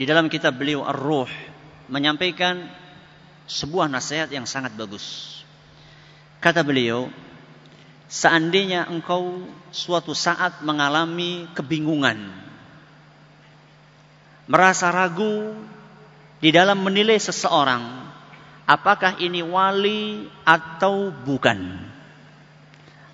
di 0.00 0.08
dalam 0.08 0.32
kitab 0.32 0.56
beliau 0.56 0.80
Ar-Ruh 0.88 1.28
menyampaikan 1.92 2.64
sebuah 3.44 3.84
nasihat 3.84 4.32
yang 4.32 4.48
sangat 4.48 4.72
bagus. 4.72 5.36
Kata 6.40 6.64
beliau, 6.64 7.12
seandainya 8.08 8.88
engkau 8.88 9.44
suatu 9.68 10.16
saat 10.16 10.64
mengalami 10.64 11.44
kebingungan, 11.52 12.16
merasa 14.48 14.88
ragu 14.88 15.52
di 16.40 16.48
dalam 16.48 16.80
menilai 16.80 17.20
seseorang, 17.20 17.84
apakah 18.64 19.20
ini 19.20 19.44
wali 19.44 20.24
atau 20.48 21.12
bukan. 21.12 21.76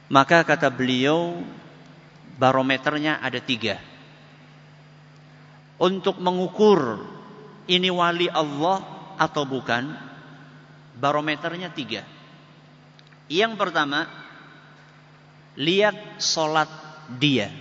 Maka 0.07 0.47
kata 0.47 0.71
beliau, 0.71 1.35
barometernya 2.39 3.19
ada 3.19 3.43
tiga 3.43 3.75
untuk 5.81 6.16
mengukur 6.20 7.05
ini 7.69 7.90
wali 7.93 8.28
Allah 8.32 8.81
atau 9.20 9.44
bukan? 9.44 9.93
Barometernya 10.97 11.69
tiga. 11.77 12.01
Yang 13.28 13.53
pertama, 13.61 14.09
lihat 15.59 16.20
sholat 16.23 16.70
dia. 17.20 17.53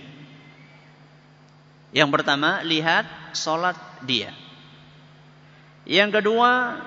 Yang 1.92 2.10
pertama, 2.16 2.64
lihat 2.64 3.04
sholat 3.36 3.76
dia. 4.08 4.32
Yang 5.84 6.22
kedua, 6.22 6.80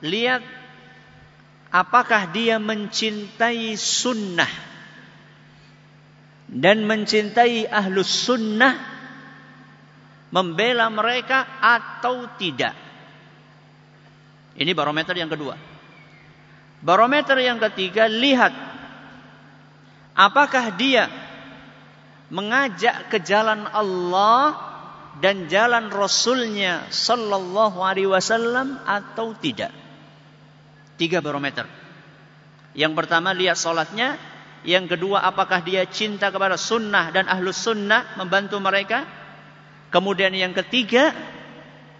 lihat 0.00 0.40
apakah 1.68 2.32
dia 2.32 2.56
mencintai 2.56 3.76
sunnah 3.76 4.50
dan 6.48 6.88
mencintai 6.88 7.68
ahlus 7.68 8.08
sunnah 8.08 8.87
membela 10.32 10.88
mereka 10.92 11.58
atau 11.60 12.28
tidak. 12.36 12.72
Ini 14.58 14.72
barometer 14.74 15.14
yang 15.16 15.30
kedua. 15.30 15.54
Barometer 16.78 17.38
yang 17.42 17.58
ketiga, 17.62 18.06
lihat 18.06 18.50
apakah 20.14 20.74
dia 20.74 21.10
mengajak 22.30 23.08
ke 23.10 23.18
jalan 23.22 23.66
Allah 23.70 24.54
dan 25.18 25.50
jalan 25.50 25.90
Rasulnya 25.90 26.86
Sallallahu 26.90 27.82
Alaihi 27.82 28.10
Wasallam 28.10 28.78
atau 28.86 29.34
tidak. 29.38 29.70
Tiga 30.98 31.22
barometer. 31.22 31.66
Yang 32.74 32.92
pertama 32.94 33.34
lihat 33.34 33.58
sholatnya, 33.58 34.18
yang 34.66 34.90
kedua 34.90 35.22
apakah 35.22 35.62
dia 35.62 35.86
cinta 35.86 36.30
kepada 36.34 36.58
sunnah 36.58 37.14
dan 37.14 37.30
ahlus 37.30 37.58
sunnah 37.58 38.06
membantu 38.18 38.58
mereka, 38.58 39.06
Kemudian 39.88 40.32
yang 40.36 40.52
ketiga 40.52 41.16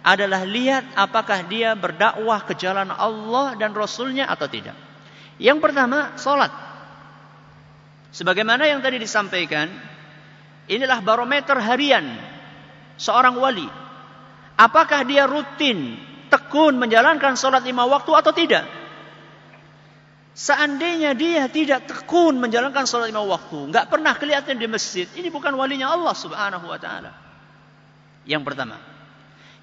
adalah 0.05 0.45
lihat 0.45 0.85
apakah 0.95 1.45
dia 1.49 1.73
berdakwah 1.73 2.45
ke 2.45 2.53
jalan 2.55 2.87
Allah 2.93 3.57
dan 3.57 3.73
Rasulnya 3.73 4.29
atau 4.29 4.45
tidak. 4.45 4.77
Yang 5.41 5.59
pertama, 5.59 6.13
sholat. 6.15 6.51
Sebagaimana 8.13 8.65
yang 8.69 8.81
tadi 8.85 9.01
disampaikan, 9.01 9.69
inilah 10.69 10.99
barometer 11.05 11.57
harian 11.61 12.05
seorang 13.01 13.33
wali. 13.37 13.65
Apakah 14.59 15.07
dia 15.09 15.23
rutin, 15.25 15.97
tekun 16.29 16.77
menjalankan 16.77 17.33
sholat 17.39 17.63
lima 17.65 17.87
waktu 17.89 18.11
atau 18.11 18.31
tidak? 18.35 18.65
Seandainya 20.37 21.11
dia 21.17 21.49
tidak 21.51 21.89
tekun 21.91 22.37
menjalankan 22.39 22.85
sholat 22.87 23.09
lima 23.11 23.23
waktu, 23.25 23.71
nggak 23.73 23.89
pernah 23.91 24.13
kelihatan 24.15 24.55
di 24.61 24.67
masjid, 24.69 25.07
ini 25.17 25.27
bukan 25.33 25.51
walinya 25.57 25.89
Allah 25.91 26.13
Subhanahu 26.15 26.65
Wa 26.69 26.77
Taala. 26.79 27.11
Yang 28.29 28.45
pertama. 28.53 28.77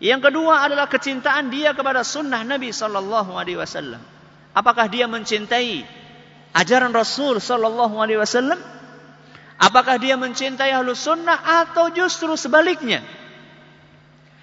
Yang 0.03 0.21
kedua 0.29 0.67
adalah 0.67 0.91
kecintaan 0.91 1.55
dia 1.55 1.71
kepada 1.73 2.03
sunnah 2.03 2.43
Nabi 2.43 2.75
Sallallahu 2.75 3.39
Alaihi 3.39 3.63
Wasallam. 3.63 4.03
Apakah 4.53 4.91
dia 4.91 5.07
mencintai 5.07 5.87
ajaran 6.51 6.91
Rasul 6.91 7.39
Sallallahu 7.39 7.95
Alaihi 8.03 8.19
Wasallam? 8.19 8.59
Apakah 9.57 9.97
dia 9.97 10.21
mencintai 10.21 10.69
halus 10.75 11.01
sunnah 11.01 11.39
atau 11.65 11.89
justru 11.95 12.35
sebaliknya? 12.37 13.01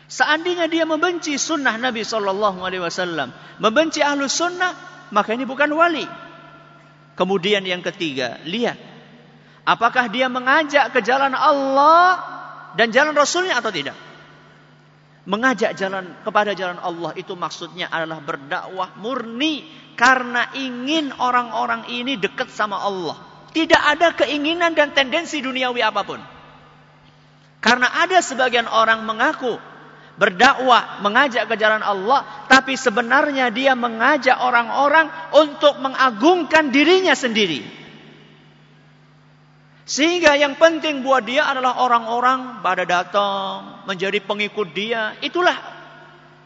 Seandainya 0.09 0.65
dia 0.71 0.89
membenci 0.89 1.37
sunnah 1.37 1.77
Nabi 1.77 2.01
Sallallahu 2.01 2.63
Alaihi 2.65 2.81
Wasallam, 2.81 3.29
membenci 3.61 4.01
ahlus 4.01 4.33
sunnah, 4.33 4.73
maka 5.13 5.37
ini 5.37 5.45
bukan 5.45 5.69
wali. 5.75 6.07
Kemudian 7.13 7.61
yang 7.61 7.85
ketiga, 7.85 8.41
lihat. 8.47 8.79
Apakah 9.69 10.09
dia 10.09 10.25
mengajak 10.33 10.89
ke 10.97 11.05
jalan 11.05 11.37
Allah 11.37 12.19
dan 12.73 12.89
jalan 12.89 13.13
Rasulnya 13.13 13.53
atau 13.61 13.69
tidak? 13.69 13.93
Mengajak 15.23 15.79
jalan 15.79 16.19
kepada 16.27 16.51
jalan 16.51 16.75
Allah 16.83 17.15
itu 17.15 17.31
maksudnya 17.39 17.87
adalah 17.87 18.19
berdakwah 18.19 18.91
murni 18.99 19.63
karena 19.95 20.51
ingin 20.51 21.15
orang-orang 21.15 21.87
ini 21.87 22.19
dekat 22.19 22.51
sama 22.51 22.75
Allah. 22.83 23.15
Tidak 23.55 23.79
ada 23.87 24.11
keinginan 24.19 24.75
dan 24.75 24.91
tendensi 24.91 25.39
duniawi 25.39 25.79
apapun. 25.79 26.19
Karena 27.63 27.87
ada 28.03 28.19
sebagian 28.19 28.67
orang 28.67 29.07
mengaku 29.07 29.55
berdakwah, 30.19 30.99
mengajak 30.99 31.47
ke 31.47 31.55
jalan 31.55 31.79
Allah, 31.79 32.27
tapi 32.51 32.75
sebenarnya 32.75 33.47
dia 33.55 33.79
mengajak 33.79 34.35
orang-orang 34.43 35.07
untuk 35.39 35.79
mengagungkan 35.79 36.67
dirinya 36.75 37.15
sendiri. 37.15 37.63
Sehingga 39.83 40.39
yang 40.39 40.55
penting 40.55 41.03
buat 41.03 41.27
dia 41.27 41.43
adalah 41.43 41.75
orang-orang 41.83 42.63
pada 42.63 42.87
datang 42.87 43.83
menjadi 43.83 44.23
pengikut 44.23 44.71
dia. 44.71 45.11
Itulah 45.19 45.55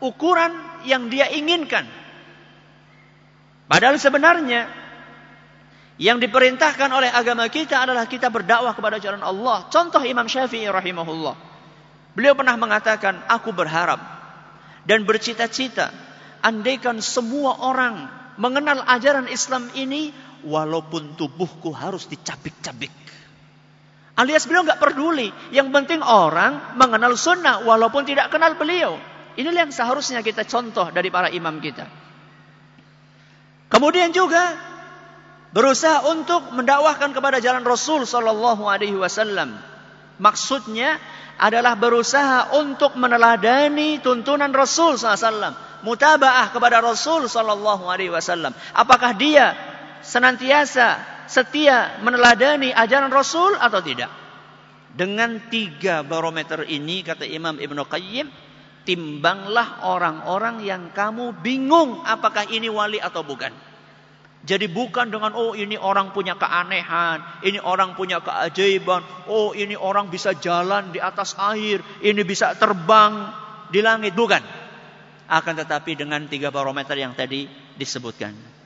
ukuran 0.01 0.51
yang 0.89 1.05
dia 1.13 1.29
inginkan. 1.29 1.85
Padahal 3.69 4.01
sebenarnya 4.01 4.65
yang 6.01 6.17
diperintahkan 6.17 6.89
oleh 6.93 7.09
agama 7.13 7.45
kita 7.49 7.77
adalah 7.77 8.09
kita 8.09 8.33
berdakwah 8.33 8.73
kepada 8.73 8.97
jalan 8.97 9.21
Allah. 9.21 9.69
Contoh 9.69 10.01
Imam 10.01 10.25
Syafi'i 10.25 10.69
rahimahullah. 10.73 11.35
Beliau 12.17 12.33
pernah 12.33 12.57
mengatakan, 12.57 13.21
aku 13.29 13.53
berharap 13.53 14.01
dan 14.89 15.05
bercita-cita 15.05 15.93
andaikan 16.41 16.97
semua 17.05 17.53
orang 17.61 18.09
mengenal 18.41 18.81
ajaran 18.89 19.29
Islam 19.29 19.69
ini 19.77 20.09
walaupun 20.41 21.13
tubuhku 21.13 21.69
harus 21.69 22.09
dicabik-cabik. 22.09 23.06
Alias 24.17 24.49
beliau 24.49 24.65
nggak 24.65 24.81
peduli. 24.81 25.29
Yang 25.53 25.67
penting 25.69 26.01
orang 26.01 26.57
mengenal 26.73 27.13
sunnah 27.13 27.61
walaupun 27.61 28.01
tidak 28.01 28.33
kenal 28.33 28.57
beliau. 28.57 28.97
Inilah 29.37 29.69
yang 29.69 29.73
seharusnya 29.73 30.25
kita 30.25 30.41
contoh 30.49 30.89
dari 30.89 31.13
para 31.13 31.29
imam 31.29 31.61
kita. 31.61 31.85
Kemudian 33.69 34.09
juga 34.09 34.57
berusaha 35.53 36.01
untuk 36.09 36.49
mendakwahkan 36.57 37.13
kepada 37.13 37.37
jalan 37.37 37.61
Rasul 37.61 38.09
Shallallahu 38.09 38.65
Alaihi 38.65 38.97
Wasallam. 38.97 39.53
Maksudnya 40.17 40.97
adalah 41.37 41.77
berusaha 41.77 42.49
untuk 42.57 42.97
meneladani 42.97 44.01
tuntunan 44.01 44.49
Rasul 44.49 44.97
SAW. 44.97 45.53
Mutabaah 45.85 46.49
kepada 46.49 46.81
Rasul 46.81 47.29
SAW. 47.29 48.57
Apakah 48.73 49.11
dia 49.13 49.53
senantiasa 50.01 50.97
setia 51.27 51.99
meneladani 52.01 52.73
ajaran 52.73 53.11
Rasul 53.13 53.53
atau 53.59 53.83
tidak. 53.83 54.09
Dengan 54.97 55.37
tiga 55.53 56.01
barometer 56.01 56.65
ini 56.65 57.05
kata 57.05 57.27
Imam 57.29 57.61
Ibn 57.61 57.77
Qayyim, 57.85 58.25
timbanglah 58.87 59.85
orang-orang 59.85 60.63
yang 60.65 60.89
kamu 60.89 61.37
bingung 61.43 62.01
apakah 62.01 62.49
ini 62.49 62.65
wali 62.71 62.97
atau 62.97 63.21
bukan. 63.21 63.53
Jadi 64.47 64.71
bukan 64.71 65.11
dengan 65.11 65.35
oh 65.35 65.53
ini 65.53 65.75
orang 65.77 66.15
punya 66.15 66.33
keanehan, 66.39 67.43
ini 67.45 67.59
orang 67.61 67.93
punya 67.93 68.23
keajaiban, 68.23 69.03
oh 69.29 69.51
ini 69.53 69.75
orang 69.75 70.07
bisa 70.09 70.33
jalan 70.39 70.89
di 70.95 71.03
atas 71.03 71.35
air, 71.35 71.83
ini 72.01 72.21
bisa 72.23 72.55
terbang 72.57 73.27
di 73.69 73.83
langit, 73.83 74.15
bukan. 74.15 74.41
Akan 75.27 75.53
tetapi 75.59 75.99
dengan 75.99 76.25
tiga 76.31 76.47
barometer 76.47 76.95
yang 76.95 77.11
tadi 77.11 77.43
disebutkan. 77.75 78.56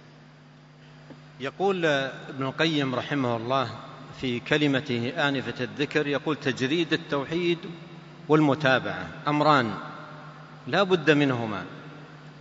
يقول 1.41 1.85
ابن 1.85 2.43
القيم 2.45 2.95
رحمه 2.95 3.35
الله 3.37 3.69
في 4.21 4.39
كلمته 4.39 5.13
آنفة 5.29 5.63
الذكر 5.63 6.07
يقول 6.07 6.35
تجريد 6.35 6.93
التوحيد 6.93 7.57
والمتابعة 8.29 9.07
أمران 9.27 9.73
لا 10.67 10.83
بد 10.83 11.11
منهما 11.11 11.63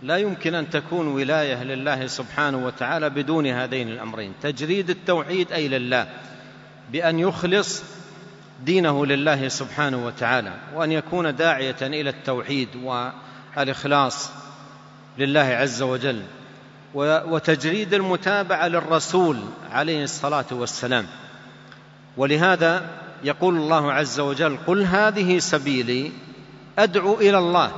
لا 0.03 0.17
يمكن 0.17 0.53
أن 0.55 0.69
تكون 0.69 1.07
ولاية 1.07 1.63
لله 1.63 2.07
سبحانه 2.07 2.65
وتعالى 2.65 3.09
بدون 3.09 3.47
هذين 3.47 3.89
الأمرين 3.89 4.33
تجريد 4.41 4.89
التوحيد 4.89 5.51
أي 5.51 5.67
لله 5.67 6.09
بأن 6.91 7.19
يخلص 7.19 7.83
دينه 8.63 9.05
لله 9.05 9.47
سبحانه 9.47 10.05
وتعالى 10.05 10.53
وأن 10.75 10.91
يكون 10.91 11.35
داعية 11.35 11.75
إلى 11.81 12.09
التوحيد 12.09 12.69
والإخلاص 13.55 14.31
لله 15.17 15.39
عز 15.41 15.81
وجل 15.81 16.23
وتجريد 16.95 17.93
المتابعة 17.93 18.67
للرسول 18.67 19.37
عليه 19.71 20.03
الصلاة 20.03 20.45
والسلام 20.51 21.05
ولهذا 22.17 22.85
يقول 23.23 23.57
الله 23.57 23.91
عز 23.93 24.19
وجل 24.19 24.57
قل 24.67 24.83
هذه 24.83 25.39
سبيلي 25.39 26.11
أدعو 26.79 27.13
إلى 27.13 27.37
الله 27.37 27.71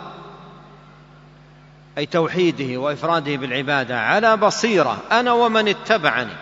أي 1.97 2.05
توحيده 2.05 2.77
وإفراده 2.79 3.35
بالعبادة 3.35 3.99
على 4.01 4.37
بصيرة 4.37 4.97
أنا 5.11 5.33
ومن 5.33 5.67
اتبعني 5.67 6.33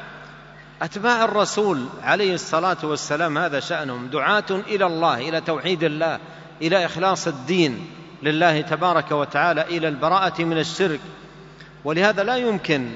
أتباع 0.81 1.23
الرسول 1.23 1.85
عليه 2.03 2.33
الصلاة 2.33 2.77
والسلام 2.83 3.37
هذا 3.37 3.59
شأنهم 3.59 4.07
دعاة 4.07 4.43
إلى 4.49 4.85
الله 4.85 5.29
إلى 5.29 5.41
توحيد 5.41 5.83
الله 5.83 6.19
إلى 6.61 6.85
إخلاص 6.85 7.27
الدين 7.27 7.87
لله 8.23 8.61
تبارك 8.61 9.11
وتعالى 9.11 9.61
إلى 9.61 9.87
البراءة 9.87 10.43
من 10.43 10.57
الشرك 10.57 10.99
ولهذا 11.85 12.23
لا 12.23 12.35
يمكن 12.37 12.87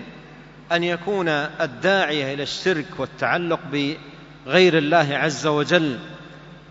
أن 0.72 0.84
يكون 0.84 1.30
الداعية 1.30 2.34
إلى 2.34 2.44
الشرك 2.44 2.86
والتعلق 2.98 3.60
بغير 3.72 4.78
الله 4.78 5.08
عز 5.18 5.48
وجل 5.48 6.00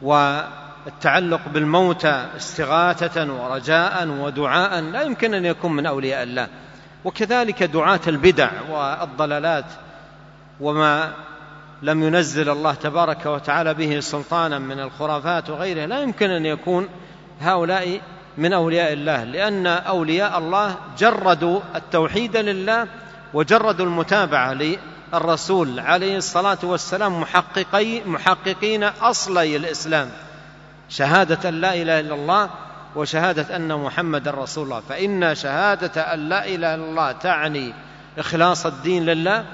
والتعلق 0.03 1.41
بالموتى 1.55 2.27
استغاثة 2.37 3.33
ورجاء 3.33 4.09
ودعاء 4.09 4.81
لا 4.81 5.03
يمكن 5.03 5.35
أن 5.35 5.45
يكون 5.45 5.73
من 5.73 5.87
أولياء 5.87 6.23
الله 6.23 6.49
وكذلك 7.05 7.63
دعاة 7.63 8.01
البدع 8.07 8.51
والضلالات 8.71 9.65
وما 10.61 11.13
لم 11.83 12.03
ينزل 12.03 12.51
الله 12.51 12.75
تبارك 12.75 13.27
وتعالى 13.27 13.75
به 13.75 14.01
سلطانا 14.01 14.59
من 14.59 14.81
الخرافات 14.81 15.51
وغيرها 15.51 15.87
لا 15.87 16.01
يمكن 16.01 16.31
أن 16.31 16.47
يكون 16.47 16.89
هؤلاء 17.41 18.01
من 18.39 18.53
أولياء 18.53 18.93
الله 18.93 19.25
لأن 19.25 19.67
أولياء 19.67 20.39
الله 20.39 20.77
جردوا 20.99 21.61
التوحيد 21.77 22.37
لله 22.37 22.87
وجردوا 23.35 23.87
المتابعة 23.87 24.53
للرسول 24.55 25.81
عليه 25.81 26.17
الصلاة 26.17 26.59
والسلام 26.63 27.21
محققي 27.21 28.01
محققين 28.05 28.85
أصلي 28.85 29.57
الإسلام 29.57 30.11
شهادة 30.89 31.49
أن 31.49 31.61
لا 31.61 31.75
إله 31.75 32.01
إلا 32.01 32.15
الله 32.15 32.51
وشهادة 32.97 33.57
أن 33.57 33.75
محمد 33.83 34.29
رسول 34.29 34.65
الله 34.65 34.81
فإن 34.89 35.35
شهادة 35.35 36.03
أن 36.15 36.29
لا 36.29 36.47
إله 36.47 36.55
إلا 36.55 36.75
الله 36.85 37.13
تعني 37.13 37.75
إخلاص 38.19 38.67
الدين 38.67 39.07
لله 39.07 39.45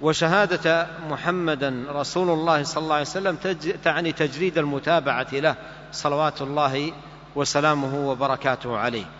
وشهادة 0.00 0.86
محمدا 1.10 1.84
رسول 1.94 2.30
الله 2.30 2.62
صلى 2.62 2.82
الله 2.82 2.94
عليه 2.94 3.04
وسلم 3.06 3.36
تعني 3.84 4.12
تجريد 4.12 4.58
المتابعة 4.58 5.26
له 5.32 5.54
صلوات 5.92 6.42
الله 6.42 6.92
وسلامه 7.36 7.92
وبركاته 8.08 8.70
عليه 8.70 9.10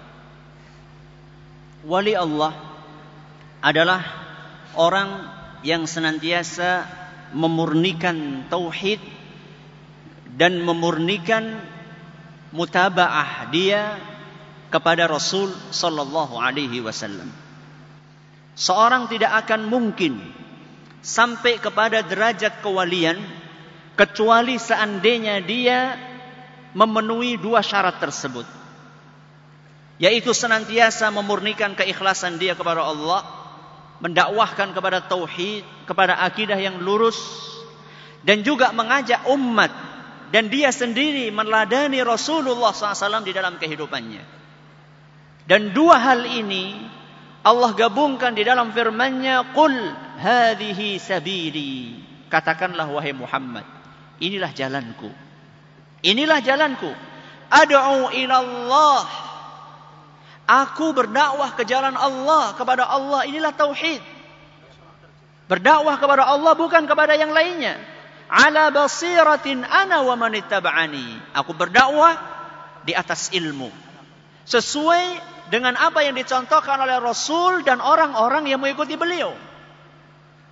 Wali 1.85 2.17
Allah 2.17 2.49
adalah 3.61 4.01
orang 4.73 5.29
yang 5.61 5.85
senantiasa 5.85 6.89
memurnikan 7.37 8.49
tauhid 8.49 9.05
dan 10.33 10.65
memurnikan 10.65 11.61
mutabaah 12.57 13.53
dia 13.53 14.01
kepada 14.73 15.05
Rasul 15.05 15.53
sallallahu 15.53 16.41
alaihi 16.41 16.81
wasallam. 16.81 17.29
Seorang 18.57 19.05
tidak 19.13 19.45
akan 19.45 19.69
mungkin 19.69 20.25
sampai 21.05 21.61
kepada 21.61 22.01
derajat 22.01 22.65
kewalian 22.65 23.21
kecuali 23.93 24.57
seandainya 24.57 25.37
dia 25.45 26.01
memenuhi 26.77 27.39
dua 27.41 27.63
syarat 27.65 27.97
tersebut. 28.03 28.45
Yaitu 30.03 30.35
senantiasa 30.35 31.09
memurnikan 31.15 31.79
keikhlasan 31.79 32.37
dia 32.43 32.59
kepada 32.59 32.83
Allah, 32.83 33.23
mendakwahkan 34.03 34.75
kepada 34.75 35.07
tauhid, 35.07 35.63
kepada 35.87 36.19
akidah 36.19 36.59
yang 36.59 36.83
lurus, 36.83 37.17
dan 38.27 38.43
juga 38.43 38.75
mengajak 38.75 39.23
umat 39.31 39.71
dan 40.35 40.51
dia 40.51 40.75
sendiri 40.75 41.31
meladani 41.31 42.03
Rasulullah 42.03 42.75
SAW 42.75 43.23
di 43.23 43.31
dalam 43.31 43.55
kehidupannya. 43.55 44.23
Dan 45.47 45.71
dua 45.71 46.01
hal 46.03 46.27
ini 46.27 46.91
Allah 47.47 47.71
gabungkan 47.79 48.35
di 48.35 48.43
dalam 48.43 48.75
firman-Nya, 48.75 49.55
"Qul 49.55 49.77
hadhihi 50.19 50.97
sabili." 50.99 52.03
Katakanlah 52.33 52.91
wahai 52.91 53.13
Muhammad, 53.15 53.63
inilah 54.19 54.51
jalanku. 54.57 55.13
Inilah 56.05 56.45
jalanku. 56.45 56.93
Ad'u 57.49 58.13
ilallah. 58.13 59.09
Aku 60.45 60.93
berdakwah 60.93 61.57
ke 61.57 61.65
jalan 61.65 61.97
Allah, 61.97 62.53
kepada 62.53 62.85
Allah. 62.85 63.25
Inilah 63.25 63.57
tauhid. 63.57 64.05
Berdakwah 65.49 65.97
kepada 66.01 66.25
Allah 66.29 66.53
bukan 66.53 66.85
kepada 66.85 67.17
yang 67.17 67.33
lainnya. 67.33 67.81
Ala 68.29 68.69
basiratin 68.69 69.65
ana 69.65 70.05
wa 70.05 70.17
manittaba'ani. 70.17 71.33
Aku 71.41 71.57
berdakwah 71.57 72.13
di 72.85 72.93
atas 72.93 73.33
ilmu. 73.33 73.73
Sesuai 74.45 75.33
dengan 75.49 75.77
apa 75.81 76.05
yang 76.05 76.17
dicontohkan 76.17 76.77
oleh 76.85 77.01
Rasul 77.01 77.65
dan 77.65 77.81
orang-orang 77.81 78.45
yang 78.49 78.61
mengikuti 78.61 78.97
beliau. 79.01 79.33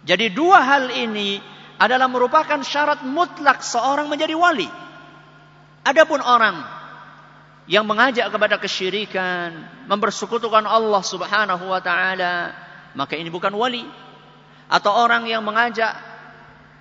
Jadi 0.09 0.33
dua 0.33 0.65
hal 0.65 0.89
ini 0.93 1.37
adalah 1.77 2.09
merupakan 2.09 2.61
syarat 2.65 3.05
mutlak 3.05 3.61
seorang 3.61 4.09
menjadi 4.09 4.33
wali. 4.33 4.69
Adapun 5.83 6.23
orang 6.23 6.63
yang 7.67 7.83
mengajak 7.87 8.31
kepada 8.31 8.57
kesyirikan, 8.63 9.67
mempersekutukan 9.91 10.63
Allah 10.63 11.03
Subhanahu 11.03 11.65
wa 11.67 11.83
taala, 11.83 12.55
maka 12.95 13.19
ini 13.19 13.27
bukan 13.31 13.51
wali. 13.55 13.83
Atau 14.71 14.95
orang 14.95 15.27
yang 15.27 15.43
mengajak 15.43 15.91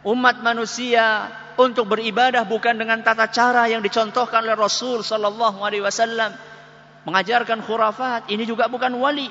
umat 0.06 0.41
manusia 0.45 1.34
untuk 1.57 1.90
beribadah 1.90 2.45
bukan 2.45 2.78
dengan 2.78 3.02
tata 3.02 3.26
cara 3.30 3.65
yang 3.68 3.82
dicontohkan 3.84 4.41
oleh 4.48 4.56
Rasul 4.57 5.02
sallallahu 5.02 5.60
alaihi 5.65 5.82
wasallam, 5.84 6.34
mengajarkan 7.06 7.61
khurafat, 7.65 8.30
ini 8.30 8.45
juga 8.45 8.69
bukan 8.69 8.94
wali. 9.02 9.30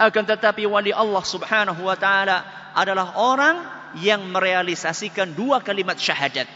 Akan 0.00 0.22
tetapi 0.24 0.64
wali 0.70 0.94
Allah 0.94 1.24
Subhanahu 1.26 1.82
wa 1.82 1.98
taala 1.98 2.46
adalah 2.78 3.18
orang 3.18 3.56
yang 3.98 4.22
merealisasikan 4.30 5.34
dua 5.34 5.58
kalimat 5.66 5.98
syahadat. 5.98 6.46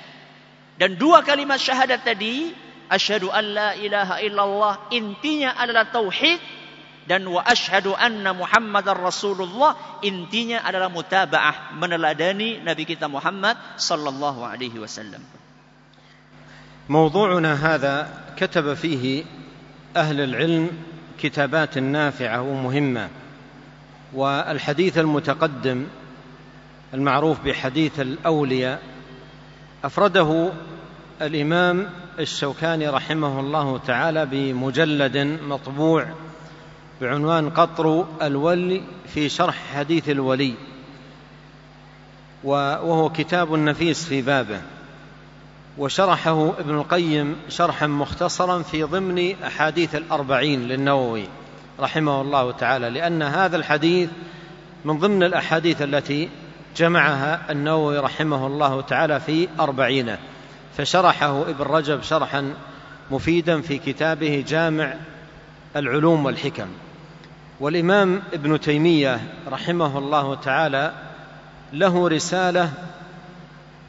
Dan 0.78 0.98
dua 0.98 1.22
kalimat 1.22 1.55
syahadat 1.60 2.02
tadi, 2.02 2.51
asyhadu 2.90 3.30
an 3.30 3.44
la 3.55 3.68
ilaha 3.78 4.18
illallah, 4.18 4.74
intinya 4.90 5.55
adalah 5.55 5.86
tauhid 5.90 6.40
dan 7.06 7.22
wa 7.30 7.44
asyhadu 7.46 7.94
anna 7.94 8.34
Muhammadar 8.34 8.98
Rasulullah, 8.98 10.02
intinya 10.02 10.66
adalah 10.66 10.90
mutabaah, 10.90 11.78
meneladani 11.78 12.59
Nabi 12.59 12.82
kita 12.90 13.06
Muhammad 13.06 13.55
sallallahu 13.78 14.42
alaihi 14.42 14.76
wasallam. 14.78 15.22
موضوعنا 16.84 17.55
هذا 17.64 17.96
كتب 18.36 18.74
فيه 18.74 19.24
أهل 19.96 20.20
العلم 20.20 20.68
كتابات 21.16 21.78
نافعة 21.78 22.40
ومهمة 22.42 23.09
والحديث 24.12 24.98
المتقدم 24.98 25.86
المعروف 26.94 27.40
بحديث 27.40 28.01
الأولياء 28.01 28.82
أفرده 29.85 30.51
الإمام 31.23 31.86
الشوكاني 32.19 32.89
رحمه 32.89 33.40
الله 33.40 33.78
تعالى 33.86 34.27
بمجلد 34.27 35.16
مطبوع 35.48 36.06
بعنوان 37.01 37.51
قطر 37.51 38.05
الولي 38.23 38.82
في 39.15 39.28
شرح 39.28 39.59
حديث 39.77 40.09
الولي 40.11 40.55
وهو 42.44 43.11
كتاب 43.11 43.52
نفيس 43.52 44.05
في 44.05 44.23
بابه 44.23 44.61
وشرحه 45.78 46.52
ابن 46.59 46.74
القيم 46.74 47.36
شرحا 47.48 47.86
مختصرا 47.86 48.62
في 48.62 48.82
ضمن 48.82 49.32
أحاديث 49.47 49.94
الأربعين 49.94 50.69
للنووي 50.69 51.24
رحمه 51.81 52.20
الله 52.20 52.52
تعالى 52.52 52.90
لأن 52.90 53.23
هذا 53.23 53.56
الحديث 53.56 54.11
من 54.85 54.98
ضمن 54.98 55.23
الأحاديث 55.23 55.82
التي 55.82 56.28
جمعها 56.76 57.40
النووي 57.52 57.98
رحمه 57.98 58.46
الله 58.46 58.80
تعالى 58.80 59.20
في 59.20 59.48
أربعين 59.60 60.16
فشرحه 60.76 61.40
ابن 61.42 61.62
رجب 61.64 62.02
شرحا 62.02 62.55
مفيدا 63.10 63.60
في 63.60 63.78
كتابه 63.78 64.44
جامع 64.48 64.94
العلوم 65.76 66.24
والحكم 66.24 66.66
والإمام 67.60 68.22
ابن 68.32 68.60
تيمية 68.60 69.20
رحمه 69.51 69.98
الله 69.98 70.34
تعالى 70.34 70.92
له 71.72 72.09
رسالة 72.09 72.70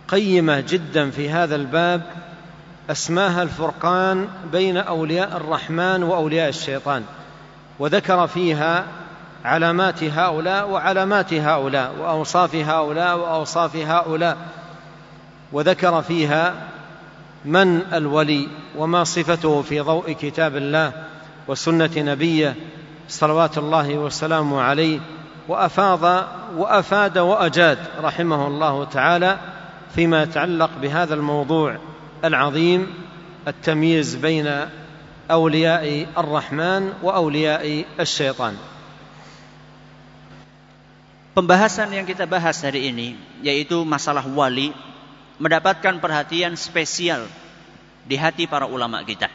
قيمة 0.07 0.59
جدا 0.67 1.09
في 1.09 1.29
هذا 1.29 1.55
الباب 1.55 2.01
أسماها 2.91 3.43
الفرقان 3.43 4.27
بين 4.51 4.77
أولياء 4.77 5.37
الرحمن 5.37 6.03
وأولياء 6.03 6.49
الشيطان 6.49 7.03
وذكر 7.79 8.27
فيها 8.27 8.85
علامات 9.45 10.03
هؤلاء 10.03 10.69
وعلامات 10.69 11.33
هؤلاء 11.33 11.95
وأوصاف 11.99 12.55
هؤلاء 12.55 13.17
وأوصاف 13.17 13.75
هؤلاء 13.75 14.37
وذكر 15.51 16.01
فيها 16.01 16.53
من 17.45 17.81
الولي 17.93 18.47
وما 18.77 19.03
صفته 19.03 19.61
في 19.61 19.81
ضوء 19.81 20.11
كتاب 20.11 20.57
الله 20.57 20.91
وسنة 21.47 21.89
نبيه 21.97 22.55
صلوات 23.09 23.57
الله 23.57 23.95
وسلامه 23.97 24.61
عليه 24.61 24.99
وأفاض 25.47 26.25
وأفاد 26.57 27.17
وأجاد 27.17 27.77
رحمه 28.01 28.47
الله 28.47 28.83
تعالى 28.85 29.37
فيما 29.95 30.23
يتعلق 30.23 30.69
بهذا 30.81 31.13
الموضوع 31.13 31.77
العظيم 32.25 32.87
التمييز 33.47 34.15
بين 34.15 34.51
أولياء 35.31 36.05
الرحمن 36.17 36.93
وأولياء 37.03 37.85
الشيطان 37.99 38.53
Pembahasan 41.35 41.91
yang 41.91 42.07
kita 42.07 42.23
bahas 42.23 42.63
hari 42.63 42.87
ini 42.95 43.19
yaitu 43.43 43.83
masalah 43.83 44.23
wali 44.23 44.71
mendapatkan 45.35 45.99
perhatian 45.99 46.55
spesial 46.55 47.27
di 48.07 48.15
hati 48.15 48.47
para 48.47 48.63
ulama 48.71 49.03
kita. 49.03 49.27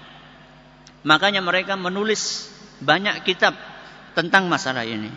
Makanya 1.05 1.45
mereka 1.45 1.77
menulis 1.77 2.49
banyak 2.81 3.21
kitab 3.29 3.53
tentang 4.17 4.49
masalah 4.49 4.89
ini. 4.89 5.13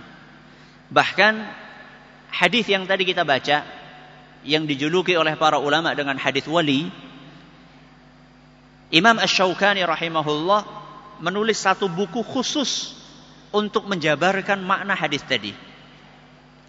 Bahkan 0.91 1.33
hadis 2.35 2.67
yang 2.67 2.83
tadi 2.83 3.07
kita 3.07 3.23
baca 3.23 3.63
yang 4.43 4.67
dijuluki 4.67 5.15
oleh 5.15 5.39
para 5.39 5.63
ulama 5.63 5.95
dengan 5.95 6.19
hadis 6.19 6.43
wali 6.51 6.91
Imam 8.91 9.15
ash 9.23 9.39
shawqani 9.39 9.87
rahimahullah 9.87 10.67
menulis 11.23 11.63
satu 11.63 11.87
buku 11.87 12.19
khusus 12.27 12.99
untuk 13.55 13.87
menjabarkan 13.87 14.59
makna 14.67 14.99
hadis 14.99 15.23
tadi. 15.23 15.71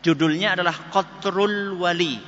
Judulnya 0.05 0.53
adalah 0.53 0.77
Qatrul 0.93 1.81
Wali. 1.81 2.21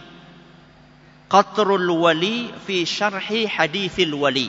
Qatrul 1.28 1.84
Wali 1.92 2.48
fi 2.64 2.88
Syarhi 2.88 3.44
Hadithil 3.44 4.16
Wali. 4.16 4.48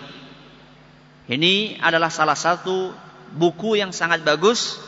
Ini 1.28 1.84
adalah 1.84 2.08
salah 2.08 2.40
satu 2.40 2.96
buku 3.36 3.76
yang 3.84 3.92
sangat 3.92 4.24
bagus, 4.24 4.80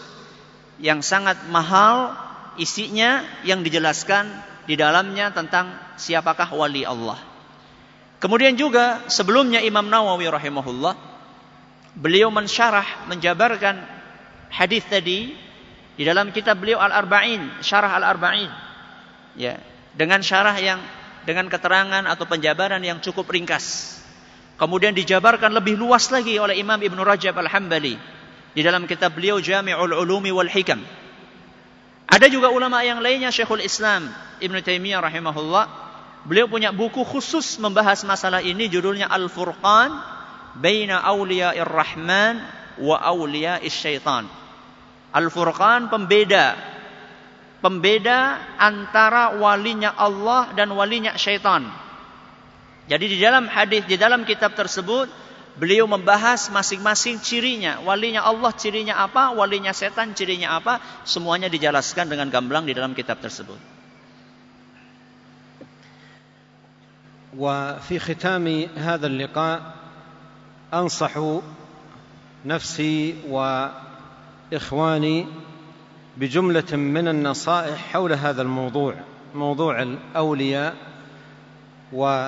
yang 0.80 1.04
sangat 1.04 1.52
mahal 1.52 2.16
isinya 2.56 3.28
yang 3.44 3.60
dijelaskan 3.68 4.32
di 4.64 4.80
dalamnya 4.80 5.36
tentang 5.36 5.76
siapakah 6.00 6.48
wali 6.56 6.88
Allah. 6.88 7.20
Kemudian 8.24 8.56
juga 8.56 9.04
sebelumnya 9.12 9.60
Imam 9.60 9.84
Nawawi 9.84 10.32
rahimahullah 10.32 10.96
beliau 12.00 12.32
mensyarah 12.32 12.88
menjabarkan 13.12 13.84
hadis 14.48 14.88
tadi 14.88 15.36
di 16.00 16.08
dalam 16.08 16.32
kitab 16.32 16.64
beliau 16.64 16.80
Al-Arba'in, 16.80 17.60
Syarah 17.60 18.00
Al-Arba'in. 18.00 18.48
Ya, 19.36 19.60
dengan 20.00 20.24
syarah 20.24 20.56
yang 20.56 20.80
dengan 21.28 21.52
keterangan 21.52 22.08
atau 22.08 22.24
penjabaran 22.24 22.80
yang 22.80 23.04
cukup 23.04 23.28
ringkas. 23.28 24.00
Kemudian 24.56 24.96
dijabarkan 24.96 25.52
lebih 25.52 25.76
luas 25.76 26.08
lagi 26.08 26.40
oleh 26.40 26.56
Imam 26.56 26.80
Ibn 26.80 26.96
Rajab 27.04 27.36
Al-Hambali 27.44 28.00
di 28.56 28.62
dalam 28.64 28.88
kitab 28.88 29.12
beliau 29.12 29.44
Jami'ul 29.44 29.92
Ulumi 30.00 30.32
wal 30.32 30.48
Hikam. 30.48 30.80
Ada 32.08 32.32
juga 32.32 32.48
ulama 32.48 32.80
yang 32.80 33.04
lainnya 33.04 33.28
Syekhul 33.28 33.60
Islam 33.68 34.08
Ibn 34.40 34.56
Taimiyah 34.64 35.04
rahimahullah, 35.04 35.66
beliau 36.24 36.48
punya 36.48 36.72
buku 36.72 37.04
khusus 37.04 37.60
membahas 37.60 38.08
masalah 38.08 38.40
ini 38.40 38.72
judulnya 38.72 39.12
Al-Furqan 39.12 40.00
baina 40.64 41.04
awliya'ir 41.04 41.68
Rahman 41.68 42.40
wa 42.88 42.96
awliya'is 43.04 43.76
Syaitan. 43.76 44.28
Al-Furqan 45.10 45.90
pembeda 45.90 46.54
pembeda 47.60 48.38
antara 48.62 49.34
walinya 49.42 49.98
Allah 49.98 50.54
dan 50.54 50.70
walinya 50.72 51.18
syaitan. 51.18 51.66
Jadi 52.90 53.18
di 53.18 53.18
dalam 53.22 53.50
hadis 53.50 53.86
di 53.90 53.98
dalam 53.98 54.22
kitab 54.24 54.54
tersebut 54.54 55.10
beliau 55.58 55.90
membahas 55.90 56.54
masing-masing 56.54 57.20
cirinya. 57.26 57.82
Walinya 57.84 58.22
Allah 58.24 58.54
cirinya 58.54 59.02
apa, 59.02 59.34
walinya 59.34 59.74
setan 59.74 60.14
cirinya 60.14 60.56
apa, 60.58 60.78
semuanya 61.10 61.50
dijelaskan 61.50 62.10
dengan 62.14 62.30
gamblang 62.30 62.70
di 62.70 62.74
dalam 62.78 62.94
kitab 62.94 63.18
tersebut. 63.22 63.58
وفي 67.30 67.96
ختام 68.02 68.46
هذا 68.74 69.06
اللقاء 69.06 69.58
أنصح 70.74 71.14
نفسي 72.46 73.22
و 73.30 73.38
إخواني 74.54 75.26
بجملة 76.18 76.76
من 76.76 77.08
النصائح 77.08 77.78
حول 77.94 78.14
هذا 78.14 78.42
الموضوع 78.42 78.94
موضوع 79.36 79.82
الأولياء 79.82 80.76
وما 81.94 82.28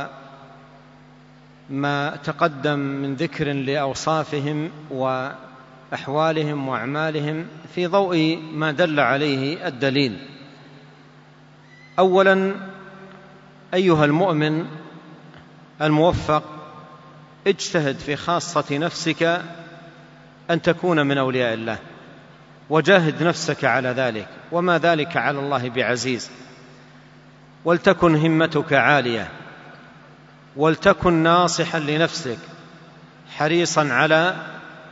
تقدم 2.24 2.80
من 2.80 3.16
ذكر 3.16 3.48
لأوصافهم 3.52 4.70
وأحوالهم 4.92 6.68
وأعمالهم 6.68 7.46
في 7.76 7.88
ضوء 7.88 8.40
ما 8.54 8.72
دل 8.72 9.00
عليه 9.00 9.68
الدليل 9.68 10.28
أولا 12.00 12.56
أيها 13.74 14.06
المؤمن 14.06 14.66
الموفق 15.82 16.44
اجتهد 17.48 17.96
في 17.96 18.16
خاصة 18.16 18.78
نفسك 18.78 19.42
أن 20.50 20.62
تكون 20.62 21.06
من 21.08 21.18
أولياء 21.18 21.54
الله 21.54 21.78
وجاهد 22.72 23.24
نفسك 23.24 23.66
على 23.66 23.90
ذلك 23.90 24.28
وما 24.52 24.78
ذلك 24.78 25.18
على 25.18 25.40
الله 25.40 25.70
بعزيز 25.70 26.30
ولتكن 27.66 28.16
همتك 28.16 28.74
عاليه 28.74 29.28
ولتكن 30.56 31.14
ناصحا 31.14 31.80
لنفسك 31.80 32.38
حريصا 33.38 33.88
على 33.90 34.36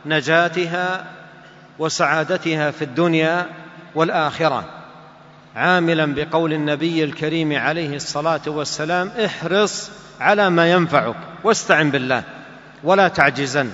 نجاتها 0.06 1.04
وسعادتها 1.78 2.70
في 2.70 2.82
الدنيا 2.82 3.46
والاخره 3.94 4.64
عاملا 5.56 6.14
بقول 6.14 6.52
النبي 6.52 7.04
الكريم 7.04 7.56
عليه 7.58 7.96
الصلاه 7.96 8.40
والسلام 8.46 9.08
احرص 9.24 9.90
على 10.20 10.50
ما 10.50 10.70
ينفعك 10.72 11.14
واستعن 11.44 11.90
بالله 11.90 12.22
ولا 12.84 13.08
تعجزن 13.08 13.70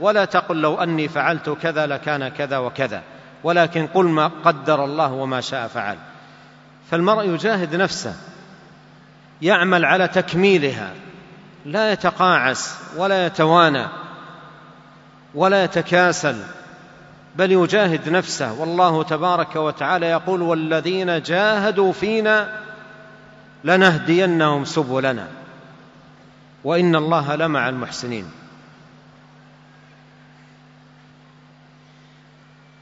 ولا 0.00 0.24
تقل 0.24 0.56
لو 0.60 0.74
اني 0.82 1.08
فعلت 1.08 1.56
كذا 1.62 1.86
لكان 1.86 2.28
كذا 2.28 2.58
وكذا 2.58 3.02
ولكن 3.44 3.86
قل 3.86 4.04
ما 4.04 4.30
قدر 4.44 4.84
الله 4.84 5.12
وما 5.12 5.40
شاء 5.40 5.66
فعل 5.68 5.96
فالمرء 6.90 7.28
يجاهد 7.34 7.76
نفسه 7.76 8.14
يعمل 9.42 9.84
على 9.84 10.08
تكميلها 10.08 10.92
لا 11.66 11.92
يتقاعس 11.92 12.74
ولا 12.96 13.26
يتوانى 13.26 13.86
ولا 15.34 15.64
يتكاسل 15.64 16.36
بل 17.36 17.52
يجاهد 17.52 18.08
نفسه 18.08 18.52
والله 18.60 19.02
تبارك 19.02 19.56
وتعالى 19.56 20.06
يقول 20.06 20.42
والذين 20.42 21.22
جاهدوا 21.22 21.92
فينا 21.92 22.48
لنهدينهم 23.64 24.64
سبلنا 24.64 25.26
وان 26.64 26.96
الله 26.96 27.36
لمع 27.36 27.68
المحسنين 27.68 28.30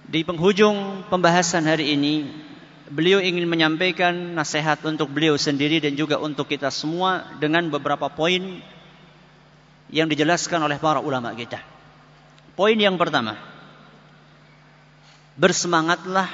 Di 0.07 0.23
penghujung 0.23 1.03
pembahasan 1.11 1.67
hari 1.67 1.91
ini, 1.99 2.31
beliau 2.87 3.19
ingin 3.19 3.43
menyampaikan 3.51 4.39
nasihat 4.39 4.79
untuk 4.87 5.11
beliau 5.11 5.35
sendiri 5.35 5.83
dan 5.83 5.99
juga 5.99 6.23
untuk 6.23 6.47
kita 6.47 6.71
semua 6.71 7.27
dengan 7.43 7.67
beberapa 7.75 8.07
poin 8.07 8.63
yang 9.91 10.07
dijelaskan 10.07 10.63
oleh 10.63 10.79
para 10.79 11.03
ulama 11.03 11.35
kita. 11.35 11.59
Poin 12.55 12.79
yang 12.79 12.95
pertama, 13.03 13.35
bersemangatlah 15.35 16.31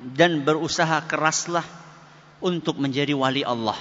dan 0.00 0.40
berusaha 0.40 1.04
keraslah 1.04 1.64
untuk 2.40 2.80
menjadi 2.80 3.12
wali 3.12 3.44
Allah. 3.44 3.76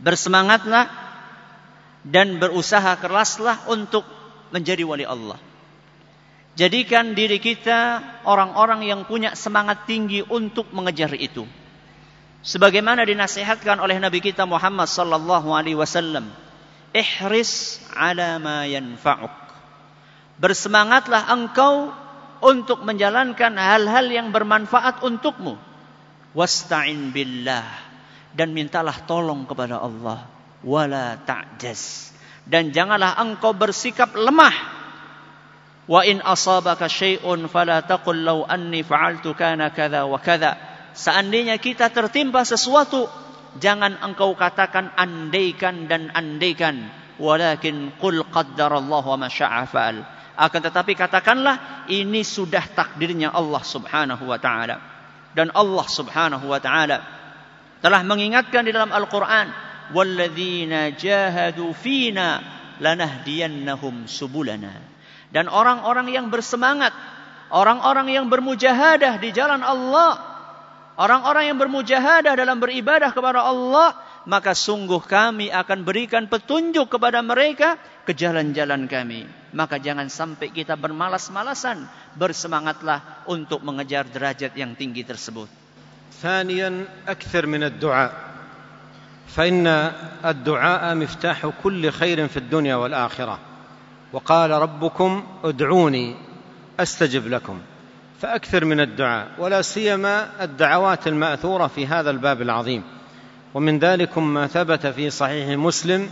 Bersemangatlah 0.00 0.88
dan 2.00 2.40
berusaha 2.40 2.96
keraslah 2.96 3.60
untuk 3.68 4.08
menjadi 4.56 4.88
wali 4.88 5.04
Allah. 5.04 5.51
Jadikan 6.52 7.16
diri 7.16 7.40
kita 7.40 8.02
orang-orang 8.28 8.84
yang 8.84 9.08
punya 9.08 9.32
semangat 9.32 9.88
tinggi 9.88 10.20
untuk 10.20 10.68
mengejar 10.76 11.16
itu. 11.16 11.48
Sebagaimana 12.44 13.08
dinasihatkan 13.08 13.80
oleh 13.80 13.96
Nabi 13.96 14.20
kita 14.20 14.44
Muhammad 14.44 14.84
sallallahu 14.84 15.48
alaihi 15.56 15.78
wasallam, 15.80 16.28
"Ihris 16.92 17.80
'ala 17.96 18.36
ma 18.36 18.68
yanfa'uk." 18.68 19.32
Bersemangatlah 20.42 21.24
engkau 21.32 21.88
untuk 22.44 22.84
menjalankan 22.84 23.56
hal-hal 23.56 24.12
yang 24.12 24.28
bermanfaat 24.34 25.00
untukmu. 25.00 25.56
Wasta'in 26.36 27.14
billah 27.16 27.64
dan 28.36 28.52
mintalah 28.52 29.06
tolong 29.08 29.44
kepada 29.48 29.78
Allah, 29.80 30.26
wala 30.66 31.16
ta'jaz. 31.22 32.12
Dan 32.44 32.74
janganlah 32.76 33.14
engkau 33.22 33.54
bersikap 33.56 34.12
lemah 34.18 34.81
Wa 35.90 36.06
in 36.06 36.22
asabaka 36.22 36.86
syai'un 36.86 37.50
fala 37.50 37.82
taqul 37.82 38.22
law 38.22 38.46
anni 38.46 38.86
fa'altu 38.86 39.34
kana 39.34 39.74
kadza 39.74 40.06
wa 40.06 40.18
kadza. 40.22 40.54
Seandainya 40.94 41.58
kita 41.58 41.90
tertimpa 41.90 42.46
sesuatu, 42.46 43.08
jangan 43.58 43.98
engkau 44.04 44.38
katakan 44.38 44.94
andaikan 44.94 45.90
dan 45.90 46.12
andaikan, 46.14 46.86
walakin 47.18 47.90
qul 47.98 48.22
qaddarallahu 48.30 49.08
wa 49.16 49.18
masya'a 49.26 49.66
fa'al. 49.66 49.96
Akan 50.38 50.62
tetapi 50.62 50.94
katakanlah 50.94 51.86
ini 51.90 52.22
sudah 52.22 52.62
takdirnya 52.72 53.34
Allah 53.34 53.62
Subhanahu 53.66 54.22
wa 54.24 54.38
taala. 54.38 54.78
Dan 55.34 55.50
Allah 55.56 55.86
Subhanahu 55.90 56.46
wa 56.46 56.62
taala 56.62 56.98
telah 57.82 58.00
mengingatkan 58.06 58.62
di 58.62 58.70
dalam 58.70 58.94
Al-Qur'an, 58.94 59.50
"Walladzina 59.90 60.94
jahadu 60.94 61.74
fina 61.74 62.38
lanahdiyannahum 62.80 64.06
subulana." 64.06 64.91
Dan 65.32 65.48
orang-orang 65.48 66.12
yang 66.12 66.28
bersemangat, 66.28 66.92
orang-orang 67.48 68.12
yang 68.12 68.28
bermujahadah 68.28 69.16
di 69.16 69.32
jalan 69.32 69.64
Allah, 69.64 70.20
orang-orang 71.00 71.48
yang 71.48 71.56
bermujahadah 71.58 72.36
dalam 72.36 72.60
beribadah 72.60 73.08
kepada 73.16 73.40
Allah, 73.40 73.96
maka 74.28 74.52
sungguh 74.52 75.00
kami 75.00 75.48
akan 75.48 75.88
berikan 75.88 76.28
petunjuk 76.28 76.92
kepada 76.94 77.24
mereka 77.24 77.80
ke 78.04 78.12
jalan-jalan 78.12 78.84
kami. 78.84 79.24
Maka 79.56 79.80
jangan 79.80 80.12
sampai 80.12 80.52
kita 80.52 80.76
bermalas-malasan, 80.76 81.88
bersemangatlah 82.20 83.24
untuk 83.24 83.64
mengejar 83.64 84.04
derajat 84.06 84.52
yang 84.54 84.76
tinggi 84.78 85.02
tersebut. 85.02 85.48
ثانيا 86.22 86.86
أكثر 87.08 87.50
من 87.50 87.66
الدعاء 87.66 88.10
فإن 89.34 89.66
الدعاء 90.22 90.82
مفتاح 90.94 91.38
كل 91.66 91.82
خير 91.90 92.28
في 92.30 92.38
الدنيا 92.46 92.76
والآخرة 92.78 93.51
وقال 94.12 94.50
ربكم 94.50 95.24
ادعوني 95.44 96.14
استجب 96.80 97.26
لكم 97.26 97.58
فاكثر 98.20 98.64
من 98.64 98.80
الدعاء 98.80 99.28
ولا 99.38 99.62
سيما 99.62 100.44
الدعوات 100.44 101.06
الماثوره 101.08 101.66
في 101.66 101.86
هذا 101.86 102.10
الباب 102.10 102.42
العظيم 102.42 102.82
ومن 103.54 103.78
ذلكم 103.78 104.34
ما 104.34 104.46
ثبت 104.46 104.86
في 104.86 105.10
صحيح 105.10 105.48
مسلم 105.58 106.10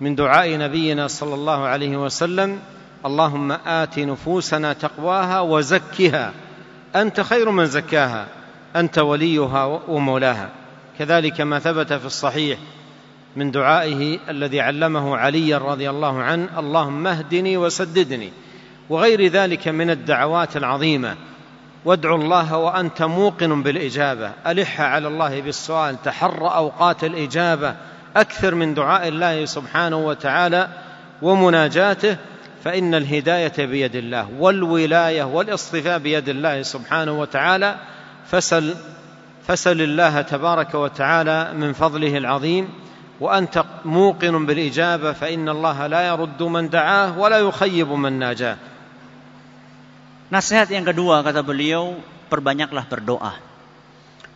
من 0.00 0.14
دعاء 0.14 0.58
نبينا 0.58 1.06
صلى 1.06 1.34
الله 1.34 1.64
عليه 1.64 1.96
وسلم 1.96 2.58
اللهم 3.06 3.52
ات 3.52 3.98
نفوسنا 3.98 4.72
تقواها 4.72 5.40
وزكها 5.40 6.32
انت 6.96 7.20
خير 7.20 7.50
من 7.50 7.66
زكاها 7.66 8.26
انت 8.76 8.98
وليها 8.98 9.64
ومولاها 9.64 10.50
كذلك 10.98 11.40
ما 11.40 11.58
ثبت 11.58 11.92
في 11.92 12.06
الصحيح 12.06 12.58
من 13.36 13.50
دعائه 13.50 14.18
الذي 14.30 14.60
علمه 14.60 15.16
علي 15.16 15.54
رضي 15.54 15.90
الله 15.90 16.22
عنه 16.22 16.58
اللهم 16.58 17.06
اهدني 17.06 17.56
وسددني 17.56 18.32
وغير 18.90 19.26
ذلك 19.26 19.68
من 19.68 19.90
الدعوات 19.90 20.56
العظيمه 20.56 21.14
وادع 21.84 22.14
الله 22.14 22.56
وانت 22.58 23.02
موقن 23.02 23.62
بالاجابه 23.62 24.32
الح 24.46 24.80
على 24.80 25.08
الله 25.08 25.40
بالسؤال 25.40 26.02
تحر 26.02 26.38
اوقات 26.54 27.04
الاجابه 27.04 27.76
اكثر 28.16 28.54
من 28.54 28.74
دعاء 28.74 29.08
الله 29.08 29.44
سبحانه 29.44 29.96
وتعالى 29.96 30.68
ومناجاته 31.22 32.16
فان 32.64 32.94
الهدايه 32.94 33.52
بيد 33.58 33.96
الله 33.96 34.28
والولايه 34.38 35.22
والاصطفاء 35.24 35.98
بيد 35.98 36.28
الله 36.28 36.62
سبحانه 36.62 37.20
وتعالى 37.20 37.76
فسل 38.30 38.74
فسل 39.46 39.82
الله 39.82 40.20
تبارك 40.22 40.74
وتعالى 40.74 41.52
من 41.56 41.72
فضله 41.72 42.16
العظيم 42.18 42.68
وانت 43.20 43.54
موقن 43.84 44.34
بالاجابه 44.46 45.12
فان 45.12 45.46
الله 45.48 45.78
لا 45.86 46.02
يرد 46.12 46.40
من 46.42 46.68
دعاه 46.68 47.08
ولا 47.18 47.38
يخيب 47.38 47.88
من 47.92 48.12
ناجاه 48.18 48.56
Nasihat 50.26 50.66
yang 50.74 50.82
kedua 50.82 51.22
kata 51.22 51.38
beliau, 51.46 52.02
perbanyaklah 52.26 52.90
berdoa. 52.90 53.38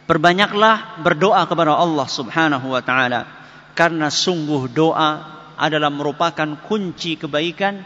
Perbanyaklah 0.06 1.02
berdoa 1.02 1.42
kepada 1.50 1.74
Allah 1.74 2.06
Subhanahu 2.06 2.62
wa 2.70 2.78
taala 2.78 3.26
karena 3.74 4.06
sungguh 4.06 4.70
doa 4.70 5.18
adalah 5.58 5.90
merupakan 5.90 6.46
kunci 6.70 7.18
kebaikan 7.18 7.82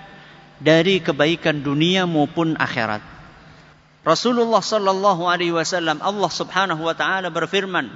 dari 0.60 1.00
kebaikan 1.00 1.64
dunia 1.64 2.04
maupun 2.04 2.60
akhirat. 2.60 3.00
Rasulullah 4.04 4.60
sallallahu 4.60 5.24
alaihi 5.24 5.56
wasallam 5.56 6.04
Allah 6.04 6.28
Subhanahu 6.28 6.84
wa 6.84 6.92
taala 6.92 7.32
berfirman, 7.32 7.88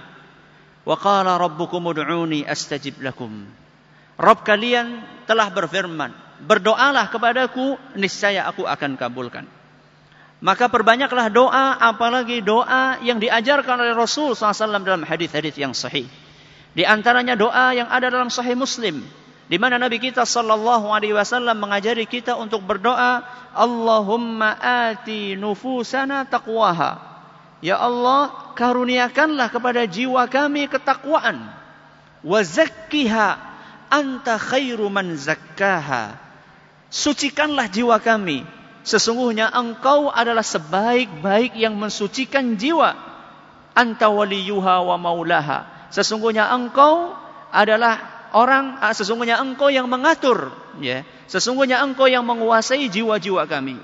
Wa 0.88 0.96
qala 0.96 1.36
rabbukum 1.36 1.84
ud'uni 1.92 2.48
astajib 2.48 3.04
lakum. 3.04 3.44
Rabb 4.16 4.40
kalian 4.40 5.04
telah 5.28 5.52
berfirman, 5.52 6.16
berdoalah 6.48 7.12
kepadaku, 7.12 7.76
niscaya 7.94 8.48
aku 8.48 8.64
akan 8.64 8.96
kabulkan. 8.96 9.44
Maka 10.40 10.72
perbanyaklah 10.72 11.28
doa, 11.28 11.76
apalagi 11.76 12.40
doa 12.40 12.96
yang 13.04 13.20
diajarkan 13.20 13.84
oleh 13.84 13.92
Rasul 13.92 14.32
SAW 14.32 14.80
dalam 14.80 15.04
hadis-hadis 15.04 15.54
yang 15.60 15.76
sahih. 15.76 16.08
Di 16.72 16.88
antaranya 16.88 17.36
doa 17.36 17.74
yang 17.74 17.90
ada 17.90 18.06
dalam 18.08 18.30
Sahih 18.30 18.54
Muslim, 18.54 19.02
di 19.50 19.56
mana 19.58 19.82
Nabi 19.82 19.98
kita 19.98 20.22
sallallahu 20.22 20.92
alaihi 20.94 21.16
wasallam 21.16 21.58
mengajari 21.58 22.06
kita 22.06 22.38
untuk 22.38 22.62
berdoa, 22.62 23.24
Allahumma 23.50 24.54
ati 24.62 25.34
nufusana 25.34 26.22
taqwaha 26.28 27.17
Ya 27.58 27.74
Allah, 27.74 28.54
karuniakanlah 28.54 29.50
kepada 29.50 29.82
jiwa 29.90 30.30
kami 30.30 30.70
ketakwaan. 30.70 31.50
Wa 32.22 32.40
zakkiha 32.46 33.34
anta 33.90 34.38
khairu 34.38 34.86
man 34.86 35.18
zakkaha. 35.18 36.14
Sucikanlah 36.88 37.66
jiwa 37.66 37.98
kami. 37.98 38.46
Sesungguhnya 38.86 39.50
engkau 39.50 40.08
adalah 40.08 40.46
sebaik-baik 40.46 41.58
yang 41.58 41.74
mensucikan 41.74 42.54
jiwa. 42.56 42.94
Anta 43.74 44.06
waliyuha 44.06 44.86
wa 44.86 44.96
maulaha. 44.96 45.90
Sesungguhnya 45.90 46.46
engkau 46.54 47.14
adalah 47.50 47.98
orang 48.36 48.76
ah, 48.84 48.92
sesungguhnya 48.92 49.40
engkau 49.40 49.72
yang 49.72 49.88
mengatur 49.88 50.52
ya 50.84 51.00
sesungguhnya 51.32 51.80
engkau 51.80 52.04
yang 52.04 52.20
menguasai 52.28 52.92
jiwa-jiwa 52.92 53.48
kami 53.48 53.80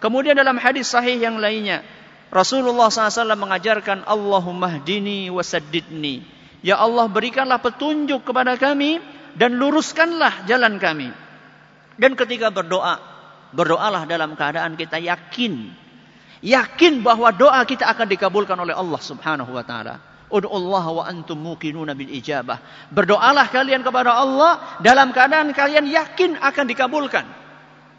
kemudian 0.00 0.32
dalam 0.32 0.56
hadis 0.56 0.88
sahih 0.88 1.20
yang 1.20 1.36
lainnya 1.36 1.84
Rasulullah 2.32 2.88
SAW 2.88 3.36
mengajarkan 3.36 4.08
Allahumma 4.08 4.80
hdini 4.80 5.28
wasadidni. 5.28 6.24
Ya 6.64 6.80
Allah 6.80 7.04
berikanlah 7.12 7.60
petunjuk 7.60 8.24
kepada 8.24 8.56
kami 8.56 9.04
dan 9.36 9.52
luruskanlah 9.60 10.48
jalan 10.48 10.80
kami. 10.80 11.12
Dan 12.00 12.16
ketika 12.16 12.48
berdoa, 12.48 12.96
berdoalah 13.52 14.08
dalam 14.08 14.32
keadaan 14.32 14.80
kita 14.80 14.96
yakin. 14.96 15.76
Yakin 16.40 17.04
bahwa 17.04 17.28
doa 17.36 17.60
kita 17.68 17.84
akan 17.84 18.08
dikabulkan 18.08 18.56
oleh 18.56 18.72
Allah 18.72 18.98
Subhanahu 18.98 19.52
wa 19.52 19.62
taala. 19.62 20.00
Allah 20.32 20.86
wa 20.88 21.04
antum 21.04 21.36
muqinuna 21.36 21.92
bil 21.92 22.08
ijabah. 22.08 22.88
Berdoalah 22.88 23.52
kalian 23.52 23.84
kepada 23.84 24.16
Allah 24.16 24.80
dalam 24.80 25.12
keadaan 25.12 25.52
kalian 25.52 25.84
yakin 25.84 26.40
akan 26.40 26.64
dikabulkan. 26.64 27.28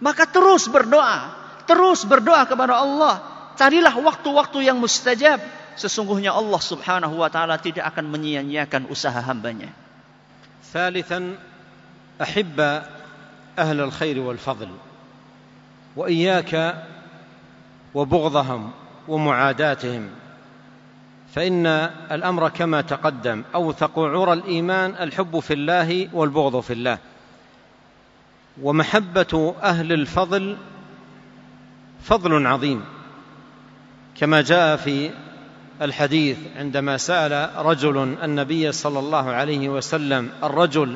Maka 0.02 0.26
terus 0.26 0.66
berdoa, 0.74 1.30
terus 1.70 2.02
berdoa 2.10 2.42
kepada 2.50 2.82
Allah 2.82 3.33
Carilah 3.58 3.94
waktu-waktu 3.94 4.66
yang 4.66 4.78
mustajab. 4.82 5.38
Sesungguhnya 5.74 6.34
Allah 6.34 6.62
subhanahu 6.62 7.18
wa 7.18 7.30
ta'ala 7.34 7.58
tidak 7.62 7.86
akan 7.94 8.10
menyia-nyiakan 8.14 8.90
usaha 8.94 9.18
hambanya. 9.26 9.74
Thalithan, 10.74 11.38
ahibba 12.18 12.86
ahlul 13.58 13.94
khair 13.94 14.18
wal 14.22 14.38
fadl. 14.42 14.70
Wa 15.94 16.10
الخير 16.10 16.92
wa 17.94 18.06
bughdahum 18.06 18.62
wa 19.08 19.18
mu'adatihim. 19.18 20.06
فإن 21.34 21.66
الأمر 22.14 22.50
كما 22.50 22.82
تقدم 22.86 23.44
أوثق 23.56 24.00
عرى 24.00 24.34
الإيمان 24.34 24.94
الحب 25.02 25.40
في 25.42 25.54
الله 25.54 26.10
والبغض 26.14 26.60
في 26.62 26.74
الله 26.74 26.98
ومحبة 28.62 29.56
أهل 29.64 29.92
الفضل 29.94 30.58
فضل 32.06 32.48
عظيم 32.48 32.84
كما 34.20 34.42
جاء 34.42 34.76
في 34.78 35.12
الحديث 35.82 36.38
عندما 36.58 36.98
سأل 36.98 37.50
رجل 37.66 38.16
النبي 38.24 38.72
صلى 38.72 39.00
الله 39.00 39.30
عليه 39.32 39.70
وسلم 39.70 40.30
الرجل 40.44 40.96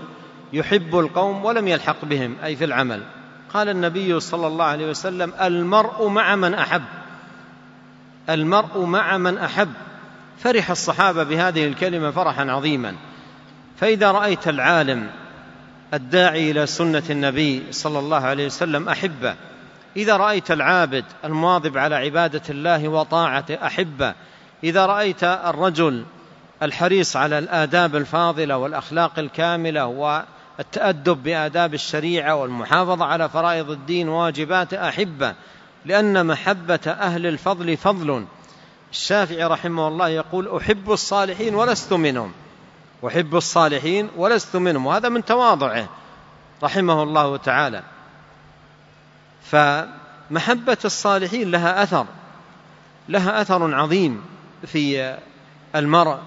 يحب 0.53 0.99
القوم 0.99 1.45
ولم 1.45 1.67
يلحق 1.67 2.05
بهم 2.05 2.35
أي 2.43 2.55
في 2.55 2.65
العمل 2.65 3.01
قال 3.53 3.69
النبي 3.69 4.19
صلى 4.19 4.47
الله 4.47 4.65
عليه 4.65 4.89
وسلم 4.89 5.31
المرء 5.41 6.07
مع 6.07 6.35
من 6.35 6.53
أحب 6.53 6.83
المرء 8.29 8.85
مع 8.85 9.17
من 9.17 9.37
أحب 9.37 9.69
فرح 10.39 10.71
الصحابة 10.71 11.23
بهذه 11.23 11.67
الكلمة 11.67 12.11
فرحا 12.11 12.49
عظيما 12.51 12.95
فإذا 13.77 14.11
رأيت 14.11 14.47
العالم 14.47 15.07
الداعي 15.93 16.51
إلى 16.51 16.65
سنة 16.65 17.03
النبي 17.09 17.63
صلى 17.71 17.99
الله 17.99 18.17
عليه 18.17 18.45
وسلم 18.45 18.89
أحبه 18.89 19.35
إذا 19.95 20.17
رأيت 20.17 20.51
العابد 20.51 21.05
المواظب 21.25 21.77
على 21.77 21.95
عبادة 21.95 22.41
الله 22.49 22.87
وطاعته 22.87 23.65
أحبة 23.67 24.13
إذا 24.63 24.85
رأيت 24.85 25.23
الرجل 25.23 26.05
الحريص 26.63 27.15
على 27.15 27.37
الآداب 27.39 27.95
الفاضلة 27.95 28.57
والأخلاق 28.57 29.19
الكاملة 29.19 29.85
والتأدب 29.87 31.23
بآداب 31.23 31.73
الشريعة 31.73 32.35
والمحافظة 32.35 33.05
على 33.05 33.29
فرائض 33.29 33.71
الدين 33.71 34.09
وواجباته 34.09 34.89
أحبة 34.89 35.33
لأن 35.85 36.25
محبة 36.27 36.79
أهل 36.87 37.25
الفضل 37.25 37.77
فضل 37.77 38.25
الشافعي 38.91 39.43
رحمه 39.43 39.87
الله 39.87 40.07
يقول 40.09 40.57
أحب 40.57 40.91
الصالحين 40.91 41.55
ولست 41.55 41.93
منهم 41.93 42.31
أحب 43.07 43.35
الصالحين 43.35 44.09
ولست 44.17 44.55
منهم 44.55 44.85
وهذا 44.85 45.09
من 45.09 45.25
تواضعه 45.25 45.89
رحمه 46.63 47.03
الله 47.03 47.37
تعالى 47.37 47.83
فمحبة 49.51 50.77
الصالحين 50.85 51.51
لها 51.51 51.83
أثر 51.83 52.05
لها 53.09 53.41
أثر 53.41 53.75
عظيم 53.75 54.21
في 54.65 55.15
المرء 55.75 56.17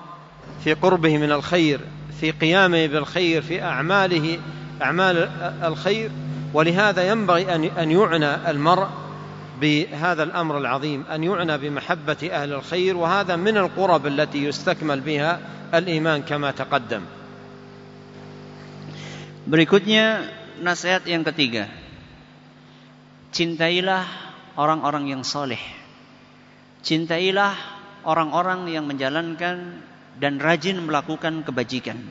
في 0.64 0.74
قربه 0.74 1.18
من 1.18 1.32
الخير 1.32 1.80
في 2.20 2.30
قيامه 2.30 2.86
بالخير 2.86 3.42
في 3.42 3.62
أعماله 3.62 4.38
أعمال 4.82 5.16
الخير 5.64 6.10
ولهذا 6.54 7.08
ينبغي 7.10 7.54
أن 7.54 7.90
يعنى 7.92 8.50
المرء 8.50 8.86
بهذا 9.60 10.22
الأمر 10.22 10.58
العظيم 10.58 11.04
أن 11.14 11.24
يعنى 11.24 11.58
بمحبة 11.58 12.28
أهل 12.32 12.52
الخير 12.52 12.96
وهذا 12.96 13.36
من 13.36 13.56
القرب 13.56 14.06
التي 14.06 14.44
يستكمل 14.44 15.00
بها 15.00 15.40
الإيمان 15.74 16.22
كما 16.22 16.50
تقدم 16.50 17.00
Berikutnya 19.50 20.30
nasihat 20.62 21.02
yang 21.08 21.24
ketiga 21.26 21.66
Cintailah 23.30 24.06
orang-orang 24.58 25.06
yang 25.14 25.22
soleh. 25.22 25.62
Cintailah 26.82 27.54
orang-orang 28.02 28.66
yang 28.74 28.90
menjalankan 28.90 29.78
dan 30.18 30.34
rajin 30.42 30.82
melakukan 30.82 31.46
kebajikan. 31.46 32.02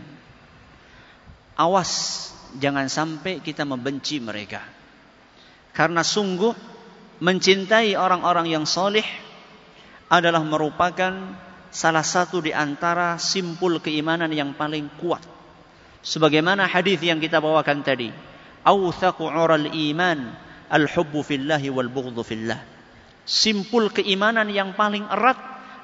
Awas, 1.60 1.92
jangan 2.56 2.88
sampai 2.88 3.44
kita 3.44 3.68
membenci 3.68 4.24
mereka. 4.24 4.64
Karena 5.76 6.08
sungguh 6.08 6.56
mencintai 7.20 8.00
orang-orang 8.00 8.56
yang 8.56 8.64
soleh 8.64 9.04
adalah 10.08 10.40
merupakan 10.40 11.36
salah 11.68 12.02
satu 12.08 12.40
di 12.40 12.56
antara 12.56 13.20
simpul 13.20 13.84
keimanan 13.84 14.32
yang 14.32 14.56
paling 14.56 14.88
kuat. 15.04 15.28
Sebagaimana 16.00 16.64
hadis 16.64 17.04
yang 17.04 17.20
kita 17.20 17.44
bawakan 17.44 17.84
tadi, 17.84 18.08
"Authaqu 18.64 19.28
'ural 19.28 19.68
iman 19.68 20.48
al-hubbu 20.70 21.26
fillah 21.26 21.60
wal 21.74 21.90
bughdhu 21.90 22.22
fillah. 22.22 22.62
Simpul 23.26 23.90
keimanan 23.90 24.50
yang 24.54 24.78
paling 24.78 25.06
erat 25.10 25.38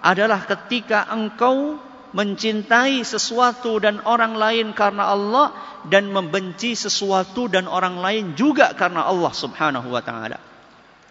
adalah 0.05 0.45
ketika 0.45 1.09
engkau 1.09 1.77
mencintai 2.15 3.01
sesuatu 3.03 3.75
dan 3.81 3.99
orang 4.07 4.37
lain 4.39 4.71
karena 4.71 5.11
Allah 5.11 5.47
dan 5.89 6.07
membenci 6.09 6.73
sesuatu 6.77 7.51
dan 7.51 7.67
orang 7.67 7.99
lain 7.99 8.33
juga 8.39 8.71
karena 8.77 9.03
Allah 9.05 9.33
Subhanahu 9.35 9.89
wa 9.91 10.01
taala. 10.05 10.37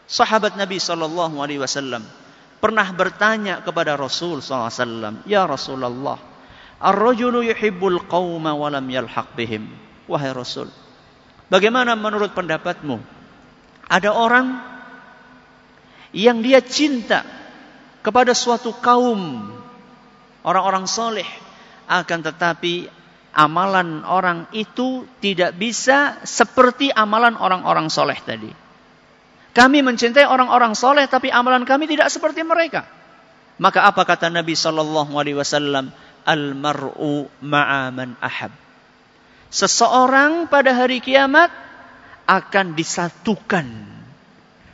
Sahabat 0.09 0.55
Nabi 0.57 0.79
sallallahu 0.81 1.39
alaihi 1.39 1.61
wasallam 1.63 2.03
pernah 2.59 2.89
bertanya 2.97 3.61
kepada 3.63 3.95
Rasul 4.01 4.41
sallallahu 4.43 4.65
alaihi 4.71 4.81
wasallam, 4.91 5.15
"Ya 5.29 5.43
Rasulullah, 5.47 6.19
ar-rajulu 6.83 7.45
yuhibbul 7.53 8.01
qauma 8.11 8.55
wa 8.57 8.69
lam 8.73 8.85
yalhaq 8.89 9.37
bihim." 9.39 9.71
Wahai 10.05 10.37
Rasul, 10.37 10.69
bagaimana 11.49 11.97
menurut 11.97 12.33
pendapatmu? 12.37 13.14
Ada 13.91 14.11
orang 14.15 14.61
yang 16.17 16.41
dia 16.41 16.63
cinta 16.65 17.27
kepada 18.05 18.33
suatu 18.37 18.73
kaum 18.79 19.49
orang-orang 20.47 20.85
soleh. 20.89 21.29
Akan 21.85 22.25
tetapi 22.25 22.89
amalan 23.37 24.01
orang 24.09 24.49
itu 24.57 25.05
tidak 25.21 25.53
bisa 25.61 26.17
seperti 26.25 26.89
amalan 26.89 27.37
orang-orang 27.37 27.93
soleh 27.93 28.17
tadi. 28.25 28.49
Kami 29.55 29.85
mencintai 29.85 30.25
orang-orang 30.27 30.73
soleh 30.75 31.05
tapi 31.07 31.29
amalan 31.29 31.69
kami 31.69 31.85
tidak 31.87 32.09
seperti 32.09 32.41
mereka. 32.41 32.89
Maka 33.61 33.87
apa 33.87 34.03
kata 34.03 34.33
Nabi 34.33 34.57
Shallallahu 34.57 35.13
Alaihi 35.15 35.39
Wasallam? 35.39 35.93
Almaru 36.25 37.29
ma'aman 37.45 38.17
ahab. 38.19 38.49
Seseorang 39.53 40.49
pada 40.49 40.73
hari 40.73 41.05
kiamat 41.05 41.53
akan 42.25 42.73
disatukan 42.73 43.67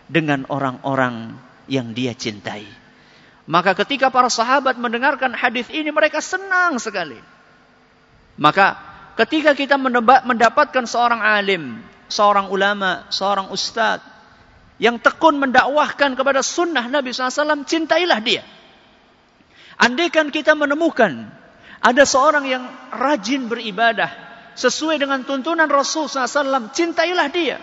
dengan 0.06 0.46
orang-orang 0.50 1.34
yang 1.70 1.94
dia 1.94 2.14
cintai. 2.14 2.66
Maka 3.50 3.74
ketika 3.74 4.10
para 4.14 4.30
sahabat 4.30 4.78
mendengarkan 4.78 5.34
hadis 5.34 5.66
ini 5.74 5.90
mereka 5.90 6.22
senang 6.22 6.78
sekali. 6.78 7.18
Maka 8.38 8.78
ketika 9.18 9.54
kita 9.58 9.74
mendapatkan 10.22 10.86
seorang 10.86 11.18
alim, 11.18 11.82
seorang 12.06 12.46
ulama, 12.48 13.10
seorang 13.10 13.50
ustadz 13.50 14.06
yang 14.80 14.96
tekun 15.02 15.36
mendakwahkan 15.42 16.14
kepada 16.16 16.40
sunnah 16.46 16.86
Nabi 16.88 17.10
SAW, 17.12 17.66
cintailah 17.68 18.18
dia. 18.22 18.44
Andaikan 19.80 20.30
kita 20.32 20.54
menemukan 20.56 21.26
ada 21.84 22.02
seorang 22.08 22.46
yang 22.48 22.64
rajin 22.94 23.50
beribadah, 23.52 24.29
sesuai 24.56 24.98
dengan 25.02 25.22
tuntunan 25.22 25.70
Rasul 25.70 26.06
SAW, 26.10 26.74
cintailah 26.74 27.28
dia. 27.30 27.56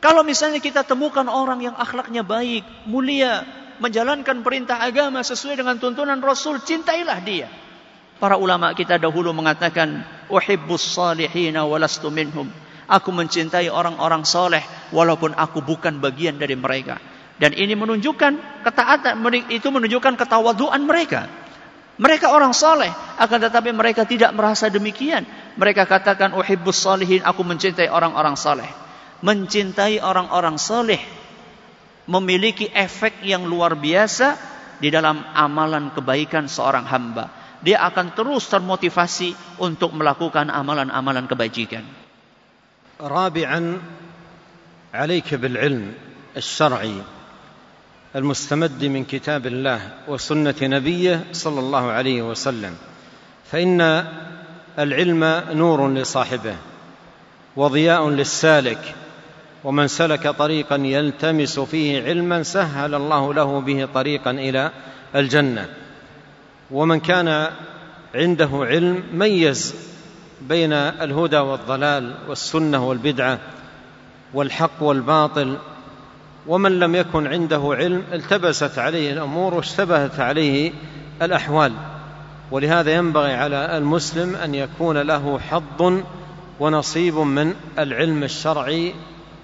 Kalau 0.00 0.24
misalnya 0.24 0.58
kita 0.64 0.82
temukan 0.82 1.26
orang 1.28 1.60
yang 1.60 1.76
akhlaknya 1.76 2.24
baik, 2.24 2.64
mulia, 2.88 3.44
menjalankan 3.78 4.40
perintah 4.40 4.80
agama 4.80 5.20
sesuai 5.20 5.60
dengan 5.60 5.76
tuntunan 5.76 6.18
Rasul, 6.24 6.64
cintailah 6.64 7.18
dia. 7.20 7.48
Para 8.16 8.36
ulama 8.36 8.72
kita 8.76 9.00
dahulu 9.00 9.32
mengatakan, 9.32 10.04
"Uhibbus 10.28 10.96
salihina 10.96 11.64
walastu 11.64 12.12
minhum." 12.12 12.48
Aku 12.90 13.14
mencintai 13.14 13.70
orang-orang 13.70 14.26
soleh 14.26 14.60
walaupun 14.90 15.30
aku 15.38 15.62
bukan 15.62 16.02
bagian 16.02 16.42
dari 16.42 16.58
mereka. 16.58 16.98
Dan 17.38 17.54
ini 17.54 17.78
menunjukkan 17.78 18.60
ketaatan, 18.66 19.14
itu 19.48 19.68
menunjukkan 19.70 20.18
ketawaduan 20.18 20.82
mereka. 20.82 21.30
Mereka 22.00 22.32
orang 22.32 22.56
soleh, 22.56 22.88
akan 23.20 23.38
tetapi 23.52 23.76
mereka 23.76 24.08
tidak 24.08 24.32
merasa 24.32 24.72
demikian. 24.72 25.28
Mereka 25.60 25.84
katakan, 25.84 26.32
uhibbus 26.32 26.80
salihin, 26.80 27.20
aku 27.20 27.44
mencintai 27.44 27.92
orang-orang 27.92 28.40
soleh. 28.40 28.64
Mencintai 29.20 30.00
orang-orang 30.00 30.56
soleh 30.56 30.96
memiliki 32.08 32.72
efek 32.72 33.20
yang 33.20 33.44
luar 33.44 33.76
biasa 33.76 34.40
di 34.80 34.88
dalam 34.88 35.20
amalan 35.36 35.92
kebaikan 35.92 36.48
seorang 36.48 36.88
hamba. 36.88 37.28
Dia 37.60 37.84
akan 37.92 38.16
terus 38.16 38.48
termotivasi 38.48 39.60
untuk 39.60 39.92
melakukan 39.92 40.48
amalan-amalan 40.48 41.28
kebajikan. 41.28 41.84
Rabi'an, 42.96 43.64
alaika 44.96 45.36
bil 45.36 45.60
ilm 45.60 45.84
المستمد 48.16 48.84
من 48.84 49.04
كتاب 49.04 49.46
الله 49.46 49.80
وسنة 50.08 50.54
نبيه 50.62 51.24
صلى 51.32 51.60
الله 51.60 51.90
عليه 51.90 52.22
وسلم 52.22 52.74
فإن 53.50 54.04
العلم 54.78 55.42
نور 55.58 55.92
لصاحبه 55.92 56.54
وضياء 57.56 58.08
للسالك 58.10 58.94
ومن 59.64 59.88
سلك 59.88 60.28
طريقا 60.28 60.76
يلتمس 60.76 61.60
فيه 61.60 62.02
علما 62.02 62.42
سهل 62.42 62.94
الله 62.94 63.34
له 63.34 63.60
به 63.60 63.88
طريقا 63.94 64.30
إلى 64.30 64.70
الجنة 65.16 65.68
ومن 66.70 67.00
كان 67.00 67.48
عنده 68.14 68.48
علم 68.52 69.02
ميز 69.14 69.74
بين 70.42 70.72
الهدى 70.72 71.38
والضلال 71.38 72.14
والسنة 72.28 72.88
والبدعة 72.88 73.38
والحق 74.34 74.82
والباطل 74.82 75.56
ومن 76.46 76.80
لم 76.80 76.94
يكن 76.94 77.26
عنده 77.26 77.70
علم 77.78 78.02
التبست 78.12 78.78
عليه 78.78 79.12
الأمور 79.12 79.54
واشتبهت 79.54 80.20
عليه 80.20 80.72
الأحوال 81.22 81.72
ولهذا 82.50 82.94
ينبغي 82.94 83.34
على 83.34 83.76
المسلم 83.76 84.34
أن 84.36 84.54
يكون 84.54 84.98
له 84.98 85.38
حظ 85.50 86.02
ونصيب 86.60 87.14
من 87.14 87.54
العلم 87.78 88.22
الشرعي 88.22 88.94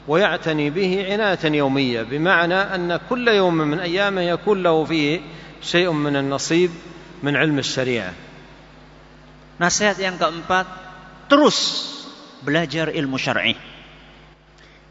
ويعتني 0.09 0.70
به 0.70 1.12
عناية 1.12 1.39
يومية 1.44 2.02
بمعنى 2.02 2.55
أن 2.55 3.01
كل 3.10 3.28
يوم 3.28 3.55
من 3.55 3.78
أيامه 3.81 4.20
يكون 4.20 4.62
له 4.62 4.85
فيه 4.85 5.20
شيء 5.62 5.90
من 5.93 6.16
النصيب 6.16 6.70
من 7.23 7.36
علم 7.36 7.59
الشريعة 7.59 8.12
نصيحه 9.60 9.97
yang 9.97 10.20
keempat, 10.20 10.68
terus 11.32 11.56
belajar 12.44 12.93
ilmu 12.93 13.16
syar'i. 13.16 13.56
I. 13.56 13.76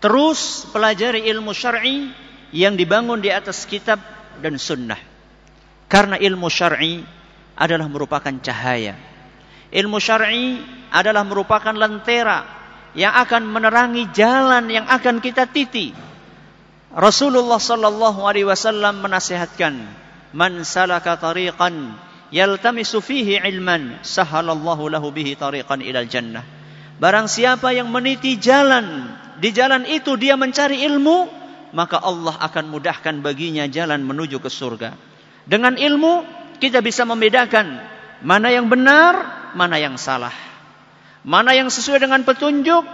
Terus 0.06 0.70
pelajari 0.70 1.26
ilmu 1.34 1.50
syar'i 1.50 2.14
yang 2.54 2.78
dibangun 2.78 3.18
di 3.26 3.34
atas 3.34 3.66
kitab 3.66 3.98
dan 4.38 4.54
sunnah. 4.62 5.02
Karena 5.90 6.14
ilmu 6.22 6.46
syar'i 6.46 7.02
adalah 7.58 7.90
merupakan 7.90 8.30
cahaya. 8.30 8.94
Ilmu 9.74 9.98
syar'i 9.98 10.62
adalah 10.94 11.26
merupakan 11.26 11.74
lentera 11.74 12.46
yang 12.94 13.18
akan 13.18 13.50
menerangi 13.50 14.06
jalan 14.14 14.70
yang 14.70 14.86
akan 14.86 15.26
kita 15.26 15.50
titi. 15.50 15.90
Rasulullah 16.94 17.58
sallallahu 17.58 18.30
alaihi 18.30 18.46
wasallam 18.46 19.02
menasihatkan, 19.02 19.90
"Man 20.38 20.62
salaka 20.70 21.18
tariqan 21.18 21.98
yaltamisu 22.30 23.02
fihi 23.02 23.42
ilman, 23.42 24.06
sahalallahu 24.06 24.86
lahu 24.86 25.10
bihi 25.10 25.34
tariqan 25.34 25.82
ilal 25.82 26.06
jannah." 26.06 26.46
Barang 27.02 27.26
siapa 27.26 27.74
yang 27.74 27.90
meniti 27.90 28.38
jalan 28.38 29.18
di 29.40 29.50
jalan 29.52 29.84
itu 29.88 30.16
dia 30.16 30.40
mencari 30.40 30.82
ilmu, 30.88 31.28
maka 31.76 32.00
Allah 32.00 32.36
akan 32.40 32.66
mudahkan 32.72 33.20
baginya 33.20 33.68
jalan 33.68 34.04
menuju 34.04 34.40
ke 34.40 34.48
surga. 34.48 34.96
Dengan 35.46 35.76
ilmu 35.76 36.24
kita 36.58 36.80
bisa 36.80 37.04
membedakan 37.06 37.78
mana 38.24 38.48
yang 38.52 38.72
benar, 38.72 39.14
mana 39.54 39.76
yang 39.80 40.00
salah. 40.00 40.34
Mana 41.26 41.58
yang 41.58 41.74
sesuai 41.74 42.06
dengan 42.06 42.22
petunjuk, 42.22 42.86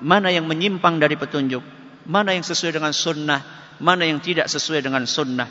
mana 0.00 0.32
yang 0.32 0.48
menyimpang 0.48 0.96
dari 0.96 1.12
petunjuk, 1.12 1.60
mana 2.08 2.32
yang 2.32 2.40
sesuai 2.40 2.72
dengan 2.80 2.88
sunnah, 2.96 3.44
mana 3.84 4.08
yang 4.08 4.16
tidak 4.24 4.48
sesuai 4.48 4.80
dengan 4.80 5.04
sunnah. 5.04 5.44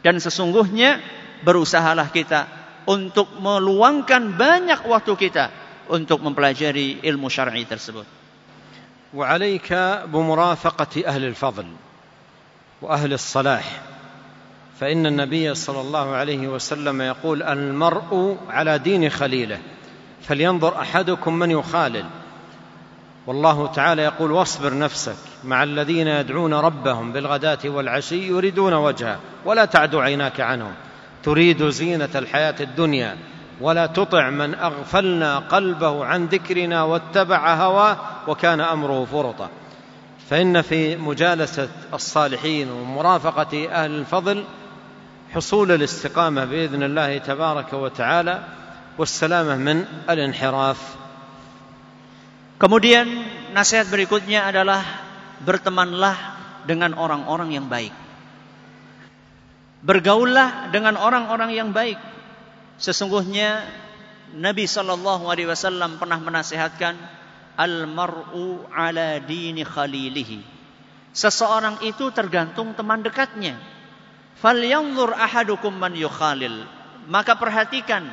Dan 0.00 0.16
sesungguhnya 0.16 0.96
berusahalah 1.44 2.08
kita 2.08 2.48
untuk 2.88 3.28
meluangkan 3.36 4.32
banyak 4.40 4.80
waktu 4.88 5.12
kita 5.28 5.52
untuk 5.92 6.24
mempelajari 6.24 7.04
ilmu 7.04 7.28
syar'i 7.28 7.68
tersebut. 7.68 8.08
وعليك 9.14 9.72
بمرافقة 10.06 11.06
أهل 11.06 11.24
الفضل 11.24 11.64
وأهل 12.82 13.12
الصلاح 13.12 13.80
فإن 14.80 15.06
النبي 15.06 15.54
صلى 15.54 15.80
الله 15.80 16.10
عليه 16.14 16.48
وسلم 16.48 17.02
يقول 17.02 17.42
المرء 17.42 18.36
على 18.50 18.78
دين 18.78 19.10
خليله 19.10 19.58
فلينظر 20.22 20.80
أحدكم 20.80 21.34
من 21.38 21.50
يخالل 21.50 22.04
والله 23.26 23.66
تعالى 23.66 24.02
يقول 24.02 24.32
واصبر 24.32 24.78
نفسك 24.78 25.16
مع 25.44 25.62
الذين 25.62 26.08
يدعون 26.08 26.54
ربهم 26.54 27.12
بالغداة 27.12 27.58
والعشي 27.64 28.28
يريدون 28.28 28.72
وجهه 28.74 29.18
ولا 29.44 29.64
تعد 29.64 29.94
عيناك 29.94 30.40
عنهم 30.40 30.72
تريد 31.22 31.64
زينة 31.68 32.08
الحياة 32.14 32.54
الدنيا 32.60 33.16
ولا 33.60 33.86
تطع 33.86 34.30
من 34.30 34.54
اغفلنا 34.54 35.38
قلبه 35.38 36.04
عن 36.04 36.26
ذكرنا 36.26 36.82
واتبع 36.82 37.54
هواه 37.54 37.96
وكان 38.28 38.60
امره 38.60 39.04
فرطا 39.12 39.48
فان 40.30 40.62
في 40.62 40.96
مجالسه 40.96 41.68
الصالحين 41.94 42.70
ومرافقه 42.70 43.68
اهل 43.70 43.90
الفضل 43.90 44.44
حصول 45.34 45.70
الاستقامه 45.72 46.44
باذن 46.44 46.82
الله 46.82 47.18
تبارك 47.18 47.72
وتعالى 47.72 48.42
والسلامه 48.98 49.56
من 49.56 49.84
الانحراف 50.10 50.98
Kemudian 52.58 53.06
nasihat 53.54 53.86
berikutnya 53.86 54.42
adalah 54.50 54.82
bertemanlah 55.46 56.18
dengan 56.66 56.90
orang-orang 56.90 57.54
yang 57.54 57.70
baik. 57.70 57.94
Bergaullah 59.86 60.66
dengan 60.74 60.98
orang-orang 60.98 61.54
yang 61.54 61.70
baik. 61.70 61.94
Sesungguhnya 62.78 63.66
Nabi 64.38 64.70
sallallahu 64.70 65.26
alaihi 65.26 65.50
wasallam 65.50 65.98
pernah 65.98 66.22
menasihatkan 66.22 66.94
al-mar'u 67.58 68.70
ala 68.70 69.18
dini 69.18 69.66
khalilihi. 69.66 70.38
Seseorang 71.10 71.82
itu 71.82 72.14
tergantung 72.14 72.78
teman 72.78 73.02
dekatnya. 73.02 73.58
Falyanzur 74.38 75.10
ahadukum 75.18 75.74
man 75.74 75.98
yukhalil. 75.98 76.62
Maka 77.10 77.34
perhatikan 77.34 78.06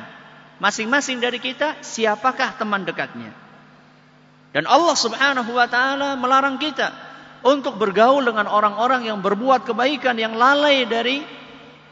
masing-masing 0.58 1.22
dari 1.22 1.38
kita 1.38 1.78
siapakah 1.86 2.58
teman 2.58 2.82
dekatnya. 2.82 3.30
Dan 4.50 4.66
Allah 4.66 4.96
Subhanahu 4.98 5.54
wa 5.54 5.68
taala 5.70 6.18
melarang 6.18 6.58
kita 6.58 6.90
untuk 7.46 7.78
bergaul 7.78 8.26
dengan 8.26 8.50
orang-orang 8.50 9.06
yang 9.14 9.22
berbuat 9.22 9.62
kebaikan 9.62 10.18
yang 10.18 10.34
lalai 10.34 10.82
dari 10.90 11.22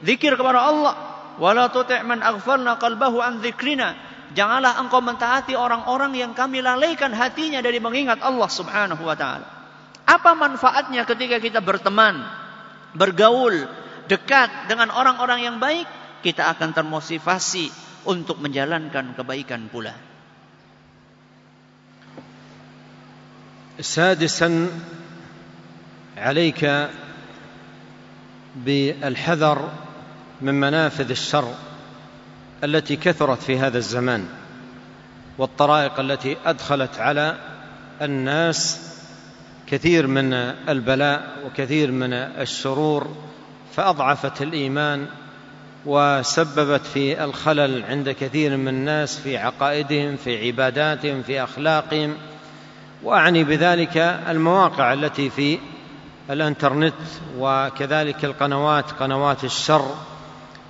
zikir 0.02 0.34
kepada 0.34 0.58
Allah 0.64 1.13
wala 1.38 1.70
tuti' 1.70 2.02
man 2.06 2.22
aghfalna 2.22 2.78
qalbahu 2.78 3.18
an 3.22 3.42
dzikrina. 3.42 3.94
Janganlah 4.34 4.82
engkau 4.82 4.98
mentaati 4.98 5.54
orang-orang 5.54 6.14
yang 6.18 6.34
kami 6.34 6.58
lalaikan 6.58 7.14
hatinya 7.14 7.62
dari 7.62 7.78
mengingat 7.78 8.18
Allah 8.18 8.50
Subhanahu 8.50 8.98
wa 9.06 9.14
taala. 9.14 9.46
Apa 10.04 10.34
manfaatnya 10.34 11.06
ketika 11.06 11.38
kita 11.38 11.60
berteman, 11.62 12.26
bergaul, 12.98 13.54
dekat 14.10 14.66
dengan 14.66 14.90
orang-orang 14.90 15.40
yang 15.46 15.56
baik? 15.62 15.86
Kita 16.26 16.50
akan 16.50 16.72
termotivasi 16.74 17.70
untuk 18.10 18.38
menjalankan 18.42 19.14
kebaikan 19.16 19.68
pula. 19.70 19.94
سادسا 23.74 24.70
عليك 26.14 26.62
بالحذر 28.62 29.58
من 30.42 30.54
منافذ 30.54 31.10
الشر 31.10 31.54
التي 32.64 32.96
كثرت 32.96 33.42
في 33.42 33.58
هذا 33.58 33.78
الزمان 33.78 34.24
والطرائق 35.38 36.00
التي 36.00 36.36
أدخلت 36.46 36.98
على 36.98 37.36
الناس 38.02 38.80
كثير 39.66 40.06
من 40.06 40.32
البلاء 40.68 41.32
وكثير 41.46 41.92
من 41.92 42.12
الشرور 42.12 43.16
فأضعفت 43.76 44.42
الإيمان 44.42 45.06
وسببت 45.86 46.86
في 46.86 47.24
الخلل 47.24 47.84
عند 47.88 48.10
كثير 48.10 48.56
من 48.56 48.68
الناس 48.68 49.18
في 49.18 49.36
عقائدهم 49.38 50.16
في 50.16 50.46
عباداتهم 50.46 51.22
في 51.22 51.42
أخلاقهم 51.44 52.14
وأعني 53.02 53.44
بذلك 53.44 53.96
المواقع 54.28 54.92
التي 54.92 55.30
في 55.30 55.58
الانترنت 56.30 56.94
وكذلك 57.38 58.24
القنوات 58.24 58.84
قنوات 59.00 59.44
الشر 59.44 59.94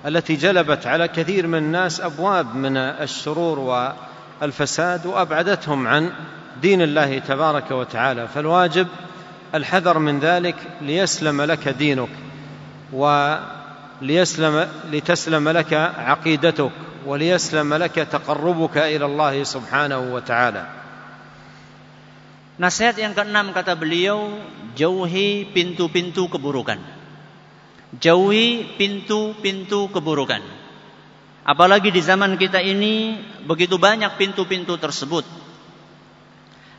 التي 0.05 0.35
جلبت 0.35 0.85
على 0.87 1.07
كثير 1.07 1.47
من 1.47 1.57
الناس 1.57 2.01
ابواب 2.01 2.55
من 2.55 2.77
الشرور 2.77 3.59
والفساد 4.41 5.05
وابعدتهم 5.05 5.87
عن 5.87 6.11
دين 6.61 6.81
الله 6.81 7.19
تبارك 7.19 7.71
وتعالى 7.71 8.27
فالواجب 8.27 8.87
الحذر 9.55 9.99
من 9.99 10.19
ذلك 10.19 10.55
ليسلم 10.81 11.41
لك 11.41 11.69
دينك 11.69 12.09
وليسلم 12.93 14.67
لتسلم 14.91 15.49
لك 15.49 15.73
عقيدتك 15.97 16.69
وليسلم 17.05 17.73
لك 17.73 17.95
تقربك 17.95 18.77
الى 18.77 19.05
الله 19.05 19.43
سبحانه 19.43 19.97
وتعالى 19.99 20.65
Nasihat 22.55 22.95
yang 22.95 23.11
keenam 23.11 23.51
kata 23.51 23.75
beliau 23.75 24.39
jauhi 24.79 25.43
pintu-pintu 25.43 26.31
keburukan. 26.31 26.79
Jauhi 28.01 28.75
pintu-pintu 28.75 29.87
keburukan. 29.93 30.43
Apalagi 31.45 31.93
di 31.93 32.01
zaman 32.01 32.35
kita 32.41 32.57
ini 32.57 33.21
begitu 33.45 33.77
banyak 33.77 34.17
pintu-pintu 34.17 34.75
tersebut. 34.81 35.21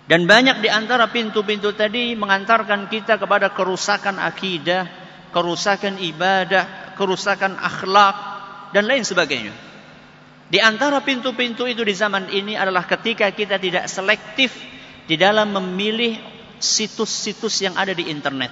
Dan 0.06 0.26
banyak 0.26 0.58
di 0.62 0.68
antara 0.70 1.06
pintu-pintu 1.10 1.74
tadi 1.74 2.14
mengantarkan 2.18 2.86
kita 2.90 3.18
kepada 3.18 3.50
kerusakan 3.54 4.18
akidah, 4.22 4.86
kerusakan 5.34 5.98
ibadah, 6.02 6.94
kerusakan 6.98 7.54
akhlak, 7.58 8.14
dan 8.74 8.86
lain 8.90 9.02
sebagainya. 9.06 9.54
Di 10.50 10.62
antara 10.62 11.02
pintu-pintu 11.02 11.66
itu 11.66 11.82
di 11.82 11.94
zaman 11.94 12.30
ini 12.30 12.54
adalah 12.54 12.86
ketika 12.86 13.26
kita 13.34 13.58
tidak 13.58 13.90
selektif 13.90 14.54
di 15.10 15.14
dalam 15.18 15.50
memilih 15.54 16.18
situs-situs 16.58 17.66
yang 17.66 17.74
ada 17.78 17.90
di 17.94 18.06
internet. 18.10 18.50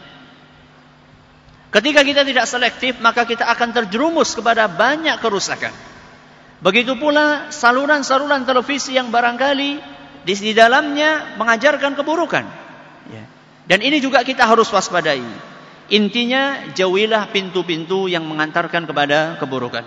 Ketika 1.75 2.07
kita 2.07 2.23
tidak 2.23 2.47
selektif, 2.47 3.03
maka 3.03 3.27
kita 3.27 3.51
akan 3.51 3.75
terjerumus 3.75 4.39
kepada 4.39 4.71
banyak 4.71 5.19
kerusakan. 5.19 5.75
Begitu 6.63 6.95
pula 6.95 7.51
saluran-saluran 7.51 8.47
televisi 8.47 8.95
yang 8.95 9.11
barangkali 9.11 9.83
di, 10.23 10.33
dalamnya 10.55 11.35
mengajarkan 11.35 11.99
keburukan. 11.99 12.47
Ya. 13.11 13.27
Dan 13.67 13.83
ini 13.83 13.99
juga 13.99 14.23
kita 14.23 14.47
harus 14.47 14.71
waspadai. 14.71 15.19
Intinya 15.91 16.71
jauhilah 16.79 17.27
pintu-pintu 17.35 18.07
yang 18.07 18.23
mengantarkan 18.23 18.87
kepada 18.87 19.35
keburukan. 19.43 19.83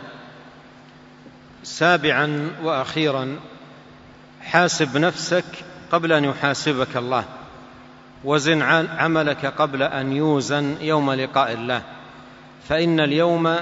Sabi'an 1.64 2.68
wa 2.68 2.84
akhiran 2.84 3.40
hasib 4.44 4.92
nafsak 5.00 5.48
qabla 5.88 6.20
an 6.20 6.36
yuhasibaka 6.36 7.00
Allah. 7.00 7.37
وزن 8.24 8.62
عملك 8.92 9.46
قبل 9.46 9.84
أن 9.84 10.12
يوزن 10.14 10.76
يوم 10.82 11.12
لقاء 11.12 11.54
الله 11.54 11.82
فإن 12.70 13.00
اليوم 13.00 13.56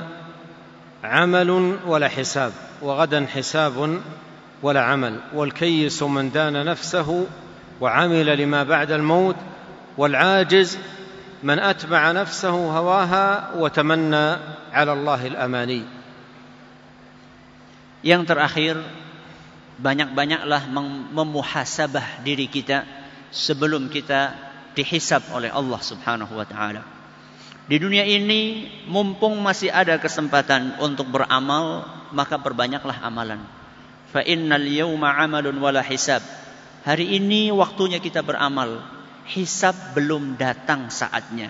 عمل 1.03 1.77
ولا 1.86 2.07
حساب 2.07 2.52
وغدا 2.82 3.26
حساب 3.34 3.99
ولا 4.61 4.82
عمل 4.82 5.19
والكيس 5.34 6.03
من 6.03 6.32
دان 6.32 6.65
نفسه 6.65 7.26
وعمل 7.82 8.38
لما 8.38 8.64
بعد 8.64 8.91
الموت 8.91 9.36
والعاجز 9.98 10.77
من 11.44 11.60
أتبع 11.60 12.11
نفسه 12.11 12.49
هواها 12.49 13.49
وتمنى 13.56 14.36
على 14.73 14.94
الله 14.94 15.27
الأماني 15.27 15.84
Yang 18.06 18.30
terakhir 18.30 18.77
banyak-banyaklah 19.82 20.69
memuhasabah 21.10 22.22
diri 22.22 22.45
kita 22.45 22.86
sebelum 23.34 23.90
kita 23.90 24.44
dihisab 24.76 25.23
oleh 25.31 25.47
Allah 25.49 25.80
Subhanahu 25.80 26.35
wa 26.35 26.43
taala. 26.43 26.84
Di 27.65 27.81
dunia 27.81 28.06
ini 28.06 28.68
mumpung 28.85 29.34
masih 29.41 29.73
ada 29.73 29.97
kesempatan 29.97 30.77
untuk 30.84 31.10
beramal, 31.10 31.88
maka 32.14 32.38
perbanyaklah 32.38 33.02
amalan. 33.02 33.41
Fa 34.14 34.22
innal 34.22 34.68
yawma 34.68 35.18
amalun 35.18 35.57
wala 35.57 35.81
hisab. 35.81 36.22
Hari 36.85 37.18
ini 37.18 37.49
waktunya 37.49 37.97
kita 37.97 38.22
beramal. 38.22 38.85
Hisab 39.26 39.97
belum 39.97 40.38
datang 40.38 40.93
saatnya. 40.93 41.49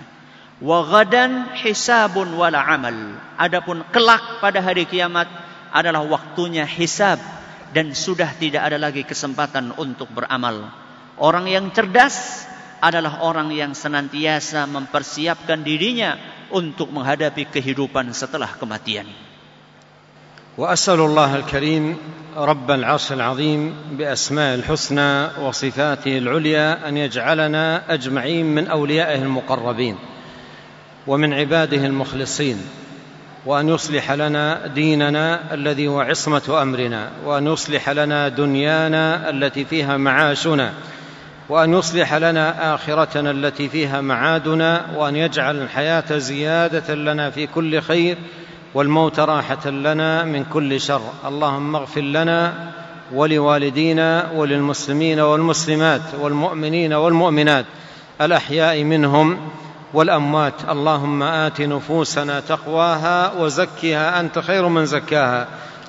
Wa 0.64 0.88
ghadan 0.88 1.52
hisabun 1.60 2.32
wala 2.32 2.64
amal. 2.64 3.20
Adapun 3.36 3.84
kelak 3.92 4.40
pada 4.40 4.64
hari 4.64 4.88
kiamat 4.88 5.28
adalah 5.68 6.00
waktunya 6.00 6.64
hisab 6.64 7.20
dan 7.76 7.92
sudah 7.92 8.32
tidak 8.40 8.64
ada 8.64 8.80
lagi 8.80 9.04
kesempatan 9.04 9.76
untuk 9.76 10.08
beramal. 10.16 10.72
Orang 11.20 11.44
yang 11.52 11.68
cerdas 11.76 12.48
adalah 12.86 13.26
orang 13.26 13.50
yang 13.50 13.74
senantiasa 13.74 14.64
mempersiapkan 14.70 15.66
dirinya 15.66 16.14
untuk 16.54 16.86
menghadapi 16.94 17.50
kehidupan 17.50 18.14
setelah 18.14 18.50
kematian. 18.56 19.06
وأسأل 20.56 20.96
الله 21.00 21.30
الكريم 21.44 21.84
رب 22.36 22.68
العرش 22.70 23.12
العظيم 23.12 23.60
بأسماء 24.00 24.54
الحسنى 24.64 25.10
وصفاته 25.44 26.18
العليا 26.24 26.88
أن 26.88 26.96
يجعلنا 26.96 27.92
أجمعين 27.92 28.46
من 28.56 28.64
أوليائه 28.64 29.20
المقربين 29.22 29.96
ومن 31.06 31.30
عباده 31.36 31.76
المخلصين 31.86 32.56
وأن 33.46 33.68
يصلح 33.68 34.12
لنا 34.12 34.66
ديننا 34.72 35.52
الذي 35.54 35.88
هو 35.92 36.00
عصمة 36.00 36.48
أمرنا 36.62 37.10
وأن 37.28 37.46
يصلح 37.52 37.84
لنا 37.92 38.28
دنيانا 38.32 39.28
التي 39.30 39.64
فيها 39.64 39.96
معاشنا 40.00 40.72
وان 41.48 41.74
يصلح 41.74 42.14
لنا 42.14 42.74
اخرتنا 42.74 43.30
التي 43.30 43.68
فيها 43.68 44.00
معادنا 44.00 44.82
وان 44.96 45.16
يجعل 45.16 45.56
الحياه 45.62 46.16
زياده 46.18 46.94
لنا 46.94 47.30
في 47.30 47.46
كل 47.46 47.82
خير 47.82 48.16
والموت 48.74 49.20
راحه 49.20 49.70
لنا 49.70 50.24
من 50.24 50.44
كل 50.52 50.80
شر 50.80 51.02
اللهم 51.26 51.76
اغفر 51.76 52.00
لنا 52.00 52.52
ولوالدينا 53.14 54.26
وللمسلمين 54.34 55.20
والمسلمات 55.20 56.00
والمؤمنين 56.20 56.92
والمؤمنات 56.92 57.64
الاحياء 58.20 58.84
منهم 58.84 59.38
والاموات 59.94 60.54
اللهم 60.70 61.22
ات 61.22 61.60
نفوسنا 61.60 62.40
تقواها 62.40 63.32
وزكها 63.40 64.20
انت 64.20 64.38
خير 64.38 64.68
من 64.68 64.86
زكاها 64.86 65.46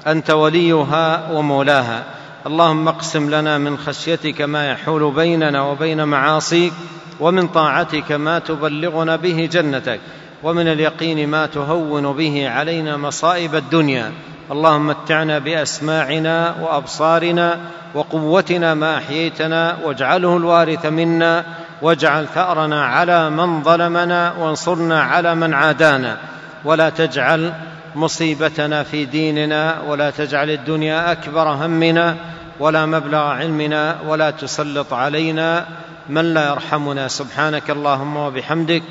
انت 0.07 0.29
وليها 0.29 1.31
ومولاها 1.31 2.03
اللهم 2.48 2.88
اقسم 2.88 3.30
لنا 3.36 3.57
من 3.57 3.78
خشيتك 3.78 4.41
ما 4.41 4.72
يحول 4.72 5.11
بيننا 5.14 5.61
وبين 5.61 6.03
معاصيك 6.03 6.74
ومن 7.19 7.48
طاعتك 7.48 8.11
ما 8.11 8.40
تبلغنا 8.40 9.15
به 9.15 9.49
جنتك 9.52 9.99
ومن 10.44 10.68
اليقين 10.68 11.30
ما 11.30 11.45
تهون 11.45 12.11
به 12.14 12.49
علينا 12.49 12.98
مصائب 12.98 13.56
الدنيا 13.56 14.11
اللهم 14.52 14.88
متعنا 14.88 15.40
باسماعنا 15.40 16.56
وابصارنا 16.61 17.60
وقوتنا 17.95 18.74
ما 18.74 18.98
احييتنا 18.98 19.78
واجعله 19.86 20.38
الوارث 20.38 20.86
منا 20.86 21.45
واجعل 21.82 22.28
ثارنا 22.28 22.86
على 22.86 23.30
من 23.30 23.64
ظلمنا 23.64 24.34
وانصرنا 24.40 25.02
على 25.02 25.36
من 25.36 25.53
عادانا 25.53 26.18
ولا 26.65 26.90
تجعل 26.90 27.53
مصيبتنا 27.95 28.84
في 28.84 29.05
ديننا 29.05 29.81
ولا 29.88 30.09
تجعل 30.09 30.49
الدنيا 30.49 31.11
اكبر 31.11 31.49
همنا 31.49 32.18
ولا 32.59 32.85
مبلغ 32.85 33.18
علمنا 33.19 33.97
ولا 34.07 34.31
تسلط 34.31 34.93
علينا 34.93 35.68
من 36.09 36.34
لا 36.34 36.49
يرحمنا 36.49 37.07
سبحانك 37.07 37.69
اللهم 37.69 38.18
وبحمدك 38.18 38.84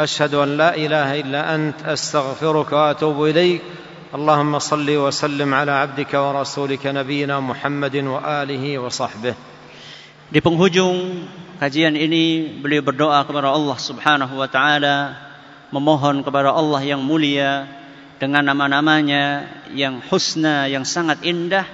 اشهد 0.00 0.34
ان 0.34 0.56
لا 0.56 0.74
اله 0.76 1.20
الا 1.20 1.54
انت 1.54 1.82
استغفرك 1.84 2.72
واتوب 2.72 3.24
اليك 3.24 3.62
اللهم 4.14 4.58
صل 4.58 4.90
وسلم 4.90 5.54
على 5.54 5.72
عبدك 5.72 6.14
ورسولك 6.14 6.86
نبينا 6.86 7.40
محمد 7.40 7.96
واله 7.96 8.78
وصحبه 8.78 9.34
Di 10.32 10.40
penghujung 10.42 11.28
kajian 11.60 11.94
ini 12.00 12.56
beliau 12.58 12.82
berdoa 12.82 13.22
kepada 13.28 13.54
Allah 13.54 13.76
Subhanahu 13.76 14.40
wa 14.40 14.48
taala 14.50 15.14
memohon 15.68 16.24
kepada 16.24 16.48
Allah 16.50 16.80
yang 16.82 16.98
mulia 17.04 17.68
dengan 18.18 18.46
nama-namanya 18.46 19.46
yang 19.74 19.98
husna, 20.06 20.70
yang 20.70 20.86
sangat 20.86 21.22
indah, 21.26 21.66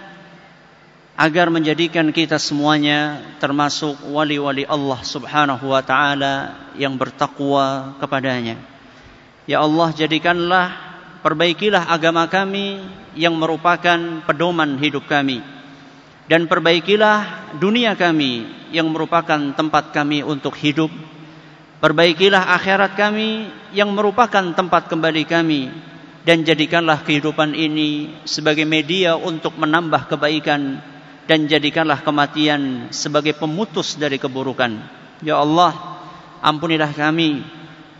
agar 1.21 1.53
menjadikan 1.53 2.09
kita 2.17 2.41
semuanya 2.41 3.21
termasuk 3.45 3.93
wali-wali 4.09 4.65
Allah 4.65 5.01
Subhanahu 5.05 5.69
wa 5.69 5.85
taala 5.85 6.57
yang 6.81 6.97
bertakwa 6.97 7.93
kepadanya. 8.01 8.57
Ya 9.45 9.61
Allah, 9.61 9.93
jadikanlah 9.93 10.73
perbaikilah 11.21 11.93
agama 11.93 12.25
kami 12.25 12.81
yang 13.21 13.37
merupakan 13.37 14.25
pedoman 14.25 14.81
hidup 14.81 15.05
kami 15.11 15.45
dan 16.31 16.49
perbaikilah 16.49 17.53
dunia 17.61 17.93
kami 17.99 18.47
yang 18.73 18.89
merupakan 18.89 19.53
tempat 19.53 19.93
kami 19.93 20.25
untuk 20.25 20.57
hidup. 20.57 20.89
Perbaikilah 21.81 22.53
akhirat 22.61 22.93
kami 22.93 23.49
yang 23.73 23.89
merupakan 23.97 24.53
tempat 24.53 24.93
kembali 24.93 25.25
kami 25.25 25.73
dan 26.27 26.45
jadikanlah 26.45 27.01
kehidupan 27.05 27.57
ini 27.57 28.13
sebagai 28.29 28.69
media 28.69 29.17
untuk 29.17 29.57
menambah 29.57 30.13
kebaikan 30.13 30.77
dan 31.25 31.49
jadikanlah 31.49 32.05
kematian 32.05 32.93
sebagai 32.93 33.33
pemutus 33.33 33.97
dari 33.97 34.21
keburukan. 34.21 34.77
Ya 35.25 35.41
Allah, 35.41 35.73
ampunilah 36.45 36.93
kami, 36.93 37.41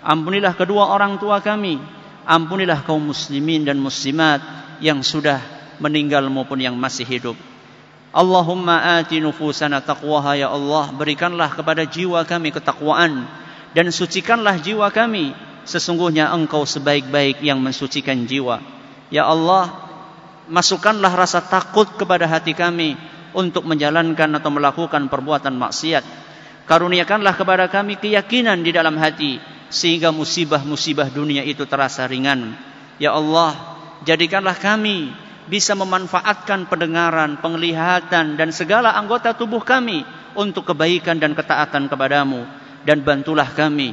ampunilah 0.05 0.53
kedua 0.53 0.93
orang 0.93 1.17
tua 1.17 1.41
kami, 1.41 1.81
ampunilah 2.29 2.85
kaum 2.85 3.09
muslimin 3.09 3.65
dan 3.65 3.81
muslimat 3.81 4.41
yang 4.85 5.01
sudah 5.01 5.41
meninggal 5.81 6.29
maupun 6.29 6.61
yang 6.61 6.77
masih 6.77 7.09
hidup. 7.09 7.37
Allahumma 8.11 8.99
ati 9.01 9.23
nufusana 9.23 9.81
taqwaha 9.81 10.35
ya 10.37 10.51
Allah, 10.51 10.93
berikanlah 10.93 11.55
kepada 11.55 11.87
jiwa 11.87 12.27
kami 12.27 12.51
ketakwaan 12.53 13.25
dan 13.71 13.87
sucikanlah 13.95 14.59
jiwa 14.59 14.91
kami 14.91 15.31
sesungguhnya 15.71 16.35
engkau 16.35 16.67
sebaik-baik 16.67 17.39
yang 17.47 17.63
mensucikan 17.63 18.27
jiwa. 18.27 18.59
Ya 19.15 19.31
Allah, 19.31 19.71
masukkanlah 20.51 21.15
rasa 21.15 21.39
takut 21.47 21.87
kepada 21.95 22.27
hati 22.27 22.59
kami 22.59 22.99
untuk 23.31 23.63
menjalankan 23.71 24.27
atau 24.43 24.51
melakukan 24.51 25.07
perbuatan 25.07 25.55
maksiat. 25.55 26.03
Karuniakanlah 26.67 27.39
kepada 27.39 27.71
kami 27.71 27.99
keyakinan 28.03 28.67
di 28.67 28.75
dalam 28.75 28.99
hati 28.99 29.39
sehingga 29.71 30.11
musibah-musibah 30.11 31.07
dunia 31.15 31.47
itu 31.47 31.63
terasa 31.71 32.03
ringan. 32.11 32.59
Ya 32.99 33.15
Allah, 33.15 33.55
jadikanlah 34.03 34.59
kami 34.59 35.15
bisa 35.47 35.79
memanfaatkan 35.79 36.67
pendengaran, 36.67 37.39
penglihatan 37.39 38.35
dan 38.35 38.51
segala 38.51 38.95
anggota 38.99 39.35
tubuh 39.39 39.63
kami 39.63 40.03
untuk 40.35 40.71
kebaikan 40.75 41.19
dan 41.23 41.35
ketaatan 41.35 41.91
kepadamu 41.91 42.47
dan 42.87 43.03
bantulah 43.03 43.51
kami 43.51 43.91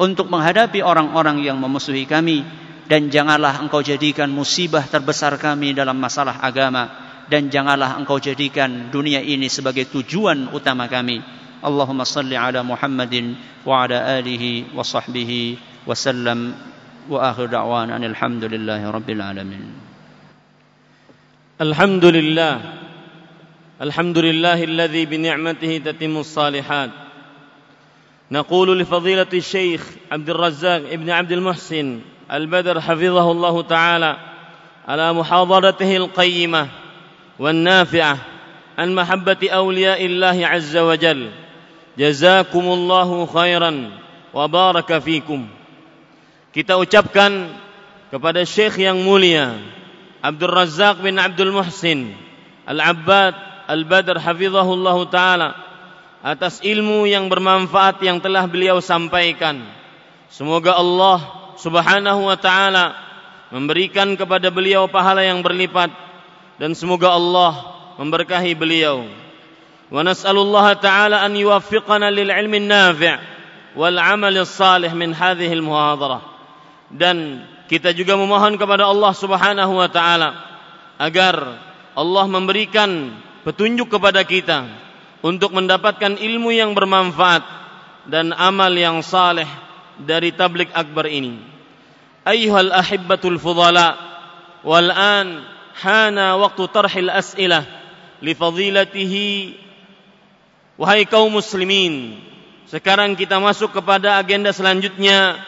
untuk 0.00 0.28
menghadapi 0.32 0.80
orang-orang 0.80 1.44
yang 1.44 1.60
memusuhi 1.60 2.08
kami 2.08 2.46
dan 2.88 3.12
janganlah 3.12 3.60
engkau 3.60 3.84
jadikan 3.84 4.28
musibah 4.32 4.84
terbesar 4.84 5.36
kami 5.36 5.76
dalam 5.76 5.96
masalah 6.00 6.40
agama 6.40 6.88
dan 7.28 7.52
janganlah 7.52 7.96
engkau 8.00 8.20
jadikan 8.20 8.92
dunia 8.92 9.20
ini 9.22 9.48
sebagai 9.48 9.88
tujuan 9.88 10.52
utama 10.52 10.88
kami. 10.88 11.20
Allahumma 11.62 12.02
salli 12.08 12.34
ala 12.34 12.60
Muhammadin 12.66 13.38
wa 13.62 13.86
ala 13.86 14.18
alihi 14.18 14.72
wa 14.74 14.82
sahbihi 14.82 15.42
wa 15.86 15.94
sallam 15.94 16.52
wa 17.06 17.22
akhir 17.30 17.54
da'wana 17.54 18.00
alhamdulillahi 18.02 18.82
rabbil 18.88 19.22
alamin. 19.22 19.64
Alhamdulillah. 21.62 22.54
Alhamdulillahilladzi 23.78 25.02
bi 25.06 25.16
ni'matihi 25.22 25.82
tatimmus 25.86 26.34
salihat. 26.34 27.01
نقول 28.32 28.78
لفضيلة 28.78 29.26
الشيخ 29.32 29.84
عبد 30.12 30.30
الرزاق 30.30 30.82
ابن 30.90 31.10
عبد 31.10 31.32
المحسن 31.32 32.00
البدر 32.32 32.80
حفظه 32.80 33.30
الله 33.30 33.62
تعالى 33.62 34.16
على 34.88 35.12
محاضرته 35.12 35.96
القيمة 35.96 36.68
والنافعة 37.38 38.18
عن 38.78 38.94
محبة 38.94 39.50
أولياء 39.50 40.04
الله 40.06 40.46
عز 40.46 40.76
وجل 40.76 41.30
جزاكم 41.98 42.60
الله 42.60 43.26
خيرا 43.26 43.90
وبارك 44.34 44.98
فيكم 44.98 45.40
fikum. 45.40 45.40
Kita 46.54 46.76
ucapkan 46.80 47.52
kepada 48.12 48.44
Syekh 48.48 48.80
yang 48.80 48.96
mulia 49.04 49.60
Abdul 50.24 50.52
Razak 50.56 51.04
bin 51.04 51.20
Abdul 51.20 51.52
Muhsin 51.52 52.16
Al-Abbad 52.64 53.36
Al-Badr 53.68 54.16
hafizahullah 54.20 54.98
taala 55.12 55.48
atas 56.22 56.62
ilmu 56.62 57.10
yang 57.10 57.26
bermanfaat 57.26 57.98
yang 58.06 58.22
telah 58.22 58.46
beliau 58.46 58.78
sampaikan. 58.78 59.66
Semoga 60.30 60.78
Allah 60.78 61.18
Subhanahu 61.58 62.30
wa 62.30 62.38
taala 62.38 62.94
memberikan 63.50 64.14
kepada 64.14 64.48
beliau 64.54 64.86
pahala 64.86 65.26
yang 65.26 65.42
berlipat 65.42 65.90
dan 66.62 66.78
semoga 66.78 67.10
Allah 67.12 67.74
memberkahi 67.98 68.54
beliau. 68.54 69.02
Wa 69.92 70.00
nas'alullah 70.06 70.72
taala 70.78 71.20
an 71.26 71.34
yuwaffiqana 71.36 72.08
lil 72.14 72.30
ilmin 72.30 72.70
nafi' 72.70 73.18
wal 73.76 73.98
amal 73.98 74.32
salih 74.46 74.94
min 74.94 75.10
hadhihi 75.12 75.52
al 75.58 75.64
muhadarah. 75.66 76.22
Dan 76.94 77.44
kita 77.66 77.90
juga 77.92 78.14
memohon 78.16 78.54
kepada 78.62 78.86
Allah 78.86 79.10
Subhanahu 79.12 79.74
wa 79.74 79.90
taala 79.90 80.38
agar 81.02 81.58
Allah 81.98 82.24
memberikan 82.30 83.10
petunjuk 83.44 83.90
kepada 83.92 84.22
kita 84.24 84.64
untuk 85.24 85.54
mendapatkan 85.54 86.18
ilmu 86.18 86.50
yang 86.52 86.74
bermanfaat 86.74 87.46
dan 88.10 88.34
amal 88.34 88.74
yang 88.74 89.00
saleh 89.06 89.46
dari 89.96 90.34
tablik 90.34 90.68
akbar 90.74 91.06
ini. 91.06 91.38
Ayuhal 92.26 92.74
ahibbatul 92.74 93.38
fudala, 93.38 93.94
wal 94.66 94.90
an 94.90 95.46
hana 95.78 96.34
waktu 96.42 96.66
tarhil 96.70 97.08
as'ilah 97.10 97.62
li 98.18 98.34
fadilatihi 98.34 99.54
wahai 100.76 101.06
kaum 101.06 101.30
muslimin. 101.30 102.18
Sekarang 102.66 103.14
kita 103.14 103.38
masuk 103.38 103.70
kepada 103.78 104.18
agenda 104.18 104.50
selanjutnya 104.50 105.38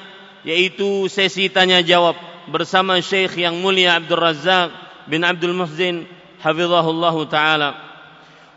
yaitu 0.46 1.10
sesi 1.10 1.50
tanya 1.50 1.82
jawab 1.82 2.14
bersama 2.52 3.00
Syekh 3.00 3.42
yang 3.42 3.58
mulia 3.58 3.96
Abdul 3.98 4.20
Razak 4.20 4.68
bin 5.10 5.24
Abdul 5.26 5.56
Muhsin 5.56 6.04
hafizahullahu 6.38 7.26
taala. 7.26 7.74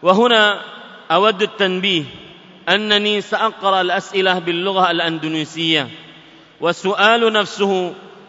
Wahuna 0.04 0.62
أود 1.08 1.42
التنبيه 1.42 2.04
أنني 2.68 3.24
سأقرأ 3.24 3.82
الأسئلة 3.82 4.34
باللغة 4.40 4.92
الأندونيسية 4.92 5.88
والسؤال 6.60 7.22
نفسه 7.34 7.72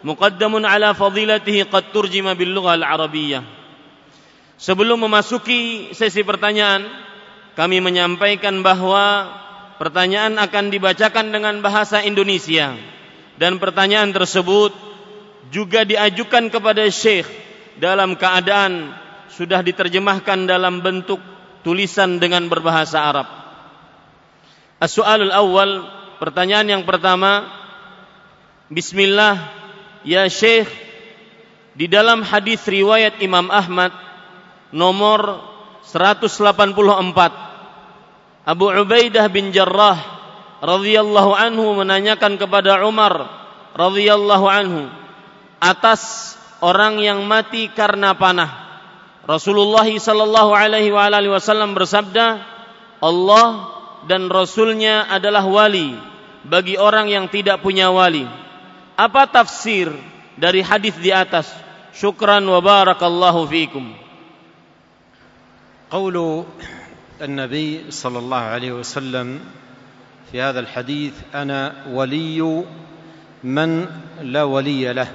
مقدم 0.03 0.65
على 0.65 0.89
فضيلته 0.95 1.57
قد 1.73 1.83
ترجم 1.93 2.27
باللغة 2.33 2.71
العربية 2.75 3.57
Sebelum 4.59 4.99
memasuki 5.07 5.87
sesi 5.95 6.19
pertanyaan, 6.19 6.83
kami 7.55 7.79
menyampaikan 7.79 8.59
bahwa 8.59 9.31
pertanyaan 9.79 10.35
akan 10.35 10.67
dibacakan 10.67 11.31
dengan 11.31 11.63
bahasa 11.63 12.03
Indonesia 12.03 12.75
dan 13.39 13.55
pertanyaan 13.63 14.11
tersebut 14.11 14.75
juga 15.47 15.87
diajukan 15.87 16.51
kepada 16.51 16.83
syekh 16.91 17.23
dalam 17.79 18.19
keadaan 18.19 18.91
sudah 19.31 19.63
diterjemahkan 19.63 20.43
dalam 20.43 20.83
bentuk 20.83 21.23
tulisan 21.63 22.19
dengan 22.19 22.47
berbahasa 22.47 22.97
Arab. 23.03 23.27
As-su'alul 24.79 25.33
awal, 25.35 25.69
pertanyaan 26.23 26.67
yang 26.79 26.83
pertama, 26.87 27.47
Bismillah, 28.71 29.35
ya 30.07 30.29
Syekh, 30.31 30.69
di 31.75 31.91
dalam 31.91 32.23
hadis 32.23 32.63
riwayat 32.63 33.19
Imam 33.23 33.47
Ahmad 33.51 33.91
nomor 34.75 35.41
184 35.89 36.75
Abu 38.45 38.65
Ubaidah 38.67 39.25
bin 39.31 39.55
Jarrah 39.55 39.95
radhiyallahu 40.61 41.31
anhu 41.33 41.79
menanyakan 41.81 42.35
kepada 42.37 42.83
Umar 42.85 43.25
radhiyallahu 43.79 44.45
anhu 44.51 44.91
atas 45.63 46.35
orang 46.61 46.99
yang 47.01 47.23
mati 47.25 47.71
karena 47.73 48.11
panah 48.13 48.68
Rasulullah 49.29 49.85
sallallahu 49.85 50.57
alaihi 50.57 50.89
wasallam 50.89 51.77
bersabda, 51.77 52.41
Allah 52.97 53.47
dan 54.09 54.25
Rasulnya 54.25 55.05
adalah 55.05 55.45
wali 55.45 55.93
bagi 56.49 56.81
orang 56.81 57.13
yang 57.13 57.29
tidak 57.29 57.61
punya 57.61 57.93
wali. 57.93 58.25
Apa 58.97 59.29
tafsir 59.29 59.93
dari 60.33 60.65
hadis 60.65 60.97
di 60.97 61.13
atas? 61.13 61.45
Syukran 61.93 62.41
wa 62.41 62.57
barakallahu 62.57 63.45
fiikum. 63.45 63.85
قول 65.93 66.45
Nabi 67.25 67.89
صلى 67.89 68.19
Alaihi 68.29 68.77
Wasallam 68.77 68.77
وسلم 68.81 69.27
في 70.29 70.37
هذا 70.37 70.61
الحديث 70.69 71.33
ana 71.33 71.89
wali 71.89 72.37
man 73.45 73.85
la 74.25 74.45
waliya 74.49 74.93
lah. 74.97 75.09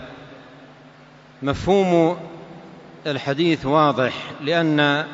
Mafhumu 1.47 2.34
الحديث 3.07 3.66
واضح 3.66 4.12
لأن 4.41 5.07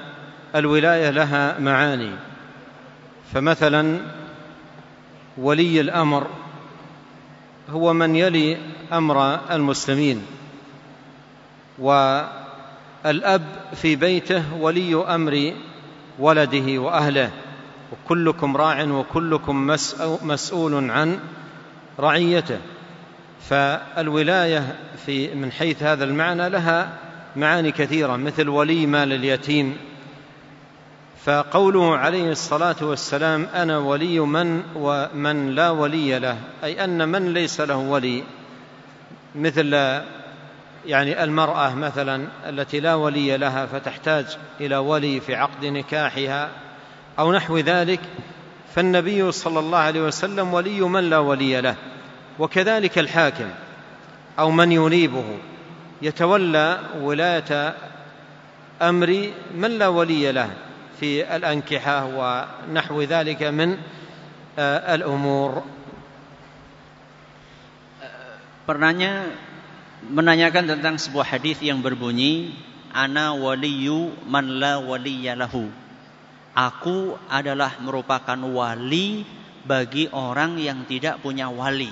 الولاية 0.55 1.11
لها 1.11 1.59
معاني 1.59 2.11
فمثلا 3.35 3.99
ولي 5.39 5.81
الأمر 5.81 6.27
هو 7.71 7.93
من 7.93 8.17
يلي 8.17 8.57
أمر 8.93 9.39
المسلمين 9.51 10.27
والأب 11.79 13.43
في 13.75 13.97
بيته 13.97 14.55
ولي 14.61 14.95
أمر 15.15 15.55
ولده 16.19 16.79
وأهله 16.79 17.31
وكلكم 17.93 18.57
راع 18.57 18.83
وكلكم 18.85 19.67
مسؤول 20.23 20.91
عن 20.91 21.19
رعيته 22.01 22.59
فالولاية 23.51 24.77
في 25.07 25.35
من 25.35 25.53
حيث 25.53 25.83
هذا 25.83 26.05
المعنى 26.05 26.49
لها 26.49 26.91
معاني 27.37 27.73
كثيرة 27.73 28.17
مثل 28.17 28.49
ولي 28.49 28.87
مال 28.87 29.13
اليتيم 29.13 29.77
فقوله 31.25 31.97
عليه 31.97 32.31
الصلاة 32.31 32.77
والسلام 32.83 33.47
أنا 33.55 33.79
ولي 33.79 34.21
من 34.21 34.63
ومن 34.75 35.51
لا 35.55 35.71
ولي 35.71 36.19
له 36.19 36.37
أي 36.65 36.85
أن 36.85 37.09
من 37.09 37.33
ليس 37.33 37.61
له 37.61 37.77
ولي 37.77 38.23
مثل 39.35 39.73
يعني 40.87 41.25
المرأة 41.25 41.75
مثلا 41.75 42.27
التي 42.49 42.81
لا 42.81 42.95
ولي 42.95 43.37
لها 43.37 43.67
فتحتاج 43.67 44.27
إلى 44.61 44.77
ولي 44.77 45.21
في 45.21 45.35
عقد 45.35 45.65
نكاحها 45.65 46.49
أو 47.19 47.33
نحو 47.33 47.59
ذلك 47.59 48.01
فالنبي 48.75 49.33
صلى 49.33 49.59
الله 49.59 49.79
عليه 49.79 50.03
وسلم 50.03 50.55
ولي 50.55 50.81
من 50.81 51.11
لا 51.11 51.19
ولي 51.19 51.61
له 51.61 51.75
وكذلك 52.39 52.99
الحاكم 52.99 53.49
أو 54.39 54.51
من 54.51 54.73
ينيبه 54.73 55.25
يتولى 56.03 56.69
ولاية 57.05 57.53
أمر 58.83 59.11
من 59.55 59.71
لا 59.79 59.89
ولي 59.93 60.33
له 60.33 60.49
في 61.01 61.21
الأنكحة 61.37 61.99
ونحو 62.17 62.97
ذلك 63.05 63.41
من 63.53 63.71
الأمور 64.97 65.81
Pernahnya 68.71 69.27
menanyakan 70.15 70.79
tentang 70.79 70.95
sebuah 70.95 71.27
hadis 71.27 71.59
yang 71.59 71.83
berbunyi 71.83 72.55
ana 72.95 73.35
waliyu 73.35 74.15
man 74.31 74.47
la 74.63 74.79
waliyalahu. 74.79 75.67
Aku 76.55 77.19
adalah 77.27 77.83
merupakan 77.83 78.39
wali 78.39 79.27
bagi 79.67 80.07
orang 80.15 80.55
yang 80.63 80.87
tidak 80.87 81.19
punya 81.19 81.51
wali. 81.51 81.91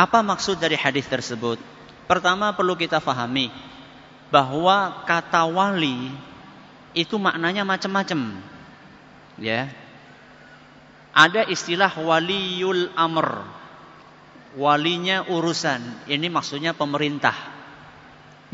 Apa 0.00 0.24
maksud 0.24 0.56
dari 0.64 0.80
hadis 0.80 1.04
tersebut? 1.12 1.60
Pertama 2.04 2.52
perlu 2.52 2.76
kita 2.76 3.00
fahami 3.00 3.48
bahwa 4.28 5.04
kata 5.08 5.48
wali 5.48 6.12
itu 6.92 7.16
maknanya 7.16 7.64
macam-macam. 7.64 8.36
Ya. 9.40 9.72
Ada 11.14 11.48
istilah 11.48 11.90
waliul 11.94 12.90
amr. 12.98 13.46
Walinya 14.54 15.26
urusan. 15.26 16.06
Ini 16.06 16.26
maksudnya 16.30 16.74
pemerintah. 16.76 17.34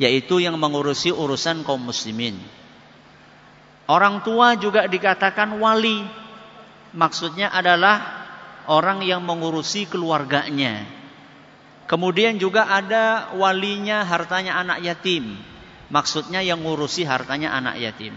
Yaitu 0.01 0.41
yang 0.41 0.57
mengurusi 0.57 1.13
urusan 1.13 1.61
kaum 1.67 1.85
muslimin. 1.85 2.41
Orang 3.85 4.25
tua 4.25 4.57
juga 4.57 4.89
dikatakan 4.89 5.61
wali. 5.61 6.01
Maksudnya 6.97 7.53
adalah 7.53 8.25
orang 8.69 9.05
yang 9.05 9.21
mengurusi 9.21 9.85
keluarganya 9.85 10.89
Kemudian 11.91 12.39
juga 12.39 12.71
ada 12.71 13.35
walinya 13.35 14.07
hartanya 14.07 14.63
anak 14.63 14.79
yatim. 14.87 15.35
Maksudnya 15.91 16.39
yang 16.39 16.63
ngurusi 16.63 17.03
hartanya 17.03 17.51
anak 17.51 17.83
yatim. 17.83 18.15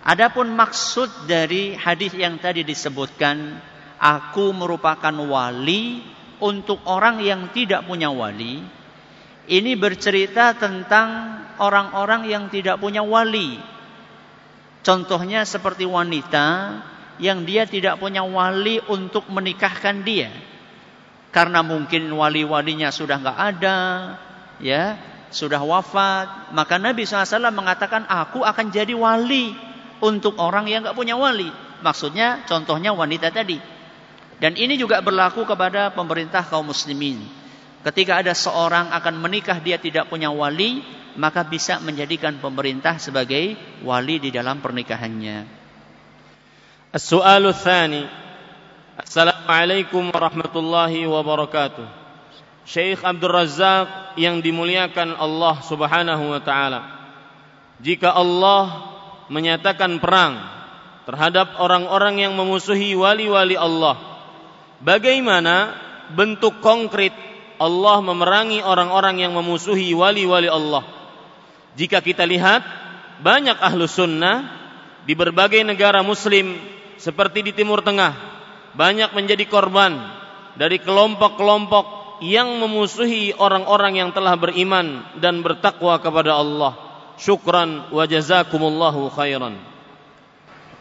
Adapun 0.00 0.56
maksud 0.56 1.28
dari 1.28 1.76
hadis 1.76 2.16
yang 2.16 2.40
tadi 2.40 2.64
disebutkan, 2.64 3.60
aku 4.00 4.56
merupakan 4.56 5.12
wali 5.12 6.00
untuk 6.40 6.80
orang 6.88 7.20
yang 7.20 7.52
tidak 7.52 7.84
punya 7.84 8.08
wali. 8.08 8.64
Ini 9.44 9.76
bercerita 9.76 10.56
tentang 10.56 11.36
orang-orang 11.60 12.32
yang 12.32 12.48
tidak 12.48 12.80
punya 12.80 13.04
wali. 13.04 13.60
Contohnya 14.80 15.44
seperti 15.44 15.84
wanita 15.84 16.80
yang 17.20 17.44
dia 17.44 17.68
tidak 17.68 18.00
punya 18.00 18.24
wali 18.24 18.80
untuk 18.88 19.28
menikahkan 19.28 20.00
dia 20.00 20.32
karena 21.34 21.62
mungkin 21.62 22.10
wali-walinya 22.10 22.90
sudah 22.90 23.22
nggak 23.22 23.38
ada, 23.38 23.78
ya 24.58 24.98
sudah 25.30 25.62
wafat, 25.62 26.50
maka 26.52 26.74
Nabi 26.82 27.06
SAW 27.06 27.54
mengatakan 27.54 28.02
aku 28.10 28.42
akan 28.42 28.74
jadi 28.74 28.90
wali 28.98 29.54
untuk 30.02 30.34
orang 30.42 30.66
yang 30.66 30.82
nggak 30.82 30.98
punya 30.98 31.14
wali. 31.14 31.46
Maksudnya 31.80 32.44
contohnya 32.44 32.90
wanita 32.92 33.30
tadi. 33.30 33.56
Dan 34.40 34.56
ini 34.58 34.74
juga 34.80 35.00
berlaku 35.04 35.44
kepada 35.46 35.92
pemerintah 35.94 36.40
kaum 36.44 36.66
muslimin. 36.72 37.20
Ketika 37.84 38.20
ada 38.24 38.32
seorang 38.36 38.88
akan 38.92 39.14
menikah 39.20 39.56
dia 39.62 39.76
tidak 39.80 40.08
punya 40.10 40.28
wali, 40.32 40.80
maka 41.16 41.44
bisa 41.46 41.76
menjadikan 41.80 42.40
pemerintah 42.42 42.96
sebagai 42.98 43.56
wali 43.86 44.16
di 44.18 44.32
dalam 44.34 44.60
pernikahannya. 44.64 45.44
As-su'alu 46.90 47.52
Assalamualaikum 49.06 50.12
warahmatullahi 50.12 51.08
wabarakatuh. 51.08 51.88
Syekh 52.68 53.00
Abdul 53.00 53.32
Razak 53.32 53.88
yang 54.20 54.44
dimuliakan 54.44 55.16
Allah 55.16 55.56
Subhanahu 55.64 56.36
wa 56.36 56.36
taala. 56.44 56.80
Jika 57.80 58.12
Allah 58.12 58.92
menyatakan 59.32 59.96
perang 60.04 60.36
terhadap 61.08 61.56
orang-orang 61.64 62.20
yang 62.20 62.36
memusuhi 62.36 62.92
wali-wali 62.92 63.56
Allah, 63.56 63.96
bagaimana 64.84 65.72
bentuk 66.12 66.60
konkret 66.60 67.16
Allah 67.56 68.04
memerangi 68.04 68.60
orang-orang 68.60 69.16
yang 69.24 69.32
memusuhi 69.32 69.96
wali-wali 69.96 70.46
Allah? 70.52 70.84
Jika 71.74 72.04
kita 72.04 72.28
lihat 72.28 72.60
banyak 73.24 73.56
ahlu 73.64 73.88
sunnah 73.88 74.44
di 75.08 75.16
berbagai 75.16 75.64
negara 75.64 76.04
muslim 76.04 76.52
seperti 77.00 77.48
di 77.48 77.52
Timur 77.56 77.80
Tengah 77.80 78.39
banyak 78.76 79.10
menjadi 79.16 79.44
korban 79.50 79.98
dari 80.54 80.78
kelompok-kelompok 80.78 82.18
yang 82.22 82.60
memusuhi 82.60 83.32
orang-orang 83.34 83.96
yang 83.98 84.10
telah 84.14 84.36
beriman 84.36 85.02
dan 85.18 85.40
bertakwa 85.40 85.96
kepada 85.98 86.36
Allah. 86.36 86.72
Syukran 87.20 87.88
wa 87.92 88.04
jazakumullahu 88.06 89.10
khairan. 89.14 89.56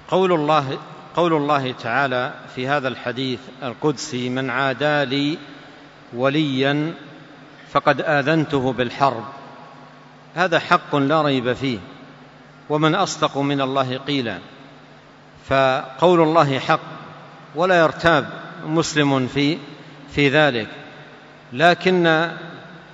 Qaulullah 0.09 0.98
قول 1.09 1.42
الله 1.42 1.82
تعالى 1.82 2.53
في 2.56 2.69
هذا 2.69 2.88
الحديث 2.93 3.42
القدسي 3.64 4.30
من 4.30 4.45
عادى 4.45 5.09
لي 5.09 5.26
وليا 6.14 6.93
فقد 7.74 7.98
آذنته 8.06 8.61
بالحرب 8.72 9.26
هذا 10.38 10.59
حق 10.61 10.93
لا 11.09 11.19
ريب 11.26 11.43
فيه 11.53 11.82
ومن 12.69 12.95
أصدق 12.95 13.34
من 13.42 13.58
الله 13.61 14.06
قيلا 14.06 14.38
فقول 15.50 16.19
الله 16.30 16.50
حق 16.61 16.85
ولا 17.56 17.80
يرتاب 17.80 18.26
مسلم 18.66 19.28
في 19.28 19.58
في 20.16 20.30
ذلك 20.30 20.68
لكن 21.53 22.03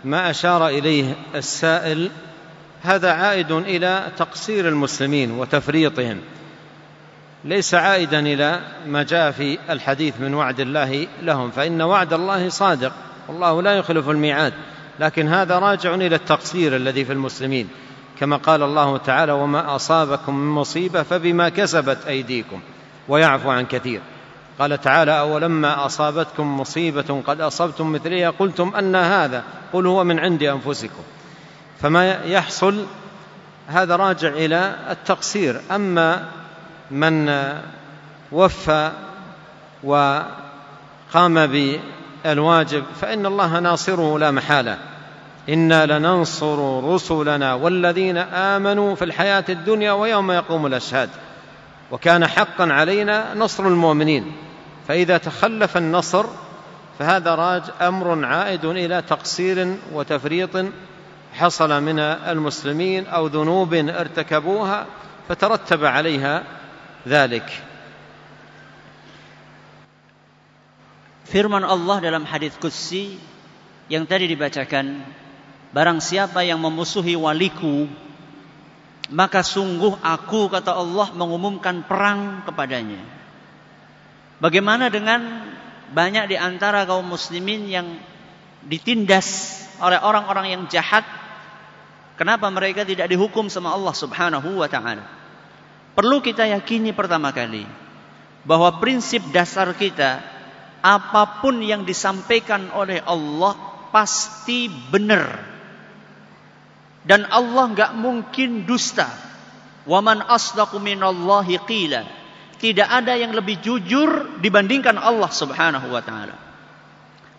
ما 0.06 0.30
أشار 0.30 0.67
إليه 0.67 1.16
السائل 1.35 2.09
هذا 2.84 3.11
عائد 3.14 3.51
إلى 3.51 4.03
تقصير 4.17 4.67
المسلمين 4.69 5.32
وتفريطهم 5.32 6.17
ليس 7.43 7.74
عائدا 7.74 8.19
إلى 8.19 8.59
ما 8.88 9.03
جاء 9.03 9.32
في 9.32 9.58
الحديث 9.69 10.14
من 10.19 10.34
وعد 10.34 10.59
الله 10.59 11.08
لهم 11.22 11.51
فإن 11.51 11.82
وعد 11.82 12.14
الله 12.14 12.50
صادق 12.50 12.92
والله 13.27 13.61
لا 13.61 13.74
يخلف 13.77 14.09
الميعاد 14.09 14.53
لكن 15.00 15.27
هذا 15.27 15.59
راجع 15.59 15.95
إلى 15.95 16.16
التقصير 16.16 16.75
الذي 16.75 17.06
في 17.06 17.14
المسلمين 17.14 17.67
كما 18.19 18.35
قال 18.38 18.64
الله 18.64 18.98
تعالى 18.98 19.32
وما 19.32 19.75
أصابكم 19.75 20.35
من 20.35 20.56
مصيبة 20.56 21.03
فبما 21.03 21.50
كسبت 21.50 21.98
أيديكم 22.08 22.59
ويعفو 23.08 23.50
عن 23.51 23.66
كثير 23.66 24.01
قال 24.59 24.82
تعالى 24.82 25.19
اولما 25.19 25.85
اصابتكم 25.85 26.59
مصيبه 26.59 27.22
قد 27.27 27.42
اصبتم 27.42 27.92
مثلها 27.92 28.30
قلتم 28.30 28.75
ان 28.75 28.95
هذا 28.95 29.43
قل 29.74 29.88
هو 29.88 30.03
من 30.03 30.19
عند 30.19 30.43
انفسكم 30.43 31.03
فما 31.82 32.14
يحصل 32.25 32.85
هذا 33.67 33.95
راجع 33.95 34.30
الى 34.30 34.75
التقصير 34.90 35.61
اما 35.72 36.24
من 36.92 37.43
وفى 38.32 38.92
وقام 39.84 41.45
بالواجب 41.48 42.84
فان 43.01 43.25
الله 43.25 43.59
ناصره 43.59 44.19
لا 44.19 44.32
محاله 44.32 44.77
انا 45.50 45.85
لننصر 45.85 46.84
رسلنا 46.93 47.53
والذين 47.53 48.17
امنوا 48.17 48.95
في 48.95 49.06
الحياه 49.06 49.45
الدنيا 49.50 49.92
ويوم 49.92 50.32
يقوم 50.32 50.66
الاشهاد 50.66 51.09
وكان 51.92 52.27
حقا 52.27 52.72
علينا 52.74 53.34
نصر 53.34 53.67
المؤمنين 53.67 54.32
فإذا 54.88 55.17
تخلف 55.17 55.77
النصر 55.77 56.25
فهذا 56.99 57.35
راج 57.35 57.64
أمر 57.81 58.25
عائد 58.25 58.65
إلى 58.65 59.01
تقصير 59.01 59.77
وتفريط 59.93 60.65
حصل 61.33 61.83
من 61.83 61.99
المسلمين 61.99 63.05
أو 63.07 63.27
ذنوب 63.27 63.73
ارتكبوها 63.73 64.85
فترتب 65.30 65.85
عليها 65.85 66.43
ذلك 67.07 67.49
Firman 71.25 71.65
Allah 71.65 71.97
dalam 72.05 72.22
hadis 72.22 72.53
Qudsi 72.61 73.17
yang 73.89 74.05
tadi 74.05 74.30
dibacakan, 74.30 75.01
barang 75.73 75.97
siapa 75.97 76.45
yang 76.45 76.61
memusuhi 76.61 77.17
waliku, 77.17 77.89
maka 79.09 79.41
sungguh 79.41 79.99
aku 80.05 80.53
kata 80.53 80.77
Allah 80.77 81.09
mengumumkan 81.17 81.81
perang 81.89 82.45
kepadanya. 82.45 83.01
Bagaimana 84.41 84.91
dengan 84.91 85.47
banyak 85.95 86.27
di 86.27 86.35
antara 86.35 86.83
kaum 86.83 87.07
muslimin 87.07 87.72
yang 87.72 87.88
ditindas 88.67 89.64
oleh 89.80 89.95
orang-orang 89.99 90.51
yang 90.51 90.64
jahat? 90.67 91.07
Kenapa 92.19 92.47
mereka 92.51 92.83
tidak 92.88 93.07
dihukum 93.07 93.47
sama 93.47 93.72
Allah 93.72 93.95
Subhanahu 93.95 94.59
wa 94.59 94.67
taala? 94.67 95.03
Perlu 95.95 96.19
kita 96.19 96.47
yakini 96.51 96.91
pertama 96.91 97.31
kali 97.31 97.64
bahwa 98.43 98.75
prinsip 98.83 99.23
dasar 99.31 99.72
kita 99.72 100.19
apapun 100.83 101.64
yang 101.64 101.88
disampaikan 101.88 102.67
oleh 102.75 102.99
Allah 103.07 103.55
pasti 103.95 104.67
benar. 104.67 105.55
Dan 107.07 107.23
Allah 107.31 107.72
nggak 107.72 107.91
mungkin 108.01 108.67
dusta. 108.67 109.07
Waman 109.88 110.25
asdaqu 110.27 110.75
minallahi 110.81 111.55
qila 111.64 112.01
tidak 112.59 112.88
ada 112.88 113.19
yang 113.19 113.35
lebih 113.35 113.59
jujur 113.59 114.40
dibandingkan 114.40 114.95
Allah 115.00 115.27
Subhanahu 115.32 115.92
wa 115.92 116.00
taala. 116.03 116.35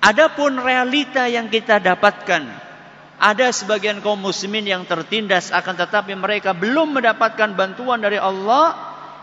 Adapun 0.04 0.60
realita 0.60 1.24
yang 1.26 1.48
kita 1.48 1.80
dapatkan 1.80 2.42
ada 3.16 3.46
sebagian 3.48 4.04
kaum 4.04 4.20
muslimin 4.20 4.68
yang 4.68 4.82
tertindas 4.84 5.48
akan 5.48 5.74
tetapi 5.80 6.12
mereka 6.14 6.52
belum 6.52 7.00
mendapatkan 7.00 7.56
bantuan 7.56 7.98
dari 8.04 8.20
Allah 8.20 8.76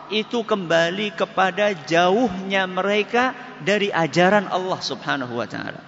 itu 0.09 0.41
kembali 0.43 1.13
kepada 1.15 1.71
jauhnya 1.87 2.65
mereka 2.67 3.31
dari 3.61 3.93
ajaran 3.93 4.49
Allah 4.49 4.79
Subhanahu 4.81 5.37
wa 5.37 5.45
taala. 5.47 5.81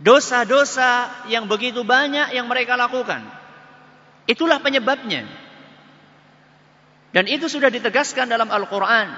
Dosa-dosa 0.00 1.12
yang 1.28 1.44
begitu 1.50 1.84
banyak 1.84 2.32
yang 2.32 2.48
mereka 2.48 2.72
lakukan. 2.78 3.20
Itulah 4.24 4.56
penyebabnya. 4.62 5.26
Dan 7.10 7.26
itu 7.26 7.50
sudah 7.50 7.68
ditegaskan 7.70 8.30
dalam 8.30 8.46
Al-Quran. 8.50 9.08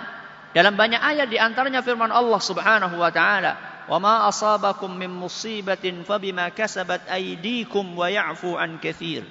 Dalam 0.53 0.75
banyak 0.77 1.01
ayat 1.01 1.29
diantaranya 1.33 1.85
firman 1.85 2.13
Allah 2.13 2.41
subhanahu 2.41 2.97
wa 2.97 3.13
ta'ala. 3.13 3.55
وَمَا 3.91 4.31
أَصَابَكُمْ 4.31 4.95
مِنْ 4.95 5.11
مُصِيبَةٍ 5.27 6.07
فَبِمَا 6.07 6.55
كَسَبَتْ 6.55 7.11
أَيْدِيكُمْ 7.11 7.85
وَيَعْفُ 7.99 8.43
عَنْ 8.55 8.79
كَثِيرٍ 8.79 9.27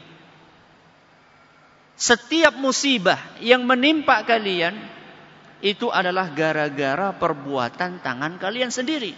Setiap 1.95 2.59
musibah 2.59 3.15
yang 3.40 3.64
menimpa 3.64 4.22
kalian, 4.27 4.75
itu 5.64 5.88
adalah 5.88 6.33
gara-gara 6.35 7.14
perbuatan 7.15 8.01
tangan 8.03 8.33
kalian 8.41 8.69
sendiri. 8.73 9.14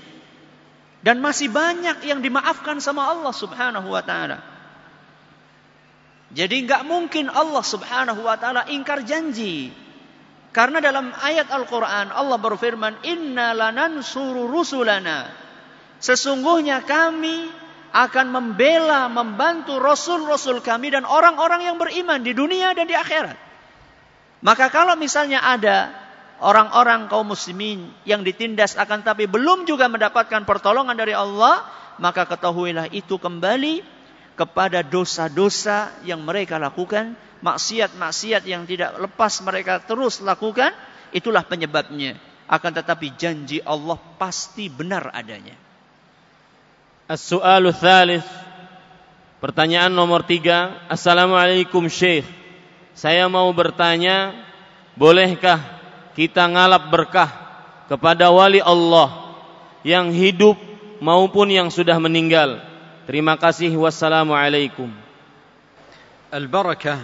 Dan 1.03 1.17
masih 1.23 1.49
banyak 1.49 1.97
yang 2.07 2.19
dimaafkan 2.21 2.77
sama 2.77 3.09
Allah 3.09 3.33
subhanahu 3.33 3.89
wa 3.89 4.03
ta'ala. 4.05 4.52
Jadi 6.33 6.65
nggak 6.65 6.83
mungkin 6.89 7.29
Allah 7.29 7.61
Subhanahu 7.61 8.25
wa 8.25 8.35
taala 8.41 8.65
ingkar 8.73 9.05
janji. 9.05 9.69
Karena 10.53 10.81
dalam 10.81 11.09
ayat 11.13 11.49
Al-Qur'an 11.49 12.09
Allah 12.13 12.37
berfirman, 12.41 13.01
"Inna 13.05 13.53
lanansuru 13.53 14.49
rusulana." 14.49 15.29
Sesungguhnya 15.97 16.81
kami 16.83 17.49
akan 17.93 18.25
membela, 18.33 19.05
membantu 19.09 19.77
rasul-rasul 19.77 20.61
kami 20.65 20.93
dan 20.93 21.05
orang-orang 21.05 21.69
yang 21.69 21.77
beriman 21.77 22.21
di 22.25 22.33
dunia 22.33 22.73
dan 22.73 22.89
di 22.89 22.97
akhirat. 22.97 23.37
Maka 24.41 24.73
kalau 24.73 24.97
misalnya 24.97 25.41
ada 25.41 25.93
orang-orang 26.41 27.05
kaum 27.13 27.29
muslimin 27.29 27.93
yang 28.09 28.25
ditindas 28.25 28.73
akan 28.75 29.05
tapi 29.05 29.29
belum 29.29 29.69
juga 29.69 29.85
mendapatkan 29.87 30.41
pertolongan 30.43 30.97
dari 30.97 31.13
Allah, 31.13 31.61
maka 32.01 32.25
ketahuilah 32.25 32.89
itu 32.91 33.21
kembali 33.21 33.92
kepada 34.33 34.81
dosa-dosa 34.81 35.93
yang 36.05 36.21
mereka 36.25 36.57
lakukan, 36.57 37.13
maksiat-maksiat 37.45 38.43
yang 38.49 38.65
tidak 38.65 38.97
lepas 38.97 39.41
mereka 39.45 39.81
terus 39.83 40.21
lakukan, 40.25 40.73
itulah 41.13 41.45
penyebabnya. 41.45 42.17
Akan 42.49 42.73
tetapi 42.75 43.13
janji 43.15 43.61
Allah 43.63 43.97
pasti 44.17 44.67
benar 44.67 45.09
adanya. 45.13 45.55
As-su'alu 47.07 47.69
thalith. 47.71 48.27
Pertanyaan 49.43 49.91
nomor 49.91 50.23
tiga. 50.27 50.75
Assalamualaikum 50.87 51.87
Syekh. 51.91 52.23
Saya 52.95 53.25
mau 53.27 53.49
bertanya, 53.51 54.37
bolehkah 54.95 55.59
kita 56.15 56.45
ngalap 56.47 56.93
berkah 56.93 57.29
kepada 57.91 58.29
wali 58.31 58.63
Allah 58.63 59.33
yang 59.83 60.13
hidup 60.15 60.55
maupun 61.03 61.49
yang 61.51 61.67
sudah 61.73 61.97
meninggal? 61.99 62.63
Terima 63.07 63.35
kasih. 63.35 63.75
Wassalamualaikum. 63.79 64.91
البركة 66.33 66.97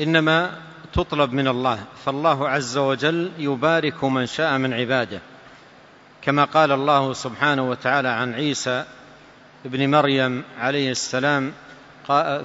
إنما 0.00 0.50
تطلب 0.92 1.32
من 1.32 1.48
الله 1.48 1.78
فالله 2.04 2.48
عز 2.48 2.76
وجل 2.78 3.30
يبارك 3.38 4.04
من 4.04 4.26
شاء 4.26 4.48
من 4.58 4.72
عباده 4.72 5.20
كما 6.22 6.44
قال 6.44 6.72
الله 6.72 7.12
سبحانه 7.12 7.68
وتعالى 7.70 8.08
عن 8.08 8.34
عيسى 8.34 8.84
ابن 9.66 9.90
مريم 9.90 10.42
عليه 10.60 10.90
السلام 10.90 11.52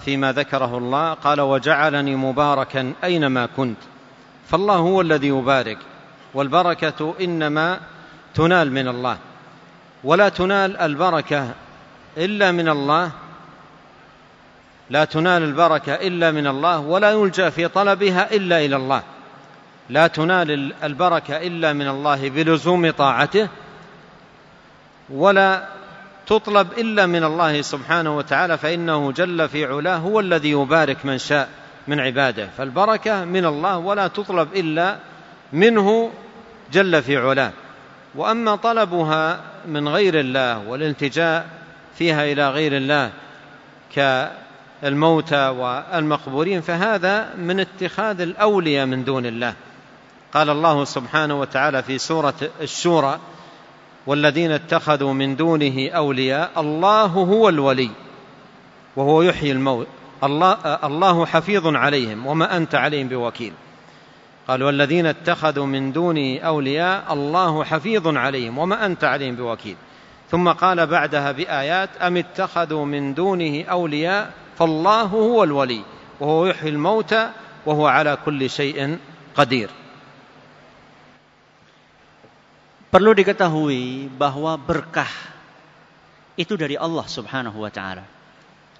فيما 0.03 0.31
ذكره 0.31 0.77
الله 0.77 1.13
قال 1.13 1.41
وجعلني 1.41 2.15
مباركا 2.15 2.93
أينما 3.03 3.45
كنت 3.55 3.79
فالله 4.51 4.75
هو 4.75 5.01
الذي 5.01 5.27
يبارك 5.27 5.79
والبركة 6.33 7.15
إنما 7.21 7.79
تنال 8.33 8.71
من 8.71 8.87
الله 8.87 9.17
ولا 10.03 10.29
تنال 10.29 10.77
البركة 10.77 11.41
إلا 12.17 12.51
من 12.51 12.69
الله 12.69 13.11
لا 14.89 15.05
تنال 15.05 15.43
البركة 15.43 15.93
إلا 15.93 16.31
من 16.31 16.47
الله 16.47 16.79
ولا 16.79 17.11
يلجأ 17.11 17.49
في 17.49 17.67
طلبها 17.67 18.35
إلا 18.35 18.65
إلى 18.65 18.75
الله 18.75 19.03
لا 19.89 20.07
تنال 20.07 20.73
البركة 20.83 21.37
إلا 21.47 21.73
من 21.73 21.87
الله 21.87 22.29
بلزوم 22.29 22.91
طاعته 22.91 23.47
ولا 25.09 25.65
تطلب 26.27 26.67
إلا 26.77 27.05
من 27.05 27.23
الله 27.23 27.61
سبحانه 27.61 28.17
وتعالى 28.17 28.57
فإنه 28.57 29.11
جل 29.11 29.49
في 29.49 29.65
علاه 29.65 29.97
هو 29.97 30.19
الذي 30.19 30.51
يبارك 30.51 31.05
من 31.05 31.17
شاء 31.17 31.49
من 31.87 31.99
عباده 31.99 32.49
فالبركة 32.57 33.25
من 33.25 33.45
الله 33.45 33.77
ولا 33.77 34.07
تطلب 34.07 34.53
إلا 34.55 34.97
منه 35.53 36.11
جل 36.73 37.03
في 37.03 37.17
علاه 37.17 37.51
وأما 38.15 38.55
طلبها 38.55 39.39
من 39.67 39.87
غير 39.87 40.19
الله 40.19 40.57
والالتجاء 40.67 41.47
فيها 41.97 42.31
إلى 42.31 42.49
غير 42.49 42.77
الله 42.77 43.11
كالموتى 44.81 45.47
والمقبورين 45.49 46.61
فهذا 46.61 47.35
من 47.37 47.59
اتخاذ 47.59 48.21
الأولياء 48.21 48.85
من 48.85 49.03
دون 49.03 49.25
الله 49.25 49.53
قال 50.33 50.49
الله 50.49 50.83
سبحانه 50.83 51.39
وتعالى 51.39 51.83
في 51.83 51.97
سورة 51.97 52.33
الشورى 52.61 53.19
والذين 54.07 54.51
اتخذوا 54.51 55.13
من 55.13 55.35
دونه 55.35 55.89
أولياء 55.89 56.51
الله 56.57 57.05
هو 57.05 57.49
الولي 57.49 57.91
وهو 58.95 59.21
يحيي 59.21 59.51
الموت 59.51 59.87
الله, 60.23 60.53
الله 60.83 61.25
حفيظ 61.25 61.75
عليهم 61.75 62.25
وما 62.27 62.57
أنت 62.57 62.75
عليهم 62.75 63.07
بوكيل 63.07 63.53
قال 64.47 64.63
والذين 64.63 65.05
اتخذوا 65.05 65.65
من 65.65 65.91
دونه 65.91 66.39
أولياء 66.39 67.13
الله 67.13 67.63
حفيظ 67.63 68.17
عليهم 68.17 68.57
وما 68.57 68.85
أنت 68.85 69.03
عليهم 69.03 69.35
بوكيل 69.35 69.75
ثم 70.31 70.49
قال 70.51 70.77
بعدها 70.87 71.31
بآيات 71.31 71.89
أم 72.01 72.17
اتخذوا 72.17 72.85
من 72.85 73.13
دونه 73.13 73.63
أولياء 73.63 74.31
فالله 74.57 75.01
هو 75.01 75.43
الولي 75.43 75.81
وهو 76.19 76.45
يحيي 76.45 76.69
الموتى 76.69 77.29
وهو 77.65 77.87
على 77.87 78.17
كل 78.25 78.49
شيء 78.49 78.97
قدير 79.35 79.69
Perlu 82.95 83.11
diketahui 83.11 84.07
bahwa 84.15 84.55
berkah 84.55 85.11
itu 86.39 86.55
dari 86.55 86.79
Allah 86.79 87.03
Subhanahu 87.03 87.59
wa 87.67 87.67
taala. 87.67 88.07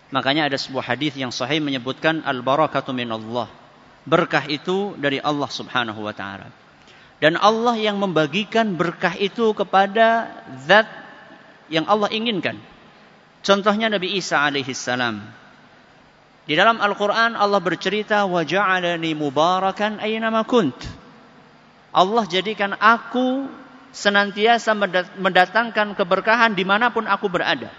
Makanya 0.07 0.47
ada 0.47 0.55
sebuah 0.55 0.87
hadis 0.95 1.19
yang 1.19 1.35
sahih 1.35 1.59
menyebutkan 1.59 2.23
al-barakatu 2.23 2.95
min 2.95 3.11
Allah. 3.11 3.51
Berkah 4.07 4.47
itu 4.47 4.95
dari 4.95 5.19
Allah 5.19 5.51
Subhanahu 5.51 5.99
wa 5.99 6.15
taala. 6.15 6.47
Dan 7.19 7.35
Allah 7.35 7.75
yang 7.75 7.99
membagikan 7.99 8.79
berkah 8.79 9.11
itu 9.19 9.51
kepada 9.51 10.31
zat 10.63 10.87
yang 11.71 11.85
Allah 11.89 12.09
inginkan. 12.13 12.57
Contohnya 13.45 13.89
Nabi 13.89 14.17
Isa 14.17 14.41
alaihissalam. 14.41 15.21
Di 16.45 16.53
dalam 16.53 16.77
Al-Quran 16.77 17.33
Allah 17.33 17.57
bercerita, 17.57 18.29
وَجَعَلَنِي 18.29 19.11
مُبَارَكًا 19.17 19.97
أَيْنَمَا 20.01 20.45
كُنْتُ 20.45 20.77
Allah 21.95 22.23
jadikan 22.29 22.75
aku 22.77 23.49
senantiasa 23.95 24.75
mendatangkan 25.17 25.95
keberkahan 25.95 26.51
dimanapun 26.53 27.07
aku 27.07 27.31
berada. 27.31 27.71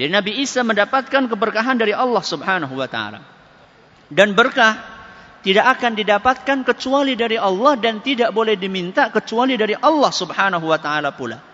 Jadi 0.00 0.08
Nabi 0.08 0.32
Isa 0.40 0.64
mendapatkan 0.64 1.28
keberkahan 1.28 1.76
dari 1.76 1.92
Allah 1.92 2.24
subhanahu 2.24 2.72
wa 2.72 2.88
ta'ala. 2.88 3.20
Dan 4.10 4.32
berkah 4.34 4.80
tidak 5.44 5.76
akan 5.78 5.92
didapatkan 5.94 6.58
kecuali 6.64 7.12
dari 7.14 7.36
Allah 7.36 7.76
dan 7.76 8.00
tidak 8.02 8.32
boleh 8.34 8.56
diminta 8.58 9.12
kecuali 9.12 9.54
dari 9.60 9.76
Allah 9.78 10.10
subhanahu 10.10 10.64
wa 10.64 10.80
ta'ala 10.80 11.12
pula. 11.14 11.49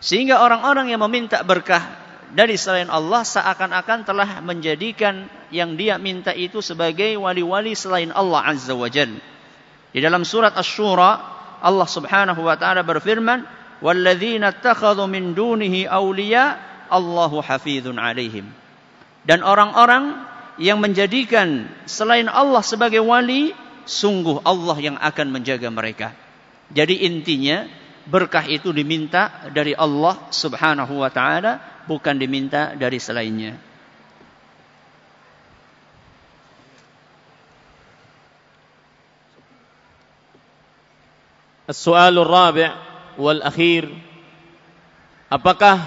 Sehingga 0.00 0.40
orang-orang 0.40 0.88
yang 0.90 1.04
meminta 1.04 1.44
berkah 1.44 1.92
dari 2.32 2.56
selain 2.56 2.88
Allah 2.88 3.20
seakan-akan 3.20 4.00
telah 4.08 4.40
menjadikan 4.40 5.28
yang 5.52 5.76
dia 5.76 6.00
minta 6.00 6.32
itu 6.32 6.64
sebagai 6.64 7.20
wali-wali 7.20 7.76
selain 7.76 8.08
Allah 8.08 8.56
Azza 8.56 8.72
wa 8.72 8.88
Jal. 8.88 9.12
Di 9.92 10.00
dalam 10.00 10.24
surat 10.24 10.56
asy 10.56 10.80
shura 10.80 11.20
Allah 11.60 11.84
Subhanahu 11.84 12.40
wa 12.40 12.56
taala 12.56 12.80
berfirman, 12.80 13.44
وَالَّذِينَ 13.84 14.40
اتَّخَذُوا 14.40 15.04
min 15.04 15.36
دُونِهِ 15.36 15.84
awliya, 15.92 16.56
Allahu 16.88 17.44
hafizun 17.44 18.00
'alaihim." 18.00 18.48
Dan 19.28 19.44
orang-orang 19.44 20.16
yang 20.56 20.80
menjadikan 20.80 21.68
selain 21.84 22.28
Allah 22.32 22.64
sebagai 22.64 23.04
wali, 23.04 23.52
sungguh 23.84 24.44
Allah 24.48 24.76
yang 24.80 24.96
akan 24.96 25.28
menjaga 25.32 25.68
mereka. 25.68 26.12
Jadi 26.72 27.04
intinya 27.08 27.64
Berkah 28.10 28.42
itu 28.50 28.74
diminta 28.74 29.46
dari 29.54 29.70
Allah 29.70 30.18
Subhanahu 30.34 30.98
wa 30.98 31.06
taala, 31.14 31.62
bukan 31.86 32.18
diminta 32.18 32.74
dari 32.74 32.98
selainnya. 32.98 33.54
السؤال 41.70 42.18
الرابع 42.18 42.68
والأخير 43.14 43.84
Apakah 45.30 45.78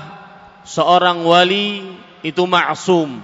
seorang 0.64 1.28
wali 1.28 1.84
itu 2.24 2.40
ma'sum? 2.48 3.20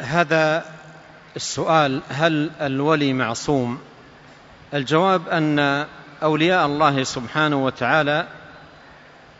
هذا 0.00 0.64
السؤال 1.36 2.00
هل 2.08 2.56
الولي 2.56 3.12
معصوم 3.12 3.76
الجواب 4.74 5.28
أن 5.28 5.86
أولياء 6.22 6.66
الله 6.66 7.02
سبحانه 7.02 7.64
وتعالى 7.64 8.26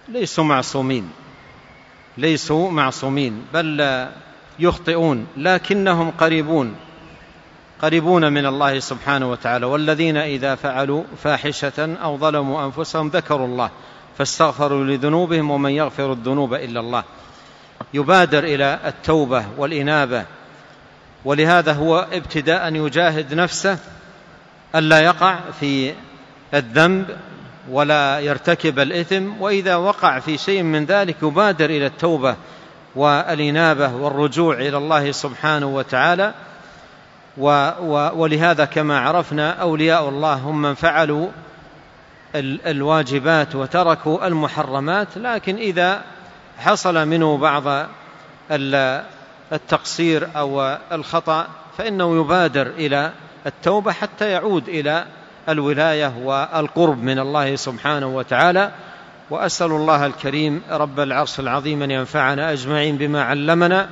ليسوا 0.09 0.45
معصومين 0.45 1.11
ليسوا 2.19 2.71
معصومين 2.71 3.43
بل 3.55 4.07
يخطئون 4.59 5.27
لكنهم 5.37 6.11
قريبون 6.11 6.75
قريبون 7.83 8.33
من 8.33 8.47
الله 8.47 8.79
سبحانه 8.79 9.31
وتعالى 9.31 9.67
والذين 9.67 10.17
إذا 10.17 10.55
فعلوا 10.55 11.05
فاحشة 11.23 11.97
أو 12.03 12.19
ظلموا 12.19 12.65
أنفسهم 12.67 13.09
ذكروا 13.09 13.47
الله 13.47 13.71
فاستغفروا 14.19 14.85
لذنوبهم 14.85 15.51
ومن 15.51 15.71
يغفر 15.71 16.13
الذنوب 16.13 16.55
إلا 16.55 16.81
الله 16.81 17.05
يبادر 17.95 18.45
إلى 18.45 18.79
التوبة 18.87 19.45
والإنابة 19.59 20.25
ولهذا 21.25 21.73
هو 21.73 22.07
ابتداء 22.13 22.75
يجاهد 22.75 23.35
نفسه 23.35 23.79
ألا 24.77 25.01
يقع 25.01 25.39
في 25.61 25.95
الذنب 26.55 27.17
ولا 27.71 28.19
يرتكب 28.21 28.79
الإثم 28.79 29.41
وإذا 29.41 29.77
وقع 29.77 30.19
في 30.19 30.39
شيء 30.39 30.63
من 30.63 30.85
ذلك 30.85 31.17
يبادر 31.23 31.65
إلى 31.71 31.87
التوبة 31.87 32.37
والإنابة 32.97 33.95
والرجوع 33.95 34.55
إلى 34.55 34.77
الله 34.77 35.13
سبحانه 35.13 35.67
وتعالى 35.67 36.35
و 37.39 37.49
و 37.81 38.11
ولهذا 38.15 38.65
كما 38.65 39.01
عرفنا 39.01 39.51
أولياء 39.53 40.09
الله 40.09 40.35
هم 40.35 40.63
من 40.63 40.75
فعلوا 40.75 41.29
الواجبات 42.67 43.55
وتركوا 43.55 44.27
المحرمات 44.27 45.09
لكن 45.17 45.57
إذا 45.57 46.03
حصل 46.59 47.07
منه 47.09 47.37
بعض 47.37 47.87
التقصير 49.53 50.29
أو 50.37 50.77
الخطأ 50.93 51.47
فإنه 51.79 52.21
يبادر 52.21 52.67
إلى 52.67 53.13
التوبة 53.47 53.93
حتى 53.93 54.31
يعود 54.31 54.69
إلى 54.69 55.05
الولاية 55.49 56.13
والقرب 56.25 57.03
من 57.03 57.19
الله 57.19 57.57
سبحانه 57.57 58.07
وتعالى 58.07 58.71
وأسأل 59.31 59.71
الله 59.71 60.07
الكريم 60.07 60.63
رب 60.71 61.01
العرش 61.01 61.41
العظيم 61.41 61.83
أن 61.83 61.91
ينفعنا 61.91 62.53
أجمعين 62.53 62.97
بما 62.97 63.23
علمنا 63.23 63.89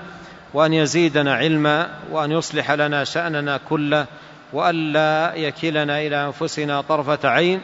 وأن 0.54 0.72
يزيدنا 0.72 1.34
علما 1.34 1.88
وأن 2.12 2.32
يصلح 2.32 2.70
لنا 2.70 3.04
شأننا 3.04 3.60
كله 3.68 4.06
وألا 4.52 5.34
يكلنا 5.34 6.00
إلى 6.00 6.26
أنفسنا 6.26 6.80
طرفة 6.80 7.28
عين 7.28 7.60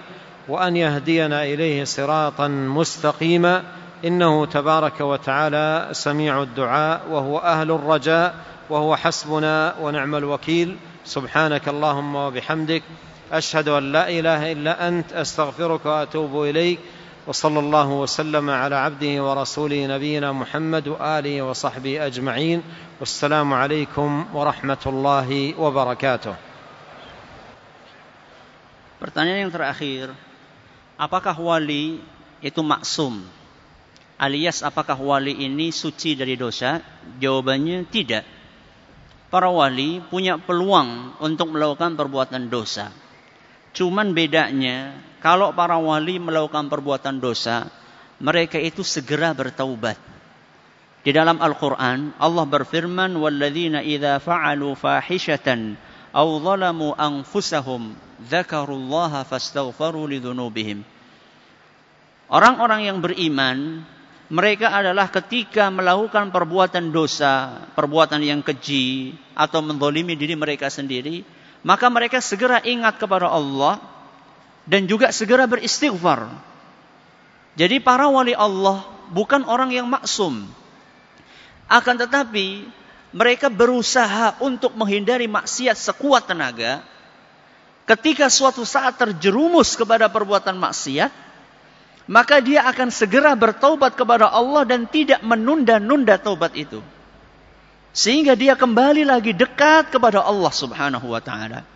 وأن 0.48 0.76
يهدينا 0.76 1.44
إليه 1.44 1.84
صراطا 1.84 2.48
مستقيما 2.48 3.62
إنه 4.04 4.46
تبارك 4.46 5.00
وتعالى 5.00 5.88
سميع 5.92 6.42
الدعاء 6.42 7.00
وهو 7.10 7.38
أهل 7.38 7.70
الرجاء 7.70 8.34
وهو 8.70 8.96
حسبنا 8.96 9.74
ونعم 9.82 10.14
الوكيل 10.14 10.76
سبحانك 11.04 11.68
اللهم 11.68 12.14
وبحمدك 12.16 12.82
أشهد 13.32 13.68
أن 13.68 13.92
لا 13.92 14.08
إله 14.10 14.52
إلا 14.52 14.88
أنت 14.88 15.12
أستغفرك 15.12 15.86
وأتوب 15.86 16.42
إليك 16.44 16.78
وصلى 17.26 17.58
الله 17.58 17.88
وسلم 17.88 18.50
على 18.50 18.76
عبده 18.76 19.24
ورسوله 19.24 19.86
نبينا 19.86 20.32
محمد 20.32 20.88
وآله 20.88 21.42
وصحبه 21.42 22.06
أجمعين 22.06 22.62
والسلام 23.00 23.54
عليكم 23.54 24.26
ورحمة 24.34 24.84
الله 24.86 25.54
وبركاته 25.60 26.36
Pertanyaan 29.00 29.48
yang 29.48 29.52
terakhir, 29.56 30.12
apakah 31.00 31.32
wali 31.40 32.04
itu 32.44 32.60
maksum? 32.60 33.24
Alias 34.20 34.60
apakah 34.60 34.92
wali 35.00 35.32
ini 35.40 35.72
suci 35.72 36.12
dari 36.12 36.36
dosa? 36.36 36.84
Jawabannya 37.16 37.88
tidak. 37.88 38.28
para 39.30 39.46
wali 39.48 40.02
punya 40.10 40.36
peluang 40.42 41.14
untuk 41.22 41.54
melakukan 41.54 41.94
perbuatan 41.94 42.50
dosa. 42.50 42.90
Cuman 43.70 44.10
bedanya, 44.12 44.98
kalau 45.22 45.54
para 45.54 45.78
wali 45.78 46.18
melakukan 46.18 46.66
perbuatan 46.66 47.22
dosa, 47.22 47.70
mereka 48.18 48.58
itu 48.58 48.82
segera 48.82 49.30
bertaubat. 49.30 49.94
Di 51.06 51.14
dalam 51.16 51.38
Al-Quran, 51.40 52.10
Allah 52.20 52.44
berfirman, 52.44 53.14
وَالَّذِينَ 53.16 53.78
إِذَا 53.88 54.18
فَعَلُوا 54.20 54.74
فَاحِشَةً 54.76 55.46
أَوْ 56.12 56.28
ظَلَمُوا 56.44 56.92
أَنفُسَهُمْ 57.00 57.82
ذَكَرُوا 58.28 58.76
اللَّهَ 58.78 59.12
فَاسْتَغْفَرُوا 59.30 60.04
لِذُنُوبِهِمْ 60.10 60.78
Orang-orang 62.34 62.80
yang 62.90 62.98
beriman, 63.00 63.86
mereka 64.30 64.70
adalah 64.70 65.10
ketika 65.10 65.68
melakukan 65.74 66.30
perbuatan 66.30 66.94
dosa, 66.94 67.66
perbuatan 67.74 68.22
yang 68.22 68.40
keji, 68.46 69.18
atau 69.34 69.58
mendolimi 69.58 70.14
diri 70.14 70.38
mereka 70.38 70.70
sendiri, 70.70 71.26
maka 71.66 71.90
mereka 71.90 72.22
segera 72.22 72.62
ingat 72.62 73.02
kepada 73.02 73.26
Allah 73.26 73.82
dan 74.70 74.86
juga 74.86 75.10
segera 75.10 75.50
beristighfar. 75.50 76.30
Jadi 77.58 77.82
para 77.82 78.06
wali 78.06 78.30
Allah 78.30 78.86
bukan 79.10 79.42
orang 79.50 79.74
yang 79.74 79.90
maksum. 79.90 80.46
Akan 81.66 81.98
tetapi 81.98 82.70
mereka 83.10 83.50
berusaha 83.50 84.38
untuk 84.38 84.78
menghindari 84.78 85.26
maksiat 85.26 85.74
sekuat 85.74 86.30
tenaga. 86.30 86.86
Ketika 87.82 88.30
suatu 88.30 88.62
saat 88.62 88.94
terjerumus 88.94 89.74
kepada 89.74 90.06
perbuatan 90.06 90.54
maksiat, 90.54 91.10
maka 92.08 92.40
dia 92.40 92.64
akan 92.70 92.88
segera 92.88 93.36
bertaubat 93.36 93.98
kepada 93.98 94.30
Allah 94.30 94.64
dan 94.64 94.88
tidak 94.88 95.20
menunda-nunda 95.20 96.16
taubat 96.16 96.56
itu. 96.56 96.80
Sehingga 97.90 98.38
dia 98.38 98.54
kembali 98.54 99.02
lagi 99.04 99.34
dekat 99.34 99.90
kepada 99.92 100.22
Allah 100.22 100.52
Subhanahu 100.54 101.10
wa 101.10 101.20
taala. 101.20 101.66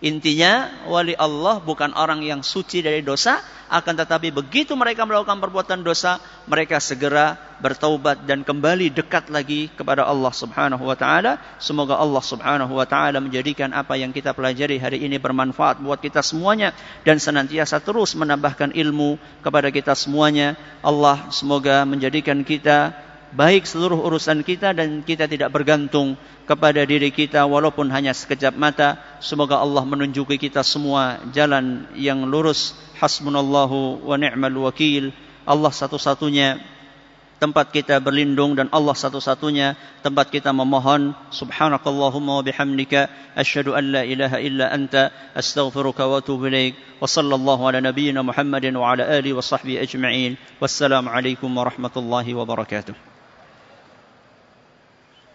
Intinya 0.00 0.72
wali 0.88 1.12
Allah 1.12 1.60
bukan 1.60 1.92
orang 1.92 2.24
yang 2.24 2.40
suci 2.40 2.80
dari 2.80 3.04
dosa, 3.04 3.36
akan 3.68 4.00
tetapi 4.00 4.32
begitu 4.32 4.72
mereka 4.72 5.04
melakukan 5.04 5.36
perbuatan 5.44 5.84
dosa, 5.84 6.16
mereka 6.48 6.80
segera 6.80 7.36
bertaubat 7.60 8.24
dan 8.24 8.40
kembali 8.40 8.96
dekat 8.96 9.28
lagi 9.28 9.68
kepada 9.68 10.08
Allah 10.08 10.32
Subhanahu 10.32 10.80
wa 10.88 10.96
taala. 10.96 11.36
Semoga 11.60 12.00
Allah 12.00 12.24
Subhanahu 12.24 12.72
wa 12.80 12.88
taala 12.88 13.20
menjadikan 13.20 13.76
apa 13.76 13.92
yang 14.00 14.08
kita 14.08 14.32
pelajari 14.32 14.80
hari 14.80 15.04
ini 15.04 15.20
bermanfaat 15.20 15.84
buat 15.84 16.00
kita 16.00 16.24
semuanya 16.24 16.72
dan 17.04 17.20
senantiasa 17.20 17.76
terus 17.84 18.16
menambahkan 18.16 18.72
ilmu 18.72 19.20
kepada 19.44 19.68
kita 19.68 19.92
semuanya. 19.92 20.56
Allah 20.80 21.28
semoga 21.28 21.84
menjadikan 21.84 22.40
kita 22.40 22.96
baik 23.30 23.62
seluruh 23.66 23.94
urusan 24.02 24.42
kita 24.42 24.74
dan 24.74 25.06
kita 25.06 25.30
tidak 25.30 25.54
bergantung 25.54 26.18
kepada 26.50 26.82
diri 26.82 27.14
kita 27.14 27.46
walaupun 27.46 27.86
hanya 27.94 28.10
sekejap 28.10 28.50
mata 28.58 28.98
semoga 29.22 29.62
Allah 29.62 29.86
menunjuki 29.86 30.34
kita 30.34 30.66
semua 30.66 31.22
jalan 31.30 31.86
yang 31.94 32.26
lurus 32.26 32.74
hasbunallahu 32.98 34.02
wa 34.02 34.16
ni'mal 34.18 34.58
wakil 34.66 35.14
Allah 35.46 35.70
satu-satunya 35.70 36.58
tempat 37.38 37.70
kita 37.70 38.02
berlindung 38.02 38.58
dan 38.58 38.66
Allah 38.74 38.98
satu-satunya 38.98 39.78
tempat 40.02 40.26
kita 40.34 40.50
memohon 40.50 41.14
subhanakallahumma 41.30 42.42
wa 42.42 42.42
bihamdika 42.42 43.06
asyhadu 43.38 43.78
an 43.78 43.94
la 43.94 44.02
ilaha 44.02 44.42
illa 44.42 44.74
anta 44.74 45.14
astaghfiruka 45.38 46.02
wa 46.04 46.18
atubu 46.20 46.50
ilaik 46.50 46.74
wa 46.98 47.06
sallallahu 47.06 47.62
ala 47.64 47.78
nabiyyina 47.80 48.26
muhammadin 48.26 48.74
wa 48.74 48.90
ala 48.92 49.06
alihi 49.06 49.38
wa 49.38 49.40
sahbihi 49.40 49.78
ajma'in 49.86 50.34
wassalamu 50.58 51.08
alaikum 51.14 51.46
warahmatullahi 51.48 52.34
wabarakatuh 52.36 53.09